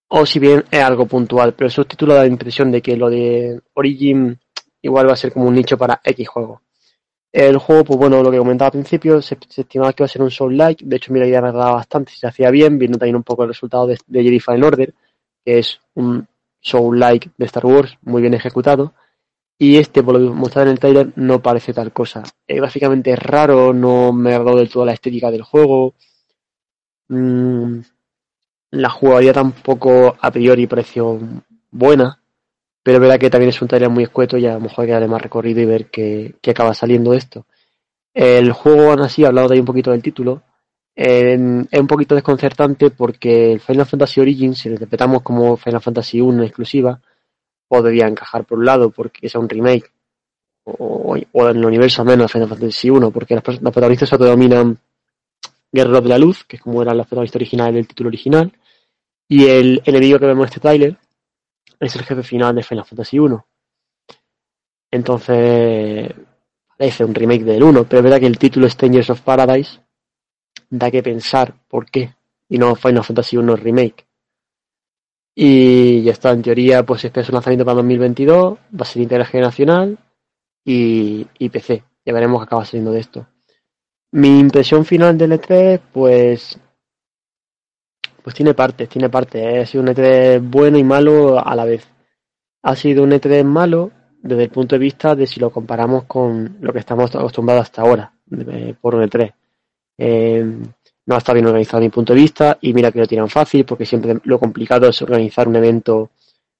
O 0.10 0.26
si 0.26 0.40
bien 0.40 0.66
es 0.70 0.84
algo 0.84 1.06
puntual, 1.06 1.53
pero 1.53 1.68
el 1.68 1.72
subtítulo 1.72 2.16
da 2.16 2.22
la 2.22 2.28
impresión 2.28 2.72
de 2.72 2.82
que 2.82 2.98
lo 2.98 3.10
de 3.10 3.62
Origin 3.76 4.38
igual 4.82 5.08
va 5.08 5.14
a 5.14 5.16
ser 5.16 5.32
como 5.32 5.45
un 5.45 5.53
nicho 5.53 5.78
para 5.78 6.02
X 6.03 6.28
juegos. 6.28 6.60
El 7.32 7.58
juego, 7.60 7.86
pues 7.86 7.99
bueno, 7.99 8.24
lo 8.24 8.32
que 8.32 8.40
comentaba 8.40 8.68
al 8.68 8.74
principio, 8.74 9.22
se, 9.22 9.38
estimaba 9.56 9.94
que 9.94 10.02
iba 10.02 10.06
a 10.06 10.10
ser 10.10 10.24
un 10.24 10.32
Soul-like. 10.32 10.84
De 10.86 10.95
hecho, 10.95 11.14
mira, 11.14 11.28
ya 11.28 11.40
me 11.40 11.49
agradaba 11.49 11.76
bastante 11.76 12.12
si 12.12 12.18
se 12.20 12.28
hacía 12.28 12.49
bien, 12.49 12.80
viendo 12.80 12.98
también 12.98 13.16
un 13.16 13.24
poco 13.24 13.44
el 13.44 13.49
resultado 13.49 13.88
de, 13.88 13.98
de 14.08 14.24
Jedi 14.24 14.40
Fallen 14.40 14.64
Order, 14.64 14.94
que 15.45 15.60
es 15.60 15.80
un 15.94 16.28
Soul-like 16.60 17.30
de 17.38 17.45
Star 17.45 17.66
Wars, 17.66 17.95
muy 18.02 18.22
bien 18.22 18.34
ejecutado. 18.34 18.94
Y 19.63 19.77
este, 19.77 20.01
por 20.01 20.19
lo 20.19 20.27
que 20.27 20.35
mostrado 20.35 20.65
en 20.65 20.71
el 20.71 20.79
trailer, 20.79 21.13
no 21.17 21.39
parece 21.39 21.71
tal 21.71 21.93
cosa. 21.93 22.23
Eh, 22.47 22.55
gráficamente 22.55 23.11
es 23.11 23.19
raro, 23.19 23.73
no 23.73 24.11
me 24.11 24.33
ha 24.33 24.39
dado 24.39 24.57
del 24.57 24.71
todo 24.71 24.85
la 24.85 24.93
estética 24.93 25.29
del 25.29 25.43
juego. 25.43 25.93
Mm, 27.09 27.81
la 28.71 28.89
jugabilidad 28.89 29.35
tampoco 29.35 30.15
a 30.19 30.31
priori 30.31 30.65
pareció 30.65 31.19
buena. 31.69 32.23
Pero 32.81 32.97
es 32.97 33.01
verdad 33.01 33.19
que 33.19 33.29
también 33.29 33.49
es 33.49 33.61
un 33.61 33.67
trailer 33.67 33.91
muy 33.91 34.05
escueto 34.05 34.35
y 34.35 34.47
a 34.47 34.55
lo 34.55 34.61
mejor 34.61 34.81
hay 34.81 34.88
que 34.88 34.93
darle 34.93 35.07
más 35.07 35.21
recorrido 35.21 35.61
y 35.61 35.65
ver 35.65 35.91
qué, 35.91 36.33
qué 36.41 36.49
acaba 36.49 36.73
saliendo 36.73 37.13
esto. 37.13 37.45
El 38.15 38.53
juego, 38.53 38.89
aún 38.89 39.01
así, 39.01 39.25
hablado 39.25 39.49
de 39.49 39.53
ahí 39.53 39.59
un 39.59 39.67
poquito 39.67 39.91
del 39.91 40.01
título, 40.01 40.41
es 40.95 41.38
un 41.38 41.88
poquito 41.88 42.15
desconcertante 42.15 42.89
porque 42.89 43.53
el 43.53 43.59
Final 43.59 43.85
Fantasy 43.85 44.21
Origins, 44.21 44.57
si 44.57 44.69
lo 44.69 44.73
interpretamos 44.75 45.21
como 45.21 45.55
Final 45.55 45.81
Fantasy 45.81 46.19
1 46.19 46.41
exclusiva, 46.41 46.99
podría 47.72 48.06
encajar 48.06 48.43
por 48.43 48.60
un 48.60 48.65
lado 48.65 48.89
porque 48.89 49.27
es 49.27 49.35
un 49.35 49.48
remake, 49.48 49.93
o, 50.65 51.15
en 51.15 51.57
el 51.57 51.65
universo 51.65 52.03
menos 52.03 52.26
de 52.26 52.34
Final 52.34 52.49
Fantasy 52.49 52.89
1, 52.89 53.11
porque 53.11 53.34
los, 53.34 53.45
los 53.48 53.72
protagonistas 53.72 54.10
se 54.10 54.18
dominan 54.18 54.77
Guerreros 55.72 56.03
de 56.03 56.10
la 56.10 56.18
Luz, 56.18 56.43
que 56.43 56.57
es 56.57 56.61
como 56.61 56.81
eran 56.81 56.98
los 56.98 57.07
protagonistas 57.07 57.38
originales 57.38 57.76
del 57.76 57.88
título 57.88 58.10
original, 58.10 58.52
y 59.26 59.45
el 59.45 59.81
enemigo 59.85 60.19
que 60.19 60.26
vemos 60.26 60.43
en 60.43 60.48
este 60.49 60.60
tráiler 60.60 60.98
es 61.80 61.95
el 61.95 62.03
jefe 62.03 62.23
final 62.23 62.53
de 62.53 62.64
Final 62.64 62.84
Fantasy 62.84 63.19
1. 63.19 63.48
Entonces, 64.91 66.14
parece 66.77 67.06
un 67.06 67.15
remake 67.15 67.45
del 67.45 67.64
1, 67.64 67.85
pero 67.85 67.99
es 67.99 68.03
verdad 68.03 68.19
que 68.19 68.27
el 68.27 68.38
título 68.38 68.69
Strangers 68.69 69.11
of 69.11 69.22
Paradise 69.22 69.80
da 70.69 70.91
que 70.91 71.02
pensar 71.02 71.53
por 71.69 71.89
qué, 71.89 72.14
y 72.49 72.57
no 72.57 72.76
Final 72.76 73.06
Fantasy 73.06 73.38
1 73.38 73.56
Remake. 73.56 74.10
Y 75.34 76.03
ya 76.03 76.12
está, 76.12 76.32
en 76.32 76.41
teoría, 76.41 76.86
pues 76.86 77.06
espera 77.06 77.26
su 77.26 77.32
lanzamiento 77.32 77.66
para 77.66 77.76
2022, 77.76 78.58
va 78.58 78.82
a 78.82 78.86
ser 78.86 79.02
intergeneracional 79.02 79.98
y, 80.66 81.26
y 81.40 81.49
PC. 81.49 81.84
Ya 82.06 82.14
veremos 82.14 82.41
qué 82.41 82.45
acaba 82.45 82.66
saliendo 82.66 82.91
de 82.91 82.99
esto. 82.99 83.28
Mi 84.12 84.40
impresión 84.40 84.86
final 84.86 85.18
del 85.18 85.32
E3, 85.32 85.80
pues 85.91 86.60
pues 88.24 88.36
tiene 88.36 88.53
partes, 88.53 88.90
tiene 88.90 89.10
partes. 89.10 89.64
Ha 89.64 89.66
sido 89.66 89.84
un 89.84 89.90
E3 89.90 90.41
bueno 90.41 90.78
y 90.78 90.84
malo 90.84 91.40
a 91.45 91.56
la 91.56 91.66
vez. 91.66 91.88
Ha 92.64 92.76
sido 92.76 93.03
un 93.03 93.12
E3 93.12 93.44
malo 93.44 93.91
desde 94.22 94.44
el 94.44 94.49
punto 94.49 94.76
de 94.76 94.80
vista 94.80 95.16
de 95.16 95.26
si 95.26 95.40
lo 95.40 95.49
comparamos 95.49 96.03
con 96.06 96.58
lo 96.62 96.72
que 96.72 96.80
estamos 96.80 97.16
acostumbrados 97.16 97.64
hasta 97.64 97.82
ahora 97.82 98.14
por 98.80 98.95
un 98.95 99.03
E3. 99.03 99.34
Eh, 99.98 100.58
no 101.11 101.17
está 101.17 101.33
bien 101.33 101.45
organizado 101.45 101.81
mi 101.81 101.89
punto 101.89 102.13
de 102.13 102.21
vista 102.21 102.57
y 102.61 102.73
mira 102.73 102.91
que 102.91 102.99
lo 102.99 103.07
tiran 103.07 103.29
fácil 103.29 103.65
porque 103.65 103.85
siempre 103.85 104.19
lo 104.23 104.39
complicado 104.39 104.88
es 104.88 105.01
organizar 105.01 105.47
un 105.47 105.55
evento 105.55 106.09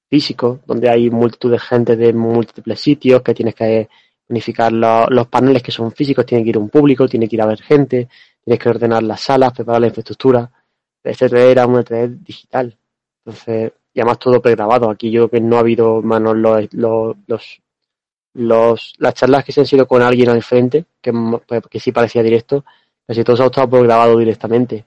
físico 0.10 0.60
donde 0.66 0.90
hay 0.90 1.10
multitud 1.10 1.52
de 1.52 1.60
gente 1.60 1.96
de 1.96 2.14
múltiples 2.14 2.80
sitios 2.80 3.22
que 3.22 3.34
tienes 3.34 3.56
que 3.56 3.90
unificar 4.30 4.72
lo, 4.72 5.08
los 5.08 5.28
paneles 5.28 5.64
que 5.64 5.72
son 5.72 5.92
físicos, 5.92 6.26
tiene 6.26 6.44
que 6.44 6.52
ir 6.52 6.58
un 6.58 6.70
público, 6.70 7.08
tiene 7.08 7.28
que 7.28 7.36
ir 7.36 7.42
a 7.42 7.46
ver 7.48 7.62
gente, 7.62 8.08
tienes 8.44 8.60
que 8.60 8.70
ordenar 8.70 9.04
las 9.04 9.22
salas, 9.22 9.54
preparar 9.54 9.82
la 9.82 9.88
infraestructura 9.88 10.50
este 11.04 11.30
3 11.30 11.52
era 11.52 11.66
un 11.66 11.76
E3 11.76 12.24
digital. 12.24 12.78
Entonces, 13.26 13.74
y 13.94 14.00
además 14.00 14.20
todo 14.20 14.42
pregrabado. 14.42 14.90
Aquí 14.90 15.12
yo 15.12 15.28
creo 15.28 15.42
que 15.42 15.48
no 15.48 15.58
ha 15.58 15.62
habido 15.62 16.02
manos 16.02 16.36
los, 16.38 16.74
los, 16.74 17.16
los, 17.28 17.62
los, 18.34 18.94
las 18.98 19.14
charlas 19.14 19.44
que 19.44 19.52
se 19.52 19.62
han 19.62 19.66
sido 19.66 19.88
con 19.88 20.02
alguien 20.02 20.30
al 20.30 20.44
frente, 20.44 20.86
que, 21.02 21.12
pues, 21.48 21.62
que 21.70 21.80
sí 21.80 21.92
parecía 21.92 22.24
directo, 22.24 22.66
casi 23.12 23.26
todos 23.26 23.42
han 23.42 23.48
estado 23.48 23.70
pregrabado 23.70 24.18
directamente. 24.18 24.86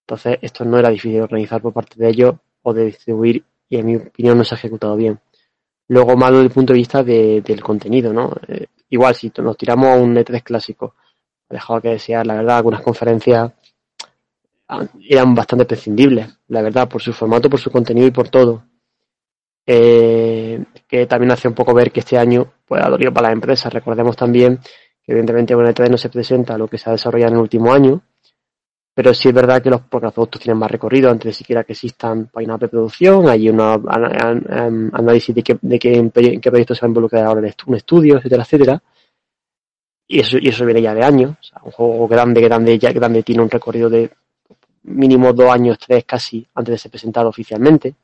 Entonces, 0.00 0.38
esto 0.42 0.64
no 0.64 0.76
era 0.76 0.88
difícil 0.88 1.12
de 1.12 1.22
organizar 1.22 1.62
por 1.62 1.72
parte 1.72 1.94
de 1.96 2.08
ellos 2.08 2.34
o 2.62 2.74
de 2.74 2.86
distribuir 2.86 3.44
y 3.68 3.76
en 3.76 3.86
mi 3.86 3.94
opinión 3.94 4.36
no 4.36 4.42
se 4.42 4.56
ha 4.56 4.58
ejecutado 4.58 4.96
bien. 4.96 5.20
Luego, 5.86 6.16
malo 6.16 6.38
desde 6.38 6.48
el 6.48 6.52
punto 6.52 6.72
de 6.72 6.80
vista 6.80 7.04
de, 7.04 7.40
del 7.42 7.62
contenido, 7.62 8.12
¿no? 8.12 8.34
Eh, 8.48 8.66
igual, 8.88 9.14
si 9.14 9.32
nos 9.38 9.56
tiramos 9.56 9.86
a 9.86 9.94
un 9.94 10.16
E3 10.16 10.42
clásico, 10.42 10.96
ha 11.48 11.54
dejado 11.54 11.80
que 11.80 11.90
desear, 11.90 12.26
la 12.26 12.34
verdad, 12.34 12.56
algunas 12.56 12.82
conferencias 12.82 13.52
eran 15.08 15.32
bastante 15.36 15.64
prescindibles, 15.64 16.28
la 16.48 16.62
verdad, 16.62 16.88
por 16.88 17.00
su 17.00 17.12
formato, 17.12 17.48
por 17.48 17.60
su 17.60 17.70
contenido 17.70 18.08
y 18.08 18.10
por 18.10 18.30
todo. 18.30 18.64
Eh, 19.64 20.64
que 20.88 21.06
también 21.06 21.30
hace 21.30 21.46
un 21.46 21.54
poco 21.54 21.72
ver 21.72 21.92
que 21.92 22.00
este 22.00 22.18
año 22.18 22.52
pues, 22.66 22.82
ha 22.82 22.88
dolido 22.88 23.14
para 23.14 23.28
las 23.28 23.34
empresas. 23.34 23.72
Recordemos 23.72 24.16
también 24.16 24.58
evidentemente 25.10 25.52
en 25.52 25.60
E3 25.60 25.90
no 25.90 25.98
se 25.98 26.08
presenta 26.08 26.56
lo 26.56 26.68
que 26.68 26.78
se 26.78 26.88
ha 26.88 26.92
desarrollado 26.92 27.32
en 27.32 27.36
el 27.36 27.42
último 27.42 27.72
año, 27.72 28.00
pero 28.94 29.12
sí 29.12 29.28
es 29.28 29.34
verdad 29.34 29.62
que 29.62 29.70
los 29.70 29.82
productos 29.82 30.40
tienen 30.40 30.58
más 30.58 30.70
recorrido 30.70 31.10
antes 31.10 31.26
de 31.26 31.32
siquiera 31.32 31.64
que 31.64 31.72
existan 31.72 32.26
páginas 32.26 32.60
de 32.60 32.68
producción, 32.68 33.28
hay 33.28 33.48
un 33.48 33.60
análisis 33.60 35.34
de, 35.34 35.42
qué, 35.42 35.58
de 35.60 35.78
qué, 35.78 35.94
en 35.94 36.10
qué 36.10 36.50
proyectos 36.50 36.78
se 36.78 36.82
va 36.82 36.86
a 36.86 36.90
involucrar 36.90 37.24
ahora 37.24 37.54
un 37.66 37.74
estudio, 37.74 38.18
etcétera, 38.18 38.42
etcétera. 38.42 38.82
Y 40.06 40.20
eso, 40.20 40.38
y 40.40 40.48
eso 40.48 40.64
viene 40.64 40.82
ya 40.82 40.92
de 40.92 41.04
años. 41.04 41.36
Un 41.62 41.70
juego 41.70 42.08
grande, 42.08 42.40
grande, 42.40 42.78
ya 42.78 42.92
grande 42.92 43.22
tiene 43.22 43.42
un 43.42 43.50
recorrido 43.50 43.88
de 43.88 44.10
mínimo 44.82 45.32
dos 45.32 45.50
años, 45.50 45.78
tres 45.78 46.04
casi, 46.04 46.46
antes 46.54 46.72
de 46.72 46.78
ser 46.78 46.90
presentado 46.90 47.28
oficialmente. 47.28 47.94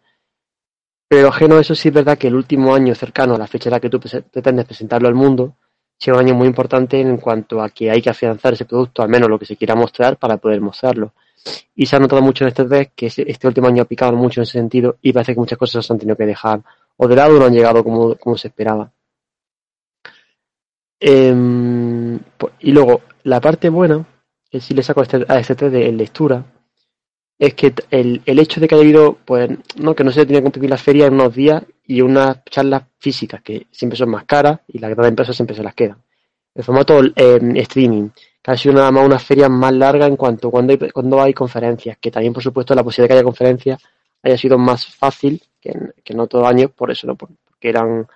Pero 1.08 1.28
ajeno 1.28 1.56
a 1.56 1.60
eso 1.60 1.74
sí 1.74 1.88
es 1.88 1.94
verdad 1.94 2.18
que 2.18 2.28
el 2.28 2.34
último 2.34 2.74
año 2.74 2.94
cercano 2.94 3.34
a 3.34 3.38
la 3.38 3.46
fecha 3.46 3.68
en 3.68 3.72
la 3.74 3.80
que 3.80 3.90
tú 3.90 4.00
pretendes 4.00 4.64
presentarlo 4.64 5.08
al 5.08 5.14
mundo, 5.14 5.56
sea 5.98 6.14
un 6.14 6.20
año 6.20 6.34
muy 6.34 6.46
importante 6.46 7.00
en 7.00 7.16
cuanto 7.16 7.62
a 7.62 7.70
que 7.70 7.90
hay 7.90 8.02
que 8.02 8.10
afianzar 8.10 8.52
ese 8.52 8.64
producto, 8.64 9.02
al 9.02 9.08
menos 9.08 9.28
lo 9.28 9.38
que 9.38 9.46
se 9.46 9.56
quiera 9.56 9.74
mostrar, 9.74 10.18
para 10.18 10.36
poder 10.36 10.60
mostrarlo. 10.60 11.12
Y 11.74 11.86
se 11.86 11.96
ha 11.96 11.98
notado 11.98 12.22
mucho 12.22 12.44
en 12.44 12.48
este 12.48 12.64
3 12.64 12.90
que 12.94 13.06
este 13.06 13.46
último 13.46 13.68
año 13.68 13.82
ha 13.82 13.86
picado 13.86 14.12
mucho 14.12 14.40
en 14.40 14.42
ese 14.42 14.52
sentido 14.52 14.96
y 15.00 15.12
parece 15.12 15.34
que 15.34 15.40
muchas 15.40 15.58
cosas 15.58 15.86
se 15.86 15.92
han 15.92 15.98
tenido 15.98 16.16
que 16.16 16.26
dejar 16.26 16.62
o 16.96 17.08
de 17.08 17.16
lado 17.16 17.38
no 17.38 17.44
han 17.44 17.52
llegado 17.52 17.84
como, 17.84 18.14
como 18.16 18.36
se 18.36 18.48
esperaba. 18.48 18.90
Em, 20.98 22.18
pues, 22.38 22.54
y 22.60 22.72
luego, 22.72 23.02
la 23.24 23.40
parte 23.40 23.68
buena, 23.68 24.04
que 24.50 24.60
sí 24.60 24.74
le 24.74 24.82
saco 24.82 25.00
a 25.00 25.02
este, 25.04 25.24
a 25.28 25.38
este 25.38 25.54
3 25.54 25.72
de 25.72 25.92
lectura, 25.92 26.44
es 27.38 27.54
que 27.54 27.74
el, 27.90 28.22
el 28.24 28.38
hecho 28.38 28.60
de 28.60 28.68
que 28.68 28.74
haya 28.74 28.84
habido, 28.84 29.18
pues, 29.24 29.50
no, 29.76 29.94
que 29.94 30.04
no 30.04 30.10
se 30.10 30.24
tenía 30.24 30.40
que 30.40 30.44
cumplir 30.44 30.70
las 30.70 30.82
ferias 30.82 31.08
en 31.08 31.14
unos 31.14 31.34
días 31.34 31.62
y 31.86 32.00
unas 32.00 32.44
charlas 32.44 32.84
físicas 32.98 33.42
que 33.42 33.66
siempre 33.70 33.96
son 33.96 34.10
más 34.10 34.24
caras 34.24 34.60
y 34.68 34.78
las 34.78 34.90
grandes 34.90 35.10
empresas 35.10 35.36
siempre 35.36 35.54
se 35.54 35.62
las 35.62 35.74
quedan. 35.74 35.98
El 36.54 36.64
formato 36.64 37.02
eh, 37.04 37.38
streaming, 37.56 38.08
sido 38.56 38.74
nada 38.74 38.90
más 38.90 39.04
una 39.04 39.18
feria 39.18 39.48
más 39.48 39.72
larga 39.72 40.06
en 40.06 40.16
cuanto 40.16 40.50
cuando 40.50 40.72
hay, 40.72 40.78
cuando 40.90 41.20
hay 41.20 41.34
conferencias, 41.34 41.98
que 41.98 42.10
también 42.10 42.32
por 42.32 42.42
supuesto 42.42 42.74
la 42.74 42.84
posibilidad 42.84 43.08
de 43.08 43.08
que 43.08 43.18
haya 43.18 43.24
conferencias 43.24 43.82
haya 44.22 44.38
sido 44.38 44.56
más 44.56 44.86
fácil 44.86 45.42
que, 45.60 45.72
que 46.02 46.12
en 46.12 46.20
otros 46.20 46.46
años, 46.46 46.70
por 46.70 46.90
eso, 46.90 47.06
¿no? 47.06 47.16
porque 47.16 47.36
eran 47.60 48.06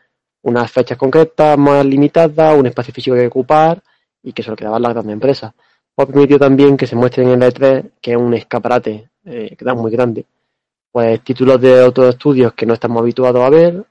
unas 0.42 0.70
fechas 0.70 0.97
concretas, 0.97 1.59
más 1.59 1.84
limitadas, 1.84 2.56
un 2.56 2.66
espacio 2.66 2.94
físico 2.94 3.16
que 3.16 3.26
ocupar 3.26 3.82
y 4.22 4.32
que 4.32 4.42
se 4.42 4.51
lo 4.51 4.56
quedaban 4.56 4.82
las 4.82 4.92
grandes 4.92 5.12
empresas. 5.12 5.52
Ha 5.97 6.06
permitido 6.06 6.38
también 6.38 6.76
que 6.76 6.86
se 6.86 6.97
muestren 6.97 7.28
en 7.28 7.40
la 7.40 7.48
E3, 7.48 7.90
que 8.01 8.12
es 8.12 8.16
un 8.16 8.32
escaparate 8.32 9.10
eh, 9.24 9.56
muy 9.76 9.90
grande, 9.90 10.24
pues 10.90 11.22
títulos 11.22 11.60
de 11.60 11.82
otros 11.82 12.10
estudios 12.10 12.52
que 12.55 12.66
no 12.66 12.74
estamos 12.74 13.02
habituados 13.02 13.42
a 13.42 13.51
ver, 13.51 13.84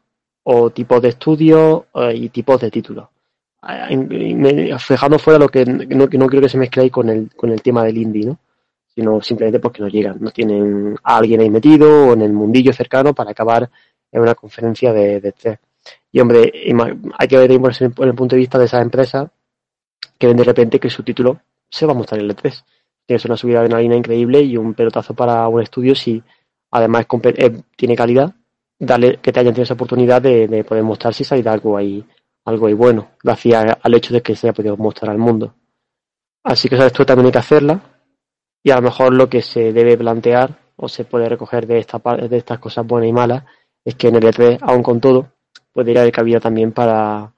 o 0.43 0.69
tipos 0.71 1.01
de 1.01 1.09
estudios 1.09 1.83
eh, 1.95 2.13
y 2.15 2.29
tipos 2.29 2.59
de 2.61 2.71
títulos. 2.71 3.07
Fijando 4.79 5.19
fuera 5.19 5.37
lo 5.37 5.49
que 5.49 5.65
no, 5.65 6.07
que 6.07 6.17
no 6.17 6.27
quiero 6.27 6.43
que 6.43 6.49
se 6.49 6.57
mezcle 6.57 6.89
con 6.89 7.09
el, 7.09 7.29
con 7.35 7.51
el 7.51 7.61
tema 7.61 7.83
del 7.83 7.97
indie, 7.97 8.25
¿no? 8.25 8.39
sino 8.95 9.21
simplemente 9.21 9.59
porque 9.59 9.81
no 9.81 9.87
llegan, 9.87 10.17
no 10.19 10.31
tienen 10.31 10.97
a 11.03 11.17
alguien 11.17 11.41
ahí 11.41 11.49
metido 11.49 12.07
o 12.07 12.13
en 12.13 12.21
el 12.21 12.33
mundillo 12.33 12.73
cercano 12.73 13.13
para 13.13 13.31
acabar 13.31 13.69
en 14.11 14.21
una 14.21 14.35
conferencia 14.35 14.91
de, 14.91 15.21
de 15.21 15.33
e 15.43 15.59
Y 16.11 16.19
hombre, 16.19 16.51
hay 17.17 17.27
que 17.27 17.37
ver 17.37 17.61
por 17.61 18.07
el 18.07 18.15
punto 18.15 18.35
de 18.35 18.39
vista 18.39 18.57
de 18.57 18.65
esas 18.65 18.81
empresas 18.81 19.29
que 20.17 20.27
ven 20.27 20.37
de 20.37 20.43
repente 20.43 20.79
que 20.79 20.89
su 20.89 21.03
título 21.03 21.39
se 21.69 21.85
va 21.85 21.93
a 21.93 21.95
mostrar 21.95 22.19
en 22.19 22.29
el 22.29 22.35
E3. 22.35 22.63
Tienes 23.09 23.25
una 23.25 23.37
subida 23.37 23.57
de 23.57 23.65
adrenalina 23.65 23.95
increíble 23.95 24.39
y 24.39 24.55
un 24.55 24.75
pelotazo 24.75 25.15
para 25.15 25.47
un 25.47 25.63
estudio 25.63 25.95
si 25.95 26.21
además 26.69 27.07
eh, 27.23 27.61
tiene 27.75 27.95
calidad, 27.95 28.35
darle 28.77 29.17
que 29.19 29.31
te 29.31 29.39
hayan 29.39 29.51
tenido 29.51 29.63
esa 29.63 29.73
oportunidad 29.73 30.21
de, 30.21 30.63
poder 30.63 30.83
mostrar 30.83 31.15
si 31.15 31.23
sale 31.23 31.41
algo 31.49 31.75
ahí, 31.75 32.05
algo 32.45 32.67
ahí 32.67 32.75
bueno, 32.75 33.07
gracias 33.23 33.77
al 33.81 33.93
hecho 33.95 34.13
de 34.13 34.21
que 34.21 34.35
se 34.35 34.45
haya 34.45 34.53
podido 34.53 34.77
mostrar 34.77 35.09
al 35.09 35.17
mundo. 35.17 35.55
Así 36.43 36.69
que 36.69 36.75
esto 36.75 37.03
también 37.03 37.25
hay 37.25 37.31
que 37.31 37.39
hacerla 37.39 37.81
y 38.61 38.69
a 38.69 38.75
lo 38.75 38.83
mejor 38.83 39.11
lo 39.11 39.27
que 39.27 39.41
se 39.41 39.73
debe 39.73 39.97
plantear 39.97 40.59
o 40.75 40.87
se 40.87 41.03
puede 41.03 41.27
recoger 41.27 41.65
de, 41.65 41.79
esta, 41.79 41.97
de 41.97 42.37
estas 42.37 42.59
cosas 42.59 42.85
buenas 42.85 43.09
y 43.09 43.13
malas 43.13 43.43
es 43.83 43.95
que 43.95 44.09
en 44.09 44.17
el 44.17 44.23
E3, 44.23 44.59
aún 44.61 44.83
con 44.83 45.01
todo, 45.01 45.31
podría 45.73 46.01
haber 46.01 46.13
cabida 46.13 46.39
también 46.39 46.73
para, 46.73 47.33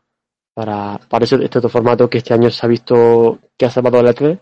para, 0.54 1.00
para 1.08 1.24
este 1.24 1.58
otro 1.60 1.70
formato 1.70 2.10
que 2.10 2.18
este 2.18 2.34
año 2.34 2.52
se 2.52 2.66
ha 2.66 2.68
visto 2.68 3.40
que 3.58 3.68
ha 3.68 3.70
salvado 3.70 4.02
el 4.02 4.08
E3, 4.08 4.38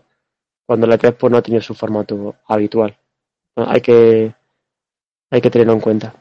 cuando 0.70 0.86
el 0.86 0.92
E3 0.92 1.16
pues, 1.18 1.32
no 1.32 1.36
ha 1.36 1.42
tenido 1.42 1.60
su 1.60 1.74
formato 1.74 2.36
habitual. 2.46 2.96
Hay 3.56 3.80
que, 3.80 4.32
hay 5.28 5.40
que 5.40 5.50
tenerlo 5.50 5.72
en 5.72 5.80
cuenta. 5.80 6.14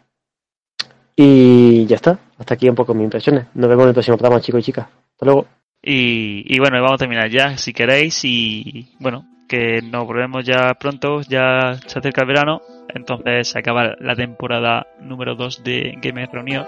Y 1.16 1.86
ya 1.86 1.98
está. 1.98 2.18
Hasta 2.36 2.56
aquí 2.56 2.68
un 2.68 2.74
poco 2.74 2.96
mis 2.96 3.04
impresiones. 3.04 3.46
Nos 3.54 3.70
vemos 3.70 3.84
en 3.84 3.90
el 3.90 3.94
próximo 3.94 4.18
programa, 4.18 4.42
chicos 4.42 4.62
y 4.62 4.64
chicas. 4.64 4.88
Hasta 4.88 5.26
luego. 5.28 5.46
Y, 5.84 6.44
y 6.48 6.58
bueno, 6.58 6.82
vamos 6.82 6.96
a 6.96 6.98
terminar 6.98 7.30
ya, 7.30 7.60
si 7.60 7.74
queréis. 7.74 8.26
Y 8.26 8.88
bueno, 8.98 9.24
que 9.48 9.84
nos 9.84 10.08
volvemos 10.08 10.44
ya 10.44 10.74
pronto. 10.80 11.22
Ya 11.22 11.78
se 11.86 12.00
acerca 12.00 12.22
el 12.22 12.28
verano. 12.28 12.64
Entonces 12.92 13.50
se 13.50 13.60
acaba 13.60 13.94
la 14.00 14.16
temporada 14.16 14.88
número 15.00 15.36
2 15.36 15.64
de 15.64 15.94
Gamer 16.02 16.28
Reunión. 16.32 16.66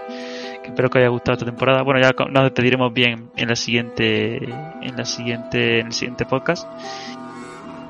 Que 0.62 0.68
espero 0.68 0.88
que 0.88 0.98
os 0.98 1.02
haya 1.02 1.10
gustado 1.10 1.32
esta 1.32 1.46
temporada. 1.46 1.82
Bueno, 1.82 2.00
ya 2.00 2.12
nos 2.30 2.44
despediremos 2.44 2.94
bien 2.94 3.30
en 3.36 3.48
la 3.48 3.56
siguiente, 3.56 4.36
en 4.36 4.96
la 4.96 5.04
siguiente, 5.04 5.80
en 5.80 5.86
el 5.86 5.92
siguiente 5.92 6.26
podcast. 6.26 6.68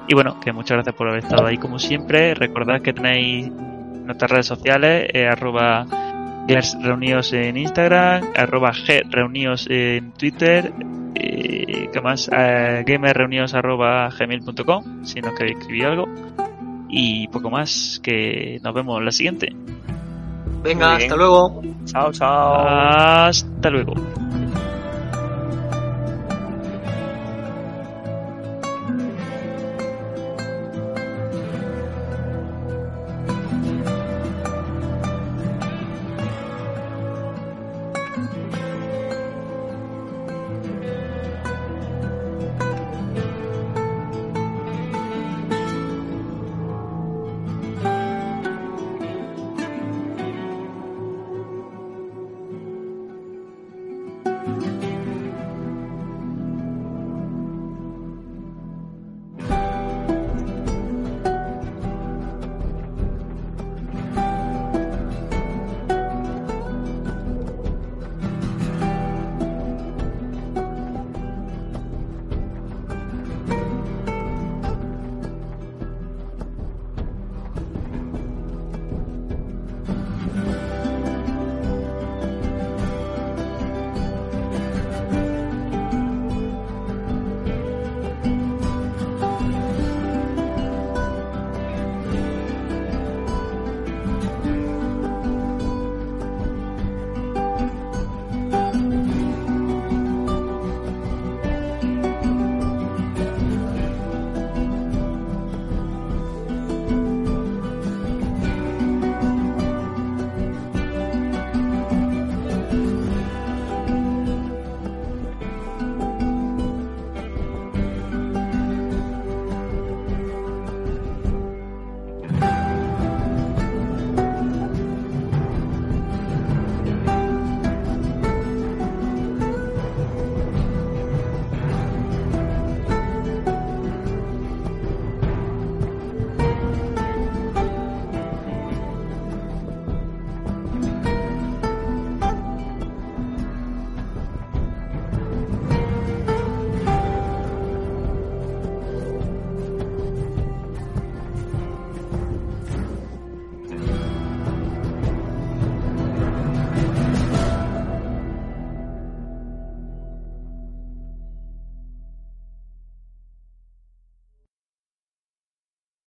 Y 0.08 0.14
bueno, 0.14 0.38
que 0.40 0.52
muchas 0.52 0.76
gracias 0.76 0.94
por 0.94 1.08
haber 1.08 1.24
estado 1.24 1.46
ahí 1.46 1.58
como 1.58 1.78
siempre. 1.78 2.34
Recordad 2.34 2.82
que 2.82 2.92
tenéis 2.92 3.50
nuestras 3.50 4.30
redes 4.30 4.46
sociales, 4.46 5.08
eh, 5.12 5.26
arroba 5.26 5.86
reunidos 6.82 7.32
en 7.32 7.56
Instagram, 7.56 8.24
arroba 8.36 8.72
reunidos 9.10 9.66
en 9.70 10.12
Twitter, 10.12 10.72
eh, 11.14 11.88
¿qué 11.92 12.00
más? 12.00 12.28
Eh, 12.32 12.82
gamerreunidos 12.86 13.54
arroba 13.54 14.08
gmail.com 14.08 15.04
si 15.04 15.20
nos 15.20 15.34
queréis 15.34 15.58
escribir 15.58 15.86
algo. 15.86 16.08
Y 16.88 17.28
poco 17.28 17.48
más, 17.48 18.00
que 18.02 18.60
nos 18.62 18.74
vemos 18.74 18.98
en 18.98 19.04
la 19.04 19.12
siguiente. 19.12 19.48
Venga, 20.62 20.96
hasta 20.96 21.16
luego. 21.16 21.62
Chao, 21.86 22.12
chao. 22.12 22.66
Hasta 22.68 23.70
luego. 23.70 23.94